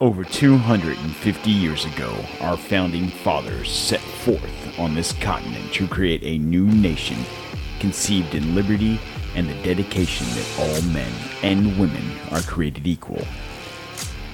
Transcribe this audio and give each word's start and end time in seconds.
Over 0.00 0.22
250 0.22 1.50
years 1.50 1.84
ago, 1.84 2.14
our 2.40 2.56
founding 2.56 3.08
fathers 3.08 3.68
set 3.68 3.98
forth 3.98 4.78
on 4.78 4.94
this 4.94 5.12
continent 5.14 5.72
to 5.72 5.88
create 5.88 6.22
a 6.22 6.38
new 6.38 6.66
nation 6.66 7.16
conceived 7.80 8.36
in 8.36 8.54
liberty 8.54 9.00
and 9.34 9.48
the 9.48 9.60
dedication 9.64 10.24
that 10.28 10.56
all 10.60 10.82
men 10.92 11.12
and 11.42 11.76
women 11.80 12.12
are 12.30 12.42
created 12.42 12.86
equal. 12.86 13.26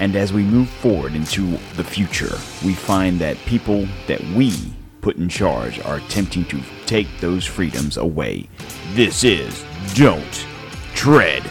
And 0.00 0.16
as 0.16 0.34
we 0.34 0.42
move 0.42 0.68
forward 0.68 1.14
into 1.14 1.52
the 1.76 1.84
future, 1.84 2.36
we 2.62 2.74
find 2.74 3.18
that 3.20 3.38
people 3.46 3.88
that 4.06 4.20
we 4.36 4.52
put 5.00 5.16
in 5.16 5.30
charge 5.30 5.80
are 5.80 5.96
attempting 5.96 6.44
to 6.46 6.60
take 6.84 7.08
those 7.20 7.46
freedoms 7.46 7.96
away. 7.96 8.50
This 8.92 9.24
is 9.24 9.64
Don't 9.94 10.46
Tread 10.94 11.42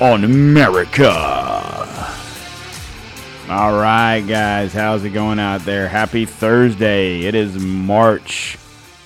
on 0.00 0.24
America. 0.24 1.41
All 3.48 3.72
right, 3.72 4.20
guys, 4.20 4.72
how's 4.72 5.04
it 5.04 5.10
going 5.10 5.40
out 5.40 5.62
there? 5.62 5.88
Happy 5.88 6.24
Thursday. 6.24 7.22
It 7.22 7.34
is 7.34 7.58
March 7.58 8.56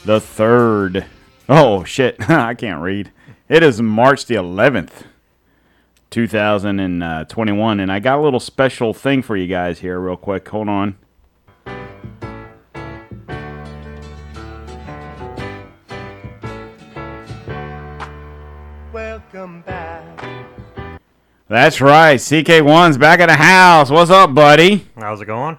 the 0.04 0.18
3rd. 0.18 1.06
Oh, 1.48 1.84
shit. 1.84 2.16
I 2.30 2.54
can't 2.54 2.82
read. 2.82 3.10
It 3.48 3.62
is 3.62 3.80
March 3.80 4.26
the 4.26 4.34
11th, 4.34 5.04
2021. 6.10 7.80
Uh, 7.80 7.82
and 7.82 7.90
I 7.90 7.98
got 7.98 8.18
a 8.18 8.22
little 8.22 8.38
special 8.38 8.92
thing 8.92 9.22
for 9.22 9.36
you 9.36 9.46
guys 9.46 9.80
here, 9.80 9.98
real 9.98 10.18
quick. 10.18 10.46
Hold 10.48 10.68
on. 10.68 10.96
That's 21.48 21.80
right. 21.80 22.18
CK1's 22.18 22.98
back 22.98 23.20
at 23.20 23.26
the 23.26 23.36
house. 23.36 23.90
What's 23.90 24.10
up, 24.10 24.34
buddy? 24.34 24.86
How's 24.98 25.20
it 25.20 25.26
going? 25.26 25.58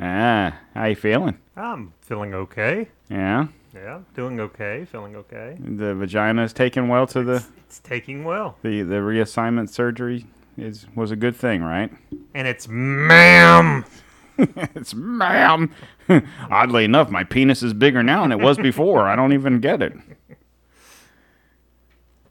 Ah, 0.00 0.58
how 0.74 0.84
you 0.86 0.96
feeling? 0.96 1.38
I'm 1.56 1.92
feeling 2.00 2.34
okay. 2.34 2.88
Yeah, 3.10 3.48
Yeah, 3.74 4.00
doing 4.14 4.40
okay. 4.40 4.86
Feeling 4.90 5.16
okay. 5.16 5.56
the 5.58 5.94
vagina 5.94 6.42
is 6.42 6.52
taking 6.52 6.88
well 6.88 7.06
to 7.08 7.22
the 7.22 7.44
It's 7.66 7.78
taking 7.80 8.24
well. 8.24 8.56
the 8.62 8.82
the 8.82 8.96
reassignment 8.96 9.70
surgery 9.70 10.26
is 10.58 10.86
was 10.94 11.10
a 11.10 11.16
good 11.16 11.36
thing, 11.36 11.62
right? 11.62 11.90
And 12.34 12.46
it's 12.48 12.66
ma'am. 12.68 13.84
It's 14.38 14.94
ma'am. 14.94 15.72
Oddly 16.50 16.84
enough, 16.84 17.08
my 17.08 17.24
penis 17.24 17.62
is 17.62 17.72
bigger 17.72 18.02
now 18.02 18.20
than 18.20 18.32
it 18.32 18.38
was 18.40 18.58
before. 18.58 19.06
I 19.08 19.16
don't 19.16 19.32
even 19.32 19.60
get 19.60 19.80
it. 19.82 19.92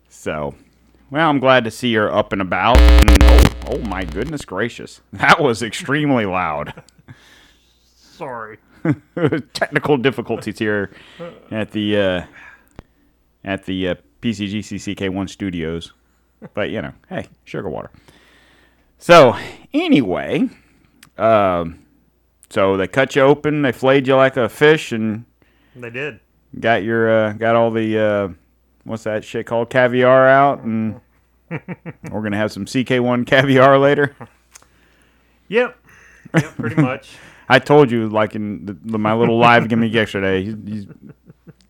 So, 0.07 0.55
well, 1.11 1.29
I'm 1.29 1.39
glad 1.39 1.63
to 1.65 1.71
see 1.71 1.89
you're 1.89 2.11
up 2.13 2.33
and 2.33 2.41
about. 2.41 2.77
And, 2.79 3.17
oh, 3.23 3.43
oh 3.67 3.77
my 3.79 4.03
goodness 4.03 4.43
gracious, 4.45 5.01
that 5.13 5.39
was 5.41 5.61
extremely 5.63 6.25
loud. 6.25 6.83
Sorry. 7.95 8.57
Technical 9.53 9.97
difficulties 9.97 10.59
here 10.59 10.91
at 11.51 11.71
the 11.71 11.97
uh, 11.97 12.23
at 13.43 13.65
the 13.65 13.89
uh, 13.89 13.95
PCGCCK1 14.21 15.29
studios, 15.29 15.93
but 16.53 16.69
you 16.69 16.81
know, 16.81 16.93
hey, 17.09 17.27
sugar 17.45 17.67
water. 17.69 17.89
So 18.99 19.35
anyway, 19.73 20.49
um, 21.17 21.79
so 22.49 22.77
they 22.77 22.87
cut 22.87 23.15
you 23.15 23.23
open, 23.23 23.63
they 23.63 23.71
flayed 23.71 24.07
you 24.07 24.15
like 24.15 24.37
a 24.37 24.47
fish, 24.47 24.91
and 24.91 25.25
They 25.75 25.89
did. 25.89 26.19
got 26.59 26.83
your 26.83 27.09
uh, 27.09 27.33
got 27.33 27.55
all 27.55 27.71
the 27.71 27.97
uh, 27.99 28.27
what's 28.85 29.03
that 29.03 29.23
shit 29.25 29.45
called 29.45 29.69
caviar 29.69 30.27
out, 30.27 30.61
and 30.63 31.01
we're 31.49 32.21
gonna 32.21 32.37
have 32.37 32.51
some 32.51 32.65
CK1 32.65 33.27
caviar 33.27 33.77
later. 33.77 34.15
Yep. 35.49 35.77
Yep, 36.33 36.55
pretty 36.55 36.75
much. 36.81 37.09
I 37.47 37.59
told 37.59 37.91
you, 37.91 38.07
like 38.09 38.35
in 38.35 38.65
the, 38.65 38.73
the, 38.73 38.97
my 38.97 39.13
little 39.13 39.37
live 39.37 39.67
gimmick 39.67 39.93
yesterday, 39.93 40.43
he's, 40.43 40.55
he's 40.65 40.87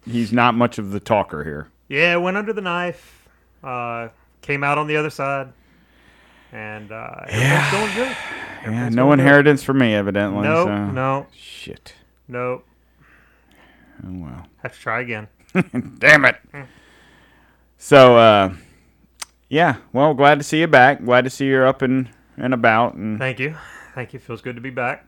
he's 0.05 0.33
not 0.33 0.55
much 0.55 0.77
of 0.77 0.91
the 0.91 0.99
talker 0.99 1.43
here. 1.43 1.69
Yeah, 1.87 2.15
went 2.17 2.37
under 2.37 2.53
the 2.53 2.61
knife. 2.61 3.27
Uh, 3.63 4.09
came 4.41 4.63
out 4.63 4.77
on 4.77 4.87
the 4.87 4.95
other 4.97 5.09
side. 5.09 5.51
And 6.51 6.91
uh, 6.91 7.25
everything's 7.27 7.71
going 7.71 7.95
good. 7.95 8.17
Yeah, 8.63 8.89
no 8.89 9.03
going 9.05 9.17
good. 9.17 9.23
inheritance 9.23 9.63
for 9.63 9.73
me, 9.73 9.93
evidently. 9.93 10.43
Nope, 10.43 10.67
so. 10.67 10.85
no, 10.91 11.27
Shit. 11.35 11.93
no. 12.29 12.61
Oh 14.05 14.09
well. 14.11 14.45
Have 14.63 14.73
to 14.73 14.79
try 14.79 15.01
again. 15.01 15.27
Damn 15.99 16.25
it. 16.25 16.37
So, 17.77 18.17
uh, 18.17 18.53
yeah. 19.49 19.77
Well, 19.93 20.13
glad 20.13 20.39
to 20.39 20.43
see 20.43 20.59
you 20.59 20.67
back. 20.67 21.03
Glad 21.03 21.23
to 21.25 21.29
see 21.29 21.45
you're 21.45 21.67
up 21.67 21.81
and, 21.81 22.09
and 22.37 22.53
about, 22.53 22.95
and 22.95 23.19
Thank 23.19 23.39
you. 23.39 23.55
Thank 23.93 24.13
you. 24.13 24.19
Feels 24.19 24.41
good 24.41 24.55
to 24.55 24.61
be 24.61 24.69
back. 24.69 25.07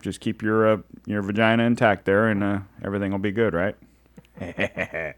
just 0.00 0.20
keep 0.20 0.42
your 0.42 0.72
uh, 0.72 0.76
your 1.06 1.22
vagina 1.22 1.64
intact 1.64 2.04
there, 2.04 2.28
and 2.28 2.44
uh, 2.44 2.58
everything 2.84 3.10
will 3.10 3.18
be 3.18 3.32
good, 3.32 3.54
right? 3.54 3.76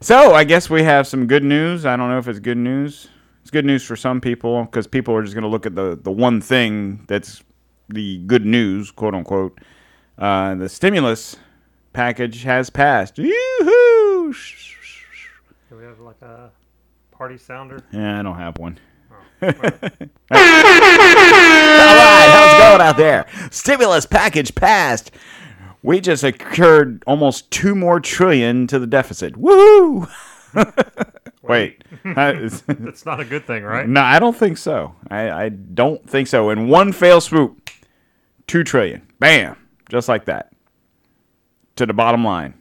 so, 0.00 0.34
I 0.34 0.44
guess 0.44 0.70
we 0.70 0.82
have 0.82 1.06
some 1.06 1.26
good 1.26 1.44
news. 1.44 1.84
I 1.84 1.96
don't 1.96 2.08
know 2.08 2.18
if 2.18 2.28
it's 2.28 2.38
good 2.40 2.58
news. 2.58 3.08
It's 3.42 3.50
good 3.50 3.66
news 3.66 3.84
for 3.84 3.96
some 3.96 4.20
people 4.20 4.64
because 4.64 4.86
people 4.86 5.14
are 5.14 5.22
just 5.22 5.34
going 5.34 5.42
to 5.42 5.48
look 5.48 5.66
at 5.66 5.74
the 5.74 5.98
the 6.02 6.10
one 6.10 6.40
thing 6.40 7.04
that's 7.06 7.42
the 7.88 8.18
good 8.26 8.46
news, 8.46 8.90
quote 8.90 9.14
unquote. 9.14 9.60
Uh, 10.16 10.54
the 10.54 10.68
stimulus 10.68 11.36
package 11.92 12.44
has 12.44 12.70
passed. 12.70 13.18
Yoo-hoo! 13.18 14.32
Do 15.74 15.80
we 15.80 15.86
have 15.86 15.98
like 15.98 16.22
a 16.22 16.52
party 17.10 17.36
sounder? 17.36 17.82
Yeah, 17.90 18.20
I 18.20 18.22
don't 18.22 18.38
have 18.38 18.58
one. 18.58 18.78
Oh, 19.10 19.16
All 19.42 19.50
right, 19.50 19.72
how's 22.30 22.54
it 22.54 22.58
going 22.60 22.80
out 22.80 22.96
there? 22.96 23.26
Stimulus 23.50 24.06
package 24.06 24.54
passed. 24.54 25.10
We 25.82 26.00
just 26.00 26.22
incurred 26.22 27.02
almost 27.08 27.50
two 27.50 27.74
more 27.74 27.98
trillion 27.98 28.68
to 28.68 28.78
the 28.78 28.86
deficit. 28.86 29.36
Woo! 29.36 30.06
Wait, 31.42 31.82
that 32.04 32.36
is- 32.40 32.62
not 33.04 33.18
a 33.18 33.24
good 33.24 33.44
thing, 33.44 33.64
right? 33.64 33.88
no, 33.88 34.00
I 34.00 34.20
don't 34.20 34.36
think 34.36 34.56
so. 34.58 34.94
I, 35.10 35.28
I 35.28 35.48
don't 35.48 36.08
think 36.08 36.28
so. 36.28 36.50
In 36.50 36.68
one 36.68 36.92
fell 36.92 37.20
swoop, 37.20 37.68
two 38.46 38.62
trillion, 38.62 39.04
bam, 39.18 39.56
just 39.88 40.08
like 40.08 40.26
that, 40.26 40.52
to 41.74 41.84
the 41.84 41.92
bottom 41.94 42.22
line. 42.24 42.54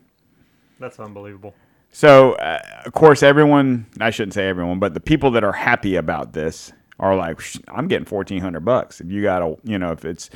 That's 0.80 1.00
unbelievable. 1.00 1.54
So, 1.96 2.34
uh, 2.34 2.60
of 2.86 2.94
course, 2.94 3.22
everyone, 3.22 3.86
I 4.02 4.10
shouldn't 4.10 4.34
say 4.34 4.50
everyone, 4.50 4.80
but 4.80 4.96
the 4.96 5.00
people 5.00 5.30
that 5.32 5.44
are 5.44 5.54
happy 5.54 5.96
about 5.96 6.34
this 6.34 6.74
are 7.00 7.16
like, 7.16 7.40
I'm 7.68 7.88
getting 7.88 8.08
1400 8.08 8.62
bucks. 8.62 9.00
If 9.00 9.12
you 9.12 9.22
got 9.22 9.44
a, 9.44 9.56
you 9.64 9.78
know, 9.78 9.92
if 9.92 10.04
it's, 10.04 10.32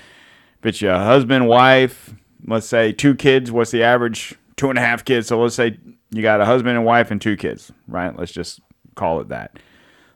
if 0.60 0.66
it's 0.66 0.82
your 0.84 0.94
husband, 0.94 1.48
wife, 1.48 2.14
let's 2.46 2.68
say 2.68 2.92
two 2.92 3.16
kids, 3.16 3.52
what's 3.52 3.72
the 3.72 3.82
average? 3.82 4.36
Two 4.56 4.70
and 4.70 4.78
a 4.78 4.82
half 4.82 5.04
kids. 5.04 5.28
So 5.28 5.42
let's 5.42 5.56
say 5.56 5.80
you 6.12 6.22
got 6.22 6.42
a 6.42 6.46
husband 6.46 6.78
and 6.78 6.86
wife 6.86 7.10
and 7.10 7.20
two 7.20 7.36
kids, 7.36 7.72
right? 7.88 8.16
Let's 8.16 8.32
just 8.32 8.60
call 8.94 9.20
it 9.20 9.30
that. 9.30 9.58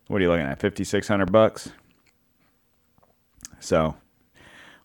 What 0.09 0.17
are 0.17 0.23
you 0.23 0.29
looking 0.29 0.45
at? 0.45 0.59
5600 0.59 1.31
bucks. 1.31 1.71
So, 3.59 3.95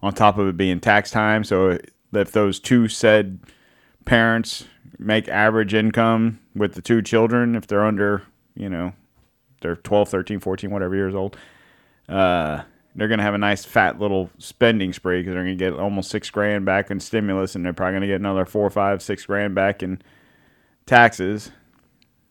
on 0.03 0.15
top 0.15 0.39
of 0.39 0.49
it 0.49 0.57
being 0.57 0.81
tax 0.81 1.11
time, 1.11 1.45
so 1.45 1.79
if 2.15 2.33
those 2.33 2.61
two 2.61 2.89
said 2.89 3.41
parents 4.07 4.65
make 4.99 5.29
average 5.29 5.75
income 5.75 6.39
with 6.55 6.75
the 6.75 6.83
two 6.83 7.03
children 7.03 7.55
if 7.55 7.67
they're 7.67 7.85
under 7.85 8.23
you 8.55 8.69
know 8.69 8.93
they're 9.61 9.77
12 9.77 10.09
13 10.09 10.41
14 10.41 10.71
whatever 10.71 10.95
years 10.95 11.15
old 11.15 11.37
uh, 12.09 12.63
they're 12.95 13.09
going 13.09 13.19
to 13.19 13.25
have 13.25 13.35
a 13.35 13.39
nice 13.39 13.65
fat 13.65 13.99
little 14.01 14.31
spending 14.39 14.93
spree 14.93 15.21
because 15.21 15.35
they're 15.35 15.43
going 15.45 15.59
to 15.59 15.65
get 15.65 15.73
almost 15.79 16.11
six 16.11 16.31
grand 16.31 16.65
back 16.65 16.91
in 16.91 17.01
stimulus 17.01 17.55
and 17.55 17.65
they're 17.65 17.73
probably 17.73 17.93
going 17.93 18.01
to 18.03 18.07
get 18.07 18.21
another 18.21 18.45
four 18.47 18.71
five 18.71 19.03
six 19.03 19.27
grand 19.27 19.55
back 19.55 19.83
in 19.83 20.01
taxes 20.87 21.51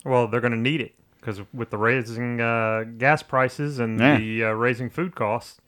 Well, 0.04 0.28
they're 0.28 0.42
going 0.42 0.54
to 0.54 0.58
need 0.60 0.82
it 0.82 0.94
because 1.20 1.42
with 1.54 1.70
the 1.72 1.78
raising 1.78 2.40
uh, 2.40 2.84
gas 2.98 3.24
prices 3.24 3.80
and 3.80 4.00
Yeah. 4.00 4.18
the 4.18 4.44
uh, 4.46 4.52
raising 4.52 4.90
food 4.90 5.16
costs, 5.16 5.59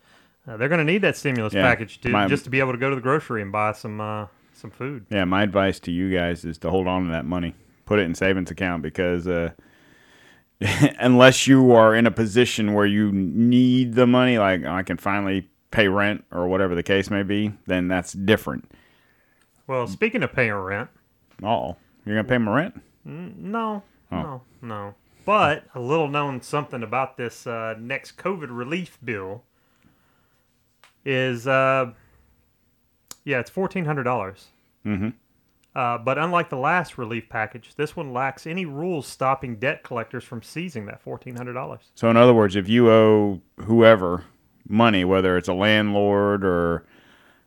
uh, 0.47 0.56
they're 0.57 0.69
going 0.69 0.85
to 0.85 0.91
need 0.91 1.01
that 1.01 1.17
stimulus 1.17 1.53
Yeah. 1.53 1.63
package 1.63 2.00
to, 2.01 2.09
My- 2.09 2.27
just 2.27 2.44
to 2.45 2.50
be 2.50 2.59
able 2.59 2.71
to 2.73 2.77
go 2.77 2.89
to 2.89 2.95
the 2.95 3.01
grocery 3.01 3.41
and 3.41 3.51
buy 3.51 3.71
some 3.73 4.00
uh, 4.00 4.27
some 4.57 4.71
food. 4.71 5.06
yeah 5.09 5.24
my 5.25 5.44
advice 5.44 5.80
to 5.80 5.92
you 5.92 6.13
guys 6.13 6.44
is 6.45 6.57
to 6.57 6.69
hold 6.69 6.88
on 6.88 7.06
to 7.06 7.12
that 7.12 7.25
money 7.25 7.54
put 7.86 8.00
it 8.00 8.04
in 8.04 8.13
savings 8.15 8.51
account 8.51 8.81
because 8.81 9.27
uh, 9.27 9.51
unless 11.00 11.48
you 11.48 11.71
are 11.71 11.95
in 11.95 12.06
a 12.07 12.12
position 12.12 12.74
where 12.74 12.86
you 12.86 13.12
need 13.12 13.94
the 13.94 14.07
money 14.07 14.38
like 14.38 14.65
i 14.65 14.81
can 14.83 14.98
finally 14.98 15.48
pay 15.71 15.88
rent 15.88 16.24
or 16.31 16.48
whatever 16.48 16.74
the 16.75 16.83
case 16.83 17.09
may 17.09 17.24
be 17.24 17.51
then 17.68 17.88
that's 17.88 18.13
different 18.13 18.69
Well, 19.68 19.86
speaking 19.88 20.24
of 20.24 20.31
paying 20.33 20.54
rent, 20.54 20.89
Oh, 21.44 21.75
you're 22.06 22.15
gonna 22.15 22.27
pay 22.27 22.38
my 22.38 22.56
rent? 22.56 22.81
no, 23.06 23.83
Oh. 24.12 24.15
no, 24.21 24.42
no. 24.62 24.95
But 25.25 25.65
a 25.75 25.80
little 25.81 26.07
known 26.07 26.42
something 26.42 26.81
about 26.81 27.18
this 27.18 27.45
uh, 27.45 27.75
next 27.77 28.15
COVID 28.18 28.48
relief 28.50 28.98
bill 29.04 29.44
is, 31.06 31.45
uh, 31.48 31.92
yeah, 33.27 33.39
it's 33.39 33.50
fourteen 33.50 33.85
hundred 33.85 34.03
dollars. 34.03 34.47
Mhm. 34.85 35.13
Uh, 35.75 35.97
but 35.97 36.18
unlike 36.18 36.50
the 36.50 36.57
last 36.57 36.97
relief 36.97 37.29
package, 37.29 37.75
this 37.75 37.95
one 37.95 38.12
lacks 38.12 38.47
any 38.47 38.65
rules 38.65 39.06
stopping 39.06 39.57
debt 39.57 39.83
collectors 39.83 40.24
from 40.24 40.41
seizing 40.41 40.85
that 40.88 41.01
fourteen 41.01 41.35
hundred 41.35 41.53
dollars. 41.53 41.91
So 41.94 42.09
in 42.09 42.18
other 42.18 42.33
words, 42.33 42.56
if 42.56 42.68
you 42.69 42.89
owe 42.89 43.41
whoever 43.59 44.24
money, 44.68 45.03
whether 45.06 45.38
it's 45.38 45.47
a 45.50 45.53
landlord 45.53 46.44
or 46.44 46.85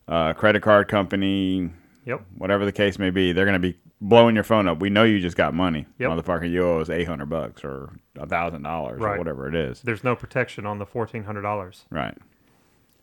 a 0.07 0.35
credit 0.37 0.63
card 0.63 0.87
company, 0.89 1.71
Yep. 2.05 2.23
whatever 2.37 2.65
the 2.65 2.73
case 2.73 2.99
may 2.99 3.11
be, 3.11 3.33
they're 3.33 3.45
going 3.45 3.61
to 3.61 3.73
be 3.73 3.79
blowing 4.01 4.35
your 4.35 4.45
phone 4.45 4.67
up. 4.69 4.81
We 4.81 4.89
know 4.91 5.05
you 5.05 5.21
just 5.21 5.37
got 5.37 5.53
money, 5.55 5.87
Yep. 5.99 6.11
motherfucker. 6.11 6.51
You 6.51 6.65
owe 6.67 6.81
us 6.81 6.89
eight 6.91 7.09
hundred 7.09 7.31
bucks 7.31 7.65
or 7.65 7.91
a 8.19 8.27
thousand 8.27 8.63
dollars 8.63 9.01
or 9.01 9.17
whatever 9.19 9.49
it 9.49 9.55
is. 9.55 9.81
There's 9.83 10.05
no 10.05 10.15
protection 10.15 10.67
on 10.67 10.79
the 10.79 10.87
fourteen 10.87 11.25
hundred 11.25 11.43
dollars. 11.43 11.87
Right. 11.91 12.17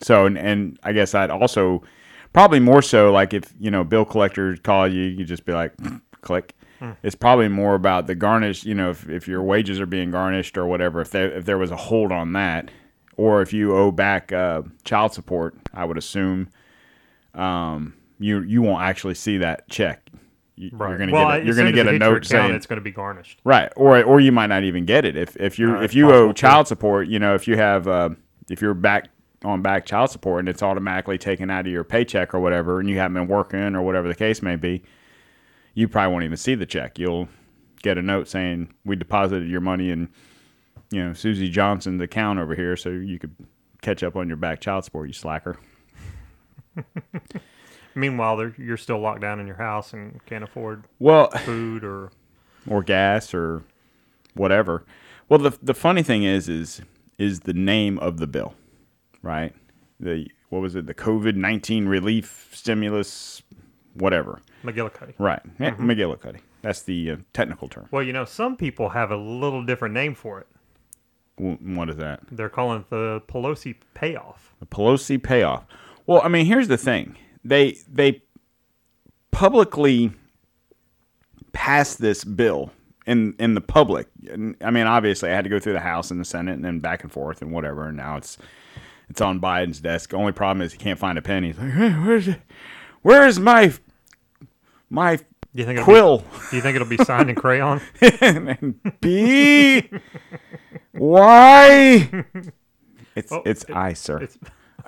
So, 0.01 0.25
and, 0.27 0.37
and 0.37 0.79
I 0.83 0.93
guess 0.93 1.15
I'd 1.15 1.31
also 1.31 1.81
probably 2.33 2.59
more 2.59 2.81
so 2.81 3.11
like 3.11 3.33
if 3.33 3.53
you 3.59 3.71
know 3.71 3.83
bill 3.83 4.05
collectors 4.05 4.59
call 4.59 4.87
you, 4.87 5.03
you 5.03 5.25
just 5.25 5.45
be 5.45 5.53
like, 5.53 5.73
click. 6.21 6.53
It's 7.01 7.15
probably 7.15 7.47
more 7.47 7.73
about 7.73 8.05
the 8.05 8.13
garnish. 8.13 8.63
You 8.63 8.75
know, 8.75 8.91
if, 8.91 9.09
if 9.09 9.27
your 9.27 9.41
wages 9.41 9.79
are 9.79 9.87
being 9.87 10.11
garnished 10.11 10.59
or 10.59 10.67
whatever, 10.67 11.01
if 11.01 11.09
there 11.09 11.31
if 11.31 11.45
there 11.45 11.57
was 11.57 11.71
a 11.71 11.75
hold 11.75 12.11
on 12.11 12.33
that, 12.33 12.69
or 13.15 13.41
if 13.41 13.51
you 13.51 13.75
owe 13.75 13.91
back 13.91 14.31
uh, 14.31 14.61
child 14.83 15.11
support, 15.11 15.55
I 15.73 15.85
would 15.85 15.97
assume, 15.97 16.49
um, 17.33 17.95
you 18.19 18.41
you 18.41 18.61
won't 18.61 18.83
actually 18.83 19.15
see 19.15 19.37
that 19.39 19.67
check. 19.69 20.07
You, 20.55 20.69
Right. 20.73 20.89
You're 20.89 20.97
gonna 20.99 21.11
well, 21.11 21.31
get 21.31 21.41
a, 21.41 21.45
you're 21.45 21.55
gonna 21.55 21.71
get 21.71 21.87
a 21.87 21.97
note 21.97 22.17
account, 22.17 22.25
saying 22.27 22.53
it's 22.55 22.65
going 22.67 22.77
to 22.77 22.83
be 22.83 22.91
garnished. 22.91 23.39
Right, 23.43 23.71
or 23.75 24.03
or 24.03 24.19
you 24.19 24.31
might 24.31 24.47
not 24.47 24.63
even 24.63 24.85
get 24.85 25.03
it 25.03 25.15
if 25.15 25.35
if 25.37 25.57
you 25.57 25.77
Uh, 25.77 25.81
if 25.81 25.95
you 25.95 26.07
owe 26.07 26.09
possible, 26.11 26.27
too. 26.29 26.33
child 26.33 26.67
support. 26.67 27.07
You 27.07 27.17
know, 27.17 27.33
if 27.33 27.47
you 27.47 27.57
have 27.57 27.87
uh, 27.87 28.09
if 28.49 28.61
you're 28.61 28.73
back 28.75 29.09
on 29.43 29.61
back 29.61 29.85
child 29.85 30.09
support 30.09 30.39
and 30.39 30.49
it's 30.49 30.63
automatically 30.63 31.17
taken 31.17 31.49
out 31.49 31.65
of 31.65 31.71
your 31.71 31.83
paycheck 31.83 32.33
or 32.33 32.39
whatever, 32.39 32.79
and 32.79 32.89
you 32.89 32.97
haven't 32.97 33.13
been 33.13 33.27
working 33.27 33.75
or 33.75 33.81
whatever 33.81 34.07
the 34.07 34.15
case 34.15 34.41
may 34.41 34.55
be, 34.55 34.83
you 35.73 35.87
probably 35.87 36.11
won't 36.11 36.23
even 36.23 36.37
see 36.37 36.55
the 36.55 36.65
check. 36.65 36.97
You'll 36.97 37.29
get 37.83 37.97
a 37.97 38.01
note 38.01 38.27
saying 38.27 38.73
we 38.83 38.95
deposited 38.95 39.49
your 39.49 39.61
money 39.61 39.91
in 39.91 40.09
you 40.91 41.03
know 41.03 41.13
Susie 41.13 41.49
Johnson's 41.49 42.01
account 42.01 42.39
over 42.39 42.55
here, 42.55 42.75
so 42.75 42.89
you 42.89 43.19
could 43.19 43.35
catch 43.81 44.03
up 44.03 44.15
on 44.15 44.27
your 44.27 44.37
back 44.37 44.59
child 44.59 44.85
support. 44.85 45.07
You 45.07 45.13
slacker. 45.13 45.57
Meanwhile, 47.95 48.51
you're 48.57 48.77
still 48.77 48.99
locked 48.99 49.21
down 49.21 49.39
in 49.39 49.47
your 49.47 49.55
house 49.55 49.93
and 49.93 50.23
can't 50.25 50.43
afford 50.43 50.83
Well, 50.99 51.29
food 51.31 51.83
or 51.83 52.11
or 52.67 52.83
gas 52.83 53.33
or 53.33 53.63
whatever. 54.33 54.85
Well, 55.29 55.39
the 55.39 55.57
the 55.61 55.73
funny 55.73 56.03
thing 56.03 56.23
is 56.23 56.47
is 56.47 56.81
is 57.17 57.41
the 57.41 57.53
name 57.53 57.97
of 57.99 58.17
the 58.17 58.27
bill, 58.27 58.53
right? 59.27 59.53
The 59.99 60.27
what 60.49 60.61
was 60.61 60.75
it? 60.75 60.87
The 60.87 60.93
COVID 60.93 61.35
nineteen 61.35 61.87
relief 61.87 62.49
stimulus, 62.53 63.43
whatever. 63.93 64.41
McGillicuddy. 64.63 65.13
Right, 65.19 65.41
yeah, 65.59 65.71
Mm-hmm. 65.71 65.91
McGillicuddy. 65.91 66.39
That's 66.61 66.81
the 66.81 67.11
uh, 67.11 67.15
technical 67.33 67.67
term. 67.67 67.87
Well, 67.91 68.01
you 68.03 68.13
know, 68.13 68.25
some 68.25 68.55
people 68.57 68.89
have 68.89 69.11
a 69.11 69.17
little 69.17 69.63
different 69.63 69.93
name 69.93 70.15
for 70.15 70.39
it. 70.39 70.47
What 71.37 71.89
is 71.89 71.97
that? 71.97 72.21
They're 72.31 72.49
calling 72.49 72.79
it 72.81 72.89
the 72.89 73.21
Pelosi 73.27 73.75
payoff. 73.93 74.55
The 74.59 74.65
Pelosi 74.65 75.21
payoff. 75.21 75.65
Well, 76.07 76.21
I 76.23 76.29
mean, 76.29 76.45
here's 76.47 76.67
the 76.67 76.77
thing. 76.77 77.15
They 77.43 77.77
they 77.87 78.23
publicly 79.31 80.11
passed 81.53 81.99
this 81.99 82.23
bill 82.23 82.71
in 83.05 83.35
in 83.39 83.53
the 83.53 83.61
public. 83.61 84.07
I 84.31 84.71
mean, 84.71 84.87
obviously, 84.87 85.29
I 85.29 85.33
had 85.35 85.43
to 85.43 85.49
go 85.49 85.59
through 85.59 85.73
the 85.73 85.79
House 85.79 86.09
and 86.11 86.19
the 86.19 86.25
Senate 86.25 86.53
and 86.53 86.65
then 86.65 86.79
back 86.79 87.03
and 87.03 87.11
forth 87.11 87.41
and 87.41 87.51
whatever. 87.51 87.87
And 87.87 87.97
now 87.97 88.17
it's 88.17 88.37
it's 89.09 89.21
on 89.21 89.39
Biden's 89.39 89.79
desk. 89.79 90.13
Only 90.13 90.31
problem 90.31 90.61
is 90.61 90.71
he 90.73 90.77
can't 90.77 90.99
find 90.99 91.17
a 91.17 91.21
pen. 91.21 91.43
He's 91.43 91.57
like, 91.57 91.71
hey, 91.71 91.89
where's 91.91 92.27
it? 92.27 92.41
Where's 93.01 93.39
my 93.39 93.73
my 94.89 95.15
Do 95.17 95.23
you 95.53 95.65
think 95.65 95.79
quill? 95.81 96.19
Be, 96.19 96.25
do 96.51 96.55
you 96.57 96.61
think 96.61 96.75
it'll 96.75 96.87
be 96.87 96.97
signed 96.97 97.29
in 97.29 97.35
crayon? 97.35 97.81
B 99.01 99.89
Y. 100.93 102.09
It's 103.15 103.31
Oh, 103.31 103.41
it's 103.45 103.63
it- 103.63 103.75
I, 103.75 103.93
sir. 103.93 104.17
it's- 104.23 104.37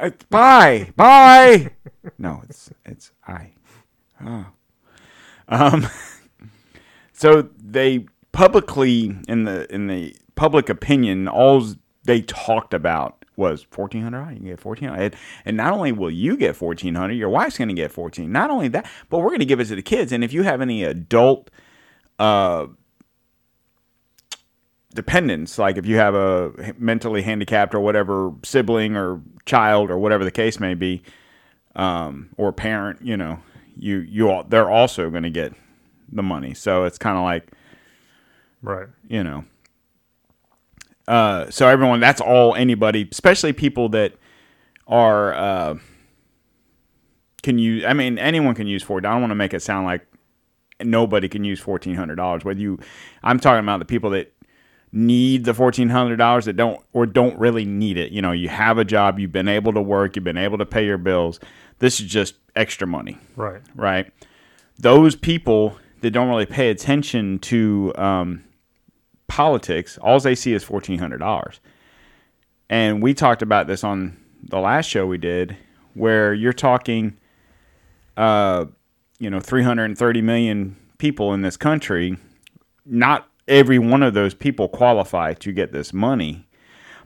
It's 0.02 0.24
bye 0.26 0.92
bye. 0.96 1.72
no, 2.18 2.42
it's 2.48 2.70
it's 2.86 3.12
I. 3.28 3.52
Oh. 4.24 4.46
Um. 5.48 5.88
So 7.12 7.50
they 7.62 8.06
publicly 8.32 9.14
in 9.28 9.44
the 9.44 9.68
in 9.74 9.88
the 9.88 10.16
public 10.36 10.70
opinion, 10.70 11.28
all 11.28 11.66
they 12.06 12.22
talked 12.22 12.74
about 12.74 13.19
was 13.40 13.66
fourteen 13.72 14.04
hundred. 14.04 14.30
You 14.32 14.36
can 14.36 14.46
get 14.46 14.60
fourteen 14.60 14.90
hundred, 14.90 15.16
and 15.46 15.58
not 15.58 15.74
only 15.74 15.92
will 15.92 16.12
you 16.12 16.38
get 16.38 16.56
fourteen 16.56 16.94
hundred, 16.94 17.14
your 17.14 17.30
wife's 17.30 17.58
going 17.58 17.70
to 17.70 17.74
get 17.74 17.92
fourteen. 17.92 18.32
Not 18.32 18.52
only 18.52 18.68
that, 18.68 18.88
but 19.10 19.20
we're 19.20 19.30
going 19.30 19.40
to 19.40 19.46
give 19.46 19.60
it 19.60 19.66
to 19.66 19.76
the 19.76 19.82
kids. 19.82 20.12
And 20.12 20.24
if 20.24 20.32
you 20.32 20.44
have 20.44 20.62
any 20.62 20.84
adult 20.84 21.50
uh, 22.20 22.68
dependents, 24.94 25.58
like 25.58 25.78
if 25.78 25.88
you 25.88 25.96
have 25.96 26.14
a 26.14 26.76
mentally 26.78 27.24
handicapped 27.24 27.74
or 27.74 27.80
whatever 27.80 28.32
sibling 28.44 28.96
or 28.96 29.22
child 29.46 29.90
or 29.90 29.98
whatever 29.98 30.24
the 30.24 30.32
case 30.32 30.60
may 30.60 30.76
be, 30.76 31.02
um, 31.76 32.30
or 32.38 32.52
parent, 32.52 33.02
you 33.02 33.18
know, 33.18 33.40
you 33.76 34.00
you 34.00 34.30
all 34.30 34.44
they're 34.44 34.70
also 34.70 35.10
going 35.10 35.24
to 35.24 35.32
get 35.32 35.54
the 36.12 36.24
money. 36.24 36.54
So 36.54 36.84
it's 36.84 36.98
kind 36.98 37.18
of 37.18 37.24
like 37.24 37.52
right. 38.62 38.88
you 39.08 39.24
know. 39.24 39.46
Uh, 41.10 41.50
so 41.50 41.68
everyone, 41.68 42.00
that's 42.00 42.22
all 42.22 42.54
anybody, 42.56 43.08
especially 43.12 43.52
people 43.52 43.90
that 43.90 44.14
are 44.88 45.34
uh, 45.34 45.76
can 47.42 47.58
use. 47.58 47.84
I 47.84 47.94
mean, 47.94 48.18
anyone 48.20 48.54
can 48.56 48.68
use 48.68 48.84
four. 48.84 49.00
I 49.00 49.02
don't 49.02 49.22
want 49.22 49.32
to 49.32 49.36
make 49.36 49.54
it 49.54 49.62
sound 49.62 49.86
like 49.86 50.06
nobody 50.82 51.28
can 51.28 51.44
use 51.44 51.60
fourteen 51.60 51.96
hundred 51.96 52.16
dollars. 52.16 52.46
Whether 52.46 52.60
you, 52.60 52.80
I'm 53.24 53.40
talking 53.40 53.64
about 53.64 53.80
the 53.80 53.86
people 53.86 54.12
that 54.12 54.32
need 54.92 55.46
the 55.46 55.54
fourteen 55.54 55.90
hundred 55.90 56.18
dollars 56.18 56.46
that 56.46 56.56
don't 56.56 56.80
or 56.94 57.06
don't 57.06 57.38
really 57.40 57.66
need 57.66 57.98
it. 57.98 58.12
You 58.12 58.22
know, 58.22 58.32
you 58.32 58.50
have 58.50 58.78
a 58.78 58.86
job, 58.86 59.20
you've 59.20 59.32
been 59.32 59.48
able 59.48 59.74
to 59.74 59.82
work, 59.82 60.16
you've 60.16 60.26
been 60.26 60.38
able 60.38 60.60
to 60.60 60.66
pay 60.66 60.86
your 60.86 60.98
bills. 61.00 61.40
This 61.80 62.00
is 62.00 62.08
just 62.08 62.36
extra 62.56 62.86
money 62.86 63.18
Right. 63.36 63.62
right? 63.76 64.12
Those 64.78 65.16
people 65.16 65.78
that 66.02 66.12
don't 66.12 66.30
really 66.30 66.46
pay 66.46 66.70
attention 66.70 67.40
to 67.40 67.94
um, 67.96 68.44
politics, 69.30 69.98
all 70.00 70.20
they 70.20 70.36
see 70.36 70.54
is 70.54 70.64
fourteen 70.64 71.00
hundred 71.00 71.20
dollars. 71.20 71.62
And 72.70 73.02
we 73.02 73.14
talked 73.14 73.42
about 73.42 73.68
this 73.68 73.84
on 73.84 74.18
the 74.44 74.60
last 74.60 74.90
show 74.90 75.06
we 75.08 75.18
did, 75.18 75.56
where 75.94 76.34
you're 76.34 76.54
talking, 76.54 77.18
uh, 78.18 78.66
you 79.20 79.30
know, 79.30 79.40
three 79.40 79.64
hundred 79.64 79.86
and 79.86 79.98
thirty 79.98 80.22
million 80.22 80.76
people 80.98 81.34
in 81.34 81.42
this 81.42 81.56
country. 81.56 82.18
Not 82.86 83.30
every 83.48 83.80
one 83.80 84.04
of 84.04 84.14
those 84.14 84.34
people 84.34 84.68
qualify 84.68 85.34
to 85.36 85.52
get 85.52 85.72
this 85.72 85.94
money, 85.94 86.48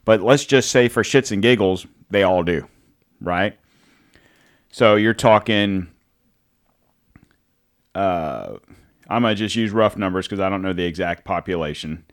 but 0.05 0.21
let's 0.21 0.45
just 0.45 0.71
say 0.71 0.87
for 0.87 1.03
shits 1.03 1.31
and 1.31 1.41
giggles, 1.41 1.85
they 2.09 2.23
all 2.23 2.43
do, 2.43 2.67
right? 3.21 3.57
So 4.71 4.95
you're 4.95 5.13
talking 5.13 5.87
I'm 9.13 9.21
gonna 9.21 9.35
just 9.35 9.55
use 9.55 9.71
rough 9.71 9.95
numbers 9.97 10.25
because 10.27 10.39
I 10.39 10.49
don't 10.49 10.61
know 10.61 10.73
the 10.73 10.85
exact 10.85 11.25
population. 11.25 12.03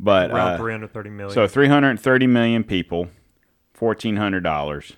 But 0.00 0.30
Around 0.30 0.52
uh, 0.54 0.58
330 0.58 1.10
million. 1.10 1.34
so 1.34 1.48
330 1.48 2.26
million 2.26 2.62
people, 2.64 3.08
fourteen 3.74 4.16
hundred 4.16 4.42
dollars. 4.44 4.92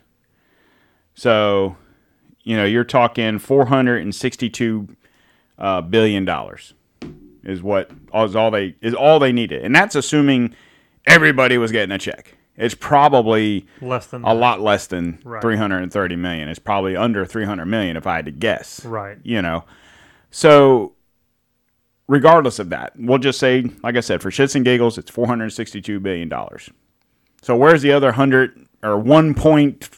So, 1.15 1.77
you 2.43 2.57
know, 2.57 2.65
you're 2.65 2.85
talking 2.85 3.39
462 3.39 4.89
uh, 5.59 5.81
billion 5.83 6.25
dollars 6.25 6.75
is 7.43 7.63
what 7.63 7.91
is 8.15 8.37
all 8.37 8.51
they 8.51 8.77
is 8.83 8.95
all 8.95 9.19
they 9.19 9.33
needed, 9.33 9.65
and 9.65 9.75
that's 9.75 9.95
assuming 9.95 10.55
everybody 11.07 11.57
was 11.59 11.73
getting 11.73 11.93
a 11.93 11.99
check. 11.99 12.37
It's 12.57 12.75
probably 12.75 13.67
Less 13.81 14.07
than 14.09 14.23
a 14.23 14.35
lot 14.35 14.61
less 14.61 14.87
than 14.87 15.19
Right. 15.25 15.41
330 15.41 16.17
million. 16.17 16.49
It's 16.51 16.59
probably 16.59 16.95
under 16.95 17.25
300 17.25 17.65
million 17.65 17.97
if 17.97 18.07
I 18.07 18.17
had 18.17 18.27
to 18.27 18.31
guess 18.33 18.85
Right. 18.85 19.17
you 19.23 19.41
know. 19.41 19.65
So, 20.31 20.93
regardless 22.11 22.59
of 22.59 22.71
that, 22.71 22.93
we'll 22.97 23.19
just 23.19 23.39
say, 23.39 23.71
like 23.85 23.97
I 23.97 24.01
said, 24.01 24.21
for 24.21 24.31
shits 24.31 24.57
and 24.57 24.65
giggles, 24.65 24.99
it's 24.99 25.11
four 25.11 25.27
hundred 25.27 25.51
sixty-two 25.51 26.01
billion 26.01 26.29
dollars. 26.29 26.69
So, 27.41 27.57
where's 27.57 27.83
the 27.83 27.93
other 27.93 28.13
hundred 28.13 28.67
or 28.83 28.99
one 28.99 29.33
point 29.35 29.89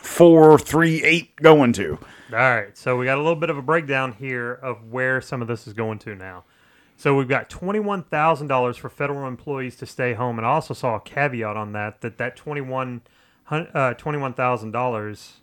four 0.00 0.58
three 0.58 1.02
eight 1.04 1.36
going 1.36 1.72
to? 1.74 1.98
All 2.32 2.38
right, 2.38 2.76
so 2.76 2.96
we 2.96 3.04
got 3.04 3.18
a 3.18 3.22
little 3.22 3.36
bit 3.36 3.50
of 3.50 3.56
a 3.56 3.62
breakdown 3.62 4.12
here 4.12 4.52
of 4.52 4.90
where 4.90 5.20
some 5.20 5.40
of 5.40 5.48
this 5.48 5.66
is 5.66 5.74
going 5.74 5.98
to 6.00 6.14
now. 6.14 6.44
So 6.96 7.16
we've 7.16 7.28
got 7.28 7.48
twenty-one 7.48 8.02
thousand 8.02 8.48
dollars 8.48 8.76
for 8.76 8.88
federal 8.88 9.28
employees 9.28 9.76
to 9.76 9.86
stay 9.86 10.14
home, 10.14 10.38
and 10.38 10.46
I 10.46 10.50
also 10.50 10.74
saw 10.74 10.96
a 10.96 11.00
caveat 11.00 11.56
on 11.56 11.72
that 11.72 12.00
that 12.00 12.18
that 12.18 12.36
twenty-one 12.36 13.02
uh, 13.48 13.94
twenty-one 13.94 14.34
thousand 14.34 14.72
dollars 14.72 15.34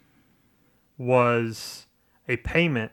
was 0.98 1.86
a 2.28 2.36
payment 2.38 2.92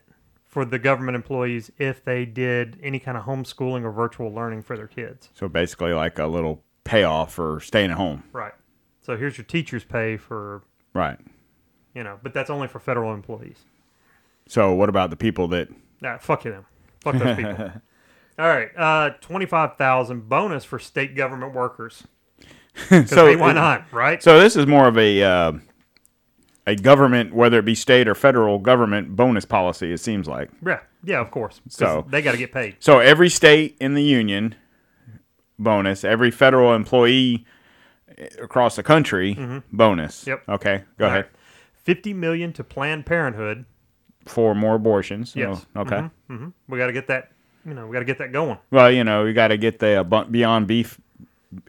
for 0.57 0.65
the 0.65 0.79
government 0.79 1.15
employees 1.15 1.71
if 1.77 2.03
they 2.03 2.25
did 2.25 2.79
any 2.83 2.99
kind 2.99 3.19
of 3.19 3.25
homeschooling 3.25 3.83
or 3.85 3.91
virtual 3.91 4.33
learning 4.33 4.63
for 4.63 4.75
their 4.75 4.87
kids. 4.87 5.29
So 5.35 5.51
basically, 5.51 5.93
like 5.93 6.19
a 6.19 6.25
little 6.25 6.65
payoff 6.83 7.35
for 7.35 7.61
staying 7.61 7.91
at 7.91 7.99
home, 7.99 8.23
Right. 8.33 8.55
So 9.03 9.19
here's 9.19 9.37
your 9.37 9.45
teacher's 9.45 9.85
pay 9.85 10.17
for 10.17 10.63
right? 10.95 11.19
you 11.95 12.03
know, 12.03 12.19
but 12.23 12.33
that's 12.33 12.49
only 12.49 12.69
for 12.69 12.79
federal 12.79 13.13
employees. 13.13 13.59
So, 14.49 14.73
what 14.73 14.89
about 14.89 15.11
the 15.11 15.17
people 15.17 15.47
that? 15.49 15.69
Nah, 16.01 16.17
fuck 16.17 16.47
you 16.47 16.53
them. 16.53 16.65
Fuck 17.03 17.17
those 17.19 17.37
people. 17.37 17.73
All 18.39 18.49
right, 18.49 18.71
uh, 18.79 19.11
twenty-five 19.21 19.77
thousand 19.77 20.27
bonus 20.31 20.65
for 20.65 20.79
state 20.79 21.15
government 21.15 21.53
workers. 21.53 22.05
So 23.07 23.27
hey, 23.27 23.37
why 23.37 23.53
not, 23.53 23.93
right? 23.93 24.23
So 24.23 24.41
this 24.41 24.57
is 24.57 24.67
more 24.67 24.89
of 24.89 24.97
a 24.97 25.23
uh, 25.23 25.53
a 26.67 26.75
government, 26.77 27.33
whether 27.35 27.59
it 27.61 27.65
be 27.65 27.75
state 27.75 28.09
or 28.09 28.15
federal 28.15 28.59
government 28.59 29.15
bonus 29.17 29.45
policy. 29.45 29.93
It 29.93 29.99
seems 29.99 30.27
like. 30.27 30.51
yeah, 30.65 30.81
yeah, 31.05 31.21
of 31.21 31.31
course. 31.31 31.61
So- 31.69 32.05
they 32.09 32.23
got 32.23 32.33
to 32.33 32.39
get 32.39 32.53
paid. 32.53 32.77
So 32.81 32.99
every 32.99 33.29
state 33.31 33.77
in 33.81 33.95
the 33.95 34.03
union 34.03 34.55
bonus, 35.59 36.05
every 36.05 36.31
federal 36.31 36.75
employee 36.75 37.47
across 38.41 38.77
the 38.77 38.83
country 38.83 39.35
bonus. 39.73 40.23
Mm-hmm. 40.23 40.31
Yep. 40.31 40.43
Okay, 40.49 40.85
go 40.99 41.05
All 41.05 41.11
ahead. 41.11 41.25
right. 41.25 41.33
Fifty 41.75 42.13
million 42.13 42.53
to 42.55 42.65
Planned 42.65 43.07
Parenthood. 43.07 43.65
For 44.25 44.57
more 44.57 44.75
abortions. 44.75 45.37
Yes. 45.37 45.65
okay. 45.77 46.11
hmm 46.27 46.49
We 46.69 46.79
got 46.79 46.87
to 46.89 46.93
get 46.93 47.07
that. 47.07 47.31
You 47.65 47.75
know, 47.75 47.87
we 47.87 47.93
got 47.93 48.01
to 48.01 48.05
get 48.05 48.19
that 48.19 48.33
going. 48.33 48.59
Well, 48.73 48.91
you 48.91 49.05
know, 49.05 49.23
we 49.23 49.33
got 49.33 49.49
to 49.49 49.57
get 49.57 49.79
the 49.79 50.01
uh, 50.01 50.25
Beyond 50.25 50.67
Beef 50.67 51.01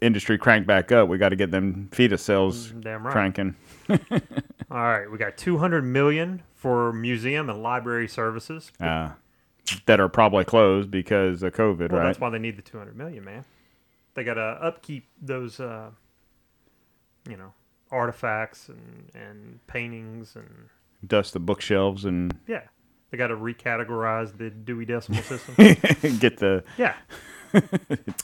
industry 0.01 0.39
cranked 0.39 0.65
back 0.67 0.91
up. 0.91 1.07
We 1.07 1.19
got 1.19 1.29
to 1.29 1.35
get 1.35 1.51
them 1.51 1.87
fetus 1.91 2.23
cells 2.23 2.71
Damn 2.71 3.05
right. 3.05 3.11
cranking. 3.11 3.55
All 4.69 4.77
right, 4.77 5.09
we 5.09 5.17
got 5.17 5.37
two 5.37 5.57
hundred 5.57 5.83
million 5.83 6.43
for 6.53 6.91
museum 6.91 7.49
and 7.49 7.63
library 7.63 8.07
services. 8.07 8.71
Uh, 8.79 9.11
that 9.85 9.99
are 9.99 10.09
probably 10.09 10.45
closed 10.45 10.89
because 10.91 11.43
of 11.43 11.53
COVID, 11.53 11.91
Well, 11.91 12.01
right? 12.01 12.07
that's 12.07 12.19
why 12.19 12.29
they 12.29 12.39
need 12.39 12.57
the 12.57 12.61
two 12.61 12.77
hundred 12.77 12.97
million, 12.97 13.23
man. 13.23 13.45
They 14.13 14.23
got 14.23 14.35
to 14.35 14.41
upkeep 14.41 15.07
those, 15.21 15.59
uh, 15.59 15.91
you 17.29 17.37
know, 17.37 17.53
artifacts 17.91 18.69
and 18.69 19.09
and 19.13 19.59
paintings 19.67 20.35
and 20.35 20.69
Dust 21.05 21.33
the 21.33 21.39
bookshelves 21.39 22.05
and 22.05 22.35
yeah. 22.47 22.63
They 23.09 23.17
got 23.17 23.27
to 23.27 23.35
recategorize 23.37 24.37
the 24.37 24.49
Dewey 24.49 24.85
Decimal 24.85 25.21
System. 25.23 25.55
get 26.19 26.37
the 26.39 26.63
yeah. 26.77 26.95
All 27.53 27.61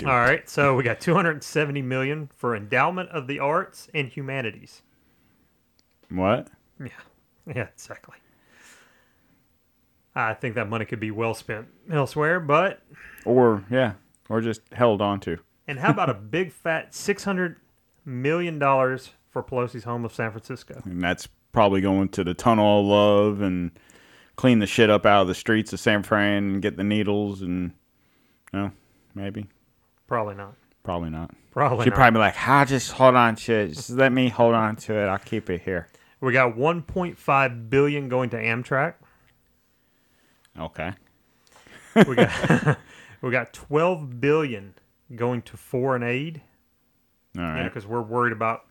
right, 0.07 0.49
so 0.49 0.75
we 0.75 0.83
got 0.83 0.99
270 0.99 1.81
million 1.81 2.29
for 2.35 2.53
endowment 2.53 3.09
of 3.11 3.27
the 3.27 3.39
arts 3.39 3.87
and 3.93 4.09
humanities. 4.09 4.81
What? 6.13 6.47
Yeah, 6.79 6.87
yeah, 7.55 7.67
exactly. 7.73 8.17
I 10.15 10.33
think 10.33 10.55
that 10.55 10.69
money 10.69 10.85
could 10.85 10.99
be 10.99 11.11
well 11.11 11.33
spent 11.33 11.67
elsewhere, 11.91 12.39
but 12.39 12.81
Or 13.25 13.63
yeah, 13.69 13.93
or 14.29 14.41
just 14.41 14.61
held 14.71 15.01
on 15.01 15.19
to. 15.21 15.37
and 15.67 15.79
how 15.79 15.89
about 15.91 16.09
a 16.09 16.13
big 16.37 16.51
fat 16.51 16.93
600 16.93 17.55
million 18.05 18.59
dollars 18.59 19.11
for 19.31 19.41
Pelosi's 19.43 19.83
home 19.85 20.05
of 20.05 20.13
San 20.13 20.29
Francisco? 20.31 20.81
and 20.85 21.01
that's 21.01 21.27
probably 21.51 21.81
going 21.81 22.09
to 22.09 22.23
the 22.23 22.33
tunnel 22.33 22.81
of 22.81 22.85
love 22.85 23.41
and 23.41 23.71
clean 24.35 24.59
the 24.59 24.67
shit 24.67 24.89
up 24.89 25.05
out 25.05 25.21
of 25.23 25.27
the 25.27 25.35
streets 25.35 25.73
of 25.73 25.79
San 25.79 26.03
Fran 26.03 26.43
and 26.43 26.61
get 26.61 26.77
the 26.77 26.83
needles 26.83 27.41
and 27.41 27.71
no, 28.51 28.71
maybe, 29.15 29.47
Probably 30.05 30.35
not. 30.35 30.53
probably 30.83 31.09
not. 31.09 31.31
Probably 31.49 31.85
She'd 31.85 31.89
not. 31.91 31.95
probably 31.97 32.17
be 32.17 32.19
like, 32.19 32.47
"I'll 32.47 32.65
just 32.65 32.91
hold 32.91 33.15
on 33.15 33.35
to 33.35 33.53
it. 33.53 33.67
Just 33.69 33.89
let 33.91 34.11
me 34.11 34.29
hold 34.29 34.53
on 34.55 34.75
to 34.77 34.93
it. 34.95 35.05
I'll 35.07 35.17
keep 35.19 35.49
it 35.51 35.61
here." 35.61 35.87
We 36.23 36.31
got 36.31 36.55
1.5 36.55 37.69
billion 37.69 38.07
going 38.07 38.29
to 38.29 38.37
Amtrak. 38.37 38.93
Okay. 40.57 40.93
We 41.95 42.15
got 42.15 42.77
we 43.21 43.29
got 43.29 43.53
12 43.53 44.21
billion 44.21 44.75
going 45.15 45.41
to 45.43 45.57
foreign 45.57 46.01
aid. 46.01 46.41
All 47.37 47.43
right. 47.43 47.63
because 47.63 47.85
we're 47.85 48.01
worried 48.01 48.31
about 48.31 48.61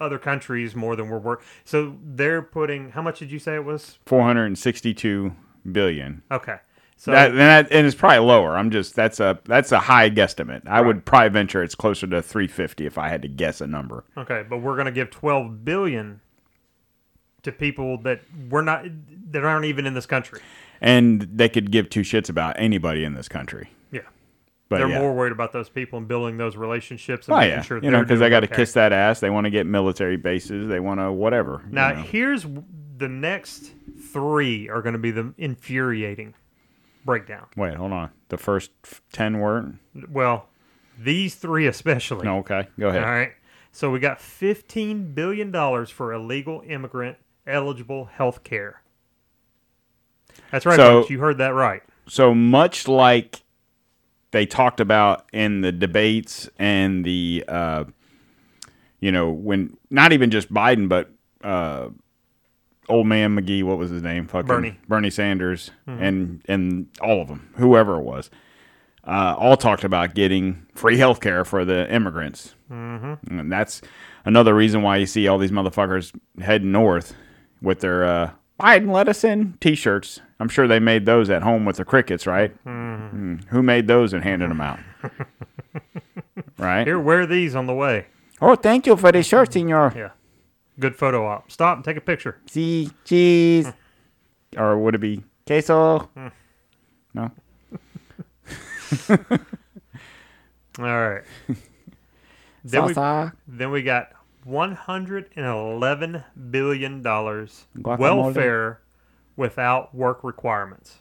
other 0.00 0.18
countries 0.18 0.74
more 0.76 0.94
than 0.94 1.08
we're 1.08 1.18
worried. 1.18 1.44
So 1.64 1.96
they're 2.04 2.42
putting 2.42 2.90
how 2.90 3.02
much 3.02 3.18
did 3.18 3.30
you 3.30 3.38
say 3.38 3.54
it 3.54 3.64
was? 3.64 3.98
Four 4.04 4.22
hundred 4.22 4.46
and 4.46 4.58
sixty-two 4.58 5.32
billion. 5.70 6.22
Okay, 6.30 6.56
so 6.96 7.12
that, 7.12 7.30
and 7.30 7.38
that 7.38 7.70
and 7.70 7.86
it's 7.86 7.94
probably 7.94 8.18
lower. 8.18 8.56
I'm 8.56 8.70
just 8.70 8.96
that's 8.96 9.20
a 9.20 9.38
that's 9.44 9.70
a 9.70 9.78
high 9.78 10.10
guesstimate. 10.10 10.66
I 10.66 10.80
would 10.80 11.04
probably 11.04 11.28
venture 11.28 11.62
it's 11.62 11.76
closer 11.76 12.06
to 12.08 12.20
350 12.20 12.84
if 12.86 12.98
I 12.98 13.08
had 13.08 13.22
to 13.22 13.28
guess 13.28 13.60
a 13.60 13.66
number. 13.66 14.04
okay, 14.16 14.44
but 14.48 14.58
we're 14.58 14.76
gonna 14.76 14.90
give 14.90 15.10
12 15.10 15.64
billion 15.64 16.20
to 17.42 17.52
people 17.52 17.98
that 18.02 18.20
we're 18.48 18.62
not 18.62 18.84
that 19.30 19.44
aren't 19.44 19.64
even 19.66 19.86
in 19.86 19.94
this 19.94 20.06
country. 20.06 20.40
And 20.80 21.22
they 21.22 21.48
could 21.48 21.70
give 21.70 21.90
two 21.90 22.00
shits 22.00 22.28
about 22.30 22.56
anybody 22.58 23.04
in 23.04 23.14
this 23.14 23.28
country. 23.28 23.70
Yeah, 23.92 24.00
But 24.68 24.78
they're 24.78 24.88
yeah. 24.88 24.98
more 24.98 25.12
worried 25.14 25.32
about 25.32 25.52
those 25.52 25.68
people 25.68 25.98
and 25.98 26.08
building 26.08 26.38
those 26.38 26.56
relationships 26.56 27.28
and 27.28 27.34
Oh 27.36 27.38
making 27.40 27.50
yeah, 27.56 27.62
sure 27.62 27.78
you 27.82 27.90
know, 27.90 28.00
because 28.00 28.20
they 28.20 28.30
got 28.30 28.40
to 28.40 28.46
okay. 28.46 28.56
kiss 28.56 28.72
that 28.72 28.92
ass. 28.92 29.20
They 29.20 29.30
want 29.30 29.44
to 29.44 29.50
get 29.50 29.66
military 29.66 30.16
bases. 30.16 30.68
They 30.68 30.80
want 30.80 31.00
to 31.00 31.12
whatever. 31.12 31.62
you 31.66 31.74
Now 31.74 31.92
know. 31.92 32.02
here's 32.02 32.46
the 32.96 33.08
next 33.08 33.72
three 34.12 34.68
are 34.68 34.82
going 34.82 34.92
to 34.94 34.98
be 34.98 35.10
the 35.10 35.32
infuriating 35.38 36.34
breakdown. 37.04 37.46
wait, 37.56 37.74
hold 37.74 37.92
on. 37.92 38.10
The 38.28 38.36
first 38.38 38.70
ten 39.12 39.38
weren't. 39.38 39.78
Well, 40.10 40.46
these 40.98 41.34
three 41.34 41.66
especially. 41.66 42.24
no. 42.24 42.38
Okay, 42.38 42.68
go 42.78 42.88
ahead. 42.88 43.02
All 43.04 43.10
right. 43.10 43.32
So 43.72 43.88
we 43.90 44.00
got 44.00 44.18
$15 44.18 45.14
billion 45.14 45.52
for 45.86 46.12
illegal 46.12 46.60
immigrant 46.66 47.18
eligible 47.50 48.06
health 48.06 48.44
care. 48.44 48.82
That's 50.50 50.66
right, 50.66 50.76
So- 50.76 51.00
folks. 51.00 51.10
You 51.10 51.18
heard 51.20 51.38
that 51.38 51.54
right. 51.54 51.82
So 52.06 52.34
much 52.34 52.88
like 52.88 53.42
they 54.32 54.46
talked 54.46 54.80
about 54.80 55.26
in 55.32 55.60
the 55.60 55.70
debates 55.72 56.48
and 56.58 57.04
the, 57.04 57.44
uh, 57.46 57.84
you 59.00 59.12
know, 59.12 59.30
when 59.30 59.76
not 59.90 60.12
even 60.12 60.30
just 60.30 60.52
Biden, 60.52 60.88
but 60.88 61.10
uh, 61.42 61.88
old 62.88 63.06
man 63.06 63.36
McGee, 63.36 63.62
what 63.62 63.78
was 63.78 63.90
his 63.90 64.02
name? 64.02 64.26
Fucking 64.26 64.46
Bernie. 64.46 64.78
Bernie 64.88 65.10
Sanders, 65.10 65.70
and 65.86 66.42
and 66.46 66.88
all 67.00 67.22
of 67.22 67.28
them, 67.28 67.48
whoever 67.56 67.96
it 67.98 68.02
was, 68.02 68.28
uh, 69.04 69.34
all 69.38 69.56
talked 69.56 69.84
about 69.84 70.14
getting 70.14 70.66
free 70.74 70.98
health 70.98 71.20
care 71.20 71.44
for 71.44 71.64
the 71.64 71.92
immigrants. 71.92 72.54
Mm-hmm. 72.70 73.38
And 73.38 73.52
that's 73.52 73.80
another 74.24 74.54
reason 74.54 74.82
why 74.82 74.96
you 74.96 75.06
see 75.06 75.28
all 75.28 75.38
these 75.38 75.52
motherfuckers 75.52 76.12
heading 76.40 76.72
north 76.72 77.14
with 77.62 77.80
their 77.80 78.04
uh, 78.04 78.30
Biden 78.60 78.92
let 78.92 79.08
us 79.08 79.24
in 79.24 79.56
T-shirts. 79.60 80.20
I'm 80.38 80.48
sure 80.48 80.68
they 80.68 80.80
made 80.80 81.06
those 81.06 81.30
at 81.30 81.42
home 81.42 81.64
with 81.64 81.76
the 81.76 81.84
crickets, 81.84 82.26
right? 82.26 82.52
Mm. 82.64 83.44
Who 83.48 83.62
made 83.62 83.86
those 83.86 84.12
and 84.12 84.22
handed 84.22 84.50
them 84.50 84.60
out? 84.60 84.78
right? 86.58 86.86
Here, 86.86 86.98
wear 86.98 87.26
these 87.26 87.54
on 87.54 87.66
the 87.66 87.74
way. 87.74 88.06
Oh, 88.40 88.54
thank 88.54 88.86
you 88.86 88.96
for 88.96 89.12
the 89.12 89.22
shirt, 89.22 89.52
senor. 89.52 89.92
Yeah. 89.96 90.10
Good 90.78 90.96
photo 90.96 91.26
op. 91.26 91.50
Stop 91.50 91.76
and 91.76 91.84
take 91.84 91.96
a 91.96 92.02
picture. 92.02 92.38
See, 92.46 92.90
cheese. 93.04 93.72
or 94.56 94.78
would 94.78 94.94
it 94.94 94.98
be 94.98 95.22
queso? 95.46 96.08
No. 97.14 97.30
All 100.78 101.10
right. 101.10 101.22
then, 102.64 102.84
we, 102.84 102.94
then 103.48 103.70
we 103.70 103.82
got 103.82 104.12
$111 104.46 106.24
billion 106.50 107.02
Guacamole. 107.02 107.98
welfare 107.98 108.80
without 109.36 109.94
work 109.94 110.24
requirements. 110.24 110.98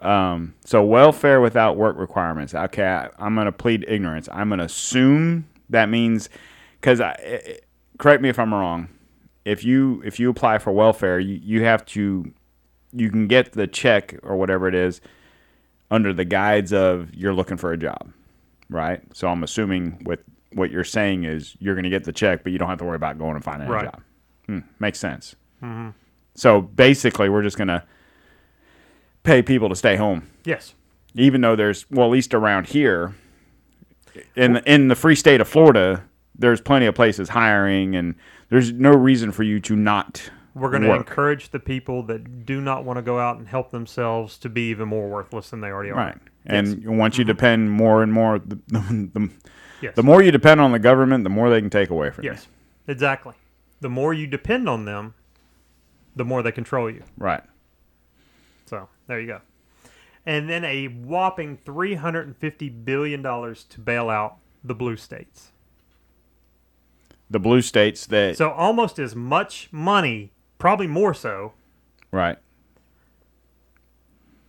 Um, 0.00 0.54
so 0.64 0.84
welfare 0.84 1.40
without 1.40 1.76
work 1.76 1.96
requirements. 1.96 2.54
Okay, 2.54 2.84
I, 2.84 3.08
I'm 3.18 3.34
going 3.34 3.46
to 3.46 3.52
plead 3.52 3.84
ignorance. 3.88 4.28
I'm 4.30 4.48
going 4.48 4.58
to 4.58 4.66
assume 4.66 5.48
that 5.70 5.88
means 5.88 6.28
because 6.80 7.00
I, 7.00 7.58
correct 7.98 8.22
me 8.22 8.28
if 8.28 8.38
I'm 8.38 8.52
wrong. 8.52 8.88
If 9.44 9.64
you 9.64 10.02
if 10.04 10.18
you 10.20 10.28
apply 10.28 10.58
for 10.58 10.72
welfare, 10.72 11.18
you, 11.18 11.40
you 11.42 11.64
have 11.64 11.84
to 11.86 12.32
you 12.92 13.10
can 13.10 13.26
get 13.26 13.52
the 13.52 13.66
check 13.66 14.16
or 14.22 14.36
whatever 14.36 14.68
it 14.68 14.74
is 14.74 15.00
under 15.90 16.12
the 16.12 16.24
guides 16.24 16.72
of 16.72 17.14
you're 17.14 17.34
looking 17.34 17.56
for 17.56 17.72
a 17.72 17.76
job, 17.76 18.12
right? 18.68 19.00
So 19.14 19.28
I'm 19.28 19.42
assuming 19.42 20.02
with 20.04 20.20
what 20.52 20.70
you're 20.70 20.84
saying 20.84 21.24
is 21.24 21.56
you're 21.58 21.74
going 21.74 21.84
to 21.84 21.90
get 21.90 22.04
the 22.04 22.12
check, 22.12 22.42
but 22.42 22.52
you 22.52 22.58
don't 22.58 22.68
have 22.68 22.78
to 22.78 22.84
worry 22.84 22.96
about 22.96 23.18
going 23.18 23.34
and 23.34 23.44
finding 23.44 23.68
Right. 23.68 23.84
a 23.84 23.90
job. 23.90 24.02
Hmm, 24.46 24.58
makes 24.78 24.98
sense. 24.98 25.34
So 26.34 26.60
basically, 26.60 27.28
we're 27.28 27.42
just 27.42 27.56
going 27.56 27.68
to 27.68 27.82
pay 29.24 29.42
people 29.42 29.68
to 29.68 29.74
stay 29.74 29.96
home 29.96 30.28
Yes. 30.44 30.74
even 31.14 31.40
though 31.40 31.56
there's 31.56 31.90
well 31.90 32.06
at 32.06 32.12
least 32.12 32.32
around 32.32 32.68
here 32.68 33.14
in 34.36 34.52
the, 34.52 34.72
in 34.72 34.86
the 34.86 34.94
free 34.94 35.16
state 35.16 35.40
of 35.40 35.48
Florida 35.48 36.04
there's 36.38 36.60
plenty 36.60 36.86
of 36.86 36.94
places 36.94 37.30
hiring 37.30 37.96
and 37.96 38.14
there's 38.50 38.70
no 38.72 38.90
reason 38.92 39.32
for 39.32 39.42
you 39.42 39.58
to 39.58 39.74
not 39.74 40.30
We're 40.54 40.70
going 40.70 40.82
to 40.82 40.94
encourage 40.94 41.48
the 41.50 41.58
people 41.58 42.04
that 42.04 42.46
do 42.46 42.60
not 42.60 42.84
want 42.84 42.98
to 42.98 43.02
go 43.02 43.18
out 43.18 43.38
and 43.38 43.48
help 43.48 43.72
themselves 43.72 44.38
to 44.38 44.48
be 44.48 44.70
even 44.70 44.86
more 44.88 45.08
worthless 45.08 45.50
than 45.50 45.60
they 45.60 45.68
already 45.70 45.90
are. 45.90 45.94
right 45.96 46.18
and 46.44 46.96
once 46.96 47.18
you 47.18 47.24
depend 47.24 47.72
more 47.72 48.04
and 48.04 48.12
more 48.12 48.38
the, 48.38 48.54
the, 48.68 49.10
the, 49.12 49.30
Yes. 49.82 49.94
the 49.94 50.02
more 50.02 50.22
you 50.22 50.30
depend 50.30 50.60
on 50.60 50.72
the 50.72 50.78
government 50.78 51.24
the 51.24 51.30
more 51.30 51.50
they 51.50 51.60
can 51.60 51.70
take 51.70 51.90
away 51.90 52.10
from 52.10 52.24
you. 52.24 52.30
Yes. 52.30 52.48
Exactly. 52.88 53.34
The 53.80 53.88
more 53.90 54.14
you 54.14 54.26
depend 54.26 54.68
on 54.68 54.84
them, 54.86 55.14
the 56.14 56.24
more 56.24 56.42
they 56.42 56.52
control 56.52 56.90
you. 56.90 57.02
right 57.18 57.42
So 58.66 58.88
there 59.06 59.20
you 59.20 59.26
go. 59.26 59.40
And 60.24 60.48
then 60.48 60.64
a 60.64 60.86
whopping 60.86 61.58
$350 61.64 62.84
billion 62.84 63.22
to 63.22 63.80
bail 63.80 64.08
out 64.10 64.36
the 64.64 64.74
blue 64.74 64.96
states. 64.96 65.52
the 67.30 67.38
blue 67.38 67.60
states 67.62 68.06
that 68.06 68.36
So 68.36 68.50
almost 68.50 68.98
as 68.98 69.14
much 69.14 69.68
money, 69.72 70.32
probably 70.58 70.86
more 70.86 71.12
so, 71.14 71.52
right 72.10 72.38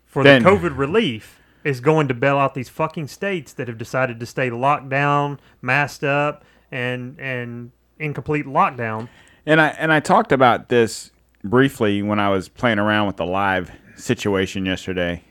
for 0.05 0.23
Then- 0.23 0.43
the 0.43 0.49
COVID 0.49 0.77
relief 0.77 1.39
is 1.67 1.81
going 1.81 2.07
to 2.07 2.13
bail 2.13 2.37
out 2.37 2.53
these 2.53 2.69
fucking 2.69 3.07
states 3.07 3.51
that 3.51 3.67
have 3.67 3.77
decided 3.77 4.21
to 4.21 4.25
stay 4.25 4.49
locked 4.49 4.87
down, 4.87 5.37
masked 5.61 6.05
up, 6.05 6.45
and 6.71 7.19
and 7.19 7.71
in 7.99 8.13
complete 8.13 8.45
lockdown. 8.45 9.09
And 9.45 9.59
I 9.59 9.67
and 9.69 9.91
I 9.91 9.99
talked 9.99 10.31
about 10.31 10.69
this 10.69 11.11
briefly 11.43 12.01
when 12.01 12.19
I 12.19 12.29
was 12.29 12.47
playing 12.47 12.79
around 12.79 13.07
with 13.07 13.17
the 13.17 13.25
live 13.25 13.69
situation 13.97 14.65
yesterday. 14.65 15.21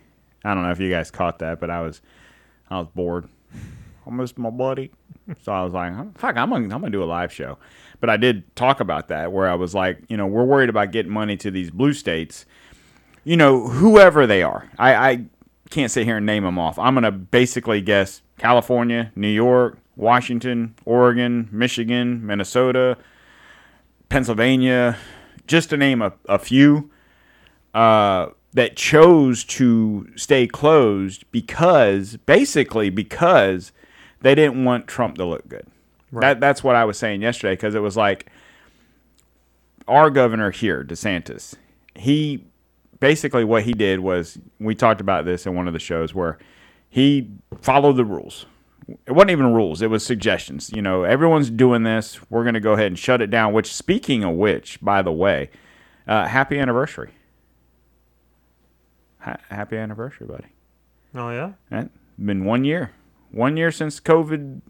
I 0.45 0.53
don't 0.53 0.63
know 0.63 0.71
if 0.71 0.79
you 0.79 0.91
guys 0.91 1.11
caught 1.11 1.39
that, 1.39 1.59
but 1.59 1.71
I 1.71 1.81
was 1.81 2.03
I 2.69 2.81
was 2.81 2.89
bored. 2.95 3.29
I 4.07 4.11
missed 4.11 4.37
my 4.37 4.51
buddy, 4.51 4.93
so 5.43 5.53
I 5.53 5.65
was 5.65 5.73
like, 5.73 5.93
"Fuck, 6.19 6.37
I'm 6.37 6.51
gonna 6.51 6.65
I'm 6.65 6.69
gonna 6.69 6.91
do 6.91 7.03
a 7.03 7.05
live 7.05 7.33
show." 7.33 7.57
But 7.99 8.11
I 8.11 8.19
did 8.19 8.55
talk 8.55 8.81
about 8.81 9.09
that 9.09 9.33
where 9.33 9.49
I 9.49 9.55
was 9.55 9.75
like, 9.75 10.03
you 10.09 10.19
know, 10.19 10.27
we're 10.27 10.45
worried 10.45 10.69
about 10.69 10.93
getting 10.93 11.11
money 11.11 11.39
to 11.39 11.51
these 11.51 11.71
blue 11.71 11.95
states, 11.95 12.45
you 13.25 13.39
know, 13.39 13.69
whoever 13.69 14.27
they 14.27 14.43
are. 14.43 14.71
I, 14.79 14.95
I 14.95 15.25
can't 15.71 15.91
sit 15.91 16.05
here 16.05 16.19
and 16.19 16.27
name 16.27 16.45
them 16.45 16.59
off. 16.59 16.79
I'm 16.79 16.95
gonna 16.95 17.13
basically 17.13 17.81
guess 17.81 18.23
California, 18.39 19.13
New 19.17 19.29
York, 19.29 19.79
Washington, 19.97 20.75
Oregon, 20.85 21.49
Michigan, 21.51 22.25
Minnesota, 22.25 22.99
Pennsylvania, 24.09 24.97
just 25.47 25.71
to 25.71 25.77
name 25.77 26.03
a, 26.03 26.13
a 26.29 26.39
few, 26.39 26.91
uh, 27.75 28.29
that 28.53 28.77
chose 28.77 29.45
to 29.45 30.09
stay 30.17 30.47
closed 30.47 31.25
because, 31.31 32.17
basically, 32.19 32.89
because 32.89 33.73
they 34.21 34.35
didn't 34.35 34.65
want 34.65 34.87
Trump 34.87 35.17
to 35.17 35.25
look 35.25 35.47
good. 35.49 35.67
That, 36.13 36.41
that's 36.41 36.65
what 36.65 36.77
I 36.77 36.85
was 36.85 36.99
saying 36.99 37.21
yesterday 37.21 37.53
because 37.53 37.75
it 37.75 37.81
was 37.81 37.97
like 37.97 38.31
our 39.87 40.09
governor 40.09 40.51
here, 40.51 40.85
DeSantis, 40.85 41.55
he 41.95 42.45
basically 43.01 43.45
what 43.45 43.65
he 43.65 43.73
did 43.73 44.01
was 44.01 44.39
we 44.59 44.75
talked 44.75 45.01
about 45.01 45.25
this 45.25 45.47
in 45.47 45.55
one 45.55 45.67
of 45.67 45.73
the 45.73 45.79
shows 45.79 46.15
where 46.15 46.39
he 46.89 47.31
followed 47.61 47.95
the 47.97 48.05
rules. 48.05 48.47
It 49.07 49.13
wasn't 49.13 49.33
even 49.33 49.53
rules; 49.53 49.83
it 49.83 49.91
was 49.91 50.05
suggestions. 50.07 50.71
You 50.75 50.81
know, 50.81 51.03
everyone's 51.03 51.51
doing 51.51 51.83
this. 51.83 52.21
We're 52.31 52.45
going 52.45 52.55
to 52.55 52.61
go 52.61 52.73
ahead 52.75 52.87
and 52.87 52.99
shut 52.99 53.21
it 53.21 53.31
down. 53.31 53.53
Which, 53.53 53.73
speaking 53.73 54.23
of 54.23 54.35
which, 54.35 54.81
by 54.81 55.03
the 55.03 55.11
way, 55.11 55.51
uh, 56.07 56.27
happy 56.27 56.59
anniversary. 56.59 57.11
Ha- 59.21 59.39
happy 59.49 59.77
anniversary, 59.77 60.27
buddy. 60.29 60.47
Oh 61.17 61.31
yeah, 61.31 61.53
Right? 61.71 61.91
Been 62.25 62.45
one 62.45 62.65
year, 62.65 62.93
one 63.33 63.57
year 63.57 63.73
since 63.73 63.99
COVID 64.01 64.61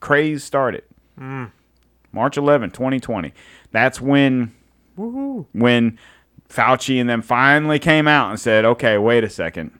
craze 0.00 0.44
started. 0.44 0.84
March 2.12 2.36
11, 2.36 2.70
2020. 2.70 3.32
That's 3.72 4.00
when 4.00 4.54
woohoo! 4.96 5.46
when 5.52 5.98
Fauci 6.48 7.00
and 7.00 7.08
them 7.08 7.22
finally 7.22 7.78
came 7.78 8.08
out 8.08 8.30
and 8.30 8.40
said, 8.40 8.64
okay, 8.64 8.98
wait 8.98 9.24
a 9.24 9.30
second. 9.30 9.78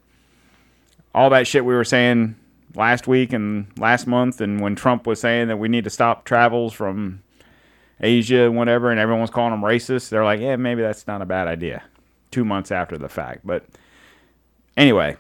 All 1.15 1.31
that 1.31 1.47
shit 1.47 1.65
we 1.65 1.75
were 1.75 1.85
saying 1.85 2.37
last 2.75 3.07
week 3.07 3.33
and 3.33 3.67
last 3.79 4.07
month, 4.07 4.41
and 4.41 4.61
when 4.61 4.77
Trump 4.77 5.07
was 5.07 5.21
saying 5.21 5.49
that 5.49 5.59
we 5.59 5.69
need 5.69 5.85
to 5.85 5.91
stop 5.91 6.25
travels 6.25 6.73
from 6.73 7.23
Asia 8.01 8.45
and 8.45 8.57
whatever, 8.57 8.91
and 8.91 9.01
everyone 9.01 9.23
was 9.23 9.31
calling 9.31 9.51
them 9.53 9.63
racist, 9.63 10.11
they're 10.11 10.25
like, 10.25 10.41
yeah, 10.41 10.57
maybe 10.57 10.83
that's 10.83 11.07
not 11.07 11.23
a 11.23 11.27
bad 11.27 11.49
idea. 11.49 11.83
Two 12.31 12.45
months 12.45 12.71
after 12.71 12.99
the 12.99 13.09
fact. 13.09 13.41
But 13.45 13.65
anyway, 14.77 15.17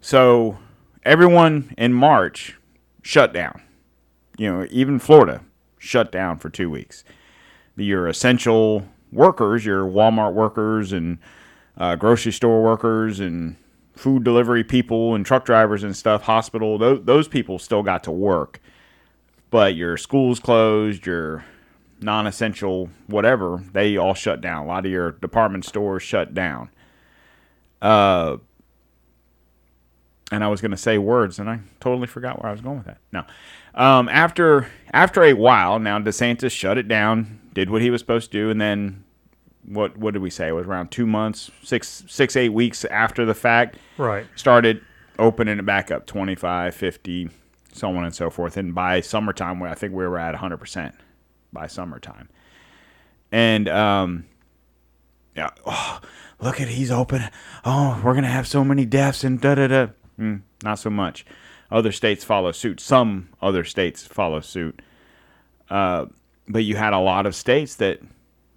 so 0.00 0.58
everyone 1.04 1.74
in 1.78 1.94
March 1.94 2.58
shut 3.02 3.32
down. 3.32 3.62
You 4.36 4.52
know, 4.52 4.66
even 4.70 4.98
Florida 4.98 5.42
shut 5.78 6.12
down 6.12 6.38
for 6.38 6.50
two 6.50 6.70
weeks 6.70 7.04
your 7.76 8.06
essential 8.08 8.86
workers, 9.12 9.64
your 9.64 9.84
Walmart 9.84 10.34
workers 10.34 10.92
and 10.92 11.18
uh, 11.76 11.96
grocery 11.96 12.32
store 12.32 12.62
workers 12.62 13.20
and 13.20 13.56
food 13.94 14.24
delivery 14.24 14.64
people 14.64 15.14
and 15.14 15.24
truck 15.24 15.44
drivers 15.44 15.84
and 15.84 15.96
stuff, 15.96 16.22
hospital, 16.22 16.78
those, 16.78 17.04
those 17.04 17.28
people 17.28 17.58
still 17.58 17.82
got 17.82 18.02
to 18.04 18.10
work. 18.10 18.60
But 19.50 19.76
your 19.76 19.96
schools 19.96 20.40
closed, 20.40 21.04
your 21.04 21.44
non 22.00 22.26
essential 22.26 22.88
whatever, 23.06 23.62
they 23.72 23.96
all 23.96 24.14
shut 24.14 24.40
down. 24.40 24.64
A 24.64 24.66
lot 24.66 24.86
of 24.86 24.90
your 24.90 25.12
department 25.12 25.64
stores 25.64 26.02
shut 26.02 26.32
down. 26.32 26.70
Uh, 27.80 28.38
and 30.30 30.42
I 30.42 30.48
was 30.48 30.62
going 30.62 30.70
to 30.70 30.78
say 30.78 30.96
words, 30.96 31.38
and 31.38 31.50
I 31.50 31.60
totally 31.80 32.06
forgot 32.06 32.42
where 32.42 32.48
I 32.48 32.52
was 32.52 32.62
going 32.62 32.78
with 32.78 32.86
that. 32.86 32.98
No, 33.12 33.24
um, 33.74 34.08
after 34.08 34.68
after 34.92 35.22
a 35.22 35.34
while, 35.34 35.78
now 35.78 35.98
DeSantis 35.98 36.50
shut 36.50 36.78
it 36.78 36.88
down, 36.88 37.40
did 37.52 37.70
what 37.70 37.82
he 37.82 37.90
was 37.90 38.00
supposed 38.00 38.32
to 38.32 38.38
do, 38.38 38.50
and 38.50 38.60
then 38.60 39.04
what 39.64 39.96
what 39.96 40.12
did 40.14 40.22
we 40.22 40.30
say? 40.30 40.48
It 40.48 40.52
was 40.52 40.66
around 40.66 40.90
two 40.90 41.06
months, 41.06 41.50
six 41.62 42.04
six 42.08 42.36
eight 42.36 42.50
weeks 42.50 42.84
after 42.86 43.24
the 43.24 43.34
fact, 43.34 43.76
Right. 43.98 44.26
started 44.34 44.82
opening 45.18 45.58
it 45.58 45.66
back 45.66 45.90
up 45.90 46.06
25 46.06 46.74
50 46.74 47.28
so 47.74 47.88
on 47.94 48.04
and 48.04 48.14
so 48.14 48.28
forth. 48.30 48.56
And 48.56 48.74
by 48.74 49.00
summertime 49.00 49.62
i 49.62 49.74
think 49.74 49.92
we 49.94 50.06
were 50.06 50.18
at 50.18 50.34
100% 50.34 50.92
by 51.52 51.66
summertime. 51.66 52.28
And 53.30 53.68
um 53.68 54.24
yeah 55.36 55.50
oh, 55.66 56.00
look 56.40 56.60
at 56.60 56.68
he's 56.68 56.90
open. 56.90 57.22
Oh 57.64 58.00
we're 58.02 58.14
gonna 58.14 58.26
have 58.26 58.46
so 58.48 58.64
many 58.64 58.84
deaths 58.86 59.22
and 59.22 59.40
da 59.40 59.54
da 59.54 59.66
da 59.68 59.86
mm, 60.18 60.40
not 60.64 60.78
so 60.78 60.90
much. 60.90 61.24
Other 61.70 61.92
states 61.92 62.24
follow 62.24 62.52
suit. 62.52 62.80
Some 62.80 63.28
other 63.40 63.64
states 63.64 64.06
follow 64.06 64.40
suit. 64.40 64.82
Uh, 65.70 66.06
but 66.48 66.64
you 66.64 66.76
had 66.76 66.92
a 66.92 66.98
lot 66.98 67.26
of 67.26 67.34
states 67.34 67.76
that 67.76 68.00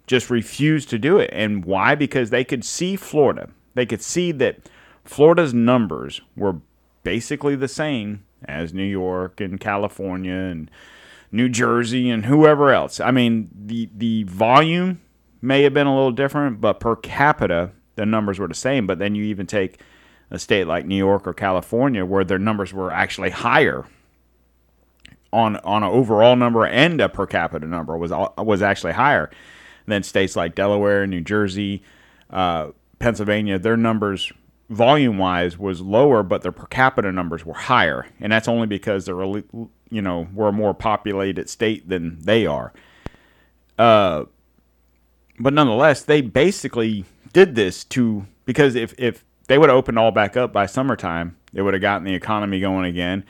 just 0.06 0.30
refused 0.30 0.90
to 0.90 0.98
do 0.98 1.18
it. 1.18 1.30
And 1.32 1.64
why? 1.64 1.94
Because 1.94 2.30
they 2.30 2.44
could 2.44 2.64
see 2.64 2.96
Florida. 2.96 3.50
They 3.74 3.86
could 3.86 4.02
see 4.02 4.32
that 4.32 4.68
Florida's 5.04 5.54
numbers 5.54 6.20
were 6.36 6.56
basically 7.02 7.56
the 7.56 7.68
same 7.68 8.24
as 8.44 8.74
New 8.74 8.84
York 8.84 9.40
and 9.40 9.60
California 9.60 10.32
and 10.32 10.70
New 11.32 11.48
Jersey 11.48 12.10
and 12.10 12.26
whoever 12.26 12.70
else. 12.70 13.00
I 13.00 13.10
mean, 13.10 13.48
the 13.54 13.88
the 13.94 14.24
volume 14.24 15.00
may 15.42 15.62
have 15.62 15.74
been 15.74 15.86
a 15.86 15.94
little 15.94 16.12
different, 16.12 16.60
but 16.60 16.80
per 16.80 16.96
capita 16.96 17.72
the 17.96 18.06
numbers 18.06 18.38
were 18.38 18.48
the 18.48 18.54
same. 18.54 18.86
But 18.86 18.98
then 18.98 19.14
you 19.14 19.24
even 19.24 19.46
take 19.46 19.80
a 20.30 20.38
state 20.38 20.66
like 20.66 20.86
New 20.86 20.96
York 20.96 21.26
or 21.26 21.34
California 21.34 22.04
where 22.04 22.24
their 22.24 22.38
numbers 22.38 22.72
were 22.72 22.92
actually 22.92 23.30
higher 23.30 23.86
on 25.36 25.56
on 25.56 25.82
an 25.82 25.90
overall 25.90 26.34
number 26.34 26.64
and 26.64 27.00
a 27.00 27.08
per 27.08 27.26
capita 27.26 27.66
number 27.66 27.96
was 27.96 28.10
was 28.38 28.62
actually 28.62 28.94
higher 28.94 29.30
than 29.86 30.02
states 30.02 30.34
like 30.34 30.54
Delaware, 30.54 31.06
New 31.06 31.20
Jersey, 31.20 31.82
uh, 32.30 32.68
Pennsylvania. 32.98 33.58
Their 33.58 33.76
numbers 33.76 34.32
volume 34.70 35.18
wise 35.18 35.58
was 35.58 35.80
lower, 35.80 36.22
but 36.22 36.42
their 36.42 36.52
per 36.52 36.66
capita 36.66 37.12
numbers 37.12 37.44
were 37.44 37.54
higher, 37.54 38.06
and 38.18 38.32
that's 38.32 38.48
only 38.48 38.66
because 38.66 39.04
they're 39.04 39.22
you 39.22 40.02
know 40.02 40.26
we're 40.32 40.48
a 40.48 40.52
more 40.52 40.72
populated 40.72 41.50
state 41.50 41.88
than 41.88 42.18
they 42.20 42.46
are. 42.46 42.72
Uh, 43.78 44.24
but 45.38 45.52
nonetheless, 45.52 46.02
they 46.02 46.22
basically 46.22 47.04
did 47.34 47.54
this 47.54 47.84
to 47.84 48.26
because 48.46 48.74
if 48.74 48.94
if 48.98 49.22
they 49.48 49.58
would 49.58 49.68
have 49.68 49.76
opened 49.76 49.98
all 49.98 50.12
back 50.12 50.34
up 50.34 50.50
by 50.50 50.64
summertime, 50.64 51.36
they 51.52 51.60
would 51.60 51.74
have 51.74 51.82
gotten 51.82 52.04
the 52.04 52.14
economy 52.14 52.58
going 52.58 52.86
again. 52.86 53.22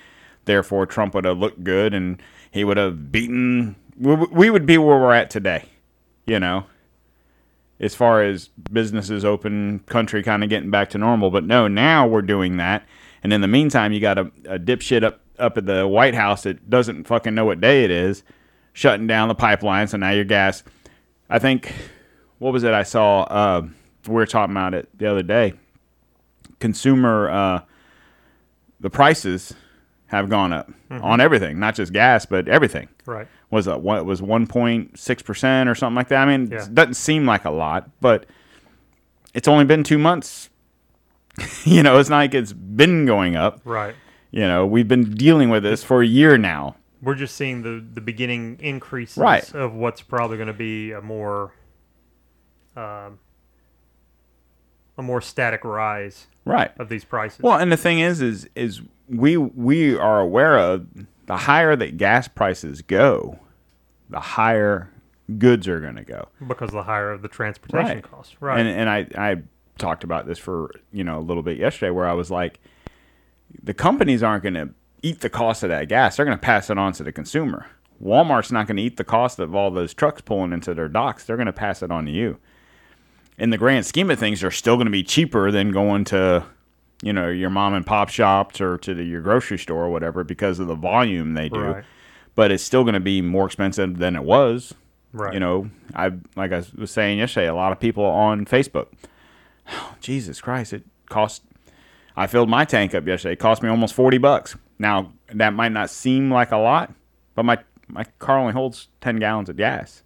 Therefore, 0.46 0.86
Trump 0.86 1.14
would 1.14 1.24
have 1.24 1.38
looked 1.38 1.62
good, 1.62 1.92
and 1.92 2.20
he 2.50 2.64
would 2.64 2.78
have 2.78 3.12
beaten. 3.12 3.76
We 3.98 4.50
would 4.50 4.64
be 4.66 4.78
where 4.78 4.98
we're 4.98 5.12
at 5.12 5.30
today, 5.30 5.66
you 6.26 6.40
know, 6.40 6.66
as 7.78 7.94
far 7.94 8.22
as 8.22 8.48
businesses 8.72 9.24
open, 9.24 9.80
country 9.80 10.22
kind 10.22 10.42
of 10.42 10.48
getting 10.50 10.70
back 10.70 10.90
to 10.90 10.98
normal. 10.98 11.30
But 11.30 11.44
no, 11.44 11.68
now 11.68 12.06
we're 12.06 12.22
doing 12.22 12.56
that, 12.56 12.86
and 13.22 13.32
in 13.32 13.40
the 13.42 13.48
meantime, 13.48 13.92
you 13.92 14.00
got 14.00 14.18
a, 14.18 14.30
a 14.48 14.58
dipshit 14.58 15.02
up 15.02 15.20
up 15.38 15.58
at 15.58 15.66
the 15.66 15.86
White 15.86 16.14
House 16.14 16.44
that 16.44 16.70
doesn't 16.70 17.04
fucking 17.04 17.34
know 17.34 17.44
what 17.44 17.60
day 17.60 17.84
it 17.84 17.90
is, 17.90 18.22
shutting 18.72 19.06
down 19.06 19.28
the 19.28 19.34
pipeline. 19.34 19.86
So 19.86 19.98
now 19.98 20.10
your 20.10 20.24
gas. 20.24 20.62
I 21.28 21.38
think 21.38 21.74
what 22.38 22.52
was 22.52 22.64
it 22.64 22.72
I 22.72 22.84
saw? 22.84 23.22
Uh, 23.22 23.66
we 24.06 24.14
were 24.14 24.26
talking 24.26 24.52
about 24.52 24.74
it 24.74 24.88
the 24.96 25.10
other 25.10 25.22
day. 25.22 25.54
Consumer, 26.60 27.28
uh, 27.28 27.60
the 28.80 28.90
prices 28.90 29.52
have 30.08 30.28
gone 30.28 30.52
up 30.52 30.70
on 30.90 31.20
everything, 31.20 31.58
not 31.58 31.74
just 31.74 31.92
gas, 31.92 32.26
but 32.26 32.46
everything. 32.48 32.88
Right. 33.06 33.26
Was 33.50 33.66
it 33.66 33.80
what 33.80 34.04
was 34.06 34.22
one 34.22 34.46
point 34.46 34.98
six 34.98 35.22
percent 35.22 35.68
or 35.68 35.74
something 35.74 35.96
like 35.96 36.08
that? 36.08 36.26
I 36.28 36.36
mean, 36.36 36.50
Yeah. 36.50 36.64
it 36.64 36.74
doesn't 36.74 36.94
seem 36.94 37.26
like 37.26 37.44
a 37.44 37.50
lot, 37.50 37.90
but 38.00 38.26
it's 39.34 39.48
only 39.48 39.64
been 39.64 39.82
two 39.84 39.98
months. 39.98 40.48
you 41.64 41.82
know, 41.82 41.98
it's 41.98 42.08
not 42.08 42.18
like 42.18 42.34
it's 42.34 42.52
been 42.52 43.04
going 43.06 43.36
up. 43.36 43.60
Right. 43.64 43.94
You 44.30 44.42
know, 44.42 44.66
we've 44.66 44.88
been 44.88 45.14
dealing 45.14 45.50
with 45.50 45.62
this 45.62 45.82
for 45.84 46.02
a 46.02 46.06
year 46.06 46.38
now. 46.38 46.76
We're 47.02 47.14
just 47.14 47.36
seeing 47.36 47.62
the 47.62 47.84
the 47.94 48.00
beginning 48.00 48.58
increases 48.60 49.18
Right. 49.18 49.54
of 49.54 49.74
what's 49.74 50.00
probably 50.02 50.36
going 50.38 50.46
to 50.48 50.52
be 50.54 50.92
a 50.92 51.00
more 51.02 51.52
um, 52.76 53.18
a 54.98 55.02
more 55.02 55.20
static 55.20 55.64
rise 55.64 56.26
Right. 56.44 56.70
of 56.78 56.88
these 56.88 57.04
prices. 57.04 57.40
Well, 57.42 57.58
and 57.58 57.70
the 57.72 57.76
thing 57.76 57.98
is, 58.00 58.20
is 58.22 58.48
is 58.54 58.80
we 59.08 59.36
we 59.36 59.96
are 59.96 60.20
aware 60.20 60.58
of 60.58 60.86
the 61.26 61.36
higher 61.36 61.74
that 61.76 61.96
gas 61.96 62.28
prices 62.28 62.82
go, 62.82 63.38
the 64.10 64.20
higher 64.20 64.90
goods 65.38 65.66
are 65.66 65.80
going 65.80 65.96
to 65.96 66.04
go. 66.04 66.28
because 66.46 66.70
the 66.70 66.84
higher 66.84 67.10
of 67.10 67.22
the 67.22 67.28
transportation 67.28 67.96
Right. 67.96 68.02
costs. 68.10 68.36
Right. 68.40 68.60
And 68.60 68.68
and 68.68 68.88
I 68.88 69.06
I 69.16 69.36
talked 69.78 70.04
about 70.04 70.26
this 70.26 70.38
for 70.38 70.70
you 70.92 71.02
know 71.04 71.18
a 71.18 71.20
little 71.20 71.42
bit 71.42 71.58
yesterday, 71.58 71.90
where 71.90 72.06
I 72.06 72.12
was 72.12 72.30
like, 72.30 72.60
the 73.62 73.74
companies 73.74 74.22
aren't 74.22 74.42
going 74.44 74.54
to 74.54 74.70
eat 75.02 75.20
the 75.20 75.30
cost 75.30 75.62
of 75.62 75.68
that 75.70 75.88
gas. 75.88 76.16
They're 76.16 76.24
going 76.26 76.38
to 76.38 76.42
pass 76.42 76.70
it 76.70 76.78
on 76.78 76.92
to 76.94 77.02
the 77.04 77.12
consumer. 77.12 77.66
Walmart's 78.02 78.52
not 78.52 78.66
going 78.66 78.76
to 78.76 78.82
eat 78.82 78.96
the 78.98 79.04
cost 79.04 79.38
of 79.38 79.54
all 79.54 79.70
those 79.70 79.94
trucks 79.94 80.20
pulling 80.20 80.52
into 80.52 80.74
their 80.74 80.88
docks. 80.88 81.24
They're 81.24 81.36
going 81.36 81.46
to 81.46 81.52
pass 81.52 81.82
it 81.82 81.90
on 81.90 82.04
to 82.06 82.10
you. 82.12 82.38
In 83.38 83.50
the 83.50 83.58
grand 83.58 83.84
scheme 83.84 84.10
of 84.10 84.18
things, 84.18 84.40
they're 84.40 84.50
still 84.50 84.76
going 84.76 84.86
to 84.86 84.90
be 84.92 85.02
cheaper 85.02 85.50
than 85.50 85.70
going 85.70 86.04
to, 86.04 86.44
you 87.02 87.12
know, 87.12 87.28
your 87.28 87.50
mom 87.50 87.74
and 87.74 87.84
pop 87.84 88.08
shops 88.08 88.60
or 88.60 88.78
to 88.78 88.94
the, 88.94 89.04
your 89.04 89.20
grocery 89.20 89.58
store 89.58 89.84
or 89.84 89.90
whatever 89.90 90.24
because 90.24 90.58
of 90.58 90.68
the 90.68 90.74
volume 90.74 91.34
they 91.34 91.48
do. 91.48 91.60
Right. 91.60 91.84
But 92.34 92.50
it's 92.50 92.62
still 92.62 92.82
going 92.82 92.94
to 92.94 93.00
be 93.00 93.20
more 93.22 93.46
expensive 93.46 93.98
than 93.98 94.16
it 94.16 94.24
was. 94.24 94.74
Right. 95.12 95.32
You 95.32 95.40
know, 95.40 95.70
I 95.94 96.12
like 96.34 96.52
I 96.52 96.62
was 96.76 96.90
saying 96.90 97.18
yesterday, 97.18 97.46
a 97.46 97.54
lot 97.54 97.72
of 97.72 97.80
people 97.80 98.04
on 98.04 98.44
Facebook. 98.44 98.88
Oh, 99.70 99.94
Jesus 100.00 100.40
Christ, 100.40 100.72
it 100.72 100.84
cost. 101.08 101.42
I 102.16 102.26
filled 102.26 102.48
my 102.48 102.64
tank 102.64 102.94
up 102.94 103.06
yesterday. 103.06 103.32
It 103.32 103.38
cost 103.38 103.62
me 103.62 103.68
almost 103.68 103.94
forty 103.94 104.18
bucks. 104.18 104.56
Now 104.78 105.12
that 105.32 105.54
might 105.54 105.72
not 105.72 105.88
seem 105.88 106.30
like 106.30 106.52
a 106.52 106.58
lot, 106.58 106.92
but 107.34 107.44
my 107.44 107.58
my 107.88 108.04
car 108.18 108.38
only 108.38 108.52
holds 108.52 108.88
ten 109.00 109.16
gallons 109.16 109.48
of 109.48 109.56
gas. 109.56 110.02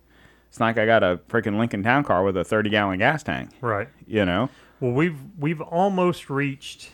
It's 0.51 0.61
not 0.61 0.67
like 0.67 0.79
I 0.79 0.85
got 0.87 1.03
a 1.03 1.19
freaking 1.29 1.59
Lincoln 1.59 1.83
Town 1.83 2.05
car 2.05 2.23
with 2.25 2.37
a 2.37 2.45
thirty 2.45 2.69
gallon 2.69 2.99
gas 2.99 3.23
tank. 3.23 3.51
Right. 3.63 3.89
You 4.07 4.25
know, 4.27 4.51
Well, 4.81 4.91
we've 4.93 5.17
we've 5.39 5.61
almost 5.63 6.29
reached. 6.29 6.91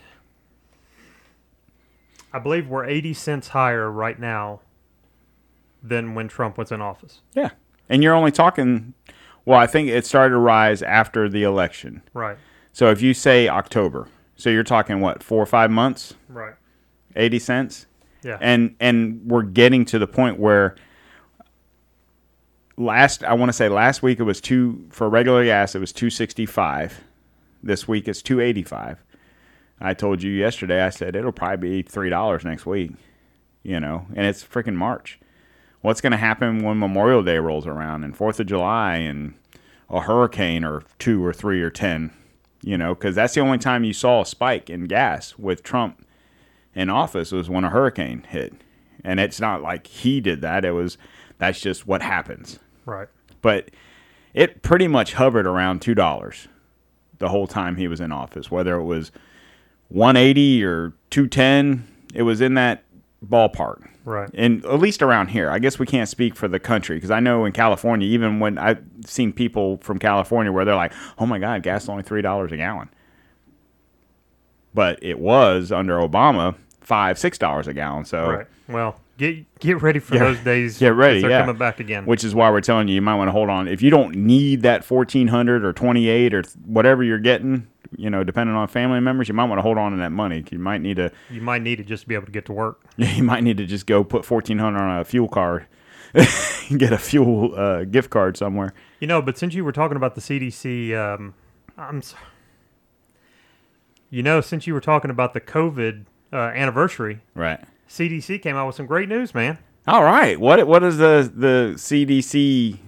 I 2.32 2.38
believe 2.38 2.68
we're 2.68 2.84
eighty 2.84 3.14
cents 3.14 3.48
higher 3.48 3.90
right 3.90 4.18
now 4.18 4.60
than 5.82 6.14
when 6.14 6.28
Trump 6.28 6.58
was 6.58 6.70
in 6.72 6.80
office. 6.80 7.20
yeah. 7.34 7.50
And 7.88 8.02
you're 8.02 8.14
only 8.14 8.32
talking. 8.32 8.94
Well, 9.44 9.58
I 9.58 9.66
think 9.68 9.88
it 9.88 10.04
started 10.04 10.30
to 10.34 10.38
rise 10.38 10.82
after 10.82 11.28
the 11.28 11.44
election. 11.44 12.02
Right. 12.12 12.36
So 12.72 12.90
if 12.90 13.00
you 13.00 13.14
say 13.14 13.48
October, 13.48 14.08
so 14.34 14.50
you're 14.50 14.64
talking 14.64 15.00
what 15.00 15.22
four 15.22 15.40
or 15.40 15.46
five 15.46 15.70
months, 15.70 16.14
Right. 16.28 16.54
eighty 17.14 17.38
cents. 17.38 17.86
Yeah. 18.22 18.38
and 18.40 18.74
and 18.80 19.20
we're 19.24 19.42
getting 19.44 19.84
to 19.86 19.98
the 20.00 20.06
point 20.08 20.40
where 20.40 20.74
last 22.76 23.24
I 23.24 23.34
want 23.34 23.48
to 23.48 23.52
say 23.54 23.68
last 23.68 24.02
week 24.02 24.20
it 24.20 24.24
was 24.24 24.40
two 24.40 24.86
for 24.90 25.08
regular 25.08 25.44
gas 25.44 25.74
it 25.74 25.78
was 25.78 25.92
265 25.92 27.02
this 27.62 27.88
week 27.88 28.06
it's 28.08 28.22
285 28.22 29.02
I 29.80 29.94
told 29.94 30.22
you 30.22 30.30
yesterday 30.30 30.82
I 30.82 30.90
said 30.90 31.16
it'll 31.16 31.32
probably 31.32 31.82
be 31.82 31.88
$3 31.88 32.44
next 32.44 32.66
week 32.66 32.92
you 33.62 33.80
know 33.80 34.06
and 34.14 34.26
it's 34.26 34.44
freaking 34.44 34.74
March 34.74 35.18
what's 35.80 36.00
going 36.00 36.12
to 36.12 36.18
happen 36.18 36.62
when 36.62 36.78
Memorial 36.78 37.22
Day 37.22 37.38
rolls 37.38 37.66
around 37.66 38.04
and 38.04 38.16
4th 38.16 38.40
of 38.40 38.46
July 38.46 38.96
and 38.96 39.34
a 39.88 40.00
hurricane 40.00 40.64
or 40.64 40.82
2 40.98 41.24
or 41.24 41.32
3 41.32 41.62
or 41.62 41.70
10 41.70 42.10
you 42.62 42.76
know 42.76 42.94
cuz 42.94 43.14
that's 43.14 43.34
the 43.34 43.40
only 43.40 43.58
time 43.58 43.84
you 43.84 43.92
saw 43.92 44.20
a 44.20 44.26
spike 44.26 44.68
in 44.68 44.84
gas 44.84 45.38
with 45.38 45.62
Trump 45.62 46.06
in 46.76 46.90
office 46.90 47.32
was 47.32 47.48
when 47.48 47.64
a 47.64 47.70
hurricane 47.70 48.24
hit. 48.28 48.52
And 49.02 49.18
it's 49.18 49.40
not 49.40 49.62
like 49.62 49.86
he 49.86 50.20
did 50.20 50.42
that. 50.42 50.64
It 50.64 50.72
was 50.72 50.98
that's 51.38 51.60
just 51.60 51.86
what 51.86 52.02
happens. 52.02 52.60
Right. 52.86 53.08
But 53.42 53.70
it 54.32 54.62
pretty 54.62 54.88
much 54.88 55.12
hovered 55.14 55.46
around 55.46 55.82
two 55.82 55.94
dollars 55.94 56.48
the 57.18 57.28
whole 57.28 57.46
time 57.46 57.76
he 57.76 57.88
was 57.88 58.00
in 58.00 58.12
office. 58.12 58.50
Whether 58.50 58.76
it 58.76 58.84
was 58.84 59.12
one 59.88 60.16
eighty 60.16 60.64
or 60.64 60.94
two 61.10 61.26
ten, 61.26 61.86
it 62.14 62.22
was 62.22 62.40
in 62.40 62.54
that 62.54 62.84
ballpark. 63.24 63.88
Right. 64.04 64.30
And 64.34 64.64
at 64.64 64.78
least 64.78 65.02
around 65.02 65.28
here, 65.28 65.50
I 65.50 65.58
guess 65.58 65.78
we 65.80 65.86
can't 65.86 66.08
speak 66.08 66.36
for 66.36 66.46
the 66.46 66.60
country 66.60 66.96
because 66.96 67.10
I 67.10 67.18
know 67.18 67.44
in 67.44 67.52
California, 67.52 68.06
even 68.06 68.38
when 68.38 68.56
I've 68.56 68.82
seen 69.04 69.32
people 69.32 69.78
from 69.78 69.98
California 69.98 70.52
where 70.52 70.64
they're 70.64 70.76
like, 70.76 70.92
"Oh 71.18 71.26
my 71.26 71.38
God, 71.40 71.62
gas 71.64 71.82
is 71.84 71.88
only 71.88 72.04
three 72.04 72.22
dollars 72.22 72.52
a 72.52 72.56
gallon," 72.56 72.88
but 74.74 74.98
it 75.02 75.18
was 75.18 75.72
under 75.72 75.96
Obama 75.98 76.54
five, 76.80 77.18
six 77.18 77.36
dollars 77.36 77.66
a 77.66 77.74
gallon. 77.74 78.04
So, 78.04 78.30
Right. 78.30 78.46
Well, 78.68 79.00
get 79.18 79.58
get 79.60 79.82
ready 79.82 79.98
for 79.98 80.14
Yeah. 80.14 80.24
those 80.24 80.38
days. 80.40 80.78
Get 80.78 80.94
ready, 80.94 81.20
They're 81.20 81.30
yeah. 81.30 81.40
coming 81.40 81.56
back 81.56 81.80
again. 81.80 82.04
which 82.06 82.24
is 82.24 82.34
why 82.34 82.50
we're 82.50 82.60
telling 82.60 82.88
you, 82.88 82.94
you 82.94 83.02
might 83.02 83.14
want 83.16 83.28
to 83.28 83.32
hold 83.32 83.48
on. 83.50 83.68
If 83.68 83.82
you 83.82 83.90
don't 83.90 84.14
need 84.16 84.62
that 84.62 84.84
fourteen 84.84 85.28
hundred 85.28 85.64
or 85.64 85.72
twenty 85.72 86.08
eight 86.08 86.34
or 86.34 86.42
whatever 86.64 87.02
you're 87.02 87.18
getting, 87.18 87.66
you 87.96 88.10
know, 88.10 88.24
depending 88.24 88.56
on 88.56 88.68
family 88.68 89.00
members, 89.00 89.28
you 89.28 89.34
might 89.34 89.44
want 89.46 89.58
to 89.58 89.62
hold 89.62 89.78
on 89.78 89.92
to 89.92 89.98
that 89.98 90.12
money. 90.12 90.44
You 90.50 90.58
might 90.58 90.80
need 90.80 90.96
to, 90.96 91.10
you 91.30 91.40
might 91.40 91.62
need 91.62 91.80
it 91.80 91.84
just 91.86 92.02
to 92.02 92.08
be 92.08 92.14
able 92.14 92.26
to 92.26 92.32
get 92.32 92.46
to 92.46 92.52
work. 92.52 92.80
you 92.96 93.22
might 93.22 93.42
need 93.42 93.56
to 93.58 93.64
just 93.66 93.86
go 93.86 94.02
put 94.04 94.24
fourteen 94.24 94.58
hundred 94.58 94.80
on 94.80 95.00
a 95.00 95.04
fuel 95.04 95.28
card, 95.28 95.66
get 96.14 96.92
a 96.92 96.98
fuel 96.98 97.54
uh, 97.58 97.84
gift 97.84 98.10
card 98.10 98.36
somewhere. 98.36 98.74
You 99.00 99.06
know, 99.06 99.20
but 99.22 99.36
since 99.38 99.54
you 99.54 99.64
were 99.64 99.72
talking 99.72 99.96
about 99.96 100.14
the 100.14 100.20
CDC, 100.20 100.94
um, 100.94 101.34
I'm. 101.78 101.98
s- 101.98 102.14
You 104.08 104.22
know, 104.22 104.40
since 104.40 104.66
you 104.66 104.74
were 104.74 104.80
talking 104.80 105.10
about 105.10 105.34
the 105.34 105.40
COVID 105.40 106.04
uh, 106.32 106.36
anniversary, 106.36 107.20
Right. 107.34 107.60
CDC 107.88 108.42
came 108.42 108.56
out 108.56 108.66
with 108.66 108.76
some 108.76 108.86
great 108.86 109.08
news, 109.08 109.34
man. 109.34 109.58
All 109.86 110.02
right. 110.02 110.38
What 110.40 110.66
what 110.66 110.82
is 110.82 110.98
the 110.98 111.30
the 111.34 111.72
CDC? 111.76 112.78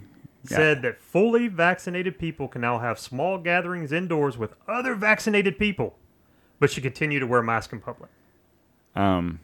Said 0.44 0.80
that 0.80 0.98
fully 1.02 1.46
vaccinated 1.48 2.18
people 2.18 2.48
can 2.48 2.62
now 2.62 2.78
have 2.78 2.98
small 2.98 3.36
gatherings 3.36 3.92
indoors 3.92 4.38
with 4.38 4.54
other 4.66 4.94
vaccinated 4.94 5.58
people, 5.58 5.98
but 6.58 6.70
should 6.70 6.82
continue 6.82 7.18
to 7.20 7.26
wear 7.26 7.42
masks 7.42 7.70
in 7.72 7.80
public. 7.80 8.08
Um, 8.96 9.40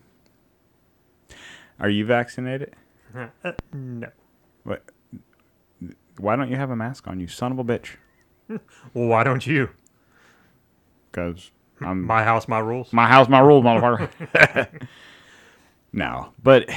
are 1.79 1.91
you 1.91 2.07
vaccinated? 2.07 2.75
Uh, 3.15 3.53
no. 3.73 4.09
What? 4.63 4.83
Why 6.19 6.37
don't 6.37 6.51
you 6.51 6.57
have 6.57 6.71
a 6.71 6.77
mask 6.77 7.07
on, 7.07 7.21
you 7.21 7.27
son 7.29 7.53
of 7.53 7.59
a 7.59 7.65
bitch? 7.65 7.97
Well, 8.95 9.09
why 9.09 9.25
don't 9.25 9.47
you? 9.47 9.71
Because 11.11 11.51
I'm 11.81 12.03
My 12.03 12.25
house, 12.25 12.49
my 12.49 12.61
rules. 12.61 12.93
my 12.93 13.07
house, 13.09 13.29
my 13.29 13.41
rules, 13.41 13.65
motherfucker. 13.65 14.87
no, 15.95 16.29
but 16.43 16.69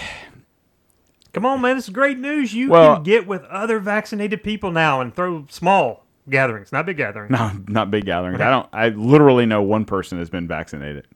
Come 1.34 1.46
on, 1.46 1.62
man. 1.62 1.76
This 1.76 1.86
is 1.88 1.94
great 1.94 2.18
news. 2.18 2.54
You 2.54 2.70
Well- 2.70 2.96
can 2.96 3.04
get 3.04 3.28
with 3.28 3.44
other 3.44 3.80
vaccinated 3.80 4.42
people 4.44 4.72
now 4.72 5.02
and 5.02 5.14
throw 5.14 5.46
small 5.50 6.06
gatherings, 6.30 6.72
not 6.72 6.86
big 6.88 6.98
gatherings. 6.98 7.30
no, 7.32 7.52
not 7.68 7.92
big 7.92 8.06
gatherings. 8.06 8.42
I 8.42 8.50
don't. 8.50 8.68
I 8.74 8.90
literally 8.90 9.46
know 9.46 9.62
one 9.62 9.86
person 9.86 10.18
has 10.20 10.30
been 10.30 10.48
vaccinated. 10.48 11.08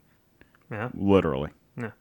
Yeah. 0.70 0.90
Literally 0.94 1.50
Yeah. 1.78 1.92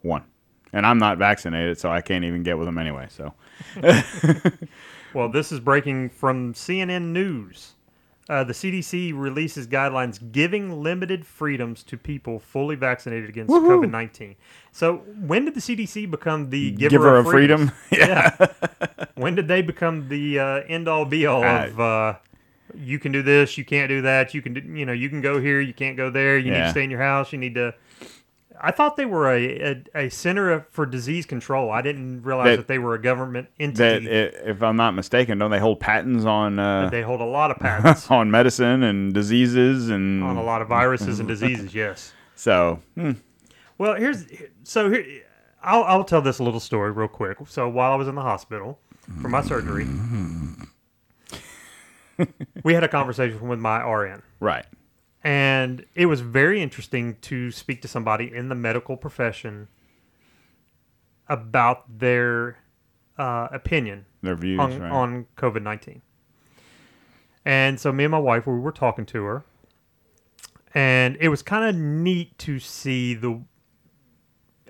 one, 0.00 0.24
and 0.72 0.84
I'm 0.84 0.98
not 0.98 1.18
vaccinated, 1.18 1.78
so 1.78 1.90
I 1.90 2.00
can't 2.00 2.24
even 2.24 2.42
get 2.42 2.58
with 2.58 2.66
them 2.66 2.78
anyway. 2.78 3.06
So 3.10 3.32
Well, 5.14 5.28
this 5.28 5.52
is 5.52 5.60
breaking 5.60 6.08
from 6.10 6.54
CNN 6.54 7.12
News. 7.12 7.74
Uh, 8.28 8.44
the 8.44 8.52
CDC 8.52 9.12
releases 9.14 9.66
guidelines 9.66 10.30
giving 10.30 10.82
limited 10.82 11.26
freedoms 11.26 11.82
to 11.82 11.96
people 11.96 12.38
fully 12.38 12.76
vaccinated 12.76 13.28
against 13.28 13.52
COVID 13.52 13.90
19. 13.90 14.36
So, 14.70 14.98
when 15.18 15.44
did 15.44 15.54
the 15.54 15.60
CDC 15.60 16.08
become 16.10 16.50
the 16.50 16.70
giver, 16.70 16.90
giver 16.90 17.16
of 17.16 17.26
of 17.26 17.32
freedom. 17.32 17.72
yeah. 17.90 18.36
when 19.16 19.34
did 19.34 19.48
they 19.48 19.60
become 19.60 20.08
the 20.08 20.38
uh, 20.38 20.60
end 20.68 20.88
all 20.88 21.04
be 21.04 21.26
all 21.26 21.44
of 21.44 21.80
uh, 21.80 22.14
you 22.74 22.98
can 22.98 23.12
do 23.12 23.22
this, 23.22 23.58
you 23.58 23.64
can't 23.64 23.88
do 23.88 24.02
that, 24.02 24.34
you 24.34 24.42
can 24.42 24.54
do, 24.54 24.60
you 24.60 24.86
know, 24.86 24.92
you 24.92 25.08
can 25.08 25.20
go 25.20 25.40
here, 25.40 25.60
you 25.60 25.74
can't 25.74 25.96
go 25.96 26.10
there, 26.10 26.38
you 26.38 26.50
need 26.50 26.58
to 26.58 26.70
stay 26.70 26.84
in 26.84 26.90
your 26.90 27.00
house, 27.00 27.32
you 27.32 27.38
need 27.38 27.54
to. 27.54 27.74
I 28.64 28.70
thought 28.70 28.96
they 28.96 29.06
were 29.06 29.28
a, 29.28 29.82
a, 29.94 30.04
a 30.04 30.08
center 30.08 30.66
for 30.70 30.86
disease 30.86 31.26
control. 31.26 31.70
I 31.72 31.82
didn't 31.82 32.22
realize 32.22 32.44
That- 32.46 32.56
that, 32.58 32.68
they 32.68 32.78
were 32.78 32.94
a 32.94 33.02
government 33.02 33.48
entity. 33.58 34.08
i- 34.08 34.12
if 34.48 34.62
I'm 34.62 34.76
not 34.76 34.92
mistaken, 34.94 35.38
don't 35.38 35.50
they 35.50 35.58
hold 35.58 35.80
patents 35.80 36.24
on 36.24 36.60
uh, 36.60 36.88
they 36.88 37.02
hold 37.02 37.20
a 37.20 37.24
lot 37.24 37.50
of 37.50 37.56
patents 37.58 38.08
on 38.10 38.30
medicine 38.30 38.84
and 38.84 39.12
diseases 39.12 39.88
and 39.90 40.22
on 40.22 40.36
a 40.36 40.42
lot 40.44 40.62
of 40.62 40.68
viruses 40.68 41.18
and 41.18 41.28
diseases. 41.28 41.74
Yes. 41.82 42.12
so 42.36 42.78
hmm, 42.94 43.12
Well, 43.78 43.94
here's 43.96 44.26
so 44.62 44.90
here. 44.90 45.22
I'll 45.62 45.82
I'll 45.84 46.04
tell 46.04 46.22
this 46.22 46.38
little 46.40 46.60
story 46.60 46.92
real 46.92 47.08
quick. 47.08 47.38
So 47.46 47.68
while 47.68 47.92
I 47.92 47.96
was 47.96 48.06
in 48.08 48.14
the 48.14 48.22
hospital 48.22 48.78
for 49.20 49.28
my 49.28 49.42
surgery, 49.42 49.86
we 52.64 52.74
had 52.74 52.84
a 52.84 52.88
conversation 52.88 53.48
with 53.48 53.58
my 53.58 53.78
RN, 53.82 54.22
right. 54.40 54.64
And 55.24 55.84
it 55.94 56.06
was 56.06 56.20
very 56.20 56.60
interesting 56.60 57.16
to 57.22 57.50
speak 57.50 57.82
to 57.82 57.88
somebody 57.88 58.32
in 58.34 58.48
the 58.48 58.54
medical 58.54 58.96
profession 58.96 59.68
about 61.28 61.98
their 61.98 62.58
uh, 63.18 63.48
opinion 63.52 64.06
Their 64.22 64.36
views 64.36 64.58
on, 64.58 64.80
right. 64.80 64.90
on 64.90 65.26
COVID 65.36 65.62
19. 65.62 66.02
And 67.44 67.78
so 67.80 67.92
me 67.92 68.04
and 68.04 68.12
my 68.12 68.18
wife, 68.18 68.46
we 68.46 68.54
were 68.54 68.72
talking 68.72 69.04
to 69.06 69.24
her, 69.24 69.44
and 70.74 71.16
it 71.20 71.28
was 71.28 71.42
kind 71.42 71.64
of 71.68 71.74
neat 71.74 72.38
to 72.38 72.58
see 72.58 73.14
the 73.14 73.42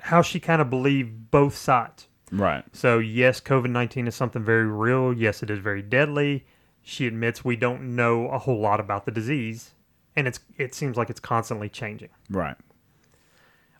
how 0.01 0.23
she 0.23 0.41
kind 0.41 0.61
of 0.61 0.69
believed 0.71 1.31
both 1.31 1.55
sides. 1.55 2.09
right. 2.33 2.65
So 2.73 2.99
yes, 2.99 3.41
COVID 3.41 3.71
nineteen 3.71 4.07
is 4.09 4.15
something 4.15 4.43
very 4.43 4.67
real. 4.67 5.12
Yes, 5.12 5.43
it 5.43 5.51
is 5.51 5.59
very 5.59 5.83
deadly. 5.83 6.47
She 6.83 7.07
admits 7.07 7.45
we 7.45 7.57
don't 7.57 7.95
know 7.95 8.29
a 8.29 8.38
whole 8.38 8.59
lot 8.59 8.81
about 8.81 9.05
the 9.05 9.12
disease, 9.12 9.75
and 10.16 10.27
it's 10.27 10.40
it 10.57 10.75
seems 10.75 10.96
like 10.96 11.11
it's 11.11 11.20
constantly 11.20 11.68
changing. 11.68 12.11
Right. 12.31 12.57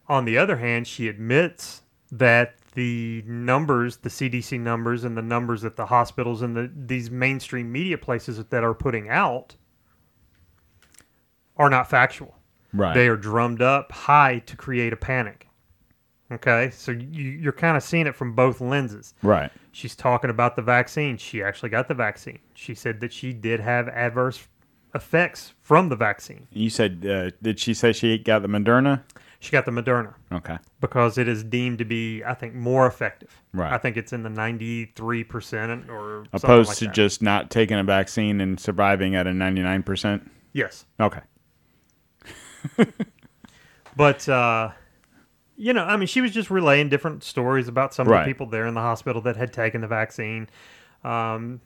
On 0.09 0.25
the 0.25 0.39
other 0.39 0.57
hand, 0.57 0.87
she 0.87 1.09
admits 1.09 1.83
that 2.11 2.55
the 2.75 3.23
numbers, 3.27 3.99
the 3.99 4.09
CDC 4.09 4.59
numbers, 4.61 5.05
and 5.05 5.17
the 5.17 5.23
numbers 5.23 5.63
that 5.63 5.77
the 5.77 5.87
hospitals 5.87 6.43
and 6.43 6.57
the 6.57 6.71
these 6.75 7.11
mainstream 7.11 7.71
media 7.71 7.99
places 7.99 8.43
that 8.43 8.65
are 8.65 8.75
putting 8.75 9.09
out 9.09 9.57
are 11.57 11.71
not 11.71 11.89
factual. 11.89 12.37
Right. 12.73 12.95
They 12.95 13.09
are 13.09 13.17
drummed 13.17 13.61
up 13.61 13.93
high 13.93 14.39
to 14.47 14.57
create 14.57 14.93
a 14.93 14.97
panic. 14.97 15.49
Okay, 16.33 16.71
so 16.71 16.93
you, 16.93 17.25
you're 17.25 17.53
kind 17.53 17.77
of 17.77 17.83
seeing 17.83 18.07
it 18.07 18.17
from 18.17 18.35
both 18.35 18.63
lenses. 18.63 19.13
Right. 19.23 19.51
She's 19.73 19.95
talking 19.95 20.31
about 20.31 20.57
the 20.57 20.63
vaccine. 20.63 21.19
She 21.19 21.43
actually 21.43 21.69
got 21.69 21.89
the 21.89 21.95
vaccine. 21.95 22.39
She 22.55 22.75
said 22.75 23.01
that 23.01 23.13
she 23.13 23.35
did 23.35 23.61
have 23.61 23.89
adverse 23.89 24.49
effects 24.95 25.55
from 25.63 25.89
the 25.89 25.97
vaccine. 25.97 26.47
You 26.53 26.71
said, 26.71 27.07
uh, 27.07 27.31
did 27.43 27.59
she 27.59 27.75
say 27.75 27.93
she 27.93 28.19
got 28.19 28.43
the 28.43 28.49
Moderna? 28.49 29.03
She 29.41 29.51
got 29.51 29.65
the 29.65 29.73
Moderna 29.73 30.15
Okay. 30.31 30.59
because 30.81 31.19
it 31.19 31.27
is 31.27 31.43
deemed 31.43 31.79
to 31.79 31.85
be, 31.85 32.23
I 32.23 32.35
think, 32.35 32.55
more 32.55 32.87
effective. 32.87 33.41
Right. 33.53 33.73
I 33.73 33.79
think 33.79 33.97
it's 33.97 34.13
in 34.13 34.23
the 34.23 34.29
93% 34.29 35.89
or 35.89 36.27
Opposed 36.33 36.69
like 36.69 36.79
to 36.79 36.85
that. 36.87 36.95
just 36.95 37.23
not 37.23 37.51
taking 37.51 37.77
a 37.79 37.83
vaccine 37.83 38.41
and 38.41 38.61
surviving 38.61 39.17
at 39.17 39.27
a 39.27 39.31
99%? 39.31 40.29
Yes. 40.53 40.85
Okay. 41.01 41.21
But 43.97 44.27
uh, 44.29 44.71
you 45.57 45.73
know, 45.75 45.85
I 45.85 45.97
mean, 45.97 46.07
she 46.07 46.21
was 46.23 46.31
just 46.33 46.51
relaying 46.51 46.89
different 46.89 47.23
stories 47.25 47.69
about 47.69 47.93
some 47.93 48.09
of 48.09 48.13
the 48.19 48.25
people 48.25 48.47
there 48.47 48.67
in 48.67 48.73
the 48.75 48.81
hospital 48.81 49.21
that 49.23 49.37
had 49.37 49.53
taken 49.53 49.81
the 49.83 49.87
vaccine. 49.87 50.49
Um, 51.05 51.61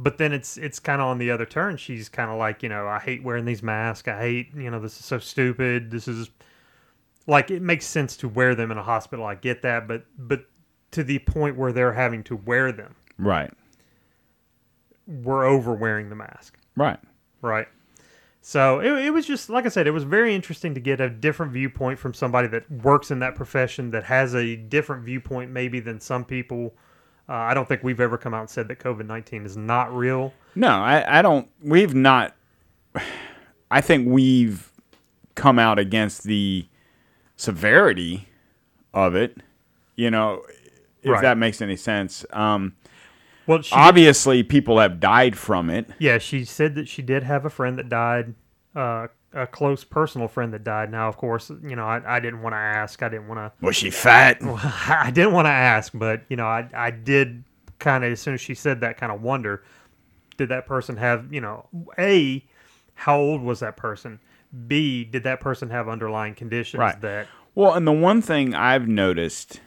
but 0.00 0.16
then 0.16 0.32
it's 0.32 0.56
it's 0.56 0.78
kind 0.78 1.02
of 1.02 1.08
on 1.08 1.18
the 1.18 1.30
other 1.32 1.44
turn. 1.44 1.76
She's 1.76 2.08
kind 2.08 2.30
of 2.30 2.38
like, 2.38 2.62
you 2.62 2.68
know, 2.68 2.86
I 2.86 3.00
hate 3.00 3.22
wearing 3.24 3.44
these 3.44 3.64
masks. 3.64 4.06
I 4.06 4.18
hate, 4.20 4.54
you 4.54 4.70
know, 4.70 4.78
this 4.78 4.98
is 4.98 5.04
so 5.04 5.18
stupid. 5.18 5.90
This 5.90 6.06
is 6.06 6.30
like 7.26 7.50
it 7.50 7.60
makes 7.60 7.84
sense 7.84 8.16
to 8.18 8.28
wear 8.28 8.54
them 8.54 8.70
in 8.70 8.78
a 8.78 8.82
hospital. 8.82 9.26
I 9.26 9.34
get 9.34 9.60
that, 9.62 9.88
but 9.88 10.04
but 10.16 10.44
to 10.92 11.02
the 11.02 11.18
point 11.18 11.56
where 11.56 11.72
they're 11.72 11.92
having 11.92 12.22
to 12.24 12.36
wear 12.36 12.70
them, 12.72 12.94
Right. 13.18 13.50
we're 15.06 15.44
over 15.44 15.74
wearing 15.74 16.08
the 16.10 16.16
mask. 16.16 16.56
Right. 16.76 16.98
Right. 17.42 17.66
So 18.40 18.78
it, 18.80 19.06
it 19.06 19.10
was 19.10 19.26
just 19.26 19.50
like 19.50 19.66
I 19.66 19.68
said, 19.68 19.86
it 19.86 19.90
was 19.90 20.04
very 20.04 20.34
interesting 20.34 20.74
to 20.74 20.80
get 20.80 21.00
a 21.00 21.10
different 21.10 21.52
viewpoint 21.52 21.98
from 21.98 22.14
somebody 22.14 22.48
that 22.48 22.70
works 22.70 23.10
in 23.10 23.18
that 23.18 23.34
profession 23.34 23.90
that 23.90 24.04
has 24.04 24.34
a 24.34 24.56
different 24.56 25.04
viewpoint 25.04 25.50
maybe 25.50 25.80
than 25.80 26.00
some 26.00 26.24
people. 26.24 26.74
Uh, 27.28 27.32
I 27.34 27.52
don't 27.54 27.68
think 27.68 27.82
we've 27.82 28.00
ever 28.00 28.16
come 28.16 28.32
out 28.32 28.40
and 28.40 28.50
said 28.50 28.68
that 28.68 28.78
COVID 28.78 29.06
nineteen 29.06 29.44
is 29.44 29.56
not 29.56 29.94
real. 29.94 30.32
No, 30.54 30.68
I, 30.68 31.18
I 31.18 31.22
don't. 31.22 31.48
We've 31.62 31.94
not. 31.94 32.34
I 33.70 33.80
think 33.82 34.08
we've 34.08 34.70
come 35.34 35.58
out 35.58 35.78
against 35.78 36.24
the 36.24 36.66
severity 37.36 38.28
of 38.94 39.14
it. 39.14 39.36
You 39.96 40.10
know, 40.10 40.42
if 41.02 41.10
Right. 41.10 41.22
that 41.22 41.38
makes 41.38 41.60
any 41.60 41.76
sense. 41.76 42.24
Um, 42.32 42.74
Well, 43.46 43.62
she 43.62 43.74
did- 43.74 43.78
obviously, 43.80 44.42
people 44.42 44.78
have 44.78 44.98
died 45.00 45.36
from 45.36 45.70
it. 45.70 45.90
yeah, 45.98 46.18
she 46.18 46.44
said 46.44 46.74
that 46.76 46.88
she 46.88 47.02
did 47.02 47.22
have 47.24 47.44
a 47.44 47.50
friend 47.50 47.78
that 47.78 47.88
died, 47.88 48.34
uh, 48.74 49.08
a 49.32 49.46
close 49.46 49.84
personal 49.84 50.28
friend 50.28 50.52
that 50.54 50.64
died. 50.64 50.90
Now, 50.90 51.08
of 51.08 51.16
course, 51.16 51.50
you 51.50 51.76
know, 51.76 51.84
I, 51.84 52.16
I 52.16 52.20
didn't 52.20 52.42
want 52.42 52.54
to 52.54 52.58
ask. 52.58 53.02
I 53.02 53.08
didn't 53.08 53.28
want 53.28 53.38
to. 53.38 53.52
Was 53.64 53.76
she 53.76 53.90
fat? 53.90 54.38
I 54.42 55.10
didn't 55.12 55.32
want 55.32 55.46
to 55.46 55.50
ask, 55.52 55.92
but 55.94 56.22
you 56.28 56.36
know, 56.36 56.46
I 56.46 56.68
I 56.74 56.90
did 56.90 57.44
kind 57.78 58.04
of 58.04 58.12
as 58.12 58.20
soon 58.20 58.34
as 58.34 58.40
she 58.40 58.54
said 58.54 58.80
that, 58.80 58.96
kind 58.96 59.12
of 59.12 59.22
wonder, 59.22 59.62
did 60.36 60.48
that 60.48 60.66
person 60.66 60.96
have 60.96 61.32
you 61.32 61.40
know 61.40 61.66
a 61.98 62.44
how 62.94 63.18
old 63.18 63.42
was 63.42 63.60
that 63.60 63.76
person? 63.76 64.18
B 64.66 65.04
did 65.04 65.24
that 65.24 65.40
person 65.40 65.68
have 65.70 65.88
underlying 65.90 66.34
conditions 66.34 66.80
Right. 66.80 67.00
that 67.02 67.26
Well, 67.54 67.74
and 67.74 67.86
the 67.86 67.92
one 67.92 68.22
thing 68.22 68.54
I've 68.54 68.88
noticed 68.88 69.60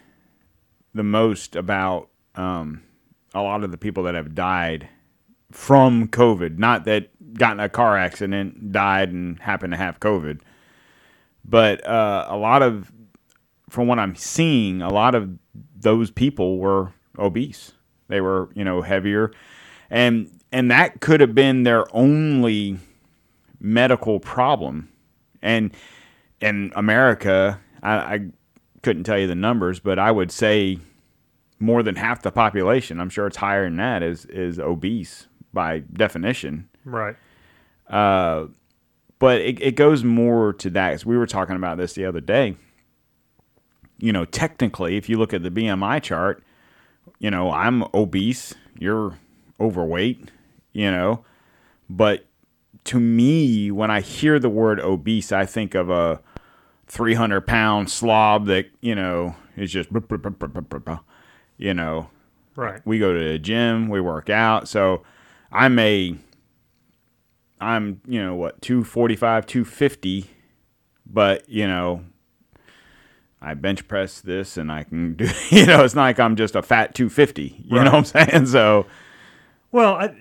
the 0.94 1.04
most 1.04 1.56
about 1.56 2.10
um, 2.36 2.82
a 3.34 3.42
lot 3.42 3.64
of 3.64 3.70
the 3.72 3.78
people 3.78 4.04
that 4.04 4.16
have 4.16 4.34
died 4.34 4.90
from 5.52 6.08
COVID, 6.08 6.58
not 6.58 6.86
that 6.86 7.11
got 7.34 7.54
in 7.54 7.60
a 7.60 7.70
car 7.70 7.98
accident, 7.98 8.72
died, 8.72 9.10
and 9.10 9.40
happened 9.40 9.74
to 9.74 9.78
have 9.78 10.00
COVID, 10.00 10.42
but 11.46 11.86
uh, 11.86 12.26
a 12.30 12.38
lot 12.38 12.62
of, 12.62 12.92
from 13.70 13.88
what 13.88 14.00
I'm 14.00 14.16
seeing, 14.16 14.82
a 14.82 14.92
lot 14.92 15.16
of 15.16 15.30
those 15.80 16.12
people 16.12 16.58
were 16.58 16.94
obese. 17.18 17.74
They 18.08 18.22
were, 18.22 18.50
you 18.54 18.64
know, 18.64 18.82
heavier, 18.82 19.32
and 19.90 20.30
and 20.52 20.70
that 20.70 21.00
could 21.00 21.22
have 21.22 21.34
been 21.34 21.64
their 21.64 21.86
only 21.96 22.78
medical 23.60 24.20
problem, 24.20 24.90
and 25.42 25.72
in 26.42 26.72
America, 26.76 27.62
I, 27.82 27.94
I 27.96 28.20
couldn't 28.82 29.04
tell 29.04 29.18
you 29.18 29.28
the 29.28 29.36
numbers, 29.36 29.80
but 29.80 30.00
I 30.00 30.12
would 30.12 30.32
say 30.32 30.80
more 31.60 31.84
than 31.84 31.96
half 31.96 32.24
the 32.24 32.32
population, 32.32 33.00
I'm 33.00 33.10
sure 33.10 33.28
it's 33.28 33.38
higher 33.38 33.64
than 33.66 33.78
that, 33.78 34.04
is 34.04 34.26
is 34.26 34.60
obese 34.60 35.28
by 35.54 35.80
definition. 35.80 36.68
Right 36.86 37.16
uh, 37.90 38.46
But 39.20 39.42
it, 39.42 39.62
it 39.62 39.76
goes 39.76 40.04
more 40.04 40.54
to 40.54 40.70
that. 40.72 40.92
'cause 40.92 41.06
we 41.06 41.18
were 41.18 41.28
talking 41.28 41.56
about 41.56 41.78
this 41.78 41.94
the 41.94 42.06
other 42.06 42.22
day. 42.22 42.56
You 44.00 44.12
know, 44.14 44.26
technically, 44.26 44.98
if 44.98 45.10
you 45.10 45.18
look 45.18 45.34
at 45.34 45.44
the 45.44 45.52
BMI 45.52 46.00
chart, 46.02 46.44
you 47.20 47.30
know, 47.30 47.52
I'm 47.52 47.84
obese, 47.94 48.56
you're 48.80 49.14
overweight, 49.60 50.32
you 50.74 50.90
know, 50.90 51.24
but 51.90 52.26
to 52.86 53.00
me, 53.00 53.70
when 53.70 53.92
I 53.92 54.02
hear 54.02 54.40
the 54.40 54.50
word 54.50 54.80
obese, 54.80 55.32
I 55.32 55.46
think 55.46 55.76
of 55.76 55.92
a 55.92 56.20
300 56.88 57.42
pound 57.42 57.92
slob 57.92 58.48
that, 58.48 58.66
you 58.82 58.96
know, 58.96 59.36
is 59.56 59.72
just, 59.72 59.90
you 61.58 61.74
know, 61.76 62.10
right 62.56 62.82
we 62.86 62.98
go 62.98 63.14
to 63.14 63.20
the 63.34 63.38
gym, 63.38 63.88
we 63.88 64.02
work 64.02 64.32
out. 64.32 64.68
So 64.68 65.04
I'm 65.52 65.78
a, 65.78 66.16
I'm, 67.62 68.02
you 68.08 68.22
know, 68.22 68.36
what, 68.36 68.62
245, 68.62 69.46
250, 69.46 70.30
but, 71.06 71.48
you 71.50 71.68
know, 71.68 72.04
I 73.42 73.54
bench 73.54 73.88
press 73.88 74.22
this 74.22 74.58
and 74.58 74.72
I 74.72 74.84
can 74.84 75.14
do, 75.16 75.28
you 75.50 75.66
know, 75.66 75.84
it's 75.84 75.96
not 75.96 76.04
like 76.04 76.20
I'm 76.20 76.36
just 76.36 76.56
a 76.56 76.62
fat 76.62 76.94
250. 76.96 77.42
You 77.68 77.78
Right. 77.78 77.84
know 77.86 77.92
what 77.92 78.16
I'm 78.16 78.30
saying? 78.30 78.46
So, 78.48 78.86
Well, 79.72 79.94
I, 79.96 80.16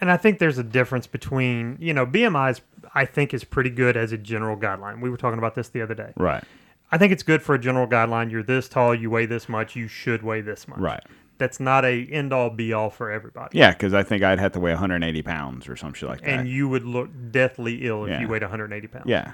and 0.00 0.10
I 0.10 0.16
think 0.16 0.38
there's 0.38 0.58
a 0.58 0.62
difference 0.64 1.06
between 1.06 1.78
you 1.80 1.94
know 1.94 2.06
BMI 2.06 2.50
is 2.50 2.60
I 2.94 3.04
think 3.06 3.32
is 3.34 3.44
pretty 3.44 3.70
good 3.70 3.96
as 3.96 4.12
a 4.12 4.18
general 4.18 4.56
guideline. 4.56 5.00
We 5.00 5.08
were 5.10 5.16
talking 5.16 5.38
about 5.38 5.54
this 5.54 5.68
the 5.70 5.80
other 5.82 5.94
day. 5.94 6.12
right, 6.16 6.44
I 6.92 6.98
think 6.98 7.12
it's 7.12 7.22
good 7.22 7.42
for 7.42 7.54
a 7.54 7.58
general 7.58 7.86
guideline. 7.86 8.30
You're 8.30 8.42
this 8.42 8.68
tall, 8.68 8.94
you 8.94 9.08
weigh 9.10 9.24
this 9.26 9.48
much, 9.48 9.74
you 9.74 9.88
should 9.88 10.22
weigh 10.22 10.42
this 10.42 10.68
much. 10.68 10.78
right. 10.78 11.02
That's 11.38 11.60
not 11.60 11.84
a 11.84 12.04
end 12.06 12.32
all 12.32 12.50
be 12.50 12.72
all 12.72 12.90
for 12.90 13.10
everybody. 13.10 13.58
Yeah, 13.58 13.72
because 13.72 13.92
I 13.94 14.02
think 14.02 14.22
I'd 14.22 14.38
have 14.38 14.52
to 14.52 14.60
weigh 14.60 14.72
180 14.72 15.22
pounds 15.22 15.68
or 15.68 15.76
some 15.76 15.92
shit 15.92 16.08
like 16.08 16.20
that. 16.22 16.30
And 16.30 16.48
you 16.48 16.68
would 16.68 16.84
look 16.84 17.10
deathly 17.30 17.86
ill 17.86 18.04
if 18.04 18.10
Yeah. 18.10 18.20
you 18.20 18.28
weighed 18.28 18.42
180 18.42 18.86
pounds. 18.88 19.04
yeah. 19.06 19.32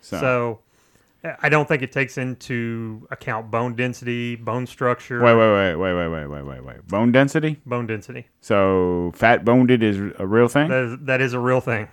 So, 0.00 0.18
So 0.20 0.60
I 1.40 1.48
don't 1.48 1.66
think 1.66 1.82
it 1.82 1.90
takes 1.92 2.18
into 2.18 3.06
account 3.10 3.50
bone 3.50 3.74
density, 3.74 4.36
bone 4.36 4.66
structure, 4.66 5.20
wait, 5.20 5.34
wait, 5.34 5.52
wait, 5.52 5.74
wait, 5.76 5.94
wait, 5.94 6.08
wait, 6.08 6.26
wait, 6.28 6.42
wait, 6.44 6.64
wait. 6.64 6.86
Bone 6.88 7.10
density? 7.12 7.60
bone 7.66 7.86
density. 7.86 8.26
So 8.40 9.12
fat 9.14 9.44
boned 9.44 9.70
is 9.70 9.98
a 10.18 10.26
real 10.26 10.48
thing? 10.48 10.68
That 10.68 10.82
is, 10.84 10.98
that 11.02 11.20
is 11.20 11.32
a 11.32 11.40
real 11.40 11.60
thing. 11.60 11.88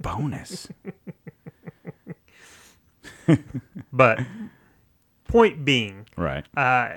Bonus. 0.00 0.68
But 3.92 4.20
point 5.28 5.64
being, 5.64 6.06
right. 6.16 6.44
uh, 6.56 6.90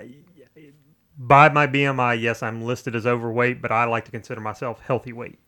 by 1.27 1.49
my 1.49 1.67
BMI, 1.67 2.21
yes, 2.21 2.43
I'm 2.43 2.63
listed 2.63 2.95
as 2.95 3.07
overweight, 3.07 3.62
but 3.62 3.71
I 3.71 3.86
like 3.86 4.05
to 4.05 4.12
consider 4.12 4.41
myself 4.41 4.81
healthy 4.81 5.13
weight. 5.13 5.39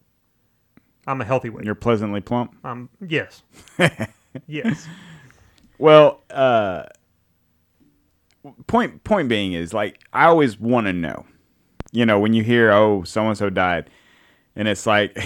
I'm 1.05 1.19
a 1.21 1.25
healthy 1.25 1.49
weight. 1.49 1.65
You're 1.65 1.75
pleasantly 1.75 2.21
plump. 2.21 2.55
Um, 2.63 2.89
yes, 3.05 3.43
yes, 4.47 4.87
Well, 5.77 6.23
uh, 6.31 6.85
point 8.67 9.03
point 9.03 9.27
being 9.27 9.53
is 9.53 9.73
like 9.73 9.99
I 10.13 10.25
always 10.25 10.59
want 10.59 10.87
to 10.87 10.93
know. 10.93 11.25
You 11.91 12.05
know, 12.05 12.19
when 12.19 12.33
you 12.33 12.43
hear 12.43 12.71
oh 12.71 13.03
so 13.03 13.27
and 13.27 13.37
so 13.37 13.49
died, 13.49 13.89
and 14.55 14.67
it's 14.67 14.85
like 14.85 15.17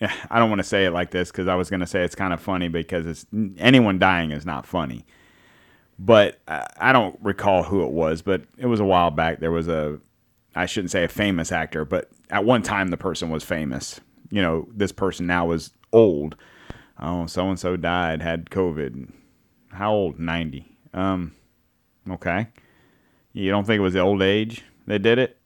I 0.30 0.38
don't 0.38 0.48
want 0.48 0.60
to 0.60 0.64
say 0.64 0.86
it 0.86 0.90
like 0.90 1.10
this 1.10 1.30
because 1.30 1.48
I 1.48 1.54
was 1.54 1.70
going 1.70 1.80
to 1.80 1.86
say 1.86 2.02
it's 2.02 2.14
kind 2.14 2.32
of 2.32 2.40
funny 2.40 2.68
because 2.68 3.06
it's 3.06 3.26
anyone 3.58 3.98
dying 3.98 4.30
is 4.30 4.46
not 4.46 4.66
funny. 4.66 5.04
But 5.98 6.40
I, 6.48 6.92
don't 6.92 7.16
recall 7.22 7.62
who 7.62 7.84
it 7.84 7.90
was, 7.92 8.20
but 8.20 8.42
it 8.58 8.66
was 8.66 8.80
a 8.80 8.84
while 8.84 9.10
back. 9.10 9.38
There 9.38 9.52
was 9.52 9.68
a 9.68 10.00
I 10.54 10.66
shouldn't 10.66 10.90
say 10.90 11.04
a 11.04 11.08
famous 11.08 11.52
actor, 11.52 11.84
but 11.84 12.10
at 12.30 12.44
one 12.44 12.62
time 12.62 12.88
the 12.88 12.96
person 12.96 13.30
was 13.30 13.44
famous. 13.44 14.00
You 14.30 14.42
know, 14.42 14.68
this 14.72 14.92
person 14.92 15.26
now 15.26 15.52
is 15.52 15.72
old. 15.92 16.36
Oh, 16.98 17.26
so 17.26 17.48
and 17.48 17.58
so 17.58 17.76
died, 17.76 18.22
had 18.22 18.50
COVID. 18.50 19.12
How 19.70 19.92
old? 19.92 20.18
90. 20.18 20.66
Um, 20.92 21.34
okay. 22.08 22.48
You 23.32 23.50
don't 23.50 23.64
think 23.66 23.78
it 23.78 23.82
was 23.82 23.94
the 23.94 24.00
old 24.00 24.22
age 24.22 24.64
that 24.86 25.00
did 25.00 25.18
it? 25.18 25.38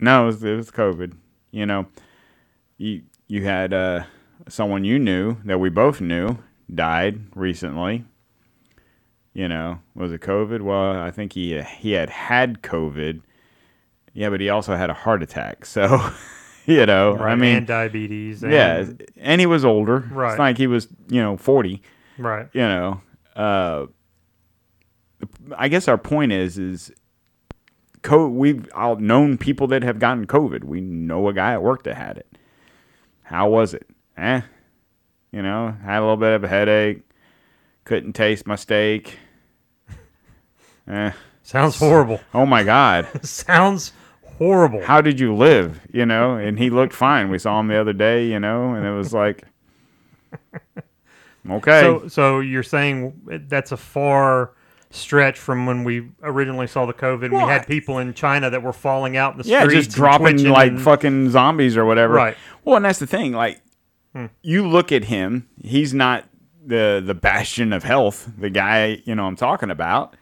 No, 0.00 0.24
it 0.24 0.26
was, 0.26 0.44
it 0.44 0.56
was 0.56 0.70
COVID. 0.70 1.14
You 1.50 1.66
know, 1.66 1.86
you 2.78 3.02
you 3.28 3.44
had 3.44 3.72
uh, 3.74 4.04
someone 4.48 4.84
you 4.84 4.98
knew 4.98 5.36
that 5.44 5.60
we 5.60 5.68
both 5.68 6.00
knew 6.00 6.38
died 6.74 7.20
recently. 7.34 8.04
You 9.34 9.48
know, 9.48 9.80
was 9.94 10.12
it 10.12 10.20
COVID? 10.20 10.60
Well, 10.60 11.00
I 11.00 11.10
think 11.10 11.32
he 11.32 11.60
he 11.62 11.92
had 11.92 12.10
had 12.10 12.62
COVID. 12.62 13.22
Yeah, 14.12 14.28
but 14.28 14.40
he 14.40 14.50
also 14.50 14.76
had 14.76 14.90
a 14.90 14.94
heart 14.94 15.22
attack. 15.22 15.64
So, 15.72 16.10
you 16.66 16.86
know, 16.86 17.16
I 17.16 17.34
mean, 17.34 17.56
and 17.56 17.66
diabetes. 17.66 18.42
And, 18.42 18.52
yeah, 18.52 18.84
and 19.16 19.40
he 19.40 19.46
was 19.46 19.64
older. 19.64 20.08
Right. 20.12 20.30
It's 20.30 20.38
like 20.38 20.58
he 20.58 20.68
was, 20.68 20.86
you 21.08 21.20
know, 21.20 21.36
40, 21.36 21.82
right. 22.18 22.48
you 22.52 22.60
know. 22.60 23.00
Uh, 23.34 23.86
I 25.56 25.68
guess 25.68 25.88
our 25.88 25.98
point 25.98 26.30
is 26.30 26.58
is 26.58 26.92
co- 28.02 28.28
we've 28.28 28.68
all 28.74 28.96
known 28.96 29.38
people 29.38 29.66
that 29.68 29.82
have 29.82 29.98
gotten 29.98 30.26
COVID. 30.26 30.64
We 30.64 30.80
know 30.80 31.28
a 31.28 31.32
guy 31.32 31.52
at 31.52 31.62
work 31.62 31.84
that 31.84 31.96
had 31.96 32.18
it. 32.18 32.38
How 33.22 33.48
was 33.48 33.74
it? 33.74 33.86
Eh, 34.16 34.42
you 35.30 35.42
know, 35.42 35.76
had 35.82 35.98
a 35.98 36.02
little 36.02 36.16
bit 36.16 36.34
of 36.34 36.44
a 36.44 36.48
headache. 36.48 37.02
Couldn't 37.84 38.12
taste 38.14 38.46
my 38.46 38.56
steak. 38.56 39.18
Eh. 40.88 41.12
Sounds 41.44 41.76
horrible. 41.78 42.20
Oh 42.34 42.44
my 42.44 42.64
God. 42.64 43.06
Sounds 43.24 43.92
horrible. 44.38 44.82
How 44.82 45.00
did 45.00 45.20
you 45.20 45.32
live? 45.34 45.80
You 45.92 46.04
know, 46.06 46.34
and 46.34 46.58
he 46.58 46.70
looked 46.70 46.92
fine. 46.92 47.30
We 47.30 47.38
saw 47.38 47.60
him 47.60 47.68
the 47.68 47.80
other 47.80 47.92
day, 47.92 48.26
you 48.26 48.40
know, 48.40 48.74
and 48.74 48.84
it 48.84 48.90
was 48.90 49.12
like, 49.14 49.44
okay. 51.50 51.80
So, 51.82 52.08
so 52.08 52.40
you're 52.40 52.62
saying 52.62 53.44
that's 53.48 53.70
a 53.72 53.76
far 53.76 54.52
stretch 54.90 55.38
from 55.38 55.66
when 55.66 55.84
we 55.84 56.08
originally 56.22 56.66
saw 56.66 56.84
the 56.86 56.92
COVID. 56.92 57.30
Well, 57.30 57.46
we 57.46 57.52
had 57.52 57.66
people 57.66 57.98
in 57.98 58.12
China 58.14 58.50
that 58.50 58.62
were 58.62 58.72
falling 58.72 59.16
out 59.16 59.32
in 59.32 59.38
the 59.38 59.44
streets. 59.44 59.60
yeah, 59.60 59.68
streets, 59.68 59.86
just 59.86 59.96
dropping 59.96 60.44
like 60.48 60.72
and- 60.72 60.82
fucking 60.82 61.30
zombies 61.30 61.76
or 61.76 61.84
whatever. 61.84 62.14
Right. 62.14 62.36
Well, 62.64 62.76
and 62.76 62.84
that's 62.84 62.98
the 62.98 63.06
thing. 63.06 63.32
Like, 63.32 63.60
Hmm. 64.14 64.26
you 64.42 64.68
look 64.68 64.92
at 64.92 65.04
him. 65.04 65.48
He's 65.62 65.94
not 65.94 66.24
the 66.64 67.02
the 67.04 67.14
bastion 67.14 67.72
of 67.72 67.82
health. 67.82 68.30
The 68.38 68.50
guy, 68.50 69.02
you 69.04 69.14
know, 69.14 69.26
I'm 69.26 69.36
talking 69.36 69.70
about. 69.70 70.16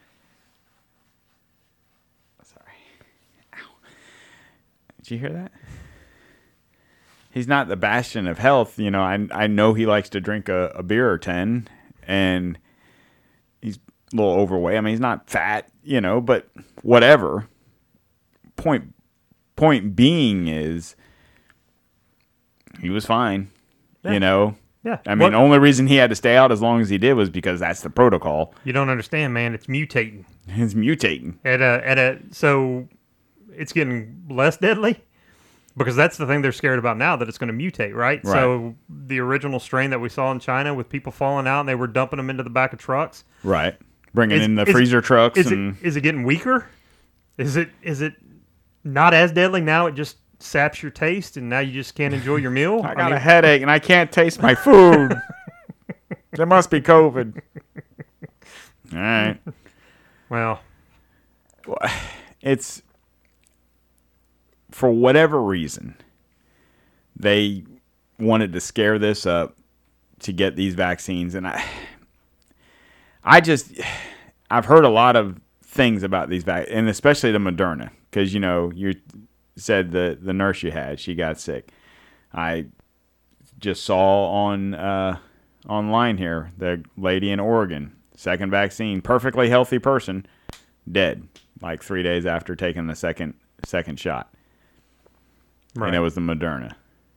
Sorry. 2.43 2.77
Ow. 3.55 3.57
Did 4.97 5.11
you 5.11 5.17
hear 5.19 5.29
that? 5.29 5.51
He's 7.31 7.47
not 7.47 7.67
the 7.67 7.77
bastion 7.77 8.27
of 8.27 8.37
health. 8.39 8.77
You 8.77 8.91
know, 8.91 9.01
I 9.01 9.27
I 9.31 9.47
know 9.47 9.73
he 9.73 9.85
likes 9.85 10.09
to 10.09 10.21
drink 10.21 10.49
a, 10.49 10.71
a 10.75 10.83
beer 10.83 11.09
or 11.09 11.17
ten, 11.17 11.67
and 12.03 12.57
he's 13.61 13.77
a 13.77 14.15
little 14.15 14.33
overweight. 14.33 14.77
I 14.77 14.81
mean, 14.81 14.91
he's 14.91 14.99
not 14.99 15.29
fat, 15.29 15.69
you 15.83 16.01
know, 16.01 16.19
but 16.19 16.49
whatever. 16.81 17.47
Point 18.57 18.93
point 19.55 19.95
being 19.95 20.47
is 20.47 20.95
he 22.81 22.89
was 22.89 23.05
fine. 23.05 23.51
Yeah. 24.03 24.11
You 24.11 24.19
know. 24.19 24.55
Yeah. 24.83 24.97
I 25.05 25.13
mean, 25.15 25.31
the 25.31 25.37
only 25.37 25.59
reason 25.59 25.85
he 25.87 25.95
had 25.97 26.09
to 26.09 26.15
stay 26.15 26.35
out 26.35 26.51
as 26.51 26.61
long 26.61 26.81
as 26.81 26.89
he 26.89 26.97
did 26.97 27.13
was 27.13 27.29
because 27.29 27.59
that's 27.59 27.81
the 27.81 27.89
protocol. 27.89 28.53
you 28.63 28.73
don't 28.73 28.89
understand, 28.89 29.33
man. 29.33 29.53
It's 29.53 29.67
mutating 29.67 30.25
It's 30.47 30.73
mutating. 30.73 31.35
at 31.45 31.61
a 31.61 31.81
at 31.87 31.97
a 31.99 32.19
so 32.31 32.87
it's 33.55 33.73
getting 33.73 34.25
less 34.29 34.57
deadly 34.57 35.03
because 35.77 35.95
that's 35.95 36.17
the 36.17 36.25
thing 36.25 36.41
they're 36.41 36.51
scared 36.51 36.79
about 36.79 36.97
now 36.97 37.15
that 37.15 37.27
it's 37.29 37.37
going 37.37 37.55
to 37.55 37.63
mutate, 37.71 37.93
right? 37.93 38.25
So 38.25 38.75
the 38.89 39.19
original 39.19 39.59
strain 39.59 39.89
that 39.91 39.99
we 39.99 40.09
saw 40.09 40.31
in 40.31 40.39
China 40.39 40.73
with 40.73 40.89
people 40.89 41.11
falling 41.11 41.47
out 41.47 41.59
and 41.61 41.69
they 41.69 41.75
were 41.75 41.87
dumping 41.87 42.17
them 42.17 42.29
into 42.29 42.43
the 42.43 42.49
back 42.49 42.73
of 42.73 42.79
trucks. 42.79 43.23
Right. 43.43 43.75
Bringing 44.13 44.37
Is- 44.39 44.45
in 44.45 44.55
the 44.55 44.63
is- 44.63 44.71
freezer 44.71 45.01
trucks 45.01 45.37
Is 45.37 45.51
and 45.51 45.77
it 45.77 45.85
is 45.85 45.95
it 45.95 46.01
getting 46.01 46.23
weaker? 46.23 46.67
Is 47.37 47.55
it 47.55 47.69
is 47.83 48.01
it 48.01 48.15
not 48.83 49.13
as 49.13 49.31
deadly 49.31 49.61
now? 49.61 49.85
It 49.85 49.93
just 49.95 50.17
saps 50.41 50.81
your 50.81 50.91
taste, 50.91 51.37
and 51.37 51.49
now 51.49 51.59
you 51.59 51.71
just 51.71 51.95
can't 51.95 52.13
enjoy 52.13 52.37
your 52.37 52.51
meal. 52.51 52.81
I 52.83 52.95
got 52.95 53.05
mean, 53.05 53.13
a 53.13 53.19
headache 53.19 53.61
and 53.61 53.71
I 53.71 53.79
can't 53.79 54.11
taste 54.11 54.41
my 54.41 54.55
food. 54.55 55.13
there 56.31 56.45
must 56.45 56.69
be 56.69 56.81
COVID. 56.81 57.41
All 58.93 58.99
right. 58.99 59.39
well, 60.29 60.59
It's 62.41 62.81
for 64.71 64.89
whatever 64.89 65.39
reason 65.39 65.95
they 67.15 67.63
wanted 68.17 68.51
to 68.53 68.59
scare 68.59 68.97
this 68.97 69.27
up 69.27 69.55
to 70.21 70.33
get 70.33 70.55
these 70.55 70.73
vaccines 70.73 71.35
and 71.35 71.45
I 71.45 71.63
I 73.23 73.41
just 73.41 73.73
I've 74.49 74.65
heard 74.65 74.85
a 74.85 74.89
lot 74.89 75.15
of 75.15 75.39
things 75.63 76.03
about 76.03 76.29
these 76.29 76.43
vaccines, 76.43 76.75
and 76.75 76.89
especially 76.89 77.31
the 77.31 77.37
Moderna 77.37 77.91
because 78.09 78.33
you 78.33 78.39
know 78.39 78.71
you 78.75 78.95
said 79.61 79.91
the 79.91 80.17
the 80.21 80.33
nurse 80.33 80.63
you 80.63 80.71
had 80.71 80.99
she 80.99 81.15
got 81.15 81.39
sick. 81.39 81.71
I 82.33 82.67
just 83.59 83.83
saw 83.83 84.27
on 84.27 84.73
uh, 84.73 85.17
online 85.67 86.17
here 86.17 86.51
the 86.57 86.83
lady 86.97 87.31
in 87.31 87.39
Oregon 87.39 87.95
second 88.15 88.51
vaccine 88.51 89.01
perfectly 89.01 89.49
healthy 89.49 89.79
person 89.79 90.25
dead 90.91 91.27
like 91.61 91.81
three 91.81 92.03
days 92.03 92.25
after 92.25 92.55
taking 92.55 92.87
the 92.87 92.95
second 92.95 93.33
second 93.65 93.99
shot 93.99 94.31
right. 95.75 95.87
and 95.87 95.95
it 95.95 95.99
was 95.99 96.15
the 96.15 96.21
Moderna. 96.21 96.73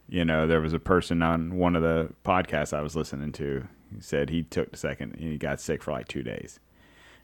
You 0.08 0.24
know, 0.24 0.46
there 0.46 0.60
was 0.60 0.72
a 0.72 0.78
person 0.78 1.22
on 1.22 1.56
one 1.56 1.74
of 1.76 1.82
the 1.82 2.10
podcasts 2.24 2.76
I 2.76 2.82
was 2.82 2.94
listening 2.94 3.32
to. 3.32 3.66
He 3.94 4.00
said 4.00 4.30
he 4.30 4.42
took 4.42 4.70
the 4.70 4.76
second 4.76 5.14
and 5.14 5.32
he 5.32 5.38
got 5.38 5.60
sick 5.60 5.82
for 5.82 5.92
like 5.92 6.08
two 6.08 6.22
days, 6.22 6.60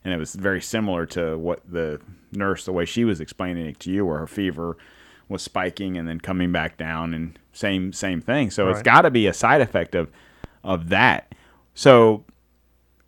and 0.03 0.13
it 0.13 0.17
was 0.17 0.33
very 0.35 0.61
similar 0.61 1.05
to 1.07 1.37
what 1.37 1.61
the 1.69 2.01
nurse, 2.31 2.65
the 2.65 2.71
way 2.71 2.85
she 2.85 3.05
was 3.05 3.21
explaining 3.21 3.67
it 3.67 3.79
to 3.81 3.91
you, 3.91 4.05
where 4.05 4.19
her 4.19 4.27
fever 4.27 4.77
was 5.31 5.41
spiking 5.41 5.97
and 5.97 6.07
then 6.07 6.19
coming 6.19 6.51
back 6.51 6.77
down, 6.77 7.13
and 7.13 7.39
same 7.53 7.93
same 7.93 8.21
thing. 8.21 8.51
So 8.51 8.69
it's 8.69 8.81
got 8.81 9.01
to 9.01 9.11
be 9.11 9.27
a 9.27 9.33
side 9.33 9.61
effect 9.61 9.95
of 9.95 10.11
of 10.63 10.89
that. 10.89 11.33
So 11.73 12.25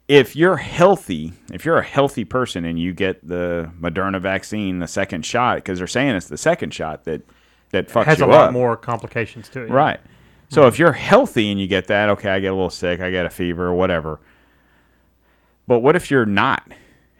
if 0.08 0.36
you're 0.36 0.58
healthy, 0.58 1.34
if 1.52 1.66
you're 1.66 1.78
a 1.78 1.84
healthy 1.84 2.26
person 2.26 2.66
and 2.66 2.80
you 2.80 2.94
get 2.94 3.26
the 3.28 3.72
Moderna 3.80 4.22
vaccine, 4.22 4.80
the 4.80 4.88
second 4.88 5.26
shot, 5.26 5.58
because 5.58 5.78
they're 5.78 5.88
saying 5.88 6.16
it's 6.16 6.28
the 6.28 6.38
second 6.38 6.74
shot 6.74 7.06
that 7.06 7.22
that 7.72 7.90
fucks 7.90 8.06
has 8.06 8.20
you 8.20 8.26
a 8.26 8.28
lot 8.28 8.48
up. 8.48 8.54
more 8.54 8.76
complications 8.78 9.50
to 9.50 9.64
it. 9.64 9.70
Right. 9.70 10.00
So 10.50 10.62
hmm. 10.62 10.68
if 10.68 10.80
you're 10.80 10.94
healthy 10.94 11.52
and 11.52 11.60
you 11.60 11.68
get 11.68 11.88
that, 11.88 12.10
okay, 12.10 12.30
I 12.30 12.40
get 12.40 12.52
a 12.52 12.56
little 12.56 12.70
sick, 12.70 13.00
I 13.00 13.12
get 13.12 13.26
a 13.26 13.30
fever, 13.30 13.68
or 13.68 13.74
whatever. 13.74 14.20
But 15.68 15.80
what 15.80 15.96
if 15.96 16.12
you're 16.12 16.26
not 16.26 16.72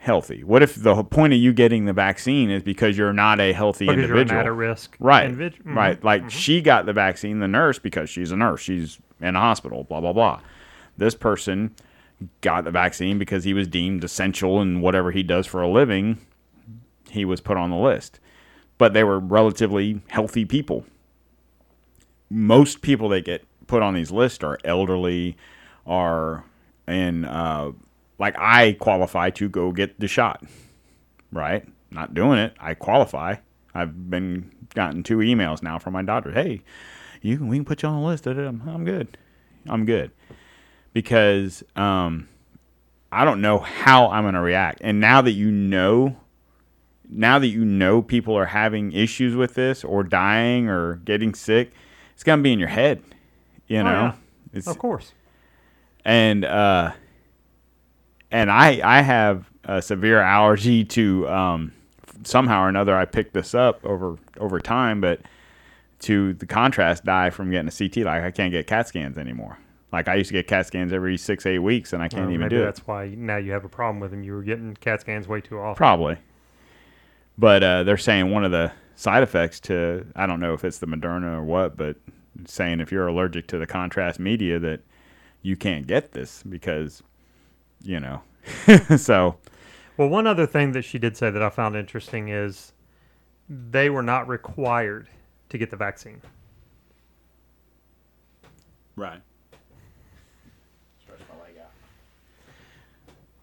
healthy? 0.04 0.44
What 0.44 0.62
if 0.62 0.74
the 0.74 1.02
point 1.02 1.32
of 1.32 1.38
you 1.38 1.54
getting 1.54 1.86
the 1.86 1.94
vaccine 1.94 2.50
is 2.50 2.62
because 2.62 2.96
you're 2.98 3.14
not 3.14 3.40
a 3.40 3.54
healthy 3.54 3.86
because 3.86 4.06
you're 4.06 4.16
an 4.16 4.20
individual? 4.20 4.40
at 4.40 4.46
a 4.46 4.52
risk. 4.52 4.96
Right. 5.00 5.30
mhm. 5.32 5.74
Right. 5.74 6.04
Like 6.04 6.30
she 6.30 6.60
got 6.60 6.84
the 6.84 6.92
vaccine, 6.92 7.38
the 7.40 7.48
nurse, 7.48 7.78
because 7.78 8.10
she's 8.10 8.30
a 8.30 8.36
nurse. 8.36 8.60
She's 8.60 8.98
in 9.20 9.34
a 9.34 9.40
hospital, 9.40 9.84
blah, 9.84 10.02
blah, 10.02 10.12
blah. 10.12 10.40
This 10.98 11.14
person 11.14 11.74
got 12.42 12.64
the 12.64 12.70
vaccine 12.70 13.18
because 13.18 13.44
he 13.44 13.54
was 13.54 13.66
deemed 13.66 14.04
essential 14.04 14.60
in 14.60 14.82
whatever 14.82 15.10
he 15.10 15.22
does 15.22 15.46
for 15.46 15.62
a 15.62 15.68
living. 15.68 16.18
He 17.10 17.24
was 17.24 17.40
put 17.40 17.56
on 17.56 17.70
the 17.70 17.76
list. 17.76 18.20
But 18.76 18.92
they 18.92 19.04
were 19.04 19.18
relatively 19.18 20.02
healthy 20.08 20.44
people. 20.44 20.84
Most 22.28 22.82
people 22.82 23.08
that 23.08 23.24
get 23.24 23.44
put 23.66 23.82
on 23.82 23.94
these 23.94 24.10
lists 24.10 24.44
are 24.44 24.58
elderly, 24.64 25.36
are 25.86 26.44
in, 26.86 27.24
uh, 27.24 27.72
like 28.18 28.34
I 28.38 28.72
qualify 28.78 29.30
to 29.30 29.48
go 29.48 29.72
get 29.72 29.98
the 30.00 30.08
shot 30.08 30.42
right? 31.34 31.66
Not 31.90 32.14
doing 32.14 32.38
it. 32.38 32.54
I 32.58 32.74
qualify. 32.74 33.36
I've 33.74 34.08
been 34.08 34.50
gotten 34.74 35.02
two 35.02 35.18
emails 35.18 35.62
now 35.62 35.78
from 35.78 35.92
my 35.92 36.02
doctor. 36.02 36.30
Hey, 36.30 36.62
you 37.20 37.36
can 37.36 37.48
we 37.48 37.56
can 37.56 37.64
put 37.64 37.82
you 37.82 37.88
on 37.88 38.00
the 38.00 38.06
list. 38.06 38.26
I'm, 38.26 38.84
good. 38.84 39.18
I'm 39.66 39.84
good 39.84 40.12
because 40.92 41.62
um, 41.76 42.28
I 43.12 43.24
don't 43.24 43.40
know 43.40 43.58
how 43.58 44.08
I'm 44.08 44.24
going 44.24 44.34
to 44.34 44.40
react. 44.40 44.78
And 44.82 45.00
now 45.00 45.20
that 45.20 45.32
you 45.32 45.50
know, 45.50 46.16
now 47.08 47.38
that 47.38 47.48
you 47.48 47.64
know 47.64 48.00
people 48.00 48.36
are 48.36 48.46
having 48.46 48.92
issues 48.92 49.34
with 49.34 49.54
this 49.54 49.84
or 49.84 50.04
dying 50.04 50.68
or 50.68 50.96
getting 50.96 51.34
sick, 51.34 51.72
it's 52.14 52.22
going 52.22 52.38
to 52.38 52.42
be 52.42 52.52
in 52.52 52.58
your 52.58 52.68
head. 52.68 53.02
You 53.66 53.82
know, 53.82 53.90
yeah. 53.90 54.14
it's 54.52 54.68
Of 54.68 54.78
course. 54.78 55.12
and 56.04 56.44
uh, 56.44 56.92
and 58.34 58.50
I 58.50 58.80
I 58.82 59.00
have 59.02 59.48
a 59.64 59.80
severe 59.80 60.20
allergy 60.20 60.84
to 60.84 61.28
um, 61.28 61.72
somehow 62.24 62.64
or 62.64 62.68
another 62.68 62.96
I 62.96 63.04
picked 63.04 63.32
this 63.32 63.54
up 63.54 63.84
over 63.86 64.18
over 64.38 64.58
time, 64.60 65.00
but 65.00 65.20
to 66.00 66.34
the 66.34 66.46
contrast 66.46 67.04
dye 67.04 67.30
from 67.30 67.50
getting 67.50 67.68
a 67.68 67.72
CT. 67.72 67.98
Like 68.04 68.24
I 68.24 68.30
can't 68.32 68.50
get 68.50 68.66
CAT 68.66 68.88
scans 68.88 69.16
anymore. 69.16 69.56
Like 69.92 70.08
I 70.08 70.16
used 70.16 70.28
to 70.28 70.34
get 70.34 70.48
CAT 70.48 70.66
scans 70.66 70.92
every 70.92 71.16
six 71.16 71.46
eight 71.46 71.60
weeks, 71.60 71.92
and 71.92 72.02
I 72.02 72.08
can't 72.08 72.24
Well, 72.24 72.30
even 72.30 72.40
maybe 72.40 72.56
do 72.56 72.62
it. 72.62 72.64
that's 72.64 72.86
why 72.86 73.14
now 73.16 73.36
you 73.36 73.52
have 73.52 73.64
a 73.64 73.68
problem 73.68 74.00
with 74.00 74.10
them. 74.10 74.24
You 74.24 74.32
were 74.32 74.42
getting 74.42 74.74
CAT 74.74 75.00
scans 75.02 75.28
way 75.28 75.40
too 75.40 75.58
often. 75.60 75.76
Probably. 75.76 76.18
But 77.38 77.62
uh, 77.62 77.82
they're 77.84 77.96
saying 77.96 78.30
one 78.30 78.44
of 78.44 78.50
the 78.50 78.72
side 78.96 79.22
effects 79.22 79.60
to 79.60 80.06
I 80.16 80.26
don't 80.26 80.40
know 80.40 80.54
if 80.54 80.64
it's 80.64 80.78
the 80.78 80.86
Moderna 80.86 81.38
or 81.38 81.44
what, 81.44 81.76
but 81.76 81.96
saying 82.46 82.80
if 82.80 82.90
you're 82.90 83.06
allergic 83.06 83.46
to 83.46 83.58
the 83.58 83.66
contrast 83.66 84.18
media 84.18 84.58
that 84.58 84.80
you 85.42 85.56
can't 85.56 85.86
get 85.86 86.12
this 86.12 86.42
because 86.42 87.00
you 87.84 88.00
know. 88.00 88.22
so 88.96 89.36
Well, 89.96 90.08
one 90.08 90.26
other 90.26 90.46
thing 90.46 90.72
that 90.72 90.82
she 90.82 90.98
did 90.98 91.16
say 91.16 91.30
that 91.30 91.42
I 91.42 91.50
found 91.50 91.76
interesting 91.76 92.28
is 92.28 92.72
they 93.48 93.90
were 93.90 94.02
not 94.02 94.28
required 94.28 95.08
to 95.50 95.58
get 95.58 95.70
the 95.70 95.76
vaccine. 95.76 96.20
right. 98.96 99.20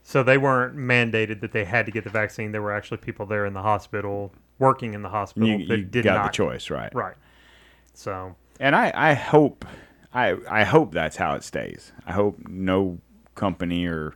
So 0.03 0.23
they 0.23 0.37
weren't 0.37 0.75
mandated 0.75 1.39
that 1.39 1.53
they 1.53 1.63
had 1.63 1.85
to 1.85 1.91
get 1.91 2.03
the 2.03 2.09
vaccine. 2.09 2.51
There 2.51 2.61
were 2.61 2.73
actually 2.73 2.97
people 2.97 3.25
there 3.25 3.45
in 3.45 3.53
the 3.53 3.61
hospital, 3.61 4.33
working 4.59 4.93
in 4.93 5.01
the 5.03 5.09
hospital, 5.09 5.47
You, 5.47 5.67
that 5.67 5.77
you 5.77 5.85
did 5.85 6.03
got 6.03 6.15
not. 6.15 6.23
the 6.23 6.29
choice, 6.29 6.69
right? 6.69 6.93
Right. 6.93 7.15
So, 7.93 8.35
And 8.59 8.75
I, 8.75 8.91
I 8.93 9.13
hope 9.13 9.65
I 10.13 10.35
I 10.49 10.63
hope 10.65 10.91
that's 10.93 11.15
how 11.15 11.35
it 11.35 11.43
stays. 11.43 11.93
I 12.05 12.11
hope 12.11 12.39
no 12.47 12.99
company 13.35 13.85
or 13.85 14.15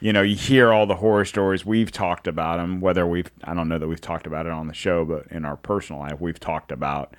you 0.00 0.12
know, 0.12 0.22
you 0.22 0.36
hear 0.36 0.72
all 0.72 0.86
the 0.86 0.96
horror 0.96 1.24
stories. 1.24 1.64
We've 1.64 1.92
talked 1.92 2.26
about 2.26 2.56
them, 2.56 2.80
whether 2.80 3.06
we've, 3.06 3.30
I 3.44 3.54
don't 3.54 3.68
know 3.68 3.78
that 3.78 3.86
we've 3.86 4.00
talked 4.00 4.26
about 4.26 4.46
it 4.46 4.52
on 4.52 4.66
the 4.66 4.74
show, 4.74 5.04
but 5.04 5.26
in 5.30 5.44
our 5.44 5.56
personal 5.56 6.00
life, 6.00 6.20
we've 6.20 6.40
talked 6.40 6.72
about 6.72 7.14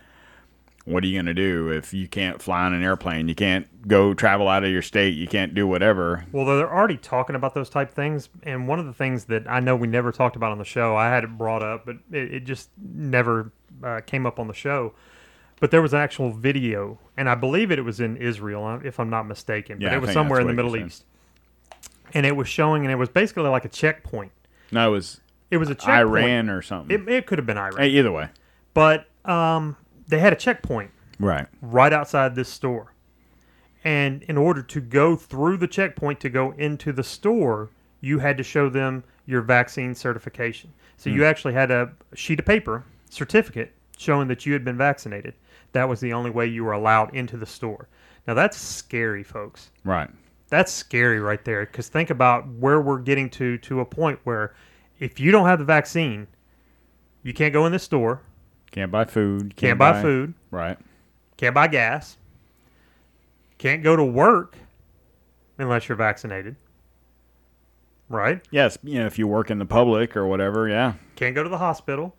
what 0.86 1.04
are 1.04 1.08
you 1.08 1.14
going 1.14 1.28
to 1.28 1.34
do 1.34 1.70
if 1.70 1.94
you 1.94 2.08
can't 2.08 2.42
fly 2.42 2.64
on 2.64 2.74
an 2.74 2.84
airplane? 2.84 3.28
You 3.28 3.36
can't 3.36 3.88
go 3.88 4.14
travel 4.14 4.48
out 4.48 4.64
of 4.64 4.72
your 4.72 4.82
state. 4.82 5.14
You 5.14 5.28
can't 5.28 5.54
do 5.54 5.68
whatever. 5.68 6.26
Well, 6.32 6.46
they're 6.46 6.74
already 6.74 6.98
talking 6.98 7.36
about 7.36 7.54
those 7.54 7.70
type 7.70 7.92
things, 7.94 8.30
and 8.44 8.68
one 8.68 8.80
of 8.80 8.86
the 8.86 8.94
things 8.94 9.26
that 9.26 9.48
I 9.48 9.60
know 9.60 9.76
we 9.76 9.88
never 9.88 10.12
talked 10.12 10.36
about 10.36 10.52
on 10.52 10.58
the 10.58 10.66
show, 10.66 10.96
I 10.96 11.10
had 11.10 11.24
it 11.24 11.38
brought 11.38 11.62
up, 11.62 11.86
but 11.86 11.98
it, 12.12 12.34
it 12.34 12.44
just 12.46 12.70
never 12.78 13.52
uh, 13.84 14.02
came 14.06 14.26
up 14.26 14.40
on 14.40 14.48
the 14.48 14.54
show. 14.54 14.94
But 15.60 15.70
there 15.70 15.84
was 15.84 15.94
an 15.94 16.00
actual 16.00 16.32
video, 16.32 16.98
and 17.16 17.30
I 17.30 17.36
believe 17.36 17.72
it, 17.72 17.86
was 17.86 18.00
in 18.00 18.18
Israel, 18.18 18.66
uh, 18.66 18.80
if 18.84 19.00
I'm 19.00 19.12
not 19.12 19.28
mistaken. 19.28 19.78
But 19.80 19.94
it 19.94 20.02
was 20.02 20.12
somewhere 20.12 20.40
in 20.40 20.48
the 20.48 20.54
Middle 20.54 20.76
East, 20.76 21.06
and 22.14 22.26
it 22.26 22.36
was 22.36 22.48
showing, 22.48 22.84
and 22.84 22.92
it 22.92 22.96
was 22.96 23.10
basically 23.10 23.44
like 23.50 23.66
a 23.66 23.70
checkpoint. 23.70 24.32
No, 24.72 24.88
it 24.88 24.92
was 24.92 25.22
It 25.50 25.58
was 25.58 25.70
a 25.70 25.76
checkpoint. 25.76 26.26
Iran 26.26 26.50
or 26.50 26.62
something. 26.62 27.08
It, 27.08 27.10
it 27.10 27.26
could 27.26 27.38
have 27.38 27.46
been 27.46 27.58
Iran, 27.58 27.78
Hey, 27.78 27.90
either 27.90 28.12
way. 28.12 28.30
but 28.74 29.08
um, 29.26 29.76
they 30.08 30.20
had 30.20 30.34
a 30.34 30.36
checkpoint 30.36 30.92
Right. 31.20 31.48
right 31.62 31.92
outside 31.94 32.36
this 32.36 32.50
store. 32.50 32.94
And 33.84 34.22
in 34.24 34.38
order 34.38 34.62
to 34.62 34.80
go 34.82 35.16
through 35.16 35.58
the 35.58 35.68
checkpoint 35.68 36.20
to 36.22 36.30
go 36.30 36.52
into 36.52 36.92
the 36.94 37.04
store, 37.04 37.70
you 38.00 38.20
had 38.20 38.38
to 38.38 38.44
show 38.44 38.70
them 38.70 39.04
your 39.26 39.42
vaccine 39.42 39.96
certification. 39.96 40.72
So 40.98 41.10
you 41.10 41.26
actually 41.26 41.54
had 41.54 41.72
a 41.72 41.92
sheet 42.14 42.40
of 42.40 42.46
paper 42.46 42.84
certificate 43.10 43.74
showing 43.98 44.28
that 44.28 44.46
you 44.46 44.54
had 44.54 44.64
been 44.64 44.78
vaccinated. 44.78 45.34
That 45.74 45.90
was 45.90 46.00
the 46.00 46.14
only 46.14 46.30
way 46.30 46.46
you 46.48 46.64
were 46.64 46.74
allowed 46.74 47.14
into 47.16 47.38
the 47.38 47.46
store. 47.46 47.88
Now 48.28 48.36
that's 48.36 48.58
scary, 48.58 49.24
folks. 49.24 49.72
Right. 49.84 50.10
That's 50.52 50.72
scary 50.72 51.20
right 51.22 51.44
there 51.46 51.66
because 51.66 51.88
think 51.88 52.10
about 52.10 52.46
where 52.48 52.80
we're 52.82 53.00
getting 53.00 53.30
to 53.32 53.58
to 53.60 53.80
a 53.80 53.86
point 53.86 54.20
where 54.26 54.54
if 55.00 55.18
you 55.20 55.32
don't 55.32 55.48
have 55.48 55.58
the 55.60 55.66
vaccine, 55.66 56.28
you 57.24 57.34
can't 57.34 57.54
go 57.54 57.66
in 57.66 57.72
the 57.72 57.80
store, 57.80 58.22
Can't 58.70 58.92
buy 58.92 59.06
food. 59.06 59.56
can't, 59.56 59.80
buy 59.80 60.02
food, 60.02 60.34
Right. 60.52 60.78
can't 61.38 61.56
buy 61.56 61.68
gas, 61.68 62.18
can't 63.60 63.82
go 63.82 63.96
to 63.96 64.04
work 64.04 64.58
unless 65.58 65.88
you're 65.88 65.96
vaccinated, 65.96 66.58
right? 68.10 68.46
Yes. 68.52 68.78
You 68.84 69.00
know, 69.00 69.06
if 69.06 69.18
you 69.18 69.28
work 69.28 69.50
in 69.52 69.58
the 69.58 69.66
public 69.66 70.18
or 70.18 70.28
whatever, 70.28 70.68
yeah. 70.68 70.94
Can't 71.16 71.34
go 71.34 71.44
to 71.44 71.50
the 71.50 71.60
hospital, 71.60 72.14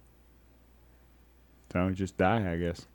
So 1.71 1.87
you 1.89 1.95
just 1.95 2.17
die, 2.17 2.51
I 2.51 2.57
guess. 2.57 2.87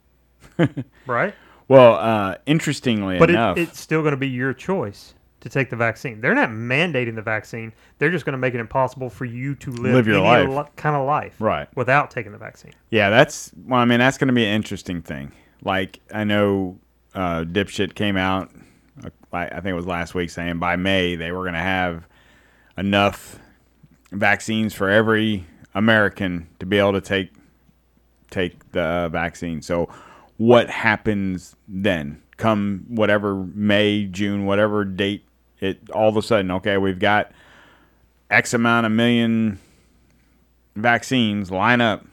right? 1.06 1.36
Well, 1.68 1.94
uh, 1.96 2.38
interestingly 2.48 3.20
But 3.20 3.30
it, 3.30 3.34
enough, 3.34 3.58
it's 3.58 3.80
still 3.80 4.02
going 4.02 4.12
to 4.14 4.18
be 4.18 4.30
your 4.30 4.54
choice 4.54 5.14
to 5.42 5.50
take 5.50 5.70
the 5.70 5.76
vaccine. 5.76 6.20
They're 6.22 6.34
not 6.36 6.50
mandating 6.50 7.16
the 7.16 7.22
vaccine. 7.22 7.72
They're 8.00 8.10
just 8.10 8.26
going 8.26 8.34
to 8.34 8.38
make 8.40 8.54
it 8.54 8.60
impossible 8.60 9.10
for 9.10 9.26
you 9.26 9.56
to 9.56 9.72
live, 9.72 9.94
Live 9.94 10.08
your 10.08 10.18
any 10.18 10.48
life. 10.48 10.66
li- 10.66 10.72
kind 10.76 10.96
of 10.96 11.06
life 11.06 11.36
right. 11.40 11.68
without 11.76 12.10
taking 12.12 12.32
the 12.32 12.38
vaccine. 12.38 12.74
Yeah, 12.90 13.10
that's 13.10 13.52
well. 13.66 13.80
I 13.80 13.86
mean, 13.86 14.00
that's 14.00 14.18
going 14.18 14.30
to 14.30 14.34
be 14.34 14.46
an 14.46 14.54
interesting 14.54 15.02
thing. 15.02 15.32
Like 15.64 16.00
I 16.14 16.24
know, 16.24 16.80
uh, 17.14 17.44
dipshit 17.44 17.96
came 17.96 18.18
out. 18.18 18.52
Uh, 19.04 19.10
I 19.32 19.46
I 19.46 19.56
think 19.56 19.68
it 19.68 19.74
was 19.74 19.86
last 19.88 20.16
week 20.16 20.30
saying 20.30 20.60
by 20.60 20.76
May 20.76 21.16
they 21.16 21.32
were 21.32 21.44
going 21.44 21.54
to 21.54 21.60
have 21.60 22.08
enough 22.78 23.40
vaccines 24.12 24.74
for 24.74 24.90
every 24.90 25.46
American 25.76 26.48
to 26.60 26.66
be 26.66 26.78
able 26.80 26.94
to 26.94 27.02
take 27.02 27.32
take 28.32 28.72
the 28.72 28.82
uh, 28.82 29.10
vaccine. 29.10 29.62
So, 29.62 29.88
what 30.38 30.70
happens 30.70 31.56
then? 31.68 32.22
Come 32.38 32.86
whatever 32.88 33.36
May, 33.36 34.06
June, 34.06 34.46
whatever 34.46 34.86
date, 34.86 35.26
it 35.60 35.80
all 35.92 36.10
of 36.10 36.18
a 36.18 36.22
sudden, 36.22 36.52
okay, 36.52 36.78
we've 36.78 37.00
got 37.00 37.32
X 38.30 38.54
amount 38.54 38.86
of 38.86 38.92
million 38.92 39.60
vaccines 40.76 41.52
line 41.52 41.82
up. 41.82 42.06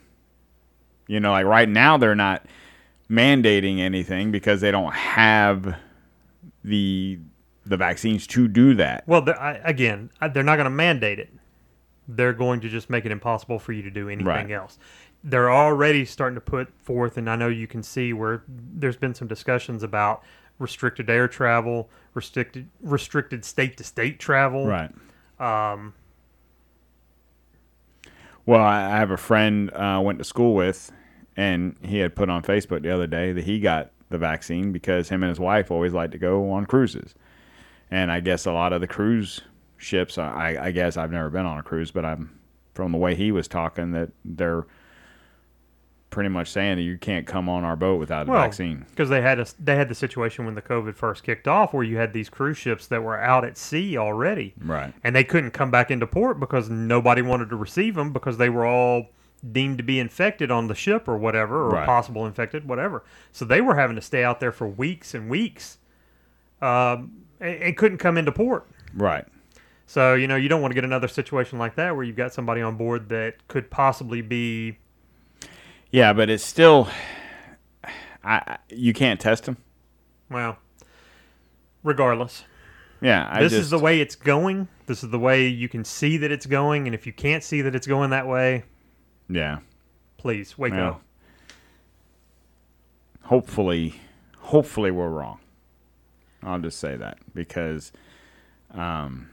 You 1.07 1.19
know, 1.19 1.31
like 1.31 1.45
right 1.45 1.69
now 1.69 1.97
they're 1.97 2.15
not 2.15 2.45
mandating 3.09 3.79
anything 3.79 4.31
because 4.31 4.61
they 4.61 4.71
don't 4.71 4.93
have 4.93 5.75
the 6.63 7.19
the 7.67 7.77
vaccines 7.77 8.27
to 8.27 8.47
do 8.47 8.75
that. 8.75 9.03
Well, 9.07 9.21
they're- 9.23 9.39
I, 9.39 9.53
again, 9.63 10.11
I- 10.21 10.27
they're 10.27 10.43
not 10.43 10.55
going 10.57 10.65
to 10.65 10.69
mandate 10.69 11.17
it. 11.17 11.33
They're 12.07 12.33
going 12.33 12.59
to 12.59 12.69
just 12.69 12.91
make 12.91 13.05
it 13.05 13.11
impossible 13.11 13.57
for 13.57 13.71
you 13.73 13.81
to 13.81 13.89
do 13.89 14.07
anything 14.07 14.27
Right. 14.27 14.51
else. 14.51 14.77
They're 15.23 15.49
already 15.51 16.05
starting 16.05 16.35
to 16.35 16.41
put 16.41 16.71
forth, 16.79 17.17
and 17.17 17.27
I 17.27 17.35
know 17.35 17.47
you 17.47 17.65
can 17.65 17.81
see 17.81 18.13
where 18.13 18.43
there's 18.47 18.97
been 18.97 19.15
some 19.15 19.27
discussions 19.27 19.81
about 19.81 20.21
restricted 20.59 21.09
air 21.09 21.27
travel, 21.27 21.89
restricted 22.15 22.69
restricted 22.81 23.45
state 23.45 23.77
to 23.77 23.83
state 23.83 24.19
travel. 24.19 24.65
Right. 24.65 24.91
Um, 25.39 25.93
Well, 28.45 28.61
I 28.61 28.85
I 28.85 28.97
have 28.97 29.11
a 29.11 29.17
friend 29.17 29.71
uh, 29.73 30.01
went 30.03 30.19
to 30.19 30.25
school 30.25 30.55
with, 30.55 30.91
and 31.35 31.75
he 31.83 31.99
had 31.99 32.15
put 32.15 32.29
on 32.29 32.41
Facebook 32.43 32.81
the 32.83 32.91
other 32.91 33.07
day 33.07 33.31
that 33.33 33.43
he 33.43 33.59
got 33.59 33.91
the 34.09 34.17
vaccine 34.17 34.71
because 34.71 35.09
him 35.09 35.23
and 35.23 35.29
his 35.29 35.39
wife 35.39 35.71
always 35.71 35.93
like 35.93 36.11
to 36.11 36.17
go 36.17 36.51
on 36.51 36.65
cruises, 36.65 37.15
and 37.91 38.11
I 38.11 38.19
guess 38.19 38.45
a 38.45 38.51
lot 38.51 38.73
of 38.73 38.81
the 38.81 38.87
cruise 38.87 39.41
ships. 39.77 40.17
I, 40.17 40.57
I 40.59 40.71
guess 40.71 40.97
I've 40.97 41.11
never 41.11 41.29
been 41.29 41.45
on 41.45 41.57
a 41.57 41.63
cruise, 41.63 41.91
but 41.91 42.05
I'm 42.05 42.39
from 42.73 42.91
the 42.91 42.97
way 42.97 43.15
he 43.15 43.31
was 43.31 43.47
talking 43.47 43.91
that 43.91 44.09
they're 44.23 44.65
pretty 46.15 46.29
much 46.29 46.49
saying 46.49 46.77
that 46.77 46.81
you 46.83 46.97
can't 46.97 47.27
come 47.27 47.49
on 47.49 47.63
our 47.65 47.75
boat 47.75 47.99
without 47.99 48.25
a 48.27 48.31
well, 48.31 48.41
vaccine. 48.41 48.85
because 48.89 49.09
they 49.09 49.21
had 49.21 49.37
a, 49.37 49.45
they 49.59 49.75
had 49.75 49.89
the 49.89 49.93
situation 49.95 50.45
when 50.45 50.55
the 50.55 50.61
COVID 50.61 50.95
first 50.95 51.23
kicked 51.23 51.45
off, 51.47 51.73
where 51.73 51.83
you 51.83 51.97
had 51.97 52.13
these 52.13 52.29
cruise 52.29 52.57
ships 52.57 52.87
that 52.87 53.03
were 53.03 53.19
out 53.19 53.43
at 53.43 53.57
sea 53.57 53.97
already. 53.97 54.53
Right. 54.63 54.93
and 55.03 55.13
they 55.13 55.25
couldn't 55.25 55.51
come 55.51 55.69
back 55.71 55.91
into 55.91 56.07
port 56.07 56.39
because 56.39 56.69
nobody 56.69 57.21
wanted 57.21 57.49
to 57.49 57.57
receive 57.57 57.95
them 57.95 58.13
because 58.13 58.37
they 58.37 58.47
were 58.49 58.65
all 58.65 59.09
deemed 59.51 59.77
to 59.77 59.83
be 59.83 59.99
infected 59.99 60.49
on 60.49 60.67
the 60.67 60.73
ship 60.73 61.07
or 61.09 61.17
whatever 61.17 61.65
or 61.65 61.69
Right. 61.71 61.85
possible 61.85 62.25
infected 62.25 62.67
whatever 62.67 63.03
so 63.33 63.43
they 63.45 63.59
were 63.61 63.75
having 63.75 63.95
to 63.97 64.01
stay 64.01 64.23
out 64.23 64.39
there 64.39 64.51
for 64.53 64.67
weeks 64.67 65.13
and 65.13 65.29
weeks 65.29 65.77
um, 66.61 67.11
and, 67.39 67.61
and 67.61 67.77
couldn't 67.77 67.97
come 67.99 68.17
into 68.17 68.31
port 68.31 68.65
Right. 68.95 69.25
so 69.85 70.15
you 70.15 70.27
know 70.27 70.35
you 70.37 70.47
don't 70.49 70.61
want 70.61 70.71
to 70.71 70.75
get 70.75 70.83
another 70.85 71.07
situation 71.09 71.59
like 71.59 71.75
that 71.75 71.93
where 71.95 72.03
you've 72.05 72.15
got 72.15 72.33
somebody 72.33 72.61
on 72.61 72.75
board 72.77 73.09
that 73.09 73.45
could 73.49 73.69
possibly 73.69 74.21
be 74.21 74.77
Yeah, 75.91 76.13
but 76.13 76.29
it's 76.29 76.43
still, 76.43 76.87
I 78.23 78.57
you 78.69 78.93
can't 78.93 79.19
test 79.19 79.45
them. 79.45 79.57
well 80.29 80.57
regardless 81.83 82.43
Yeah, 83.01 83.27
I 83.31 83.43
this 83.43 83.51
just, 83.51 83.61
is 83.65 83.69
the 83.69 83.77
way 83.79 84.01
it's 84.01 84.15
going 84.15 84.67
this 84.87 85.03
is 85.03 85.09
the 85.11 85.19
way 85.19 85.47
you 85.47 85.69
can 85.69 85.83
see 85.85 86.17
that 86.17 86.31
it's 86.31 86.45
going 86.47 86.87
and 86.87 86.95
if 86.95 87.05
you 87.05 87.13
can't 87.13 87.43
see 87.43 87.61
that 87.61 87.75
it's 87.75 87.85
going 87.87 88.09
that 88.09 88.27
way 88.27 88.63
yeah. 89.29 89.59
please 90.17 90.57
wake 90.57 90.73
Well, 90.73 90.87
up 90.89 91.01
Hopefully, 93.23 93.95
hopefully 94.37 94.91
we're 94.91 95.09
wrong. 95.09 95.39
I'll 96.43 96.59
just 96.59 96.77
say 96.79 96.95
that 96.95 97.17
because, 97.33 97.91
um, 98.71 99.29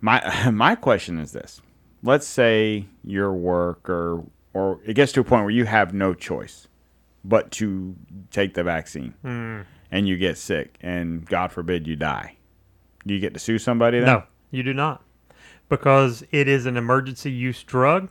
my 0.00 0.50
my 0.52 0.74
question 0.74 1.18
is 1.20 1.32
this: 1.32 1.60
Let's 2.02 2.26
say 2.26 2.86
your 3.04 3.30
work 3.34 3.90
or 3.90 4.24
or 4.54 4.80
it 4.84 4.94
gets 4.94 5.12
to 5.12 5.20
a 5.20 5.24
point 5.24 5.44
where 5.44 5.50
you 5.50 5.64
have 5.64 5.94
no 5.94 6.14
choice 6.14 6.68
but 7.24 7.50
to 7.52 7.94
take 8.30 8.54
the 8.54 8.64
vaccine, 8.64 9.14
and 9.90 10.08
you 10.08 10.16
get 10.16 10.36
sick, 10.38 10.76
and 10.80 11.24
God 11.26 11.52
forbid 11.52 11.86
you 11.86 11.94
die. 11.96 12.36
Do 13.06 13.14
you 13.14 13.20
get 13.20 13.34
to 13.34 13.40
sue 13.40 13.58
somebody 13.58 13.98
then? 13.98 14.06
No, 14.06 14.22
you 14.50 14.62
do 14.62 14.74
not. 14.74 15.02
Because 15.68 16.24
it 16.32 16.48
is 16.48 16.66
an 16.66 16.76
emergency 16.76 17.30
use 17.30 17.62
drug. 17.62 18.08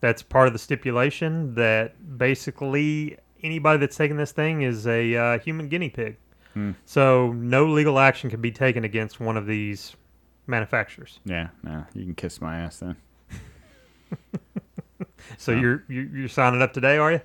That's 0.00 0.22
part 0.22 0.46
of 0.46 0.52
the 0.52 0.58
stipulation 0.58 1.54
that 1.54 2.18
basically 2.18 3.16
anybody 3.42 3.78
that's 3.80 3.96
taking 3.96 4.16
this 4.16 4.32
thing 4.32 4.62
is 4.62 4.86
a 4.86 5.14
uh, 5.16 5.38
human 5.38 5.68
guinea 5.68 5.90
pig. 5.90 6.16
So 6.84 7.32
no 7.32 7.64
legal 7.64 7.98
action 7.98 8.28
can 8.28 8.42
be 8.42 8.52
taken 8.52 8.84
against 8.84 9.18
one 9.18 9.38
of 9.38 9.46
these 9.46 9.96
manufacturers. 10.46 11.18
Yeah, 11.24 11.48
no, 11.62 11.84
you 11.94 12.04
can 12.04 12.14
kiss 12.14 12.38
my 12.40 12.58
ass 12.58 12.80
then. 12.80 12.96
So 15.38 15.52
you're 15.52 15.84
you're 15.88 16.04
you're 16.04 16.28
signing 16.28 16.60
up 16.62 16.72
today, 16.72 16.98
are 16.98 17.12
you? 17.12 17.20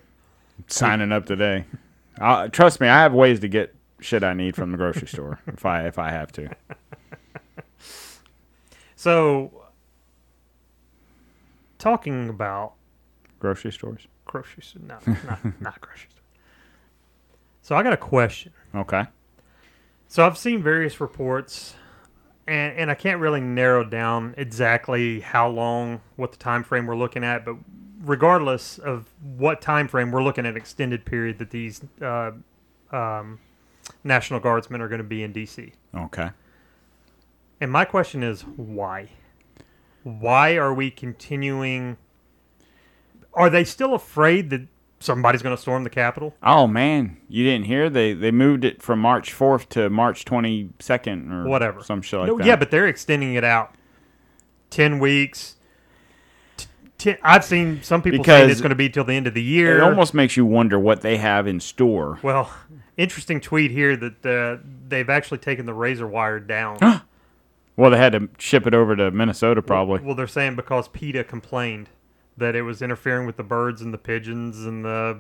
signing 0.67 1.11
up 1.11 1.26
today. 1.26 1.65
i 2.19 2.47
trust 2.47 2.80
me, 2.80 2.88
I 2.88 3.01
have 3.01 3.13
ways 3.13 3.39
to 3.41 3.47
get 3.47 3.76
shit 3.99 4.23
I 4.23 4.34
need 4.34 4.55
from 4.55 4.71
the 4.71 4.78
grocery 4.78 5.07
store 5.07 5.39
if 5.47 5.65
I 5.65 5.86
if 5.88 5.97
I 5.99 6.09
have 6.11 6.32
to. 6.34 6.49
So 8.97 9.51
talking 11.78 12.30
about 12.30 12.73
Grocery 13.39 13.71
stores. 13.71 14.07
grocery 14.26 14.63
store, 14.63 14.82
no, 14.84 14.97
not 15.28 15.61
not 15.61 15.82
grocery 15.82 16.09
store. 16.09 16.23
So 17.61 17.76
I 17.76 17.84
got 17.84 17.93
a 17.93 17.97
question. 17.97 18.53
Okay. 18.73 19.03
So 20.07 20.26
I've 20.26 20.38
seen 20.38 20.63
various 20.63 20.99
reports, 20.99 21.76
and, 22.47 22.77
and 22.77 22.91
I 22.91 22.95
can't 22.95 23.19
really 23.19 23.41
narrow 23.41 23.83
down 23.83 24.35
exactly 24.37 25.19
how 25.21 25.49
long, 25.49 26.01
what 26.15 26.31
the 26.31 26.37
time 26.37 26.63
frame 26.63 26.85
we're 26.85 26.95
looking 26.95 27.23
at. 27.23 27.45
But 27.45 27.55
regardless 28.03 28.77
of 28.77 29.09
what 29.21 29.61
time 29.61 29.87
frame, 29.87 30.11
we're 30.11 30.23
looking 30.23 30.45
at 30.45 30.51
an 30.51 30.57
extended 30.57 31.05
period 31.05 31.39
that 31.39 31.49
these 31.49 31.81
uh, 32.01 32.31
um, 32.91 33.39
National 34.03 34.39
Guardsmen 34.39 34.81
are 34.81 34.87
going 34.87 34.99
to 34.99 35.03
be 35.03 35.23
in 35.23 35.31
D.C. 35.31 35.73
Okay. 35.95 36.29
And 37.59 37.71
my 37.71 37.85
question 37.85 38.23
is 38.23 38.41
why? 38.41 39.09
Why 40.03 40.55
are 40.55 40.73
we 40.73 40.91
continuing? 40.91 41.97
Are 43.33 43.49
they 43.49 43.63
still 43.63 43.93
afraid 43.93 44.49
that 44.51 44.67
somebody's 45.05 45.41
going 45.41 45.55
to 45.55 45.61
storm 45.61 45.83
the 45.83 45.89
Capitol? 45.89 46.33
Oh 46.43 46.67
man, 46.67 47.17
you 47.29 47.43
didn't 47.43 47.65
hear 47.65 47.89
they 47.89 48.13
they 48.13 48.31
moved 48.31 48.65
it 48.65 48.81
from 48.81 48.99
March 48.99 49.31
fourth 49.31 49.69
to 49.69 49.89
March 49.89 50.25
twenty 50.25 50.69
second 50.79 51.31
or 51.31 51.47
Whatever. 51.47 51.83
some 51.83 52.01
shit 52.01 52.19
like 52.19 52.27
No, 52.27 52.37
that. 52.37 52.45
yeah, 52.47 52.55
but 52.55 52.71
they're 52.71 52.87
extending 52.87 53.35
it 53.35 53.43
out 53.43 53.75
ten 54.69 54.99
weeks. 54.99 55.55
T- 56.57 56.67
Ten, 56.97 57.17
I've 57.23 57.43
seen 57.43 57.81
some 57.83 58.01
people 58.01 58.23
saying 58.23 58.41
Because 58.45 58.51
it's 58.51 58.61
going 58.61 58.69
to 58.69 58.75
be 58.75 58.89
till 58.89 59.03
the 59.03 59.13
end 59.13 59.27
of 59.27 59.33
the 59.33 59.43
year. 59.43 59.77
it 59.77 59.81
almost 59.83 60.13
makes 60.13 60.35
you 60.37 60.45
wonder 60.45 60.79
what 60.79 61.01
they 61.01 61.17
have 61.17 61.45
in 61.47 61.59
store. 61.59 62.19
well, 62.23 62.51
interesting 62.97 63.39
tweet 63.41 63.71
here 63.71 63.95
that 63.97 64.25
uh, 64.25 64.63
they've 64.87 65.09
actually 65.09 65.37
taken 65.39 65.65
the 65.65 65.73
razor 65.73 66.07
wire 66.07 66.39
down. 66.39 66.77
Well, 67.77 67.91
they 67.91 67.97
had 67.97 68.13
to 68.13 68.29
ship 68.37 68.65
it 68.67 68.73
over 68.73 68.95
to 68.95 69.11
Minnesota 69.11 69.61
probably. 69.61 69.99
Well, 69.99 70.15
they're 70.15 70.27
saying 70.27 70.55
because 70.55 70.87
PETA 70.87 71.25
complained 71.25 71.89
that 72.38 72.55
it 72.55 72.63
was 72.63 72.81
interfering 72.81 73.25
with 73.25 73.38
the 73.38 73.43
birds 73.43 73.81
and 73.81 73.93
the 73.93 73.97
pigeons 73.97 74.65
and 74.65 74.83
the. 74.83 75.19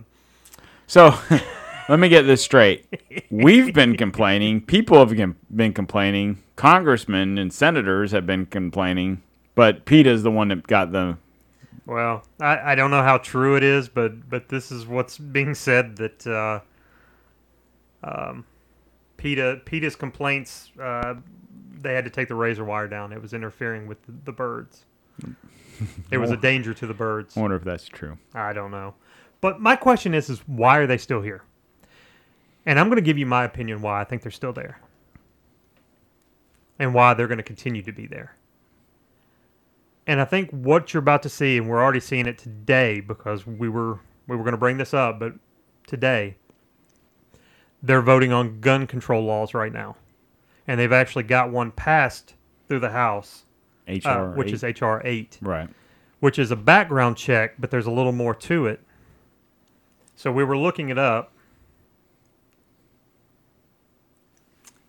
So, 0.87 1.17
let 1.89 1.99
me 1.99 2.09
get 2.09 2.23
this 2.23 2.43
straight. 2.43 2.85
We've 3.29 3.73
been 3.73 3.97
complaining. 3.97 4.61
People 4.61 4.99
have 4.99 5.35
been 5.55 5.73
complaining. 5.73 6.41
Congressmen 6.55 7.37
and 7.37 7.53
senators 7.53 8.11
have 8.11 8.25
been 8.25 8.45
complaining. 8.45 9.21
But 9.55 9.85
PETA's 9.85 10.23
the 10.23 10.31
one 10.31 10.49
that 10.49 10.67
got 10.67 10.91
the. 10.91 11.17
Well, 11.85 12.23
I, 12.39 12.71
I 12.71 12.75
don't 12.75 12.91
know 12.91 13.03
how 13.03 13.17
true 13.19 13.55
it 13.55 13.63
is, 13.63 13.87
but 13.87 14.29
but 14.29 14.49
this 14.49 14.71
is 14.71 14.85
what's 14.85 15.17
being 15.17 15.53
said 15.53 15.95
that 15.97 16.27
uh, 16.27 16.59
um, 18.03 18.45
PETA 19.17 19.61
PETA's 19.65 19.95
complaints 19.95 20.71
uh, 20.81 21.15
they 21.81 21.93
had 21.93 22.03
to 22.03 22.09
take 22.09 22.27
the 22.27 22.35
razor 22.35 22.65
wire 22.65 22.87
down. 22.87 23.13
It 23.13 23.21
was 23.21 23.33
interfering 23.33 23.87
with 23.87 24.01
the, 24.05 24.13
the 24.25 24.31
birds. 24.31 24.83
It 26.11 26.17
was 26.17 26.31
a 26.31 26.37
danger 26.37 26.73
to 26.73 26.87
the 26.87 26.93
birds. 26.93 27.35
I 27.35 27.41
wonder 27.41 27.55
if 27.55 27.63
that's 27.63 27.87
true. 27.87 28.17
I 28.33 28.53
don't 28.53 28.71
know. 28.71 28.95
But 29.41 29.59
my 29.59 29.75
question 29.75 30.13
is 30.13 30.29
is 30.29 30.39
why 30.47 30.77
are 30.77 30.87
they 30.87 30.97
still 30.97 31.21
here? 31.21 31.43
And 32.65 32.79
I'm 32.79 32.87
going 32.87 32.97
to 32.97 33.01
give 33.01 33.17
you 33.17 33.25
my 33.25 33.43
opinion 33.43 33.81
why 33.81 34.01
I 34.01 34.03
think 34.03 34.21
they're 34.21 34.31
still 34.31 34.53
there. 34.53 34.79
And 36.79 36.93
why 36.93 37.13
they're 37.13 37.27
going 37.27 37.37
to 37.37 37.43
continue 37.43 37.81
to 37.83 37.91
be 37.91 38.07
there. 38.07 38.35
And 40.07 40.19
I 40.21 40.25
think 40.25 40.51
what 40.51 40.93
you're 40.93 41.01
about 41.01 41.23
to 41.23 41.29
see 41.29 41.57
and 41.57 41.69
we're 41.69 41.81
already 41.81 41.99
seeing 41.99 42.27
it 42.27 42.37
today 42.37 42.99
because 42.99 43.47
we 43.47 43.69
were 43.69 43.99
we 44.27 44.35
were 44.35 44.43
going 44.43 44.53
to 44.53 44.57
bring 44.57 44.77
this 44.77 44.93
up 44.93 45.19
but 45.19 45.33
today 45.87 46.35
they're 47.85 48.01
voting 48.01 48.31
on 48.31 48.59
gun 48.59 48.87
control 48.87 49.23
laws 49.23 49.53
right 49.53 49.71
now. 49.71 49.95
And 50.67 50.79
they've 50.79 50.91
actually 50.91 51.23
got 51.23 51.51
one 51.51 51.71
passed 51.71 52.33
through 52.67 52.79
the 52.79 52.89
House, 52.89 53.44
HR, 53.87 54.07
uh, 54.07 54.31
which 54.31 54.47
eight. 54.47 54.53
is 54.53 54.81
HR 54.81 55.01
8 55.03 55.37
right. 55.41 55.69
which 56.19 56.39
is 56.39 56.51
a 56.51 56.55
background 56.55 57.17
check, 57.17 57.55
but 57.59 57.71
there's 57.71 57.85
a 57.85 57.91
little 57.91 58.11
more 58.11 58.33
to 58.35 58.67
it. 58.67 58.81
So 60.15 60.31
we 60.31 60.43
were 60.43 60.57
looking 60.57 60.89
it 60.89 60.97
up. 60.97 61.31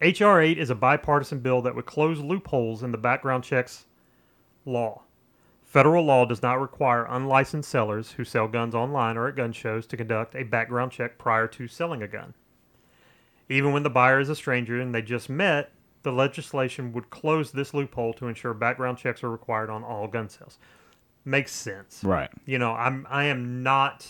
HR 0.01 0.41
8 0.41 0.59
is 0.59 0.71
a 0.71 0.75
bipartisan 0.75 1.41
bill 1.41 1.63
that 1.63 1.75
would 1.75 1.87
close 1.87 2.21
loopholes 2.21 2.83
in 2.83 2.93
the 2.93 2.99
background 2.99 3.45
checks 3.45 3.87
law. 4.65 5.03
Federal 5.65 6.05
law 6.05 6.25
does 6.25 6.43
not 6.43 6.61
require 6.61 7.07
unlicensed 7.07 7.69
sellers 7.69 8.13
who 8.13 8.25
sell 8.25 8.47
guns 8.47 8.75
online 8.75 9.17
or 9.17 9.27
at 9.29 9.37
gun 9.37 9.53
shows 9.53 9.87
to 9.87 9.97
conduct 9.97 10.35
a 10.35 10.43
background 10.43 10.93
check 10.93 11.19
prior 11.19 11.47
to 11.49 11.67
selling 11.67 12.03
a 12.03 12.09
gun. 12.09 12.35
Even 13.49 13.73
when 13.73 13.83
the 13.83 13.91
buyer 13.91 14.21
is 14.21 14.29
a 14.29 14.37
stranger 14.37 14.81
and 14.81 14.95
they 14.95 15.03
just 15.03 15.29
met, 15.29 15.73
the 16.07 16.13
legislation 16.13 16.93
would 16.93 17.11
close 17.11 17.51
this 17.51 17.75
loophole 17.75 18.15
to 18.15 18.29
ensure 18.29 18.55
background 18.55 18.97
checks 18.97 19.25
are 19.25 19.29
required 19.29 19.69
on 19.69 19.83
all 19.83 20.07
gun 20.07 20.29
sales. 20.29 20.61
Makes 21.25 21.51
sense. 21.51 22.05
Right. 22.05 22.31
You 22.45 22.61
know, 22.61 22.71
I'm 22.71 23.09
I 23.11 23.25
am 23.25 23.65
not 23.65 24.07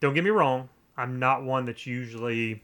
don't 0.00 0.14
get 0.14 0.24
me 0.24 0.30
wrong, 0.30 0.70
I'm 0.96 1.18
not 1.18 1.44
one 1.44 1.66
that's 1.66 1.86
usually 1.86 2.62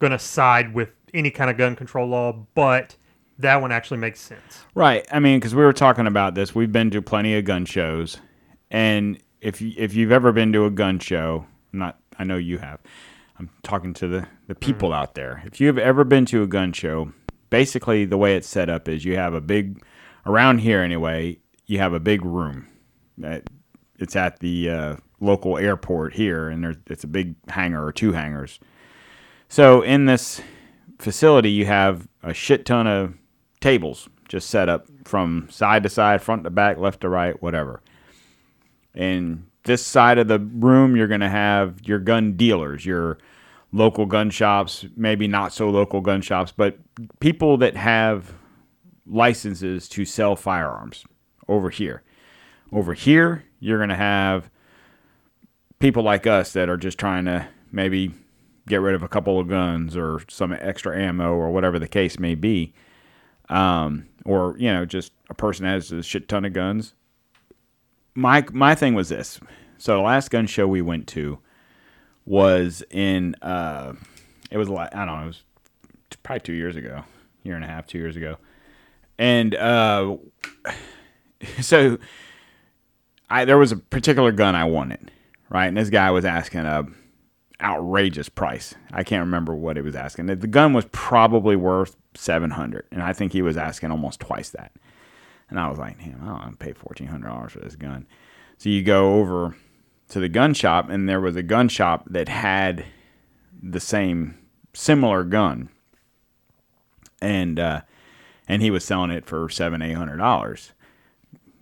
gonna 0.00 0.18
side 0.18 0.74
with 0.74 0.90
any 1.14 1.30
kind 1.30 1.48
of 1.48 1.56
gun 1.56 1.76
control 1.76 2.08
law, 2.08 2.44
but 2.56 2.96
that 3.38 3.62
one 3.62 3.70
actually 3.70 3.98
makes 3.98 4.18
sense. 4.20 4.64
Right. 4.74 5.06
I 5.12 5.20
mean, 5.20 5.38
because 5.38 5.54
we 5.54 5.62
were 5.62 5.72
talking 5.72 6.08
about 6.08 6.34
this, 6.34 6.56
we've 6.56 6.72
been 6.72 6.90
to 6.90 7.00
plenty 7.00 7.36
of 7.36 7.44
gun 7.44 7.66
shows, 7.66 8.18
and 8.68 9.16
if 9.40 9.60
you, 9.60 9.74
if 9.76 9.94
you've 9.94 10.10
ever 10.10 10.32
been 10.32 10.52
to 10.54 10.64
a 10.64 10.70
gun 10.72 10.98
show, 10.98 11.46
not 11.72 12.00
I 12.18 12.24
know 12.24 12.36
you 12.36 12.58
have. 12.58 12.80
I'm 13.42 13.50
talking 13.64 13.92
to 13.94 14.06
the 14.06 14.28
the 14.46 14.54
people 14.54 14.92
out 14.92 15.16
there. 15.16 15.42
If 15.44 15.60
you've 15.60 15.78
ever 15.78 16.04
been 16.04 16.24
to 16.26 16.44
a 16.44 16.46
gun 16.46 16.72
show, 16.72 17.12
basically 17.50 18.04
the 18.04 18.16
way 18.16 18.36
it's 18.36 18.46
set 18.46 18.68
up 18.68 18.88
is 18.88 19.04
you 19.04 19.16
have 19.16 19.34
a 19.34 19.40
big 19.40 19.82
around 20.24 20.58
here 20.58 20.80
anyway. 20.80 21.38
You 21.66 21.78
have 21.78 21.92
a 21.92 21.98
big 21.98 22.24
room. 22.24 22.68
That 23.18 23.50
it's 23.98 24.14
at 24.14 24.38
the 24.38 24.70
uh, 24.70 24.96
local 25.18 25.58
airport 25.58 26.14
here, 26.14 26.48
and 26.48 26.62
there's 26.62 26.76
it's 26.86 27.02
a 27.02 27.08
big 27.08 27.34
hangar 27.48 27.84
or 27.84 27.90
two 27.90 28.12
hangars. 28.12 28.60
So 29.48 29.82
in 29.82 30.06
this 30.06 30.40
facility, 31.00 31.50
you 31.50 31.66
have 31.66 32.06
a 32.22 32.32
shit 32.32 32.64
ton 32.64 32.86
of 32.86 33.14
tables 33.60 34.08
just 34.28 34.50
set 34.50 34.68
up 34.68 34.86
from 35.04 35.48
side 35.50 35.82
to 35.82 35.88
side, 35.88 36.22
front 36.22 36.44
to 36.44 36.50
back, 36.50 36.78
left 36.78 37.00
to 37.00 37.08
right, 37.08 37.42
whatever. 37.42 37.82
And 38.94 39.46
this 39.64 39.84
side 39.84 40.18
of 40.18 40.28
the 40.28 40.38
room, 40.38 40.96
you're 40.96 41.08
going 41.08 41.20
to 41.20 41.28
have 41.28 41.80
your 41.82 41.98
gun 41.98 42.34
dealers, 42.36 42.86
your 42.86 43.18
local 43.72 44.06
gun 44.06 44.30
shops, 44.30 44.84
maybe 44.96 45.26
not 45.26 45.52
so 45.52 45.70
local 45.70 46.00
gun 46.00 46.20
shops, 46.20 46.52
but 46.54 46.78
people 47.20 47.56
that 47.56 47.74
have 47.74 48.34
licenses 49.06 49.88
to 49.88 50.04
sell 50.04 50.36
firearms 50.36 51.04
over 51.48 51.70
here. 51.70 52.02
Over 52.70 52.94
here, 52.94 53.44
you're 53.60 53.78
going 53.78 53.88
to 53.88 53.96
have 53.96 54.50
people 55.78 56.02
like 56.02 56.26
us 56.26 56.52
that 56.52 56.68
are 56.68 56.76
just 56.76 56.98
trying 56.98 57.24
to 57.24 57.48
maybe 57.70 58.12
get 58.68 58.80
rid 58.80 58.94
of 58.94 59.02
a 59.02 59.08
couple 59.08 59.40
of 59.40 59.48
guns 59.48 59.96
or 59.96 60.20
some 60.28 60.52
extra 60.52 60.98
ammo 61.00 61.32
or 61.32 61.50
whatever 61.50 61.78
the 61.78 61.88
case 61.88 62.18
may 62.18 62.34
be. 62.34 62.72
Um, 63.48 64.06
or, 64.24 64.54
you 64.58 64.72
know, 64.72 64.84
just 64.84 65.12
a 65.28 65.34
person 65.34 65.66
has 65.66 65.90
a 65.92 66.02
shit 66.02 66.28
ton 66.28 66.44
of 66.44 66.52
guns. 66.52 66.94
My 68.14 68.44
my 68.52 68.74
thing 68.74 68.94
was 68.94 69.08
this. 69.08 69.40
So 69.78 69.96
the 69.96 70.02
last 70.02 70.30
gun 70.30 70.46
show 70.46 70.68
we 70.68 70.80
went 70.80 71.06
to 71.08 71.38
was 72.24 72.82
in 72.90 73.34
uh 73.42 73.94
it 74.50 74.58
was 74.58 74.68
like 74.68 74.94
I 74.94 75.04
don't 75.04 75.16
know, 75.16 75.24
it 75.24 75.26
was 75.26 75.42
probably 76.22 76.40
2 76.40 76.52
years 76.52 76.76
ago, 76.76 77.04
year 77.42 77.56
and 77.56 77.64
a 77.64 77.68
half, 77.68 77.86
2 77.86 77.98
years 77.98 78.16
ago. 78.16 78.36
And 79.18 79.54
uh 79.54 80.16
so 81.60 81.98
I 83.30 83.44
there 83.44 83.58
was 83.58 83.72
a 83.72 83.76
particular 83.76 84.32
gun 84.32 84.54
I 84.54 84.64
wanted, 84.64 85.10
right? 85.48 85.66
And 85.66 85.76
this 85.76 85.90
guy 85.90 86.10
was 86.10 86.24
asking 86.24 86.60
a 86.60 86.86
outrageous 87.60 88.28
price. 88.28 88.74
I 88.92 89.04
can't 89.04 89.20
remember 89.20 89.54
what 89.54 89.76
he 89.76 89.82
was 89.82 89.94
asking. 89.94 90.26
The 90.26 90.34
gun 90.46 90.72
was 90.72 90.84
probably 90.90 91.56
worth 91.56 91.96
700 92.14 92.86
and 92.90 93.02
I 93.02 93.12
think 93.12 93.32
he 93.32 93.42
was 93.42 93.56
asking 93.56 93.90
almost 93.90 94.20
twice 94.20 94.50
that. 94.50 94.72
And 95.48 95.60
I 95.60 95.68
was 95.68 95.78
like, 95.78 95.98
damn, 95.98 96.20
I 96.22 96.26
don't 96.26 96.38
want 96.40 96.58
to 96.58 96.64
pay 96.64 96.72
$1400 96.72 97.50
for 97.50 97.60
this 97.60 97.76
gun. 97.76 98.06
So 98.56 98.70
you 98.70 98.82
go 98.82 99.16
over 99.16 99.54
to 100.12 100.20
the 100.20 100.28
gun 100.28 100.52
shop 100.52 100.90
and 100.90 101.08
there 101.08 101.22
was 101.22 101.36
a 101.36 101.42
gun 101.42 101.70
shop 101.70 102.04
that 102.10 102.28
had 102.28 102.84
the 103.62 103.80
same 103.80 104.36
similar 104.74 105.24
gun. 105.24 105.70
And 107.22 107.58
uh 107.58 107.80
and 108.46 108.60
he 108.60 108.70
was 108.70 108.84
selling 108.84 109.10
it 109.10 109.24
for 109.24 109.48
seven, 109.48 109.80
eight 109.80 109.94
hundred 109.94 110.18
dollars, 110.18 110.72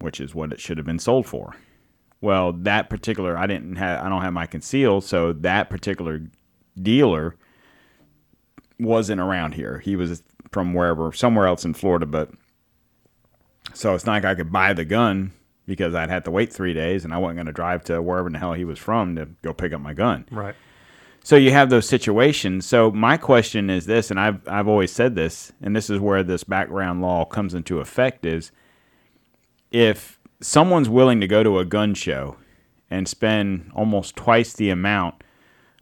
which 0.01 0.20
is 0.20 0.34
what 0.34 0.53
it 0.53 0.59
should 0.59 0.78
have 0.78 0.86
been 0.86 0.98
sold 0.98 1.28
for. 1.28 1.55
Well, 2.20 2.53
that 2.53 2.90
particular 2.90 3.38
I 3.38 3.46
didn't 3.46 3.76
have 3.76 4.05
I 4.05 4.09
don't 4.09 4.22
have 4.22 4.32
my 4.32 4.46
concealed, 4.46 5.05
so 5.05 5.32
that 5.32 5.70
particular 5.70 6.20
dealer 6.76 7.36
wasn't 8.80 9.20
around 9.20 9.55
here. 9.55 9.78
He 9.78 9.94
was 9.94 10.24
from 10.51 10.74
wherever 10.74 11.12
somewhere 11.12 11.46
else 11.46 11.64
in 11.64 11.74
Florida, 11.74 12.07
but 12.07 12.32
so 13.74 13.94
it's 13.94 14.07
not 14.07 14.14
like 14.14 14.24
I 14.24 14.34
could 14.34 14.51
buy 14.51 14.72
the 14.72 14.84
gun 14.84 15.34
because 15.67 15.95
I'd 15.95 16.11
have 16.11 16.25
to 16.25 16.31
wait 16.31 16.53
three 16.53 16.75
days 16.75 17.05
and 17.05 17.13
I 17.15 17.19
wasn't 17.19 17.37
going 17.37 17.47
to 17.47 17.53
drive 17.53 17.85
to 17.85 18.03
wherever 18.03 18.27
in 18.27 18.33
the 18.33 18.39
hell 18.39 18.55
he 18.55 18.65
was 18.65 18.79
from 18.79 19.17
to 19.17 19.29
go 19.43 19.53
pick 19.53 19.73
up 19.73 19.81
my 19.81 19.95
gun. 19.95 20.27
Right. 20.31 20.55
So 21.23 21.37
you 21.37 21.53
have 21.53 21.71
those 21.71 21.87
situations. 21.87 22.67
So 22.67 22.91
my 22.91 23.17
question 23.17 23.69
is 23.69 23.87
this, 23.87 24.11
and 24.11 24.19
I've 24.19 24.47
I've 24.49 24.69
always 24.69 24.91
said 24.91 25.15
this, 25.15 25.53
and 25.61 25.77
this 25.77 25.91
is 25.91 26.01
where 26.01 26.23
this 26.23 26.45
background 26.45 27.03
law 27.03 27.25
comes 27.25 27.55
into 27.55 27.81
effect: 27.81 28.25
is 28.25 28.53
if 29.71 30.19
someone's 30.41 30.89
willing 30.89 31.21
to 31.21 31.27
go 31.27 31.43
to 31.43 31.59
a 31.59 31.65
gun 31.65 31.95
show 31.95 32.37
and 32.91 33.07
spend 33.07 33.71
almost 33.75 34.17
twice 34.17 34.53
the 34.55 34.71
amount 34.71 35.23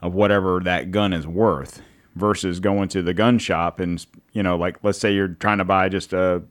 of 0.03 0.15
whatever 0.15 0.61
that 0.61 0.91
gun 0.91 1.13
is 1.13 1.27
worth 1.27 1.83
versus 2.15 2.61
going 2.61 2.89
to 2.89 3.03
the 3.03 3.15
gun 3.15 3.39
shop 3.39 3.81
and 3.81 4.05
you 4.33 4.43
know 4.43 4.57
like 4.57 4.77
let's 4.83 4.99
say 4.99 5.15
you're 5.15 5.29
trying 5.29 5.59
to 5.59 5.65
buy 5.65 5.89
just 5.89 6.13
a 6.13 6.43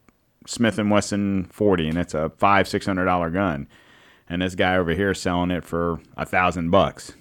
Smith 0.47 0.79
and 0.79 0.89
Wesson 0.89 1.45
40 1.51 1.89
and 1.89 1.97
it's 1.97 2.13
a 2.15 2.29
five 2.37 2.67
six 2.67 2.85
hundred 2.85 3.05
dollar 3.05 3.29
gun 3.29 3.67
and 4.29 4.41
this 4.41 4.55
guy 4.55 4.75
over 4.77 4.93
here 4.93 5.13
selling 5.13 5.51
it 5.51 5.63
for 5.63 5.99
a 6.15 6.25
thousand 6.25 6.69
bucks 6.71 7.11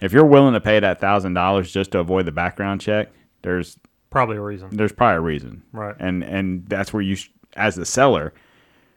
if 0.00 0.12
you're 0.12 0.24
willing 0.24 0.54
to 0.54 0.60
pay 0.60 0.80
that 0.80 1.00
thousand 1.00 1.34
dollars 1.34 1.72
just 1.72 1.90
to 1.92 1.98
avoid 1.98 2.26
the 2.26 2.32
background 2.32 2.80
check 2.80 3.10
there's 3.42 3.78
Probably 4.10 4.38
a 4.38 4.40
reason. 4.40 4.70
There's 4.72 4.90
probably 4.90 5.18
a 5.18 5.20
reason, 5.20 5.62
Right. 5.72 5.94
And 6.00 6.24
and 6.24 6.66
that's 6.66 6.92
where 6.92 7.00
you, 7.00 7.14
sh- 7.14 7.30
as 7.54 7.76
the 7.76 7.86
seller, 7.86 8.34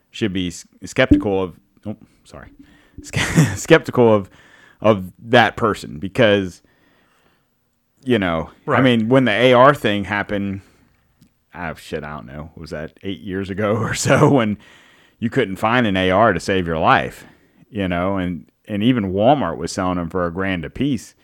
should 0.10 0.34
be 0.34 0.48
s- 0.48 0.66
skeptical 0.86 1.40
of. 1.44 1.60
Oh, 1.86 1.96
sorry, 2.24 2.50
Ske- 3.04 3.20
skeptical 3.56 4.12
of 4.12 4.32
of 4.82 5.14
that 5.20 5.56
person 5.56 6.00
because 6.00 6.64
you 8.04 8.18
know, 8.18 8.50
I 8.68 8.82
mean, 8.82 9.08
when 9.08 9.26
the 9.26 9.54
AR 9.54 9.76
thing 9.76 10.04
happened, 10.06 10.62
ah, 11.54 11.74
shit, 11.76 12.04
I 12.04 12.16
don't 12.16 12.26
know, 12.26 12.52
was 12.56 12.72
that 12.72 12.98
eight 13.04 13.22
years 13.22 13.50
ago 13.50 13.76
or 13.78 13.94
so 13.94 14.30
when 14.32 14.58
you 15.20 15.30
couldn't 15.30 15.56
find 15.58 15.86
an 15.88 15.96
AR 15.98 16.34
to 16.34 16.40
save 16.40 16.68
your 16.68 16.80
life, 16.80 17.26
you 17.70 17.88
know, 17.88 18.18
and 18.18 18.50
and 18.68 18.82
even 18.84 19.12
Walmart 19.14 19.58
was 19.58 19.72
selling 19.72 19.98
them 19.98 20.10
for 20.10 20.26
a 20.26 20.32
grand 20.32 20.64
a 20.66 20.70
piece. 20.70 21.16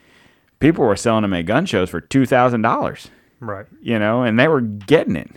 People 0.59 0.83
were 0.85 0.95
selling 0.97 1.21
them 1.21 1.33
at 1.33 1.45
gun 1.45 1.65
shows 1.65 1.89
for 1.89 2.01
two 2.01 2.25
thousand 2.25 2.61
dollars, 2.63 3.09
Right. 3.39 3.65
you 3.81 3.97
know, 3.97 4.23
and 4.23 4.37
they 4.39 4.47
were 4.47 4.61
getting 4.61 5.15
it, 5.15 5.31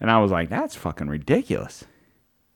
and 0.00 0.10
I 0.10 0.18
was 0.18 0.30
like, 0.32 0.48
that's 0.50 0.74
fucking 0.74 1.08
ridiculous, 1.08 1.84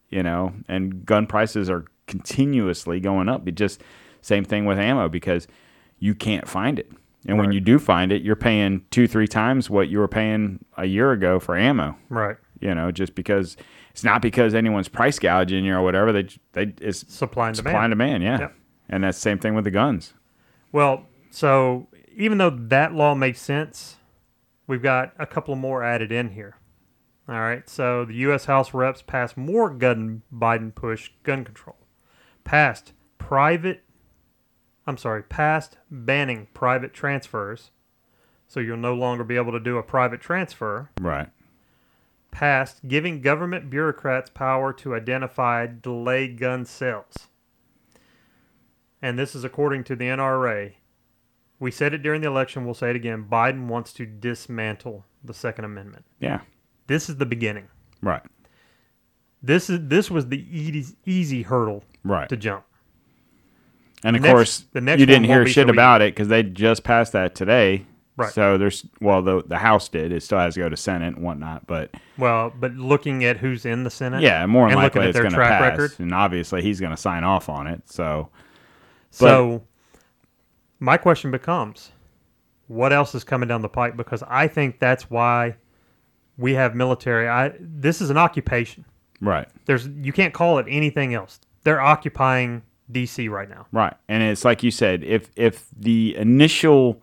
you 0.08 0.22
know. 0.22 0.52
And 0.68 1.06
gun 1.06 1.26
prices 1.28 1.70
are 1.70 1.84
continuously 2.08 2.98
going 3.00 3.28
up. 3.28 3.46
It 3.46 3.54
just 3.54 3.82
same 4.20 4.44
thing 4.44 4.64
with 4.66 4.78
ammo 4.78 5.08
because 5.08 5.46
you 6.00 6.14
can't 6.14 6.48
find 6.48 6.78
it. 6.78 6.90
And 7.26 7.36
when 7.38 7.52
you 7.52 7.60
do 7.60 7.78
find 7.78 8.12
it, 8.12 8.22
you're 8.22 8.34
paying 8.36 8.84
two, 8.90 9.06
three 9.06 9.28
times 9.28 9.68
what 9.68 9.88
you 9.88 9.98
were 9.98 10.08
paying 10.08 10.64
a 10.78 10.86
year 10.86 11.12
ago 11.12 11.38
for 11.38 11.56
ammo. 11.56 11.96
Right. 12.08 12.36
You 12.60 12.74
know, 12.74 12.90
just 12.90 13.14
because 13.14 13.56
it's 13.90 14.04
not 14.04 14.22
because 14.22 14.54
anyone's 14.54 14.88
price 14.88 15.18
gouging 15.18 15.64
you 15.64 15.74
or 15.74 15.82
whatever. 15.82 16.12
They 16.12 16.28
they 16.52 16.72
it's 16.80 17.12
Supply 17.12 17.48
and 17.48 17.56
demand. 17.56 17.72
supply 17.72 17.84
and 17.84 17.90
demand. 17.92 18.22
demand, 18.22 18.40
yeah. 18.40 18.46
Yep. 18.46 18.54
And 18.88 19.04
that's 19.04 19.18
the 19.18 19.22
same 19.22 19.38
thing 19.38 19.54
with 19.54 19.64
the 19.64 19.70
guns. 19.70 20.14
Well, 20.72 21.06
so 21.30 21.88
even 22.16 22.38
though 22.38 22.50
that 22.50 22.94
law 22.94 23.14
makes 23.14 23.40
sense, 23.40 23.96
we've 24.66 24.82
got 24.82 25.12
a 25.18 25.26
couple 25.26 25.54
more 25.56 25.82
added 25.84 26.10
in 26.12 26.30
here. 26.30 26.56
All 27.28 27.38
right. 27.40 27.68
So 27.68 28.04
the 28.04 28.14
U.S. 28.14 28.46
House 28.46 28.72
reps 28.74 29.02
passed 29.02 29.36
more 29.36 29.70
gun 29.70 30.22
Biden 30.34 30.74
push 30.74 31.10
gun 31.22 31.44
control, 31.44 31.76
passed 32.44 32.92
private. 33.18 33.84
I'm 34.86 34.96
sorry, 34.96 35.22
passed 35.22 35.76
banning 35.90 36.48
private 36.54 36.92
transfers, 36.92 37.70
so 38.48 38.60
you'll 38.60 38.76
no 38.76 38.94
longer 38.94 39.24
be 39.24 39.36
able 39.36 39.52
to 39.52 39.60
do 39.60 39.78
a 39.78 39.82
private 39.82 40.20
transfer. 40.20 40.90
Right. 41.00 41.28
Passed 42.30 42.86
giving 42.88 43.20
government 43.20 43.70
bureaucrats 43.70 44.30
power 44.30 44.72
to 44.74 44.94
identify 44.94 45.66
delayed 45.66 46.38
gun 46.38 46.64
sales. 46.64 47.14
And 49.02 49.18
this 49.18 49.34
is 49.34 49.44
according 49.44 49.84
to 49.84 49.96
the 49.96 50.04
NRA. 50.06 50.74
We 51.58 51.70
said 51.70 51.92
it 51.92 52.02
during 52.02 52.20
the 52.22 52.28
election, 52.28 52.64
we'll 52.64 52.74
say 52.74 52.90
it 52.90 52.96
again. 52.96 53.26
Biden 53.30 53.66
wants 53.66 53.92
to 53.94 54.06
dismantle 54.06 55.04
the 55.22 55.34
Second 55.34 55.64
Amendment. 55.64 56.04
Yeah. 56.18 56.40
This 56.86 57.08
is 57.08 57.16
the 57.16 57.26
beginning. 57.26 57.68
Right. 58.02 58.22
This 59.42 59.70
is 59.70 59.80
this 59.88 60.10
was 60.10 60.28
the 60.28 60.44
easy, 60.56 60.94
easy 61.06 61.42
hurdle 61.42 61.84
Right. 62.04 62.28
to 62.28 62.36
jump. 62.36 62.64
And 64.04 64.16
of 64.16 64.22
next- 64.22 64.32
course, 64.32 64.64
the 64.72 64.80
next 64.80 65.00
you 65.00 65.06
didn't 65.06 65.24
hear 65.24 65.46
shit 65.46 65.66
so 65.66 65.72
about 65.72 66.00
it 66.02 66.14
because 66.14 66.28
they 66.28 66.42
just 66.42 66.84
passed 66.84 67.12
that 67.12 67.34
today. 67.34 67.84
Right. 68.16 68.32
So 68.32 68.58
there's 68.58 68.84
well, 69.00 69.22
the 69.22 69.42
the 69.46 69.56
House 69.58 69.88
did. 69.88 70.12
It 70.12 70.22
still 70.22 70.38
has 70.38 70.54
to 70.54 70.60
go 70.60 70.68
to 70.68 70.76
Senate 70.76 71.14
and 71.16 71.24
whatnot, 71.24 71.66
but 71.66 71.94
Well, 72.18 72.52
but 72.58 72.74
looking 72.74 73.24
at 73.24 73.38
who's 73.38 73.64
in 73.64 73.84
the 73.84 73.90
Senate, 73.90 74.20
yeah, 74.22 74.44
more 74.46 74.68
than 74.68 74.76
and 74.76 74.82
looking 74.84 75.00
likely 75.00 75.02
at 75.02 75.08
it's 75.08 75.14
their 75.14 75.22
going 75.22 75.32
to 75.32 75.36
track 75.36 75.60
pass, 75.60 75.78
record. 75.78 76.00
and 76.00 76.12
obviously 76.12 76.60
he's 76.60 76.80
going 76.80 76.90
to 76.90 76.98
sign 76.98 77.24
off 77.24 77.48
on 77.48 77.66
it. 77.66 77.82
So 77.90 78.28
So, 79.10 79.62
my 80.80 80.96
question 80.98 81.30
becomes, 81.30 81.92
what 82.66 82.92
else 82.92 83.14
is 83.14 83.24
coming 83.24 83.48
down 83.48 83.62
the 83.62 83.68
pipe? 83.68 83.96
Because 83.96 84.22
I 84.28 84.48
think 84.48 84.78
that's 84.80 85.08
why 85.10 85.56
we 86.36 86.54
have 86.54 86.74
military. 86.74 87.26
I 87.28 87.52
this 87.58 88.00
is 88.02 88.10
an 88.10 88.18
occupation. 88.18 88.84
right, 89.22 89.48
There's 89.64 89.88
you 89.88 90.12
can't 90.12 90.34
call 90.34 90.58
it 90.58 90.66
anything 90.68 91.14
else. 91.14 91.40
They're 91.64 91.80
occupying 91.80 92.62
DC 92.92 93.30
right 93.30 93.48
now. 93.48 93.66
right, 93.72 93.94
and 94.08 94.22
it's 94.22 94.44
like 94.44 94.62
you 94.62 94.70
said, 94.70 95.02
if 95.04 95.30
if 95.36 95.66
the 95.76 96.16
initial 96.16 97.02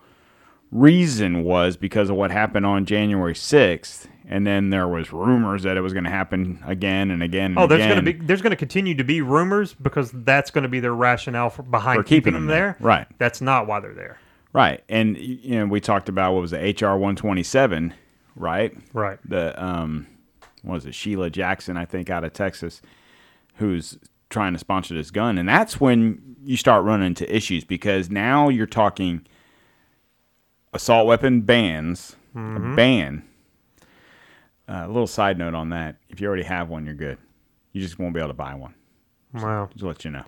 reason 0.71 1.43
was 1.43 1.77
because 1.77 2.09
of 2.09 2.15
what 2.15 2.31
happened 2.31 2.65
on 2.65 2.85
January 2.85 3.35
sixth, 3.35 4.07
and 4.27 4.45
then 4.45 4.69
there 4.69 4.87
was 4.87 5.13
rumors 5.13 5.63
that 5.63 5.77
it 5.77 5.81
was 5.81 5.93
going 5.93 6.03
to 6.03 6.09
happen 6.09 6.61
again 6.65 7.11
and 7.11 7.23
again. 7.23 7.51
And 7.51 7.59
Oh, 7.59 7.67
there's 7.67 7.85
going 7.85 8.03
to 8.03 8.13
be 8.13 8.13
there's 8.13 8.41
going 8.41 8.51
to 8.51 8.57
continue 8.57 8.93
to 8.95 9.03
be 9.03 9.21
rumors 9.21 9.73
because 9.73 10.11
that's 10.11 10.51
going 10.51 10.63
to 10.63 10.69
be 10.69 10.79
their 10.79 10.93
rationale 10.95 11.49
for 11.49 11.63
behind 11.63 11.99
For 11.99 12.03
keeping 12.03 12.33
them 12.33 12.43
them 12.47 12.47
there. 12.55 12.75
there. 12.79 12.85
Right. 12.87 13.07
That's 13.17 13.39
not 13.41 13.67
why 13.67 13.79
they're 13.79 13.93
there. 13.93 14.19
right, 14.53 14.83
and 14.89 15.17
you 15.17 15.55
know 15.59 15.65
we 15.67 15.79
talked 15.79 16.09
about 16.09 16.33
what 16.33 16.41
was 16.41 16.51
the 16.51 16.75
HR 16.81 16.97
one 16.97 17.15
twenty 17.15 17.43
seven, 17.43 17.93
right? 18.35 18.75
Right. 18.93 19.19
the 19.27 19.61
um 19.63 20.07
what 20.63 20.73
was 20.73 20.85
it 20.85 20.95
Sheila 20.95 21.29
Jackson 21.29 21.77
I 21.77 21.85
think 21.85 22.09
out 22.09 22.25
of 22.25 22.33
Texas 22.33 22.81
who's 23.55 23.97
trying 24.29 24.53
to 24.53 24.59
sponsor 24.59 24.93
this 24.93 25.09
gun 25.11 25.37
and 25.37 25.47
that's 25.47 25.79
when 25.79 26.35
you 26.43 26.57
start 26.57 26.83
running 26.83 27.07
into 27.07 27.33
issues 27.35 27.63
because 27.63 28.09
now 28.09 28.49
you're 28.49 28.65
talking 28.65 29.25
assault 30.73 31.07
weapon 31.07 31.41
bans 31.41 32.15
a 32.35 32.39
ban 32.75 33.23
uh, 34.69 34.83
a 34.85 34.87
little 34.87 35.07
side 35.07 35.37
note 35.39 35.55
on 35.55 35.69
that 35.69 35.95
if 36.09 36.21
you 36.21 36.27
already 36.27 36.43
have 36.43 36.69
one 36.69 36.85
you're 36.85 36.93
good 36.93 37.17
you 37.73 37.81
just 37.81 37.97
won't 37.99 38.13
be 38.13 38.19
able 38.19 38.29
to 38.29 38.33
buy 38.33 38.53
one 38.53 38.73
Wow. 39.33 39.69
just 39.73 39.83
let 39.83 40.05
you 40.05 40.11
know 40.11 40.23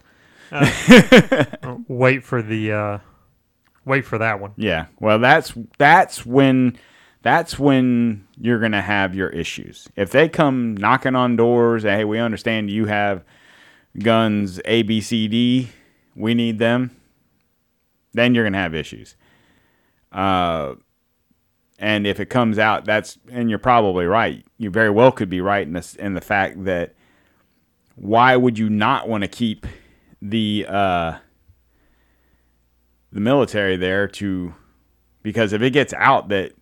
Oh, 0.52 1.84
wait 1.88 2.24
for 2.24 2.42
the 2.42 2.72
uh, 2.72 3.00
wait 3.86 4.04
for 4.04 4.18
that 4.18 4.40
one. 4.40 4.54
Yeah. 4.58 4.88
Well, 5.00 5.20
that's 5.20 5.54
that's 5.78 6.26
when 6.26 6.76
that's 7.22 7.60
when 7.60 8.26
you're 8.40 8.58
going 8.58 8.72
to 8.72 8.82
have 8.82 9.14
your 9.14 9.30
issues. 9.30 9.88
If 9.96 10.10
they 10.10 10.28
come 10.28 10.76
knocking 10.76 11.16
on 11.16 11.36
doors, 11.36 11.84
hey, 11.84 12.04
we 12.04 12.18
understand 12.18 12.72
you 12.72 12.86
have 12.88 13.24
guns 14.00 14.60
A 14.66 14.84
B 14.84 15.02
C 15.02 15.28
D, 15.28 15.70
we 16.16 16.34
need 16.34 16.60
them. 16.60 16.96
Then 18.14 18.34
you're 18.34 18.44
going 18.44 18.54
to 18.54 18.60
have 18.60 18.74
issues. 18.74 19.16
Uh 20.12 20.76
and 21.78 22.06
if 22.06 22.20
it 22.20 22.26
comes 22.26 22.60
out 22.60 22.84
that's 22.86 23.18
and 23.32 23.50
you're 23.50 23.60
probably 23.60 24.06
right. 24.06 24.44
You 24.58 24.70
very 24.70 24.90
well 24.90 25.12
could 25.12 25.30
be 25.30 25.42
right 25.42 25.66
in 25.66 25.74
this 25.74 25.96
in 25.96 26.14
the 26.14 26.22
fact 26.22 26.66
that 26.66 26.96
why 27.96 28.36
would 28.36 28.58
you 28.58 28.70
not 28.70 29.08
want 29.08 29.24
to 29.24 29.28
keep 29.28 29.68
the 30.22 30.66
uh 30.68 31.18
the 33.12 33.20
military 33.20 33.78
there 33.78 34.08
to 34.08 34.54
because 35.22 35.54
if 35.54 35.62
it 35.62 35.72
gets 35.72 35.94
out 35.94 36.30
that 36.30 36.54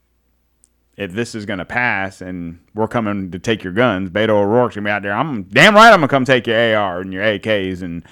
if 0.98 1.14
this 1.14 1.36
is 1.36 1.45
going 1.45 1.60
to 1.60 1.66
pass 1.66 2.22
and 2.22 2.60
we're 2.74 2.88
coming 2.88 3.30
to 3.32 3.39
take 3.39 3.64
your 3.64 3.72
guns, 3.74 4.10
Beto 4.10 4.30
O'Rourke's 4.30 4.76
going 4.76 4.84
to 4.84 4.88
be 4.89 4.91
out 4.91 5.04
there. 5.04 5.14
I'm 5.14 5.43
damn 5.43 5.76
right 5.76 5.93
I'm 5.93 6.00
going 6.00 6.08
to 6.08 6.08
come 6.08 6.26
take 6.26 6.48
your 6.48 6.76
AR 6.76 7.02
and 7.02 7.14
your 7.14 7.24
AKs 7.24 7.84
and 7.84 8.04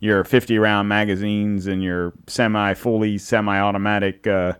your 0.00 0.24
50 0.24 0.58
round 0.58 0.88
magazines 0.88 1.66
and 1.66 1.82
your 1.82 2.12
semi 2.26 2.74
fully 2.74 3.16
semi 3.16 3.58
automatic 3.58 4.26
uh, 4.26 4.52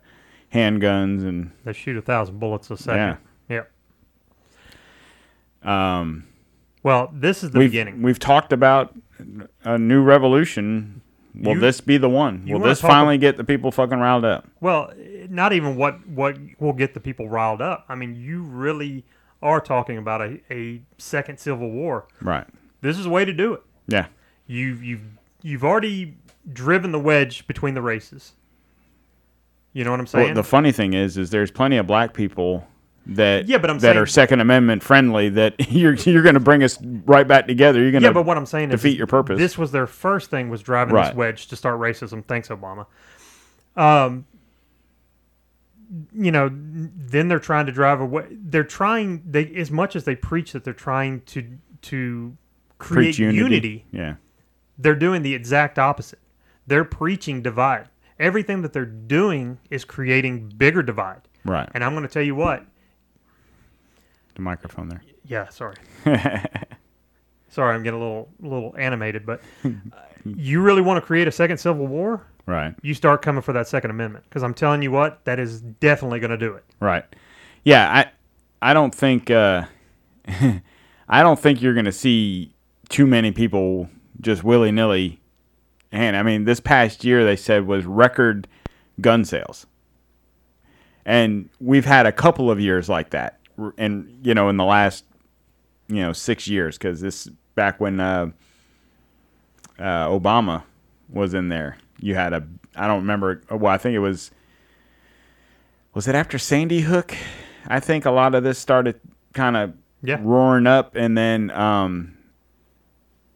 handguns 0.53 1.23
and 1.27 1.51
They 1.65 1.75
shoot 1.75 1.97
a 1.97 2.03
thousand 2.03 2.39
bullets 2.39 2.71
a 2.71 2.77
second. 2.79 3.19
Yeah. 3.49 3.65
Yep. 5.63 5.71
um, 5.71 6.27
Well, 6.83 7.11
this 7.13 7.43
is 7.45 7.51
the 7.51 7.59
we've 7.59 7.71
beginning. 7.71 8.01
we've 8.03 8.19
talked 8.19 8.53
about 8.53 8.95
a 9.65 9.77
new 9.79 10.03
revolution. 10.03 11.03
Will 11.35 11.55
You- 11.55 11.61
this 11.61 11.81
be 11.81 11.97
the 11.97 12.09
one? 12.09 12.47
Will 12.47 12.61
this 12.61 12.81
finally 12.81 13.19
get 13.19 13.37
the 13.37 13.45
people 13.45 13.73
fucking 13.73 13.99
riled 13.99 14.25
up? 14.25 14.47
Well, 14.61 14.93
not 15.29 15.53
even 15.53 15.77
what 15.77 16.07
what 16.07 16.39
will 16.61 16.73
get 16.73 16.95
the 16.95 17.01
people 17.01 17.29
riled 17.29 17.61
up. 17.61 17.85
I 17.89 17.95
mean, 17.95 18.15
you 18.15 18.43
really 18.43 19.05
are 19.43 19.61
talking 19.61 19.99
about 19.99 20.21
a, 20.23 20.41
a 20.51 20.81
second 20.99 21.39
civil 21.39 21.71
war. 21.71 22.07
Right. 22.23 22.47
This 22.81 22.99
is 22.99 23.07
a 23.07 23.11
way 23.11 23.25
to 23.25 23.33
do 23.33 23.55
it. 23.55 23.63
Yeah. 23.89 24.07
You've 24.47 24.83
you've 24.85 25.03
you've 25.43 25.65
already 25.65 26.17
driven 26.53 26.93
the 26.93 27.01
wedge 27.01 27.47
between 27.47 27.75
the 27.75 27.83
races. 27.83 28.33
You 29.73 29.83
know 29.85 29.91
what 29.91 30.01
I'm 30.01 30.07
saying? 30.07 30.27
Well, 30.27 30.35
the 30.35 30.45
funny 30.45 30.71
thing 30.71 30.93
is, 30.95 31.17
is 31.19 31.31
there's 31.31 31.51
plenty 31.51 31.77
of 31.79 31.87
black 31.87 32.15
people 32.15 32.67
that 33.07 33.47
Yeah, 33.49 33.59
but 33.59 33.71
I'm 33.71 33.77
that 33.79 33.83
saying- 33.93 33.99
are 33.99 34.07
Second 34.07 34.41
Amendment 34.41 34.83
friendly. 34.83 35.29
That 35.31 35.55
you're 35.73 35.95
you're 35.95 36.23
going 36.23 36.35
to 36.35 36.41
bring 36.41 36.63
us 36.63 36.79
right 36.83 37.27
back 37.27 37.47
together. 37.47 37.81
You're 37.81 37.91
going 37.91 38.03
to 38.03 38.09
yeah, 38.09 38.13
but 38.13 38.25
what 38.27 38.37
I'm 38.37 38.47
saying 38.47 38.71
is 38.71 38.81
defeat 38.81 38.97
your 38.97 39.07
purpose. 39.07 39.39
This 39.39 39.59
was 39.59 39.73
their 39.73 39.87
first 39.87 40.31
thing 40.31 40.49
was 40.51 40.63
driving 40.63 40.95
Right. 40.95 41.09
this 41.09 41.15
wedge 41.17 41.47
to 41.49 41.57
start 41.57 41.79
racism. 41.81 42.25
Thanks, 42.25 42.49
Obama. 42.49 42.87
Um, 43.77 44.27
you 46.15 46.33
know, 46.33 46.51
then 46.53 47.29
they're 47.29 47.39
trying 47.39 47.67
to 47.67 47.73
drive 47.73 48.01
away. 48.01 48.27
They're 48.31 48.65
trying 48.65 49.23
they 49.29 49.47
as 49.55 49.71
much 49.71 49.95
as 49.97 50.05
they 50.05 50.17
preach 50.17 50.53
that 50.53 50.65
they're 50.65 50.73
trying 50.73 51.21
to 51.27 51.47
to 51.83 52.37
create 52.79 53.19
unity. 53.19 53.39
unity. 53.39 53.85
Yeah. 53.93 54.15
They're 54.79 54.95
doing 54.97 55.23
the 55.23 55.35
exact 55.35 55.79
opposite. 55.79 56.19
They're 56.67 56.85
preaching 56.85 57.43
divide. 57.43 57.89
Everything 58.19 58.63
that 58.63 58.73
they're 58.73 58.85
doing 58.87 59.59
is 59.71 59.85
creating 59.85 60.49
bigger 60.57 60.83
divide. 60.83 61.21
Right. 61.45 61.69
And 61.75 61.85
I'm 61.85 61.93
going 61.93 62.03
to 62.07 62.13
tell 62.13 62.23
you 62.23 62.35
what. 62.35 62.65
The 64.35 64.43
microphone 64.43 64.89
there. 64.89 65.03
Yeah, 65.27 65.49
sorry. 65.49 65.77
sorry, 67.49 67.75
I'm 67.75 67.83
getting 67.83 68.01
a 68.01 68.03
little 68.03 68.29
little 68.41 68.75
animated, 68.79 69.25
but 69.25 69.41
uh, 69.65 69.69
you 70.25 70.61
really 70.61 70.83
want 70.83 71.01
to 71.01 71.07
create 71.07 71.29
a 71.29 71.33
second 71.33 71.59
civil 71.59 71.87
war? 71.87 72.27
Right. 72.47 72.75
You 72.83 72.93
start 72.95 73.23
coming 73.23 73.43
for 73.43 73.53
that 73.55 73.69
Second 73.69 73.91
Amendment 73.91 74.25
because 74.29 74.43
I'm 74.43 74.53
telling 74.53 74.83
you 74.83 74.91
what, 74.91 75.25
that 75.25 75.39
is 75.39 75.61
definitely 75.63 76.21
going 76.21 76.31
to 76.31 76.37
do 76.37 76.55
it. 76.55 76.65
Right. 76.79 77.05
Yeah, 77.65 77.91
I 77.91 78.71
I 78.71 78.75
don't 78.75 78.95
think 78.95 79.31
uh, 79.31 79.65
I 80.29 81.23
don't 81.23 81.39
think 81.39 81.63
you're 81.63 81.75
going 81.75 81.87
to 81.87 81.93
see 81.93 82.55
too 82.89 83.07
many 83.07 83.33
people 83.33 83.89
just 84.21 84.45
willy 84.45 84.73
nilly. 84.73 85.21
And 85.91 86.17
I 86.17 86.23
mean, 86.23 86.45
this 86.45 86.61
past 86.61 87.05
year 87.05 87.25
they 87.25 87.37
said 87.37 87.67
was 87.67 87.87
record 87.87 88.49
gun 89.01 89.25
sales, 89.25 89.67
and 91.07 91.49
we've 91.61 91.85
had 91.85 92.05
a 92.07 92.13
couple 92.13 92.51
of 92.51 92.61
years 92.61 92.89
like 92.89 93.11
that, 93.11 93.39
and 93.79 94.19
you 94.23 94.35
know, 94.35 94.49
in 94.49 94.57
the 94.57 94.65
last 94.65 95.05
you 95.89 95.97
know 96.03 96.13
six 96.13 96.49
years, 96.49 96.79
because 96.79 97.01
this 97.01 97.29
back 97.55 97.81
when 97.81 98.01
uh, 98.01 98.31
uh, 99.79 100.09
Obama 100.09 100.63
was 101.09 101.35
in 101.35 101.49
there, 101.49 101.77
you 102.01 102.15
had 102.15 102.33
a 102.33 102.47
I 102.77 102.87
don't 102.87 103.01
remember. 103.01 103.43
Well, 103.51 103.67
I 103.73 103.79
think 103.79 103.95
it 103.95 104.01
was 104.01 104.31
was 105.95 106.09
it 106.09 106.15
after 106.15 106.39
Sandy 106.39 106.81
Hook? 106.81 107.17
I 107.67 107.81
think 107.81 108.05
a 108.05 108.11
lot 108.11 108.35
of 108.35 108.43
this 108.43 108.59
started 108.59 109.01
kind 109.33 109.57
of 109.57 109.73
Yeah. 110.03 110.19
roaring 110.21 110.67
up, 110.67 110.97
and 110.97 111.17
then 111.17 111.51
um, 111.53 112.17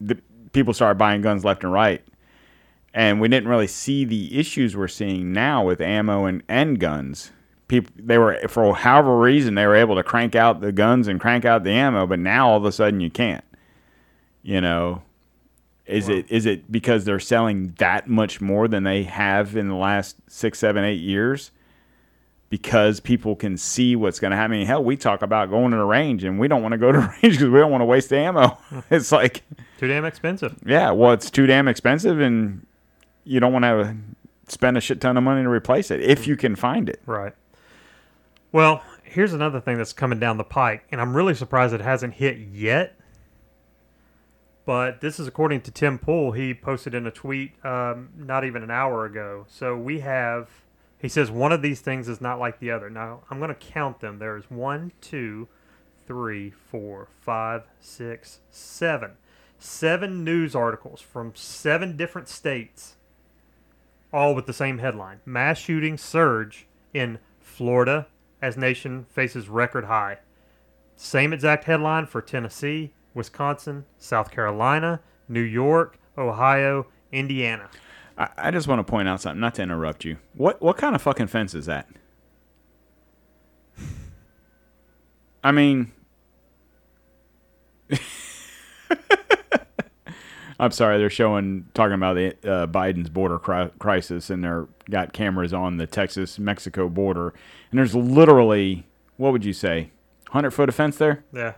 the 0.00 0.16
people 0.52 0.74
started 0.74 0.98
buying 0.98 1.22
guns 1.22 1.44
left 1.44 1.62
and 1.64 1.72
right, 1.72 2.02
and 2.92 3.20
we 3.20 3.28
didn't 3.28 3.48
really 3.48 3.66
see 3.68 4.04
the 4.04 4.38
issues 4.38 4.76
we're 4.76 4.88
seeing 4.88 5.32
now 5.32 5.64
with 5.64 5.80
ammo 5.80 6.24
and, 6.26 6.42
and 6.48 6.78
guns. 6.80 7.30
People 7.68 7.92
they 7.98 8.18
were 8.18 8.40
for 8.48 8.74
however 8.74 9.18
reason 9.18 9.54
they 9.54 9.66
were 9.66 9.76
able 9.76 9.94
to 9.96 10.02
crank 10.02 10.34
out 10.34 10.60
the 10.60 10.72
guns 10.72 11.06
and 11.06 11.20
crank 11.20 11.44
out 11.44 11.64
the 11.64 11.70
ammo, 11.70 12.06
but 12.06 12.18
now 12.18 12.48
all 12.48 12.56
of 12.56 12.64
a 12.64 12.72
sudden 12.72 13.00
you 13.00 13.10
can't. 13.10 13.44
You 14.42 14.62
know, 14.62 15.02
is 15.88 16.08
it 16.08 16.30
is 16.30 16.44
it 16.46 16.70
because 16.70 17.04
they're 17.04 17.18
selling 17.18 17.74
that 17.78 18.08
much 18.08 18.40
more 18.40 18.68
than 18.68 18.84
they 18.84 19.04
have 19.04 19.56
in 19.56 19.68
the 19.68 19.74
last 19.74 20.16
six, 20.28 20.58
seven, 20.58 20.84
eight 20.84 21.00
years? 21.00 21.50
Because 22.50 23.00
people 23.00 23.36
can 23.36 23.58
see 23.58 23.96
what's 23.96 24.18
going 24.18 24.30
to 24.30 24.36
happen. 24.36 24.52
I 24.52 24.56
mean, 24.58 24.66
hell, 24.66 24.82
we 24.82 24.96
talk 24.96 25.20
about 25.20 25.50
going 25.50 25.70
to 25.72 25.76
the 25.76 25.84
range, 25.84 26.24
and 26.24 26.38
we 26.38 26.48
don't 26.48 26.62
want 26.62 26.72
to 26.72 26.78
go 26.78 26.92
to 26.92 26.98
the 26.98 27.06
range 27.22 27.34
because 27.34 27.48
we 27.50 27.58
don't 27.58 27.70
want 27.70 27.82
to 27.82 27.86
waste 27.86 28.08
the 28.08 28.16
ammo. 28.16 28.56
it's 28.90 29.12
like, 29.12 29.42
Too 29.78 29.86
damn 29.86 30.06
expensive. 30.06 30.56
yeah, 30.64 30.90
well, 30.90 31.12
it's 31.12 31.30
too 31.30 31.46
damn 31.46 31.68
expensive, 31.68 32.20
and 32.20 32.66
you 33.24 33.38
don't 33.38 33.52
want 33.52 33.64
to 33.64 33.94
spend 34.46 34.78
a 34.78 34.80
shit 34.80 35.00
ton 35.00 35.18
of 35.18 35.22
money 35.22 35.42
to 35.42 35.48
replace 35.50 35.90
it 35.90 36.00
if 36.00 36.24
mm. 36.24 36.28
you 36.28 36.36
can 36.36 36.56
find 36.56 36.88
it. 36.88 37.02
Right. 37.04 37.34
Well, 38.50 38.82
here's 39.02 39.32
another 39.32 39.60
thing 39.60 39.76
that's 39.76 39.92
coming 39.92 40.18
down 40.18 40.38
the 40.38 40.44
pike, 40.44 40.84
and 40.90 41.00
I'm 41.00 41.16
really 41.16 41.34
surprised 41.34 41.74
it 41.74 41.80
hasn't 41.80 42.14
hit 42.14 42.38
yet. 42.38 42.94
But 44.64 45.00
this 45.00 45.18
is 45.18 45.26
according 45.26 45.62
to 45.62 45.70
Tim 45.70 45.98
Pool. 45.98 46.32
He 46.32 46.52
posted 46.54 46.94
in 46.94 47.06
a 47.06 47.10
tweet 47.10 47.52
um, 47.64 48.10
not 48.16 48.44
even 48.44 48.62
an 48.62 48.70
hour 48.70 49.06
ago. 49.06 49.46
So 49.48 49.76
we 49.76 50.00
have, 50.00 50.50
he 50.98 51.08
says, 51.08 51.30
one 51.30 51.52
of 51.52 51.62
these 51.62 51.80
things 51.80 52.08
is 52.08 52.20
not 52.20 52.38
like 52.38 52.58
the 52.58 52.70
other. 52.70 52.90
Now, 52.90 53.20
I'm 53.30 53.38
going 53.38 53.48
to 53.48 53.54
count 53.54 54.00
them. 54.00 54.18
There's 54.18 54.50
one, 54.50 54.92
two, 55.00 55.48
three, 56.06 56.50
four, 56.50 57.08
five, 57.20 57.64
six, 57.80 58.40
seven. 58.50 59.12
Seven 59.58 60.22
news 60.22 60.54
articles 60.54 61.00
from 61.00 61.32
seven 61.34 61.96
different 61.96 62.28
states 62.28 62.96
all 64.12 64.34
with 64.34 64.46
the 64.46 64.52
same 64.52 64.78
headline 64.78 65.20
Mass 65.26 65.58
shooting 65.58 65.98
surge 65.98 66.66
in 66.94 67.18
Florida 67.40 68.06
as 68.40 68.56
nation 68.56 69.06
faces 69.08 69.48
record 69.48 69.86
high. 69.86 70.18
Same 70.96 71.32
exact 71.32 71.64
headline 71.64 72.06
for 72.06 72.20
Tennessee, 72.20 72.92
Wisconsin, 73.14 73.84
South 73.98 74.30
Carolina, 74.30 75.00
New 75.28 75.40
York, 75.42 75.98
Ohio, 76.16 76.86
Indiana. 77.12 77.68
I, 78.16 78.50
just 78.50 78.66
want 78.66 78.80
to 78.80 78.90
point 78.90 79.08
out 79.08 79.20
something, 79.20 79.40
not 79.40 79.54
to 79.54 79.62
interrupt 79.62 80.04
you. 80.04 80.16
What 80.34 80.60
what 80.60 80.76
kind 80.76 80.96
of 80.96 81.02
fucking 81.02 81.28
fence 81.28 81.54
is 81.54 81.66
that? 81.66 81.88
I 85.44 85.52
mean, 85.52 85.92
I'm 90.58 90.72
sorry, 90.72 90.98
they're 90.98 91.10
showing 91.10 91.66
talking 91.74 91.94
about 91.94 92.14
the 92.14 92.28
uh, 92.44 92.66
Biden's 92.66 93.10
border 93.10 93.38
cri- 93.38 93.70
crisis, 93.78 94.28
and 94.30 94.42
they're 94.42 94.66
got 94.90 95.12
cameras 95.12 95.52
on 95.52 95.76
the 95.76 95.86
Texas 95.86 96.38
Mexico 96.38 96.88
border, 96.88 97.32
and 97.70 97.78
there's 97.78 97.94
literally 97.94 98.84
what 99.16 99.32
would 99.32 99.44
you 99.44 99.52
say, 99.52 99.90
hundred 100.30 100.52
foot 100.52 100.68
of 100.68 100.74
fence 100.74 100.96
there? 100.96 101.24
Yeah. 101.32 101.54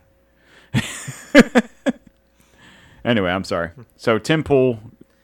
Anyway, 3.04 3.30
I'm 3.30 3.44
sorry. 3.44 3.70
So 3.96 4.18
Tim 4.18 4.44
Pool 4.44 4.78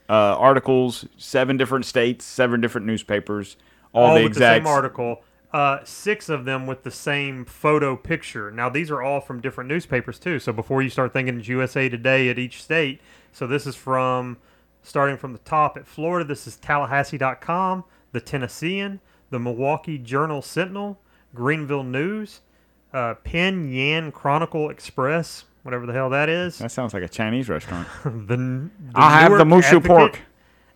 uh, 0.09 0.13
articles, 0.13 1.07
seven 1.17 1.57
different 1.57 1.85
states, 1.85 2.25
seven 2.25 2.61
different 2.61 2.87
newspapers, 2.87 3.57
all, 3.93 4.07
All, 4.07 4.15
the 4.15 4.23
with 4.25 4.33
the 4.33 4.39
exact 4.39 4.65
same 4.65 4.67
article. 4.67 5.23
Uh, 5.53 5.79
six 5.85 6.29
of 6.29 6.45
them 6.45 6.67
with 6.67 6.83
the 6.83 6.91
same 6.91 7.45
photo 7.45 7.97
picture. 7.97 8.51
Now, 8.51 8.69
these 8.69 8.91
are 8.91 9.01
all 9.01 9.21
from 9.21 9.41
different 9.41 9.69
newspapers, 9.69 10.19
too. 10.19 10.39
So 10.39 10.53
before 10.53 10.83
you 10.83 10.91
start 10.91 11.13
thinking 11.13 11.39
it's 11.39 11.49
USA 11.49 11.89
Today 11.89 12.29
at 12.29 12.39
each 12.39 12.63
state, 12.63 13.01
so 13.37 13.47
this 13.47 13.67
is 13.67 13.77
from 13.77 14.39
starting 14.83 15.19
from 15.19 15.35
the 15.35 15.39
top 15.41 15.77
at 15.77 15.87
Florida. 15.87 16.27
This 16.27 16.47
is 16.47 16.57
Tallahassee.com, 16.57 17.85
the 18.13 18.21
Tennessean, 18.23 18.99
the 19.29 19.39
Milwaukee 19.39 19.99
Journal 19.99 20.41
Sentinel, 20.41 20.99
Greenville 21.35 21.83
News, 21.85 22.41
uh, 22.95 23.13
Penn 23.25 23.71
Yan 23.71 24.11
Chronicle 24.11 24.71
Express, 24.71 25.45
whatever 25.65 25.85
the 25.85 25.93
hell 25.93 26.09
that 26.09 26.31
is. 26.31 26.57
That 26.61 26.73
sounds 26.73 26.95
like 26.95 27.03
a 27.03 27.11
Chinese 27.11 27.51
restaurant. 27.51 27.87
the, 28.05 28.37
the 28.39 28.71
I'll 28.95 29.11
have 29.11 29.37
the 29.37 29.45
mushu 29.45 29.65
Advocate 29.65 29.85
pork. 29.85 30.21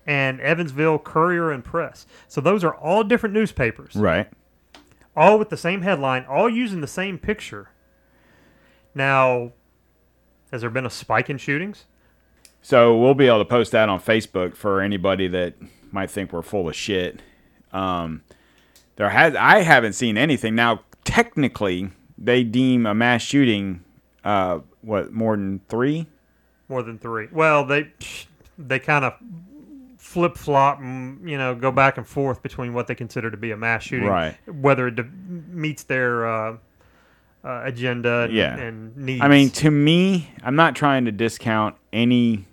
and 0.06 0.38
Evansville 0.42 0.98
Courier 0.98 1.50
and 1.52 1.64
Press. 1.64 2.04
So 2.28 2.42
those 2.42 2.62
are 2.62 2.74
all 2.74 3.04
different 3.04 3.34
newspapers, 3.34 3.96
Right. 3.96 4.28
all 5.16 5.38
with 5.38 5.48
the 5.48 5.56
same 5.56 5.80
headline, 5.80 6.26
all 6.28 6.50
using 6.50 6.82
the 6.82 6.86
same 6.86 7.16
picture. 7.16 7.70
Now, 8.94 9.52
has 10.52 10.60
there 10.60 10.68
been 10.68 10.84
a 10.84 10.90
spike 10.90 11.30
in 11.30 11.38
shootings? 11.38 11.86
So 12.62 12.96
we'll 12.98 13.14
be 13.14 13.26
able 13.26 13.38
to 13.38 13.44
post 13.44 13.72
that 13.72 13.88
on 13.88 14.00
Facebook 14.00 14.54
for 14.54 14.80
anybody 14.80 15.28
that 15.28 15.54
might 15.92 16.10
think 16.10 16.32
we're 16.32 16.42
full 16.42 16.68
of 16.68 16.76
shit. 16.76 17.20
Um, 17.72 18.22
there 18.96 19.08
has 19.10 19.34
I 19.34 19.60
haven't 19.62 19.94
seen 19.94 20.16
anything. 20.18 20.54
Now, 20.54 20.80
technically, 21.04 21.90
they 22.18 22.44
deem 22.44 22.84
a 22.86 22.94
mass 22.94 23.22
shooting 23.22 23.84
uh, 24.24 24.60
what 24.82 25.12
more 25.12 25.36
than 25.36 25.60
three. 25.68 26.06
More 26.68 26.82
than 26.82 26.98
three. 26.98 27.28
Well, 27.32 27.64
they 27.64 27.90
they 28.58 28.78
kind 28.78 29.04
of 29.04 29.14
flip 29.96 30.36
flop 30.36 30.80
and 30.80 31.28
you 31.28 31.38
know 31.38 31.54
go 31.54 31.70
back 31.72 31.96
and 31.96 32.06
forth 32.06 32.42
between 32.42 32.74
what 32.74 32.86
they 32.86 32.94
consider 32.94 33.30
to 33.30 33.36
be 33.36 33.50
a 33.52 33.56
mass 33.56 33.84
shooting, 33.84 34.08
Right. 34.08 34.36
Whether 34.46 34.88
it 34.88 34.98
meets 35.48 35.84
their 35.84 36.26
uh, 36.28 36.56
uh, 37.44 37.62
agenda 37.64 38.22
and, 38.24 38.32
Yeah. 38.32 38.56
and 38.56 38.96
needs. 38.96 39.22
I 39.22 39.28
mean, 39.28 39.50
to 39.50 39.70
me, 39.70 40.30
I'm 40.42 40.56
not 40.56 40.76
trying 40.76 41.06
to 41.06 41.12
discount 41.12 41.76
any 41.92 42.46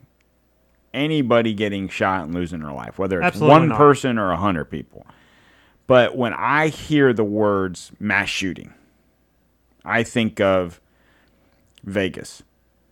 anybody 0.97 1.53
getting 1.53 1.87
shot 1.87 2.23
and 2.25 2.33
losing 2.33 2.59
their 2.59 2.71
life, 2.71 2.97
whether 2.99 3.19
it's 3.19 3.27
Absolutely 3.27 3.51
one 3.51 3.67
not. 3.69 3.77
person 3.77 4.17
or 4.17 4.31
a 4.31 4.37
hundred 4.37 4.65
people. 4.65 5.05
But 5.85 6.17
when 6.17 6.33
I 6.33 6.67
hear 6.67 7.13
the 7.13 7.23
words 7.23 7.91
mass 7.99 8.27
shooting, 8.29 8.73
I 9.85 10.03
think 10.03 10.41
of 10.41 10.81
Vegas. 11.83 12.43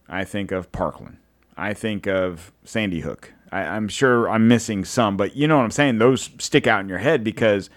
I 0.07 0.23
think 0.23 0.51
of 0.51 0.71
Parkland. 0.71 1.17
I 1.57 1.73
think 1.73 2.07
of 2.07 2.51
Sandy 2.63 3.01
Hook. 3.01 3.33
I, 3.51 3.61
I'm 3.61 3.87
sure 3.87 4.29
I'm 4.29 4.47
missing 4.47 4.85
some, 4.85 5.17
but 5.17 5.35
you 5.35 5.47
know 5.47 5.57
what 5.57 5.63
I'm 5.63 5.71
saying? 5.71 5.97
Those 5.97 6.29
stick 6.39 6.67
out 6.67 6.81
in 6.81 6.89
your 6.89 6.99
head 6.99 7.23
because 7.23 7.69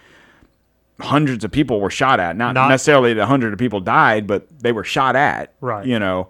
hundreds 1.01 1.45
of 1.45 1.51
people 1.53 1.81
were 1.81 1.91
shot 1.91 2.21
at. 2.21 2.37
Not, 2.37 2.53
Not- 2.53 2.69
necessarily 2.69 3.15
the 3.15 3.27
hundred 3.27 3.53
of 3.53 3.59
people 3.59 3.81
died, 3.81 4.27
but 4.27 4.47
they 4.61 4.73
were 4.73 4.85
shot 4.85 5.17
at. 5.17 5.53
Right. 5.61 5.87
You 5.87 5.99
know, 5.99 6.29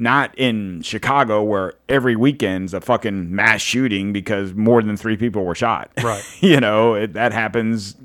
not 0.00 0.36
in 0.38 0.80
Chicago 0.82 1.42
where 1.42 1.74
every 1.88 2.16
weekend's 2.16 2.72
a 2.72 2.80
fucking 2.80 3.34
mass 3.34 3.60
shooting 3.60 4.12
because 4.12 4.54
more 4.54 4.82
than 4.82 4.96
three 4.96 5.16
people 5.16 5.44
were 5.44 5.54
shot. 5.54 5.90
Right. 6.02 6.24
you 6.40 6.58
know, 6.58 6.94
it, 6.94 7.12
that 7.12 7.32
happens 7.32 7.96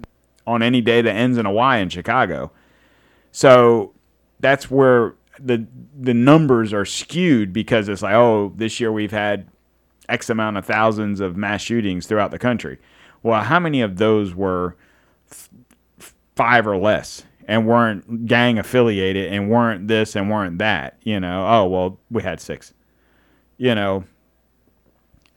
on 0.45 0.61
any 0.61 0.81
day 0.81 1.01
that 1.01 1.15
ends 1.15 1.37
in 1.37 1.45
a 1.45 1.51
Y 1.51 1.77
in 1.77 1.89
Chicago. 1.89 2.51
So 3.31 3.93
that's 4.39 4.69
where 4.69 5.15
the 5.39 5.65
the 5.97 6.13
numbers 6.13 6.73
are 6.73 6.85
skewed 6.85 7.51
because 7.53 7.89
it's 7.89 8.01
like, 8.01 8.13
oh, 8.13 8.53
this 8.55 8.79
year 8.79 8.91
we've 8.91 9.11
had 9.11 9.47
X 10.09 10.29
amount 10.29 10.57
of 10.57 10.65
thousands 10.65 11.19
of 11.19 11.35
mass 11.35 11.61
shootings 11.61 12.05
throughout 12.05 12.31
the 12.31 12.39
country. 12.39 12.77
Well, 13.23 13.41
how 13.41 13.59
many 13.59 13.81
of 13.81 13.97
those 13.97 14.35
were 14.35 14.75
f- 15.31 15.49
five 16.35 16.67
or 16.67 16.77
less 16.77 17.23
and 17.47 17.67
weren't 17.67 18.25
gang 18.25 18.57
affiliated 18.57 19.31
and 19.31 19.49
weren't 19.49 19.87
this 19.87 20.15
and 20.15 20.29
weren't 20.29 20.57
that? 20.59 20.97
You 21.03 21.19
know, 21.19 21.45
oh, 21.47 21.65
well, 21.67 21.99
we 22.09 22.23
had 22.23 22.39
six. 22.39 22.73
You 23.57 23.73
know, 23.75 24.03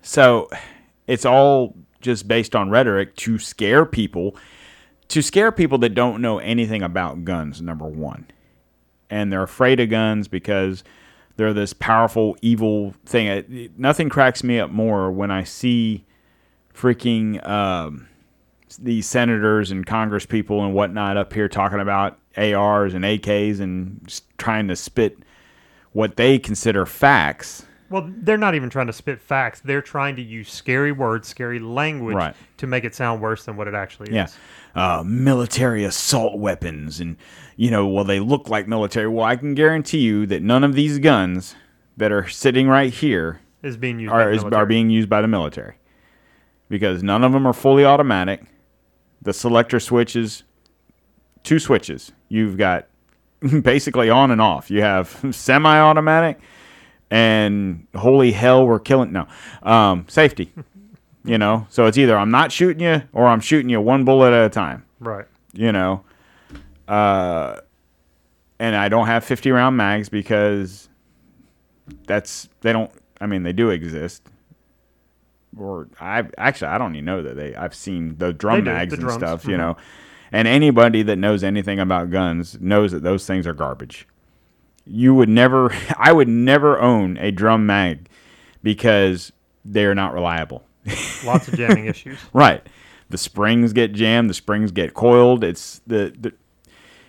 so 0.02 0.48
it's 1.06 1.24
all 1.24 1.74
just 2.00 2.26
based 2.26 2.56
on 2.56 2.70
rhetoric 2.70 3.14
to 3.16 3.38
scare 3.38 3.84
people, 3.84 4.36
to 5.08 5.22
scare 5.22 5.52
people 5.52 5.78
that 5.78 5.90
don't 5.90 6.20
know 6.20 6.38
anything 6.38 6.82
about 6.82 7.24
guns, 7.24 7.60
number 7.60 7.86
one. 7.86 8.26
And 9.10 9.32
they're 9.32 9.42
afraid 9.42 9.80
of 9.80 9.88
guns 9.88 10.28
because 10.28 10.84
they're 11.36 11.52
this 11.54 11.72
powerful, 11.72 12.36
evil 12.42 12.94
thing. 13.06 13.26
It- 13.26 13.78
nothing 13.78 14.08
cracks 14.08 14.42
me 14.42 14.58
up 14.58 14.70
more 14.70 15.10
when 15.10 15.30
I 15.30 15.44
see 15.44 16.04
freaking 16.74 17.46
um, 17.48 18.07
these 18.76 19.06
senators 19.06 19.70
and 19.70 19.86
Congress 19.86 20.26
people 20.26 20.64
and 20.64 20.74
whatnot 20.74 21.16
up 21.16 21.32
here 21.32 21.48
talking 21.48 21.80
about 21.80 22.18
ARs 22.36 22.94
and 22.94 23.04
AKs 23.04 23.60
and 23.60 24.20
trying 24.36 24.68
to 24.68 24.76
spit 24.76 25.18
what 25.92 26.16
they 26.16 26.38
consider 26.38 26.84
facts. 26.86 27.64
Well, 27.90 28.06
they're 28.18 28.36
not 28.36 28.54
even 28.54 28.68
trying 28.68 28.88
to 28.88 28.92
spit 28.92 29.18
facts. 29.18 29.60
They're 29.60 29.80
trying 29.80 30.16
to 30.16 30.22
use 30.22 30.50
scary 30.52 30.92
words, 30.92 31.26
scary 31.26 31.58
language 31.58 32.14
Right. 32.16 32.34
to 32.58 32.66
make 32.66 32.84
it 32.84 32.94
sound 32.94 33.22
worse 33.22 33.44
than 33.46 33.56
what 33.56 33.66
it 33.66 33.74
actually 33.74 34.12
Yeah. 34.12 34.24
is. 34.24 34.36
Uh, 34.74 35.02
military 35.06 35.84
assault 35.84 36.38
weapons. 36.38 37.00
And, 37.00 37.16
you 37.56 37.70
know, 37.70 37.86
well, 37.88 38.04
they 38.04 38.20
look 38.20 38.50
like 38.50 38.68
military. 38.68 39.08
Well, 39.08 39.24
I 39.24 39.36
can 39.36 39.54
guarantee 39.54 40.00
you 40.00 40.26
that 40.26 40.42
none 40.42 40.64
of 40.64 40.74
these 40.74 40.98
guns 40.98 41.54
that 41.96 42.12
are 42.12 42.28
sitting 42.28 42.68
right 42.68 42.92
here 42.92 43.40
Is 43.62 43.78
being 43.78 43.98
used 43.98 44.12
are, 44.12 44.30
is, 44.30 44.44
are 44.44 44.66
being 44.66 44.90
used 44.90 45.08
by 45.08 45.22
the 45.22 45.26
military 45.28 45.76
because 46.68 47.02
none 47.02 47.24
of 47.24 47.32
them 47.32 47.46
are 47.46 47.54
fully 47.54 47.84
automatic. 47.86 48.42
The 49.22 49.32
selector 49.32 49.80
switches, 49.80 50.44
two 51.42 51.58
switches. 51.58 52.12
You've 52.28 52.56
got 52.56 52.86
basically 53.62 54.10
on 54.10 54.30
and 54.30 54.40
off. 54.40 54.70
You 54.70 54.82
have 54.82 55.24
semi-automatic 55.30 56.40
and 57.10 57.86
holy 57.94 58.32
hell, 58.32 58.66
we're 58.66 58.78
killing 58.78 59.12
no 59.12 59.26
um, 59.62 60.06
safety. 60.08 60.52
you 61.24 61.38
know, 61.38 61.66
so 61.70 61.86
it's 61.86 61.98
either 61.98 62.16
I'm 62.16 62.30
not 62.30 62.52
shooting 62.52 62.82
you 62.82 63.02
or 63.12 63.26
I'm 63.26 63.40
shooting 63.40 63.70
you 63.70 63.80
one 63.80 64.04
bullet 64.04 64.32
at 64.32 64.46
a 64.46 64.50
time. 64.50 64.84
Right. 65.00 65.26
You 65.52 65.72
know, 65.72 66.04
uh, 66.86 67.60
and 68.58 68.76
I 68.76 68.88
don't 68.88 69.06
have 69.06 69.24
50 69.24 69.50
round 69.50 69.76
mags 69.76 70.08
because 70.08 70.88
that's 72.06 72.48
they 72.60 72.72
don't. 72.72 72.90
I 73.20 73.26
mean, 73.26 73.42
they 73.42 73.52
do 73.52 73.70
exist. 73.70 74.22
Or 75.56 75.88
I 76.00 76.24
actually 76.36 76.68
I 76.68 76.78
don't 76.78 76.94
even 76.94 77.04
know 77.04 77.22
that 77.22 77.36
they. 77.36 77.54
I've 77.54 77.74
seen 77.74 78.16
the 78.18 78.32
drum 78.32 78.64
do, 78.64 78.70
mags 78.70 78.90
the 78.90 78.96
and 78.96 79.02
drums, 79.02 79.18
stuff. 79.18 79.44
You 79.44 79.54
mhm. 79.54 79.58
know, 79.58 79.76
and 80.32 80.46
anybody 80.46 81.02
that 81.02 81.16
knows 81.16 81.42
anything 81.42 81.78
about 81.78 82.10
guns 82.10 82.60
knows 82.60 82.92
that 82.92 83.02
those 83.02 83.26
things 83.26 83.46
are 83.46 83.54
garbage. 83.54 84.06
You 84.84 85.14
would 85.14 85.28
never. 85.28 85.72
I 85.96 86.12
would 86.12 86.28
never 86.28 86.78
own 86.80 87.16
a 87.18 87.30
drum 87.30 87.66
mag 87.66 88.08
because 88.62 89.32
they 89.64 89.84
are 89.84 89.94
not 89.94 90.12
reliable. 90.12 90.64
Lots 91.24 91.48
of 91.48 91.54
jamming 91.54 91.86
issues. 91.86 92.18
Right. 92.32 92.66
The 93.10 93.18
springs 93.18 93.72
get 93.72 93.92
jammed. 93.92 94.28
The 94.28 94.34
springs 94.34 94.70
get 94.70 94.94
coiled. 94.94 95.42
It's 95.42 95.80
the, 95.86 96.14
the 96.18 96.34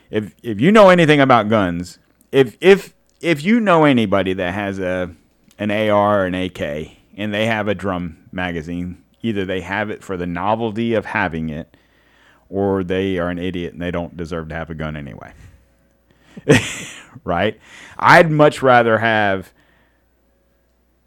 if 0.10 0.34
if 0.42 0.62
you 0.62 0.72
know 0.72 0.90
anything 0.90 1.20
about 1.20 1.50
guns, 1.50 2.00
if 2.32 2.58
if 2.62 2.94
if 3.22 3.44
you 3.44 3.60
know 3.60 3.84
anybody 3.84 4.34
that 4.34 4.54
has 4.54 4.80
a 4.80 5.14
an 5.58 5.72
AR 5.72 6.22
or 6.22 6.26
an 6.26 6.36
AK 6.36 6.99
and 7.20 7.34
they 7.34 7.46
have 7.46 7.68
a 7.68 7.76
drum 7.76 8.18
magazine, 8.32 9.04
either 9.22 9.46
they 9.46 9.62
have 9.62 9.92
it 9.92 10.04
for 10.04 10.18
the 10.18 10.26
novelty 10.26 10.94
of 10.96 11.06
having 11.06 11.50
it, 11.50 11.78
or 12.50 12.84
they 12.84 13.20
are 13.20 13.30
an 13.30 13.38
idiot 13.38 13.74
and 13.74 13.82
they 13.82 13.92
don't 13.92 14.18
deserve 14.18 14.50
to 14.50 14.56
have 14.56 14.72
a 14.72 14.76
gun 14.76 14.96
anyway. 14.96 15.32
right? 17.24 17.60
I'd 18.00 18.32
much 18.32 18.62
rather 18.64 18.98
have 18.98 19.54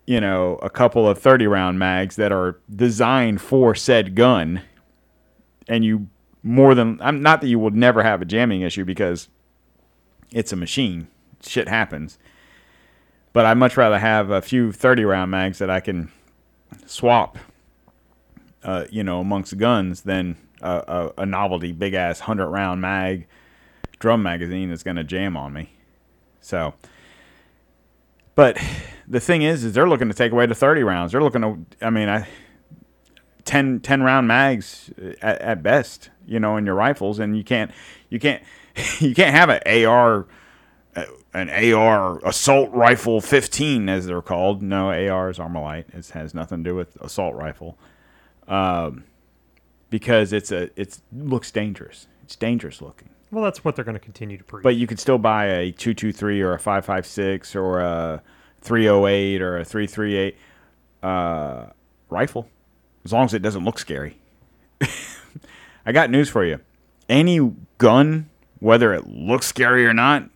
you 0.07 0.21
know, 0.21 0.57
a 0.63 0.69
couple 0.69 1.09
of 1.09 1.19
30 1.19 1.47
round 1.47 1.79
mags 1.79 2.17
that 2.17 2.33
are 2.33 2.59
designed 2.75 3.41
for 3.41 3.75
said 3.75 4.15
gun 4.15 4.61
and 5.69 5.85
you 5.85 6.09
more 6.43 6.75
than 6.75 7.01
I'm 7.01 7.23
not 7.23 7.41
that 7.41 7.47
you 7.47 7.59
would 7.61 7.75
never 7.75 8.03
have 8.03 8.21
a 8.21 8.25
jamming 8.25 8.63
issue 8.63 8.85
because 8.85 9.29
it's 10.33 10.53
a 10.53 10.57
machine. 10.57 11.07
Shit 11.41 11.69
happens. 11.69 12.19
But 13.33 13.47
I'd 13.47 13.57
much 13.57 13.77
rather 13.77 13.99
have 13.99 14.31
a 14.31 14.43
few 14.43 14.73
30 14.73 15.05
round 15.05 15.31
mags 15.31 15.59
that 15.59 15.71
I 15.71 15.81
can 15.81 16.11
swap 16.87 17.39
uh, 18.63 18.85
you 18.91 19.03
know, 19.03 19.21
amongst 19.21 19.57
guns 19.59 20.03
than 20.03 20.37
a, 20.61 21.13
a, 21.17 21.23
a 21.23 21.27
novelty 21.27 21.73
big 21.73 21.95
ass 21.95 22.21
100 22.21 22.49
round 22.49 22.81
mag 22.81 23.27
drum 23.99 24.23
magazine 24.23 24.69
that's 24.69 24.83
going 24.83 24.97
to 24.97 25.05
jam 25.05 25.37
on 25.37 25.53
me. 25.53 25.71
So 26.41 26.75
but 28.35 28.59
the 29.07 29.21
thing 29.21 29.43
is, 29.43 29.65
is 29.65 29.75
they're 29.75 29.89
looking 29.89 30.09
to 30.09 30.15
take 30.15 30.33
away 30.33 30.47
the 30.47 30.55
30 30.55 30.83
rounds. 30.83 31.13
They're 31.13 31.23
looking 31.23 31.43
to, 31.43 31.87
I 31.87 31.91
mean, 31.91 32.09
I, 32.09 32.27
10, 33.45 33.81
10 33.81 34.03
round 34.03 34.27
mags 34.27 34.91
at, 35.21 35.41
at 35.41 35.63
best, 35.63 36.11
you 36.27 36.41
know, 36.41 36.57
in 36.57 36.65
your 36.65 36.75
rifles. 36.75 37.19
And 37.19 37.37
you 37.37 37.45
can't, 37.45 37.71
you 38.09 38.19
can't, 38.19 38.43
you 39.01 39.15
can't 39.15 39.35
have 39.35 39.51
an 39.51 39.87
AR, 39.87 40.21
uh, 40.21 40.25
an 41.35 41.49
AR 41.49 42.19
assault 42.27 42.71
rifle 42.73 43.21
15 43.21 43.89
as 43.89 44.07
they're 44.07 44.23
called. 44.23 44.63
No, 44.63 44.91
AR 44.91 45.31
is 45.31 45.39
Armalite. 45.39 45.95
It 45.95 46.09
has 46.11 46.35
nothing 46.35 46.63
to 46.63 46.71
do 46.71 46.75
with 46.75 46.97
assault 46.97 47.35
rifle. 47.35 47.79
Um, 48.49 49.05
because 49.89 50.33
it's 50.33 50.53
a, 50.53 50.69
it's 50.79 51.03
looks 51.13 51.51
dangerous. 51.51 52.07
It's 52.23 52.37
dangerous 52.37 52.83
looking. 52.83 53.09
Well, 53.31 53.43
that's 53.43 53.65
what 53.65 53.77
they're 53.77 53.85
going 53.85 53.95
to 53.95 54.01
continue 54.01 54.37
to 54.37 54.45
preach. 54.45 54.63
But 54.63 54.77
you 54.77 54.87
could 54.87 55.01
still 55.01 55.19
buy 55.19 55.47
a 55.47 55.73
223 55.73 56.43
or 56.43 56.53
a 56.53 56.59
556 56.59 57.57
or 57.57 57.81
a 57.81 58.23
308 58.61 59.41
or 59.41 59.59
a 59.59 59.65
338 59.65 60.37
uh, 61.03 61.67
rifle, 62.11 62.49
as 63.05 63.13
long 63.13 63.25
as 63.25 63.35
it 63.35 63.41
doesn't 63.41 63.65
look 63.65 63.79
scary. 63.79 64.19
I 65.87 65.93
got 65.93 66.11
news 66.11 66.29
for 66.29 66.45
you. 66.45 66.61
Any 67.09 67.53
gun, 67.79 68.29
whether 68.61 68.93
it 68.93 69.09
looks 69.09 69.47
scary 69.47 69.87
or 69.87 69.95
not, 69.95 70.29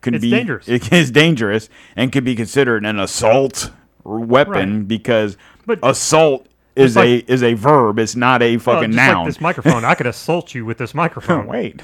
can 0.00 0.14
It's 0.14 0.22
be 0.22 0.30
dangerous. 0.30 0.68
It 0.68 0.92
is 0.92 1.10
dangerous 1.10 1.68
and 1.96 2.12
could 2.12 2.24
be 2.24 2.34
considered 2.34 2.84
an 2.84 2.98
assault 2.98 3.70
weapon 4.04 4.78
Right. 4.78 4.88
because 4.88 5.36
But- 5.66 5.78
assault 5.82 6.46
is 6.76 6.94
like- 6.96 7.28
a 7.28 7.32
is 7.32 7.42
a 7.42 7.54
verb. 7.54 7.98
It's 7.98 8.14
not 8.16 8.40
a 8.42 8.46
oh, 8.46 8.50
Well, 8.52 8.58
fucking 8.60 8.92
just 8.92 8.96
noun. 8.96 9.16
like 9.18 9.26
this 9.26 9.40
microphone, 9.40 9.84
I 9.84 9.94
could 9.98 10.06
assault 10.06 10.54
you 10.54 10.64
with 10.64 10.78
this 10.78 10.94
microphone. 10.94 11.46
Wait. 11.56 11.82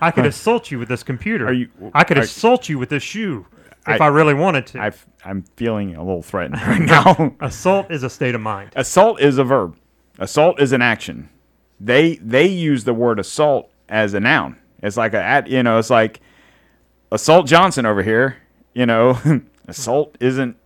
I 0.00 0.12
could 0.14 0.26
assault 0.26 0.70
you 0.70 0.78
with 0.78 0.88
this 0.88 1.02
computer. 1.02 1.52
You- 1.52 1.68
I 1.94 2.04
could 2.04 2.18
are- 2.18 2.22
assault 2.22 2.68
you 2.68 2.78
with 2.78 2.90
this 2.90 3.02
shoe 3.02 3.46
if 3.88 4.00
I- 4.00 4.04
I, 4.04 4.08
really 4.08 4.34
wanted 4.34 4.66
to. 4.68 4.80
I've, 4.82 5.04
I'm 5.24 5.42
feeling 5.56 5.96
a 5.96 6.04
little 6.04 6.22
threatened 6.22 6.60
right 6.62 6.80
now. 6.82 7.34
assault 7.40 7.90
is 7.90 8.02
a 8.02 8.10
state 8.10 8.34
of 8.34 8.40
mind. 8.40 8.70
assault 8.76 9.20
is 9.20 9.38
a 9.38 9.44
verb. 9.44 9.76
Assault 10.18 10.60
is 10.60 10.72
an 10.72 10.82
action. 10.82 11.30
They 11.80 12.16
they 12.16 12.46
use 12.46 12.84
the 12.84 12.92
word 12.92 13.18
assault 13.18 13.70
as 13.88 14.12
a 14.12 14.20
noun. 14.20 14.56
It's 14.82 14.98
like 14.98 15.14
a 15.14 15.42
you 15.46 15.62
know 15.62 15.78
it's 15.78 15.88
like 15.88 16.20
assault 17.12 17.46
Johnson 17.46 17.86
over 17.86 18.02
here. 18.02 18.36
You 18.74 18.86
know, 18.86 19.18
assault 19.68 20.16
isn't 20.20 20.56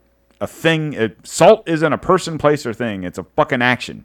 a 0.40 0.46
thing. 0.46 0.94
Assault 0.96 1.68
isn't 1.68 1.92
a 1.92 1.98
person, 1.98 2.38
place, 2.38 2.66
or 2.66 2.74
thing. 2.74 3.04
It's 3.04 3.18
a 3.18 3.24
fucking 3.36 3.62
action. 3.62 4.04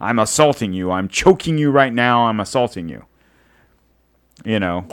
I'm 0.00 0.18
assaulting 0.18 0.72
you. 0.72 0.90
I'm 0.90 1.08
choking 1.08 1.58
you 1.58 1.70
right 1.70 1.92
now. 1.92 2.26
I'm 2.26 2.40
assaulting 2.40 2.88
you. 2.88 3.04
You 4.44 4.60
know. 4.60 4.86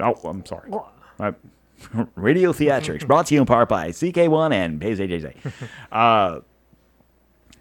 Oh, 0.00 0.14
I'm 0.24 0.44
sorry. 0.46 0.70
I- 1.20 1.34
Radio 2.16 2.52
Theatrics 2.52 3.06
brought 3.06 3.26
to 3.26 3.34
you 3.34 3.40
in 3.40 3.46
part 3.46 3.68
by 3.68 3.90
CK1 3.90 4.52
and 4.52 4.80
PayZJZ. 4.80 5.32
uh, 5.92 6.40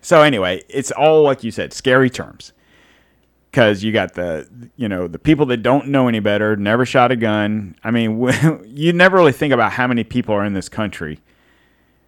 so 0.02 0.22
anyway, 0.24 0.64
it's 0.70 0.90
all 0.92 1.22
like 1.22 1.44
you 1.44 1.52
said, 1.52 1.72
scary 1.72 2.10
terms. 2.10 2.52
Because 3.58 3.84
you 3.84 3.92
got 3.92 4.14
the, 4.14 4.48
you 4.76 4.88
know, 4.88 5.08
the 5.08 5.18
people 5.18 5.48
that 5.48 5.64
don't 5.64 5.88
know 5.88 6.08
any 6.08 6.20
better, 6.20 6.56
never 6.56 6.86
shot 6.86 7.12
a 7.12 7.16
gun. 7.16 7.76
I 7.84 7.90
mean, 7.90 8.22
you 8.68 8.94
never 8.94 9.18
really 9.18 9.32
think 9.32 9.52
about 9.52 9.72
how 9.72 9.88
many 9.88 10.04
people 10.04 10.36
are 10.36 10.46
in 10.46 10.54
this 10.54 10.70
country 10.70 11.20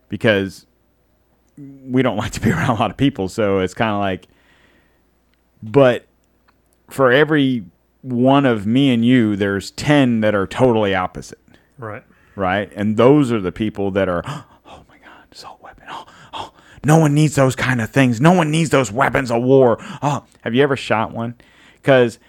because 0.10 0.68
we 1.58 2.04
don't 2.04 2.18
like 2.24 2.34
to 2.34 2.40
be 2.40 2.52
around 2.52 2.70
a 2.70 2.80
lot 2.80 2.92
of 2.92 2.98
people. 2.98 3.30
So 3.30 3.58
it's 3.62 3.74
kind 3.74 3.90
of 3.90 4.00
like, 4.00 4.28
but 5.64 6.06
for 6.88 7.12
every 7.12 7.66
one 8.04 8.46
of 8.46 8.68
me 8.68 8.94
and 8.94 9.04
you, 9.04 9.36
there's 9.36 9.72
10 9.72 10.22
that 10.22 10.36
are 10.36 10.46
totally 10.46 10.94
opposite 10.94 11.40
Right. 11.80 12.04
right? 12.36 12.72
And 12.76 12.96
those 12.96 13.32
are 13.32 13.42
the 13.42 13.52
people 13.52 13.90
that 13.90 14.08
are, 14.08 14.22
oh 14.24 14.84
my 14.88 15.00
God, 15.00 15.26
assault 15.32 15.60
weapon. 15.64 15.86
Oh, 15.90 16.06
oh, 16.32 16.54
no 16.84 16.98
one 16.98 17.14
needs 17.14 17.36
those 17.36 17.56
kind 17.56 17.82
of 17.82 17.90
things. 17.90 18.22
No 18.22 18.32
one 18.32 18.52
needs 18.52 18.70
those 18.70 18.92
weapons 18.92 19.32
of 19.32 19.44
war. 19.44 19.78
Oh, 20.02 20.26
have 20.42 20.54
you 20.56 20.64
ever 20.64 20.76
shot 20.76 21.12
one? 21.12 21.36
Because 21.76 22.20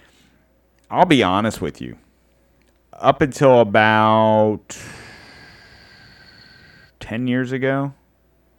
I'll 0.91 1.07
be 1.07 1.23
honest 1.23 1.61
with 1.61 1.81
you. 1.81 1.97
Up 2.93 3.23
until 3.23 3.61
about 3.61 4.77
10 7.01 7.27
years 7.27 7.53
ago, 7.53 7.95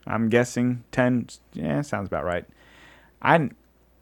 I'm 0.08 0.30
guessing 0.30 0.84
10, 0.92 1.28
yeah, 1.54 1.82
sounds 1.82 2.08
about 2.08 2.26
right. 2.26 2.46
I 3.22 3.50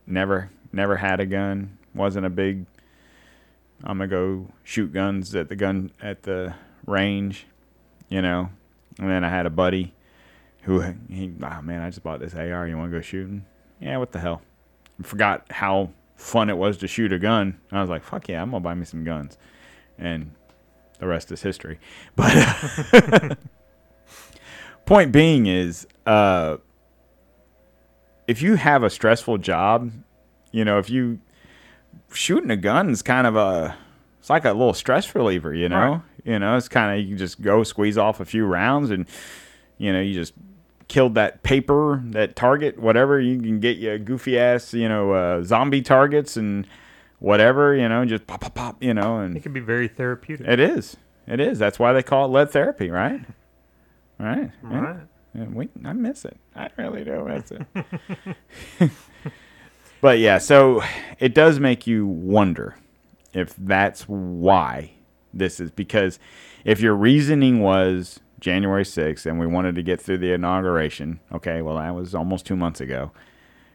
never, 0.08 0.50
never 0.72 0.96
had 0.96 1.20
a 1.20 1.26
gun. 1.26 1.78
Wasn't 1.94 2.26
a 2.26 2.30
big, 2.30 2.66
I'm 3.84 3.98
going 3.98 4.10
to 4.10 4.16
go 4.16 4.54
shoot 4.64 4.94
guns 4.94 5.36
at 5.36 5.50
the 5.50 5.56
gun, 5.56 5.92
at 6.02 6.24
the 6.24 6.54
range, 6.86 7.48
you 8.08 8.22
know. 8.22 8.50
And 8.98 9.10
then 9.10 9.24
I 9.24 9.30
had 9.30 9.46
a 9.46 9.50
buddy 9.50 9.94
who 10.62 10.82
he, 11.10 11.32
oh 11.42 11.62
man, 11.62 11.82
I 11.82 11.90
just 11.90 12.04
bought 12.04 12.20
this 12.20 12.34
AR. 12.34 12.68
You 12.68 12.78
want 12.78 12.92
to 12.92 12.98
go 12.98 13.02
shooting? 13.02 13.46
Yeah, 13.80 13.98
what 13.98 14.12
the 14.12 14.20
hell? 14.20 14.42
I 15.00 15.04
forgot 15.04 15.46
how 15.52 15.92
fun 16.16 16.50
it 16.50 16.58
was 16.58 16.78
to 16.78 16.88
shoot 16.88 17.14
a 17.14 17.20
gun. 17.20 17.60
I 17.72 17.82
was 17.82 17.90
like, 17.90 18.04
fuck 18.04 18.28
yeah, 18.28 18.42
I'm 18.42 18.52
gonna 18.52 18.62
buy 18.62 18.74
me 18.74 18.86
some 18.86 19.04
guns, 19.04 19.38
and 19.98 20.32
the 21.00 21.08
rest 21.08 21.32
is 21.32 21.42
history. 21.42 21.80
But 22.16 23.38
point 24.86 25.12
being 25.12 25.46
is, 25.46 25.88
uh, 26.06 26.58
if 28.28 28.42
you 28.42 28.56
have 28.56 28.84
a 28.84 28.90
stressful 28.90 29.38
job, 29.40 29.92
you 30.52 30.66
know, 30.66 30.80
if 30.80 30.90
you 30.90 31.20
shooting 32.12 32.52
a 32.52 32.58
gun 32.58 32.90
is 32.90 33.02
kind 33.02 33.28
of 33.28 33.36
a 33.36 33.78
it's 34.20 34.30
like 34.30 34.46
a 34.46 34.52
little 34.52 34.74
stress 34.74 35.14
reliever, 35.16 35.54
you 35.54 35.70
know. 35.70 35.92
Right. 35.92 36.02
You 36.26 36.38
know, 36.38 36.58
it's 36.58 36.68
kind 36.68 37.00
of 37.00 37.08
you 37.08 37.16
just 37.16 37.42
go 37.42 37.64
squeeze 37.64 37.98
off 37.98 38.20
a 38.20 38.26
few 38.26 38.46
rounds, 38.46 38.92
and 38.92 39.08
you 39.80 39.92
know 39.92 40.00
you 40.00 40.14
just 40.14 40.34
killed 40.88 41.16
that 41.16 41.42
paper, 41.44 42.02
that 42.08 42.36
target, 42.36 42.78
whatever. 42.80 43.20
You 43.20 43.40
can 43.40 43.60
get 43.60 43.78
you 43.78 43.98
goofy 43.98 44.38
ass, 44.38 44.74
you 44.74 44.88
know, 44.90 45.12
uh, 45.14 45.44
zombie 45.44 45.82
targets 45.82 46.36
and 46.38 46.68
whatever, 47.20 47.76
you 47.76 47.88
know, 47.88 48.06
just 48.06 48.28
pop, 48.28 48.42
pop, 48.42 48.56
pop, 48.56 48.84
you 48.84 48.94
know, 48.94 49.20
and 49.20 49.38
It 49.38 49.44
can 49.44 49.54
be 49.54 49.60
very 49.60 49.88
therapeutic. 49.88 50.48
it 50.48 50.60
is, 50.60 50.98
it 51.28 51.40
is. 51.40 51.60
That's 51.60 51.78
why 51.80 51.94
they 51.94 52.04
call 52.04 52.26
it 52.26 52.30
lead 52.30 52.52
therapy, 52.52 52.90
right? 52.90 53.22
Right. 54.20 54.52
Yeah. 54.64 54.80
Right. 54.80 55.00
Yeah, 55.36 55.46
we, 55.46 55.70
I 55.86 55.94
miss 55.94 56.26
it. 56.26 56.38
I 56.56 56.70
really 56.78 57.04
do 57.04 57.24
miss 57.24 57.52
it. 57.52 58.92
but 60.02 60.18
yeah, 60.20 60.40
so 60.40 60.82
it 61.20 61.34
does 61.36 61.60
make 61.60 61.86
you 61.86 62.08
wonder 62.08 62.76
if 63.34 63.56
that's 63.58 64.04
why 64.10 64.92
this 65.34 65.60
is 65.60 65.70
because 65.70 66.18
if 66.66 66.82
your 66.82 66.96
reasoning 66.96 67.60
was 67.60 68.20
January 68.40 68.84
6th 68.84 69.26
and 69.26 69.40
we 69.40 69.48
wanted 69.48 69.76
to 69.76 69.84
get 69.84 70.02
through 70.02 70.18
the 70.20 70.32
inauguration, 70.34 71.20
okay, 71.34 71.62
well, 71.62 71.76
that 71.78 71.94
was 71.96 72.16
almost 72.16 72.46
two 72.46 72.56
months 72.56 72.82
ago. 72.82 73.12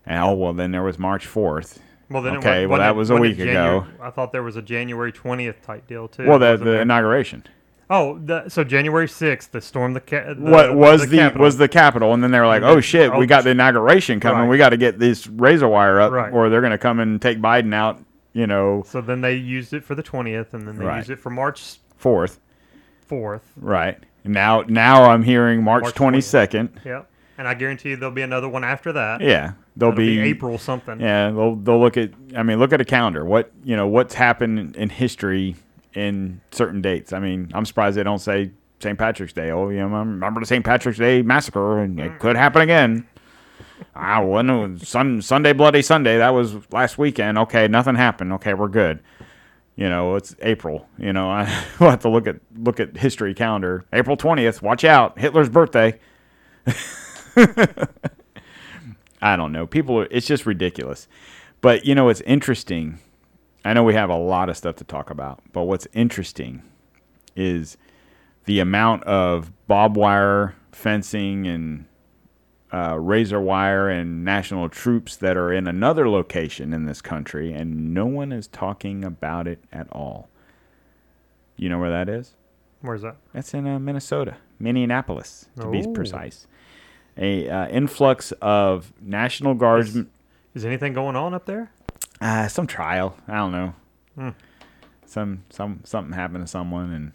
And 0.06 0.22
oh, 0.22 0.34
well, 0.34 0.52
then 0.52 0.70
there 0.72 0.82
was 0.82 0.98
March 0.98 1.26
4th. 1.26 1.78
Well, 2.10 2.22
then 2.22 2.36
Okay, 2.38 2.66
well, 2.66 2.78
that 2.78 2.90
it- 2.90 2.96
was 2.96 3.10
a 3.10 3.16
week 3.16 3.38
ago. 3.38 3.86
I 4.00 4.10
thought 4.10 4.32
there 4.32 4.42
was 4.42 4.56
a 4.56 4.62
January 4.62 5.12
20th 5.12 5.62
type 5.62 5.86
deal 5.86 6.08
too. 6.08 6.26
Well, 6.26 6.38
the, 6.38 6.56
the 6.56 6.64
there? 6.64 6.82
inauguration. 6.82 7.44
Oh, 7.90 8.18
the, 8.18 8.48
so 8.48 8.64
January 8.64 9.06
6th, 9.06 9.50
the 9.50 9.60
storm 9.60 9.92
the, 9.92 10.00
ca- 10.00 10.32
the 10.34 10.40
what 10.40 10.74
was 10.74 11.08
the, 11.08 11.18
Capitol. 11.18 11.44
was 11.44 11.58
the 11.58 11.68
Capitol, 11.68 12.14
and 12.14 12.22
then 12.22 12.30
they 12.30 12.40
were 12.40 12.46
like, 12.46 12.62
"Oh 12.62 12.80
shit, 12.80 13.10
oh, 13.10 13.18
we 13.18 13.26
got 13.26 13.44
the 13.44 13.50
oh, 13.50 13.52
inauguration 13.52 14.20
coming. 14.20 14.42
Right. 14.42 14.48
We 14.48 14.56
got 14.56 14.70
to 14.70 14.78
get 14.78 14.98
this 14.98 15.26
razor 15.26 15.68
wire 15.68 16.00
up, 16.00 16.10
Right. 16.10 16.32
or 16.32 16.48
they're 16.48 16.62
going 16.62 16.70
to 16.70 16.78
come 16.78 16.98
and 16.98 17.20
take 17.20 17.38
Biden 17.38 17.74
out." 17.74 18.00
You 18.32 18.46
know, 18.46 18.82
So 18.86 19.00
then 19.02 19.20
they 19.20 19.34
used 19.36 19.72
it 19.74 19.84
for 19.84 19.94
the 19.94 20.02
20th, 20.02 20.54
and 20.54 20.66
then 20.66 20.76
they 20.78 20.84
Right. 20.86 20.96
used 20.98 21.10
it 21.10 21.18
for 21.20 21.28
March 21.30 21.76
fourth, 21.96 22.40
4th. 23.08 23.42
right? 23.56 23.98
Now, 24.24 24.62
now 24.62 25.04
I'm 25.10 25.22
hearing 25.22 25.62
March 25.62 25.82
March 25.82 25.94
twenty 25.94 26.20
second. 26.20 26.80
Yep. 26.84 27.10
And 27.36 27.48
I 27.48 27.54
guarantee 27.54 27.90
you 27.90 27.96
there'll 27.96 28.14
be 28.14 28.22
another 28.22 28.48
one 28.48 28.64
after 28.64 28.92
that. 28.92 29.20
Yeah, 29.20 29.52
they'll 29.76 29.88
It'll 29.88 29.96
be, 29.96 30.20
April 30.20 30.56
something. 30.56 31.00
Yeah, 31.00 31.30
they'll 31.30 31.56
they'll 31.56 31.80
look 31.80 31.96
at. 31.96 32.10
I 32.36 32.42
mean, 32.42 32.58
look 32.58 32.72
at 32.72 32.80
a 32.80 32.84
calendar. 32.84 33.24
What 33.24 33.52
you 33.64 33.76
know, 33.76 33.86
what's 33.86 34.14
happened 34.14 34.76
in 34.76 34.88
history 34.88 35.56
in 35.94 36.40
certain 36.50 36.80
dates. 36.80 37.12
I 37.12 37.18
mean, 37.18 37.50
I'm 37.54 37.64
surprised 37.64 37.96
they 37.96 38.02
don't 38.02 38.20
say 38.20 38.50
St. 38.80 38.98
Patrick's 38.98 39.32
Day. 39.32 39.50
Oh, 39.50 39.68
you 39.68 39.78
know, 39.78 39.86
remember 39.86 40.40
the 40.40 40.46
St. 40.46 40.64
Patrick's 40.64 40.98
Day 40.98 41.22
massacre, 41.22 41.80
and 41.80 41.98
it 41.98 42.02
mm-hmm. 42.02 42.18
could 42.18 42.36
happen 42.36 42.62
again. 42.62 43.06
Ah, 43.96 44.16
I 44.16 44.20
wasn't 44.20 44.86
Sun, 44.86 45.22
Sunday 45.22 45.52
Bloody 45.52 45.82
Sunday. 45.82 46.18
That 46.18 46.30
was 46.30 46.56
last 46.72 46.98
weekend. 46.98 47.38
Okay, 47.38 47.68
nothing 47.68 47.94
happened. 47.94 48.32
Okay, 48.34 48.54
we're 48.54 48.68
good. 48.68 49.00
You 49.76 49.88
know, 49.88 50.14
it's 50.14 50.36
April. 50.40 50.88
You 50.98 51.12
know, 51.12 51.30
I 51.30 51.42
will 51.80 51.90
have 51.90 52.00
to 52.00 52.08
look 52.08 52.26
at 52.26 52.36
look 52.56 52.80
at 52.80 52.96
history 52.96 53.34
calendar. 53.34 53.84
April 53.92 54.16
twentieth. 54.16 54.62
Watch 54.62 54.84
out, 54.84 55.18
Hitler's 55.18 55.48
birthday. 55.48 55.98
I 59.22 59.36
don't 59.36 59.52
know. 59.52 59.66
People, 59.66 60.00
are, 60.00 60.08
it's 60.10 60.26
just 60.26 60.46
ridiculous. 60.46 61.08
But 61.60 61.84
you 61.84 61.94
know, 61.94 62.08
it's 62.08 62.20
interesting. 62.22 62.98
I 63.64 63.72
know 63.72 63.82
we 63.82 63.94
have 63.94 64.10
a 64.10 64.16
lot 64.16 64.48
of 64.50 64.56
stuff 64.56 64.76
to 64.76 64.84
talk 64.84 65.10
about, 65.10 65.40
but 65.52 65.62
what's 65.62 65.88
interesting 65.94 66.62
is 67.34 67.76
the 68.44 68.60
amount 68.60 69.02
of 69.04 69.50
barbed 69.66 69.96
wire 69.96 70.54
fencing 70.72 71.46
and 71.46 71.86
uh, 72.74 72.96
razor 72.98 73.40
wire 73.40 73.88
and 73.88 74.24
national 74.24 74.68
troops 74.68 75.16
that 75.16 75.36
are 75.36 75.52
in 75.52 75.66
another 75.68 76.08
location 76.08 76.72
in 76.72 76.86
this 76.86 77.00
country, 77.00 77.52
and 77.52 77.94
no 77.94 78.06
one 78.06 78.32
is 78.32 78.46
talking 78.48 79.04
about 79.04 79.46
it 79.46 79.62
at 79.72 79.86
all. 79.92 80.28
You 81.56 81.68
know 81.68 81.78
where 81.78 81.90
that 81.90 82.08
is? 82.08 82.34
Where's 82.80 83.02
that? 83.02 83.16
That's 83.32 83.54
in 83.54 83.66
uh, 83.66 83.78
Minnesota, 83.78 84.36
Minneapolis, 84.58 85.46
to 85.60 85.70
be 85.70 85.86
precise. 85.94 86.46
A 87.16 87.48
uh, 87.48 87.68
influx 87.68 88.32
of 88.42 88.92
National 89.00 89.54
Guards, 89.54 89.94
Is- 89.94 90.06
Is 90.54 90.64
anything 90.64 90.92
going 90.94 91.14
on 91.16 91.32
up 91.32 91.46
there? 91.46 91.70
uh, 92.20 92.48
some 92.48 92.66
trial. 92.66 93.16
I 93.28 93.34
don't 93.36 93.52
know. 93.52 93.74
Hmm. 94.16 94.28
Some 95.06 95.44
some 95.50 95.80
something 95.84 96.12
happened 96.12 96.44
to 96.44 96.50
someone, 96.50 96.90
and 96.92 97.12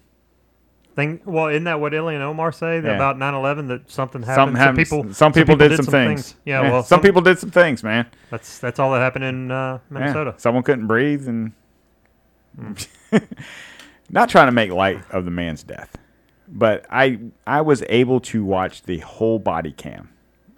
Thing. 0.99 1.21
Well, 1.25 1.47
isn't 1.47 1.63
that 1.63 1.79
what 1.79 1.93
Ilhan 1.93 2.19
Omar 2.21 2.51
say 2.51 2.81
Yeah. 2.81 2.91
about 2.95 3.17
9/11 3.17 3.67
that 3.69 3.89
something 3.89 4.21
happened? 4.21 4.35
something 4.35 4.55
happened. 4.57 4.87
Some 4.87 5.01
people. 5.01 5.13
some 5.13 5.33
people 5.33 5.55
did 5.55 5.75
some 5.75 5.85
things. 5.85 6.35
Yeah, 6.45 6.61
Well, 6.61 6.83
some, 6.83 7.01
people 7.01 7.21
did 7.21 7.39
some 7.39 7.51
things, 7.51 7.83
man. 7.83 8.05
That's 8.29 8.59
that's 8.59 8.79
all 8.79 8.91
that 8.93 8.99
happened 8.99 9.23
in 9.25 9.51
uh, 9.51 9.73
Yeah. 9.73 9.79
Minnesota. 9.89 10.33
Someone 10.37 10.63
couldn't 10.63 10.87
breathe, 10.87 11.27
and 11.27 11.53
not 14.09 14.29
trying 14.29 14.47
to 14.47 14.51
make 14.51 14.71
light 14.71 14.99
of 15.11 15.25
the 15.25 15.31
man's 15.31 15.63
death, 15.63 15.95
but 16.47 16.85
I 16.89 17.19
I 17.47 17.61
was 17.61 17.83
able 17.89 18.19
to 18.21 18.43
watch 18.43 18.83
the 18.83 18.99
whole 18.99 19.39
body 19.39 19.71
cam 19.71 20.09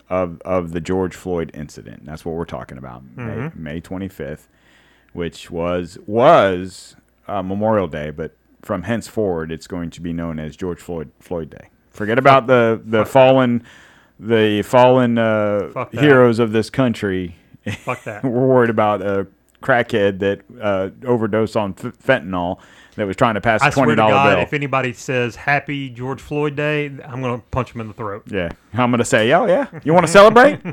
of 0.09 0.41
of 0.41 0.71
the 0.71 0.81
George 0.81 1.15
Floyd 1.15 1.51
incident. 1.53 2.05
That's 2.05 2.25
what 2.25 2.35
we're 2.35 2.45
talking 2.45 2.77
about. 2.77 3.03
Mhm. 3.15 3.55
May 3.55 3.73
May 3.73 3.79
twenty 3.81 4.07
fifth, 4.07 4.47
which 5.13 5.51
was 5.51 5.97
was 6.07 6.95
uh, 7.27 7.41
Memorial 7.41 7.87
Day, 7.87 8.09
but 8.11 8.35
from 8.61 8.83
henceforward, 8.83 9.51
it's 9.51 9.67
going 9.67 9.89
to 9.91 10.01
be 10.01 10.13
known 10.13 10.39
as 10.39 10.55
George 10.55 10.79
Floyd 10.79 11.11
Floyd 11.19 11.49
Day. 11.49 11.69
Forget 11.89 12.17
about 12.17 12.47
the 12.47 12.81
the 12.83 13.05
fallen 13.05 13.63
the 14.19 14.61
fallen 14.61 15.17
uh, 15.17 15.87
heroes 15.91 16.39
of 16.39 16.51
this 16.51 16.69
country. 16.69 17.35
Fuck 17.79 18.03
that. 18.03 18.23
We're 18.23 18.29
worried 18.29 18.69
about 18.69 19.01
a 19.01 19.27
crackhead 19.61 20.19
that 20.19 20.41
uh, 20.59 20.89
overdosed 21.05 21.55
on 21.55 21.75
f- 21.77 21.93
fentanyl 22.03 22.59
that 22.95 23.05
was 23.05 23.15
trying 23.15 23.35
to 23.35 23.41
pass 23.41 23.61
a 23.61 23.65
I 23.65 23.69
twenty 23.69 23.95
dollar 23.95 24.11
dollar 24.13 24.35
bill. 24.35 24.43
if 24.43 24.53
anybody 24.53 24.93
says 24.93 25.35
Happy 25.35 25.89
George 25.89 26.21
Floyd 26.21 26.55
Day, 26.55 26.85
I'm 26.85 27.21
gonna 27.21 27.39
punch 27.51 27.73
him 27.73 27.81
in 27.81 27.87
the 27.87 27.93
throat. 27.93 28.23
yeah, 28.27 28.49
I'm 28.73 28.91
gonna 28.91 29.05
say, 29.05 29.31
oh 29.33 29.45
yeah, 29.47 29.67
you 29.83 29.93
want 29.93 30.05
to 30.05 30.11
celebrate? 30.11 30.59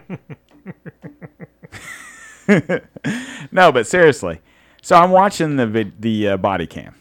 no, 3.52 3.72
but 3.72 3.86
seriously. 3.86 4.40
So 4.82 4.96
I'm 4.96 5.10
watching 5.10 5.56
the 5.56 5.66
vid- 5.66 6.00
the 6.00 6.28
uh, 6.28 6.36
body 6.36 6.66
cam 6.66 6.94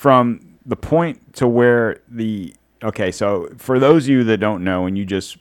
from 0.00 0.40
the 0.64 0.76
point 0.76 1.34
to 1.34 1.46
where 1.46 2.00
the 2.08 2.54
okay. 2.82 3.12
So 3.12 3.50
for 3.58 3.78
those 3.78 4.06
of 4.06 4.08
you 4.08 4.24
that 4.24 4.38
don't 4.38 4.64
know, 4.64 4.86
and 4.86 4.96
you 4.96 5.04
just 5.04 5.36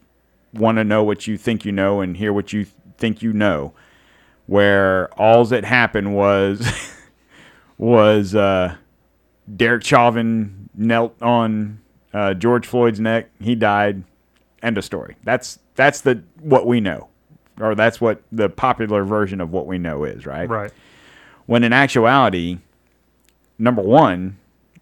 want 0.53 0.80
to 0.80 0.84
know 0.84 1.01
what 1.01 1.28
you 1.28 1.38
think 1.38 1.64
you 1.64 1.72
know 1.72 2.01
and 2.01 2.18
hear 2.18 2.34
what 2.34 2.51
you 2.51 2.66
think 2.97 3.22
you 3.22 3.32
know, 3.32 3.72
where 4.47 5.07
all 5.14 5.45
that 5.45 5.64
happened 5.64 6.14
was 6.14 6.70
was 7.78 8.36
uh, 8.36 8.76
Derek 9.55 9.86
Chauvin 9.86 10.70
knelt 10.76 11.22
on 11.22 11.80
uh, 12.14 12.34
George 12.34 12.68
Floyd's 12.68 12.99
neck. 12.99 13.30
He 13.39 13.55
died. 13.55 14.03
End 14.62 14.78
of 14.78 14.84
story. 14.84 15.16
That's 15.24 15.60
that's 15.76 16.01
the 16.01 16.22
what 16.41 16.68
we 16.68 16.82
know, 16.82 17.07
or 17.62 17.76
that's 17.76 18.01
what 18.01 18.24
the 18.30 18.49
popular 18.49 19.05
version 19.05 19.39
of 19.39 19.53
what 19.53 19.68
we 19.68 19.78
know 19.78 20.03
is, 20.03 20.26
right? 20.26 20.49
Right. 20.49 20.74
When 21.45 21.64
in 21.64 21.72
actuality, 21.72 22.57
number 23.57 23.82
one, 23.82 24.36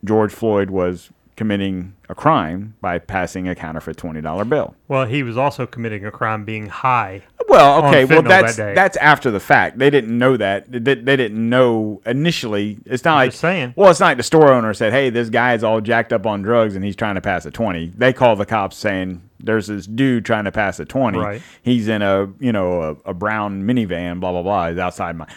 George 0.07 0.31
Floyd 0.33 0.69
was 0.69 1.11
committing 1.35 1.95
a 2.09 2.15
crime 2.15 2.75
by 2.81 2.97
passing 2.97 3.47
a 3.47 3.55
counterfeit 3.55 3.95
twenty 3.95 4.21
dollar 4.21 4.43
bill. 4.43 4.75
Well, 4.87 5.05
he 5.05 5.23
was 5.23 5.37
also 5.37 5.65
committing 5.65 6.05
a 6.05 6.11
crime 6.11 6.43
being 6.43 6.67
high. 6.67 7.23
Well, 7.47 7.85
okay, 7.85 8.03
well 8.03 8.23
fentanyl 8.23 8.27
that 8.27 8.41
that's 8.41 8.57
that's 8.57 8.97
after 8.97 9.31
the 9.31 9.39
fact. 9.39 9.77
They 9.77 9.89
didn't 9.89 10.17
know 10.17 10.35
that. 10.35 10.69
They, 10.69 10.95
they 10.95 11.15
didn't 11.15 11.49
know 11.49 12.01
initially. 12.05 12.79
It's 12.85 13.05
not 13.05 13.15
like 13.15 13.31
saying. 13.33 13.73
Well, 13.77 13.89
it's 13.89 14.01
not 14.01 14.07
like 14.07 14.17
the 14.17 14.23
store 14.23 14.51
owner 14.51 14.73
said, 14.73 14.91
"Hey, 14.91 15.09
this 15.09 15.29
guy 15.29 15.53
is 15.53 15.63
all 15.63 15.79
jacked 15.79 16.11
up 16.11 16.25
on 16.25 16.41
drugs 16.41 16.75
and 16.75 16.83
he's 16.83 16.95
trying 16.95 17.15
to 17.15 17.21
pass 17.21 17.45
a 17.45 17.51
20." 17.51 17.93
They 17.95 18.11
call 18.11 18.35
the 18.35 18.45
cops 18.45 18.75
saying, 18.75 19.21
"There's 19.39 19.67
this 19.67 19.85
dude 19.85 20.25
trying 20.25 20.43
to 20.43 20.51
pass 20.51 20.79
a 20.79 20.85
20. 20.85 21.19
Right. 21.19 21.41
He's 21.61 21.87
in 21.87 22.01
a 22.01 22.27
you 22.39 22.51
know 22.51 22.81
a, 23.05 23.11
a 23.11 23.13
brown 23.13 23.63
minivan. 23.63 24.19
Blah 24.19 24.31
blah 24.33 24.43
blah. 24.43 24.69
He's 24.69 24.79
outside 24.79 25.15
my." 25.15 25.27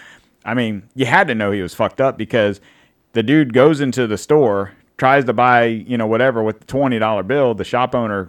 I 0.45 0.55
mean, 0.55 0.89
you 0.95 1.07
had 1.07 1.29
to 1.29 1.35
know 1.35 1.53
he 1.53 1.62
was 1.62 1.75
fucked 1.75 2.01
up 2.01 2.16
because 2.16 2.61
the 3.12 3.22
dude 3.22 3.52
goes 3.52 3.80
into 3.80 4.06
the 4.06 4.18
store, 4.18 4.72
tries 4.98 5.24
to 5.26 5.32
buy 5.32 5.64
you 5.64 5.96
know 5.98 6.06
whatever 6.06 6.42
with 6.42 6.61
the 6.61 6.66
twenty 6.66 6.98
dollar 6.98 7.22
bill. 7.22 7.54
The 7.54 7.64
shop 7.64 7.94
owner 7.94 8.28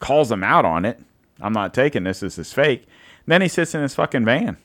calls 0.00 0.30
him 0.30 0.44
out 0.44 0.64
on 0.64 0.84
it. 0.84 1.00
I'm 1.40 1.52
not 1.52 1.72
taking 1.74 2.04
this. 2.04 2.20
This 2.20 2.38
is 2.38 2.52
fake. 2.52 2.84
Then 3.26 3.42
he 3.42 3.48
sits 3.48 3.74
in 3.74 3.82
his 3.82 3.94
fucking 3.94 4.24
van. 4.24 4.56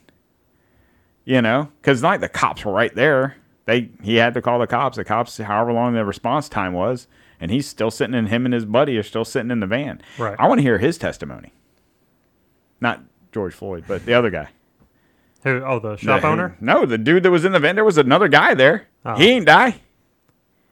You 1.24 1.40
know, 1.40 1.70
because 1.80 2.02
like 2.02 2.20
the 2.20 2.28
cops 2.28 2.64
were 2.64 2.72
right 2.72 2.94
there. 2.94 3.36
They 3.66 3.88
he 4.02 4.16
had 4.16 4.34
to 4.34 4.42
call 4.42 4.58
the 4.58 4.66
cops. 4.66 4.96
The 4.96 5.04
cops, 5.04 5.38
however 5.38 5.72
long 5.72 5.94
the 5.94 6.04
response 6.04 6.48
time 6.50 6.74
was, 6.74 7.06
and 7.40 7.50
he's 7.50 7.66
still 7.66 7.90
sitting 7.90 8.14
in. 8.14 8.26
Him 8.26 8.44
and 8.44 8.52
his 8.52 8.66
buddy 8.66 8.98
are 8.98 9.02
still 9.02 9.24
sitting 9.24 9.50
in 9.50 9.60
the 9.60 9.66
van. 9.66 10.02
Right. 10.18 10.36
I 10.38 10.46
want 10.48 10.58
to 10.58 10.62
hear 10.62 10.76
his 10.78 10.98
testimony. 10.98 11.52
Not 12.80 13.00
George 13.32 13.54
Floyd, 13.54 13.84
but 13.88 14.04
the 14.04 14.12
other 14.12 14.28
guy. 14.28 14.48
Who? 15.44 15.62
Oh, 15.64 15.78
the 15.78 15.96
shop 15.96 16.20
The- 16.22 16.26
owner. 16.28 16.56
No, 16.60 16.84
the 16.84 16.98
dude 16.98 17.22
that 17.22 17.30
was 17.30 17.44
in 17.46 17.52
the 17.52 17.60
van. 17.60 17.74
There 17.74 17.84
was 17.84 17.96
another 17.98 18.28
guy 18.28 18.52
there. 18.54 18.86
Oh. 19.04 19.14
He 19.16 19.28
ain't 19.30 19.46
die. 19.46 19.76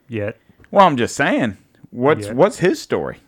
Yet. 0.09 0.39
Well, 0.71 0.87
I'm 0.87 0.97
just 0.97 1.15
saying, 1.17 1.57
what's 1.91 2.27
Yeah. 2.27 2.33
what's 2.33 2.59
his 2.59 2.81
story? 2.81 3.19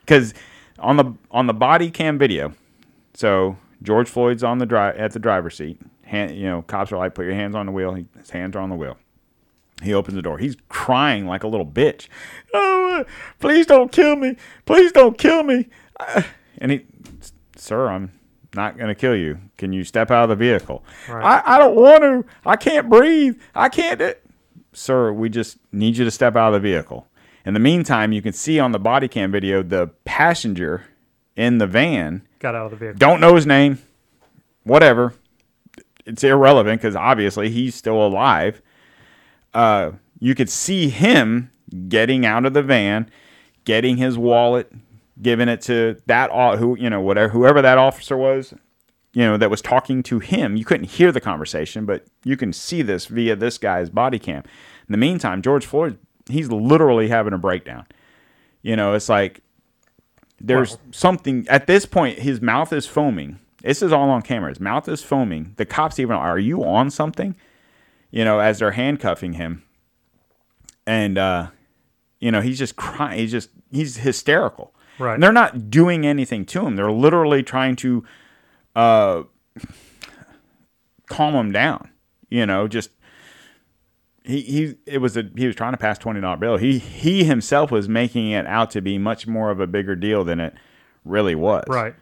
Because 0.00 0.32
on 0.78 0.96
the 0.96 1.14
on 1.30 1.46
the 1.46 1.54
body 1.54 1.90
cam 1.90 2.18
video, 2.18 2.52
so 3.14 3.56
George 3.82 4.08
Floyd's 4.08 4.44
on 4.44 4.58
the 4.58 4.66
dri- 4.66 4.78
at 4.78 5.12
the 5.12 5.18
driver's 5.18 5.56
seat. 5.56 5.80
Hand, 6.02 6.36
you 6.36 6.44
know, 6.44 6.62
cops 6.62 6.92
are 6.92 6.98
like, 6.98 7.14
"Put 7.14 7.24
your 7.24 7.34
hands 7.34 7.56
on 7.56 7.66
the 7.66 7.72
wheel." 7.72 7.94
He, 7.94 8.06
his 8.18 8.30
hands 8.30 8.54
are 8.54 8.60
on 8.60 8.70
the 8.70 8.76
wheel. 8.76 8.96
He 9.82 9.92
opens 9.92 10.14
the 10.14 10.22
door. 10.22 10.38
He's 10.38 10.56
crying 10.68 11.26
like 11.26 11.42
a 11.42 11.48
little 11.48 11.66
bitch. 11.66 12.08
Oh, 12.54 13.00
uh, 13.00 13.04
please 13.40 13.66
don't 13.66 13.90
kill 13.92 14.14
me. 14.16 14.36
Please 14.64 14.92
don't 14.92 15.18
kill 15.18 15.42
me. 15.42 15.68
Uh, 15.98 16.22
and 16.58 16.70
he, 16.70 16.86
sir, 17.56 17.88
I'm 17.88 18.12
not 18.56 18.76
going 18.76 18.88
to 18.88 18.94
kill 18.94 19.14
you. 19.14 19.38
Can 19.58 19.72
you 19.72 19.84
step 19.84 20.10
out 20.10 20.24
of 20.24 20.28
the 20.30 20.36
vehicle? 20.36 20.84
Right. 21.08 21.42
I, 21.46 21.56
I 21.56 21.58
don't 21.58 21.76
want 21.76 22.02
to. 22.02 22.24
I 22.44 22.56
can't 22.56 22.88
breathe. 22.88 23.38
I 23.54 23.68
can't. 23.68 23.98
Do-. 23.98 24.14
Sir, 24.72 25.12
we 25.12 25.28
just 25.28 25.58
need 25.72 25.96
you 25.96 26.04
to 26.04 26.10
step 26.10 26.36
out 26.36 26.54
of 26.54 26.62
the 26.62 26.68
vehicle. 26.68 27.06
In 27.44 27.54
the 27.54 27.60
meantime, 27.60 28.12
you 28.12 28.22
can 28.22 28.32
see 28.32 28.58
on 28.58 28.72
the 28.72 28.78
body 28.78 29.08
cam 29.08 29.30
video 29.30 29.62
the 29.62 29.88
passenger 30.04 30.86
in 31.36 31.58
the 31.58 31.66
van. 31.66 32.26
Got 32.40 32.54
out 32.54 32.66
of 32.66 32.70
the 32.72 32.76
vehicle. 32.76 32.98
Don't 32.98 33.20
know 33.20 33.36
his 33.36 33.46
name. 33.46 33.78
Whatever. 34.64 35.14
It's 36.04 36.24
irrelevant 36.24 36.80
because 36.80 36.96
obviously 36.96 37.50
he's 37.50 37.74
still 37.74 38.04
alive. 38.04 38.62
Uh, 39.54 39.92
you 40.18 40.34
could 40.34 40.50
see 40.50 40.88
him 40.88 41.50
getting 41.88 42.24
out 42.24 42.46
of 42.46 42.54
the 42.54 42.62
van, 42.62 43.10
getting 43.64 43.96
his 43.96 44.16
wallet, 44.18 44.70
giving 45.20 45.48
it 45.48 45.60
to 45.62 45.96
that 46.06 46.30
who 46.58 46.76
you 46.78 46.90
know 46.90 47.00
whatever 47.00 47.32
whoever 47.32 47.62
that 47.62 47.78
officer 47.78 48.16
was, 48.16 48.54
you 49.12 49.22
know 49.22 49.36
that 49.36 49.50
was 49.50 49.62
talking 49.62 50.02
to 50.04 50.18
him. 50.18 50.56
You 50.56 50.64
couldn't 50.64 50.90
hear 50.90 51.12
the 51.12 51.20
conversation, 51.20 51.86
but 51.86 52.06
you 52.24 52.36
can 52.36 52.52
see 52.52 52.82
this 52.82 53.06
via 53.06 53.36
this 53.36 53.58
guy's 53.58 53.90
body 53.90 54.18
cam. 54.18 54.42
In 54.88 54.92
the 54.92 54.98
meantime, 54.98 55.42
George 55.42 55.66
Floyd, 55.66 55.98
he's 56.28 56.50
literally 56.50 57.08
having 57.08 57.32
a 57.32 57.38
breakdown. 57.38 57.86
You 58.62 58.76
know, 58.76 58.94
it's 58.94 59.08
like 59.08 59.40
there's 60.40 60.72
Wow. 60.72 60.80
something 60.90 61.46
at 61.48 61.66
this 61.66 61.86
point. 61.86 62.18
His 62.18 62.40
mouth 62.40 62.72
is 62.72 62.86
foaming. 62.86 63.38
This 63.62 63.82
is 63.82 63.92
all 63.92 64.10
on 64.10 64.22
camera. 64.22 64.50
His 64.50 64.60
mouth 64.60 64.86
is 64.88 65.02
foaming. 65.02 65.54
The 65.56 65.64
cops 65.64 65.98
even 65.98 66.14
are 66.16 66.38
you 66.38 66.62
on 66.62 66.90
something? 66.90 67.34
You 68.10 68.24
know, 68.24 68.38
as 68.38 68.58
they're 68.60 68.72
handcuffing 68.72 69.32
him, 69.34 69.62
and 70.86 71.18
uh, 71.18 71.48
you 72.20 72.30
know 72.30 72.40
he's 72.40 72.58
just 72.58 72.76
crying. 72.76 73.18
He's 73.18 73.32
just 73.32 73.50
he's 73.72 73.96
hysterical. 73.98 74.72
Right. 74.98 75.14
And 75.14 75.22
they're 75.22 75.32
not 75.32 75.70
doing 75.70 76.06
anything 76.06 76.44
to 76.46 76.66
him. 76.66 76.76
They're 76.76 76.90
literally 76.90 77.42
trying 77.42 77.76
to 77.76 78.04
uh, 78.74 79.22
calm 81.06 81.34
him 81.34 81.52
down. 81.52 81.90
You 82.28 82.46
know, 82.46 82.66
just 82.66 82.90
he 84.24 84.40
he 84.42 84.74
it 84.86 84.98
was 84.98 85.16
a 85.16 85.30
he 85.36 85.46
was 85.46 85.54
trying 85.54 85.72
to 85.72 85.78
pass 85.78 85.98
twenty 85.98 86.20
dollar 86.20 86.36
bill. 86.36 86.56
He 86.56 86.78
he 86.78 87.24
himself 87.24 87.70
was 87.70 87.88
making 87.88 88.30
it 88.30 88.46
out 88.46 88.70
to 88.72 88.80
be 88.80 88.98
much 88.98 89.26
more 89.26 89.50
of 89.50 89.60
a 89.60 89.66
bigger 89.66 89.94
deal 89.94 90.24
than 90.24 90.40
it 90.40 90.54
really 91.04 91.34
was. 91.34 91.64
Right. 91.68 91.94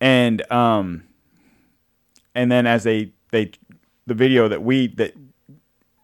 And 0.00 0.50
um 0.52 1.04
and 2.34 2.52
then 2.52 2.66
as 2.66 2.84
they 2.84 3.12
they 3.32 3.50
the 4.06 4.14
video 4.14 4.46
that 4.46 4.62
we 4.62 4.86
that 4.88 5.14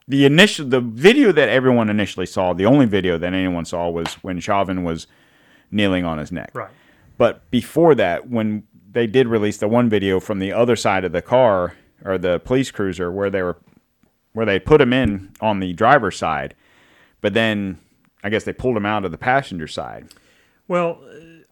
the 0.08 0.24
initial 0.24 0.66
the 0.66 0.80
video 0.80 1.30
that 1.30 1.48
everyone 1.48 1.88
initially 1.88 2.26
saw, 2.26 2.52
the 2.52 2.66
only 2.66 2.86
video 2.86 3.16
that 3.18 3.32
anyone 3.32 3.64
saw 3.64 3.88
was 3.88 4.14
when 4.14 4.40
Chauvin 4.40 4.82
was 4.82 5.06
kneeling 5.72 6.04
on 6.04 6.18
his 6.18 6.30
neck. 6.30 6.50
Right. 6.54 6.70
But 7.18 7.50
before 7.50 7.94
that, 7.96 8.28
when 8.28 8.64
they 8.92 9.06
did 9.06 9.26
release 9.26 9.56
the 9.58 9.68
one 9.68 9.88
video 9.88 10.20
from 10.20 10.38
the 10.38 10.52
other 10.52 10.76
side 10.76 11.04
of 11.04 11.12
the 11.12 11.22
car 11.22 11.74
or 12.04 12.18
the 12.18 12.40
police 12.40 12.70
cruiser 12.70 13.10
where 13.10 13.30
they 13.30 13.42
were 13.42 13.56
where 14.34 14.46
they 14.46 14.58
put 14.58 14.80
him 14.80 14.92
in 14.92 15.30
on 15.40 15.60
the 15.60 15.74
driver's 15.74 16.16
side, 16.16 16.54
but 17.20 17.34
then 17.34 17.78
I 18.24 18.30
guess 18.30 18.44
they 18.44 18.52
pulled 18.52 18.76
him 18.76 18.86
out 18.86 19.04
of 19.04 19.10
the 19.10 19.18
passenger 19.18 19.66
side. 19.66 20.08
Well, 20.68 21.02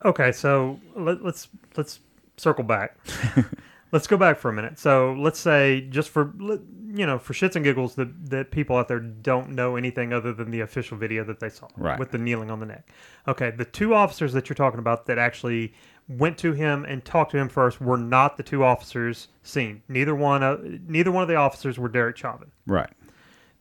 uh, 0.05 0.09
okay, 0.09 0.33
so 0.33 0.81
let, 0.95 1.23
let's 1.23 1.49
let's 1.77 2.01
circle 2.37 2.65
back. 2.65 2.97
let's 3.93 4.07
go 4.07 4.17
back 4.17 4.39
for 4.39 4.49
a 4.49 4.53
minute. 4.53 4.79
So 4.79 5.15
let's 5.19 5.39
say 5.39 5.83
just 5.83 6.09
for 6.11 6.33
you 6.39 7.07
know 7.07 7.19
for 7.19 7.33
shits 7.35 7.55
and 7.57 7.65
giggles 7.65 7.95
that 7.95 8.31
that 8.31 8.51
people 8.51 8.77
out 8.77 8.89
there 8.89 8.99
don't 9.01 9.51
know 9.51 9.77
anything 9.77 10.13
other 10.13 10.33
than 10.33 10.51
the 10.51 10.61
official 10.61 10.97
video 10.97 11.25
that 11.25 11.41
they 11.41 11.49
saw 11.49 11.69
Right. 11.77 11.99
with 11.99 12.11
the 12.11 12.19
kneeling 12.19 12.51
on 12.51 12.61
the 12.61 12.67
neck. 12.67 12.89
Okay, 13.29 13.51
the 13.51 13.65
two 13.65 13.95
officers 13.95 14.33
that 14.33 14.49
you're 14.49 14.55
talking 14.57 14.81
about 14.81 15.07
that 15.07 15.19
actually 15.19 15.73
went 16.09 16.37
to 16.39 16.53
him 16.53 16.85
and 16.85 17.05
talked 17.05 17.31
to 17.31 17.39
him 17.39 17.49
first 17.49 17.81
were 17.81 17.97
not 17.97 18.37
the 18.37 18.43
two 18.43 18.65
officers 18.65 19.29
seen. 19.45 19.83
Neither 19.89 20.15
one 20.15 20.43
of 20.43 20.65
neither 20.89 21.13
one 21.13 21.23
of 21.23 21.29
the 21.29 21.37
officers 21.37 21.79
were 21.79 21.89
Derek 21.89 22.17
Chauvin. 22.17 22.51
Right. 22.67 22.91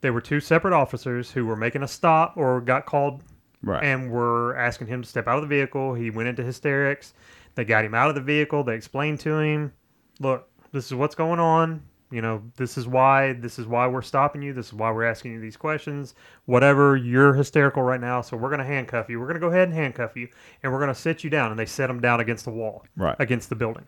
They 0.01 0.09
were 0.11 0.21
two 0.21 0.39
separate 0.39 0.73
officers 0.73 1.31
who 1.31 1.45
were 1.45 1.57
making 1.57 1.83
a 1.83 1.87
stop 1.87 2.37
or 2.37 2.61
got 2.61 2.85
called 2.85 3.21
Right. 3.61 3.83
and 3.83 4.09
were 4.09 4.55
asking 4.55 4.87
him 4.87 5.01
to 5.03 5.07
step 5.09 5.27
out 5.27 5.35
of 5.35 5.41
the 5.41 5.47
vehicle. 5.53 5.93
He 5.93 6.09
went 6.09 6.29
into 6.29 6.41
hysterics. 6.43 7.13
They 7.55 7.65
got 7.65 7.83
him 7.83 7.93
out 7.93 8.07
of 8.07 8.15
the 8.15 8.21
vehicle. 8.21 8.63
They 8.63 8.75
explained 8.75 9.19
to 9.21 9.37
him, 9.39 9.73
"Look, 10.19 10.47
this 10.71 10.85
is 10.87 10.93
what's 10.95 11.15
going 11.15 11.39
on. 11.39 11.81
You 12.11 12.21
know, 12.21 12.41
this 12.55 12.77
is 12.77 12.87
why. 12.87 13.33
This 13.33 13.59
is 13.59 13.67
why 13.67 13.85
we're 13.87 14.01
stopping 14.01 14.41
you. 14.41 14.51
This 14.53 14.67
is 14.67 14.73
why 14.73 14.91
we're 14.91 15.05
asking 15.05 15.33
you 15.33 15.39
these 15.39 15.57
questions. 15.57 16.15
Whatever, 16.45 16.97
you're 16.97 17.33
hysterical 17.35 17.83
right 17.83 18.01
now, 18.01 18.21
so 18.21 18.35
we're 18.35 18.49
going 18.49 18.59
to 18.59 18.65
handcuff 18.65 19.09
you. 19.09 19.19
We're 19.19 19.27
going 19.27 19.35
to 19.35 19.39
go 19.39 19.49
ahead 19.49 19.67
and 19.67 19.73
handcuff 19.77 20.15
you, 20.15 20.27
and 20.63 20.71
we're 20.71 20.79
going 20.79 20.93
to 20.93 20.99
sit 20.99 21.23
you 21.23 21.29
down." 21.29 21.51
And 21.51 21.59
they 21.59 21.65
set 21.67 21.89
him 21.89 22.01
down 22.01 22.19
against 22.19 22.45
the 22.45 22.51
wall, 22.51 22.83
Right. 22.97 23.15
against 23.19 23.49
the 23.49 23.55
building. 23.55 23.85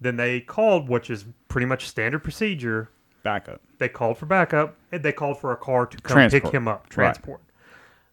Then 0.00 0.16
they 0.16 0.40
called, 0.40 0.88
which 0.88 1.10
is 1.10 1.24
pretty 1.46 1.66
much 1.66 1.88
standard 1.88 2.24
procedure. 2.24 2.90
Backup. 3.22 3.60
They 3.78 3.88
called 3.88 4.18
for 4.18 4.26
backup. 4.26 4.76
And 4.90 5.02
they 5.04 5.12
called 5.12 5.38
for 5.38 5.52
a 5.52 5.56
car 5.56 5.86
to 5.86 5.96
come 5.98 6.14
Transport. 6.16 6.42
pick 6.42 6.52
him 6.52 6.66
up. 6.66 6.82
Right. 6.86 6.90
Transport. 6.90 7.40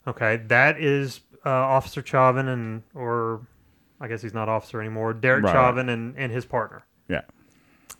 Okay, 0.06 0.38
that 0.48 0.80
is 0.80 1.22
uh, 1.44 1.50
Officer 1.50 2.06
Chauvin 2.06 2.48
and, 2.48 2.84
or 2.94 3.42
I 4.00 4.08
guess 4.08 4.22
he's 4.22 4.36
not 4.36 4.50
officer 4.50 4.80
anymore. 4.80 5.14
Derek 5.14 5.46
Right. 5.46 5.52
Chauvin 5.52 5.90
and, 5.90 6.16
and 6.16 6.32
his 6.32 6.46
partner. 6.46 6.84
Yeah. 7.10 7.22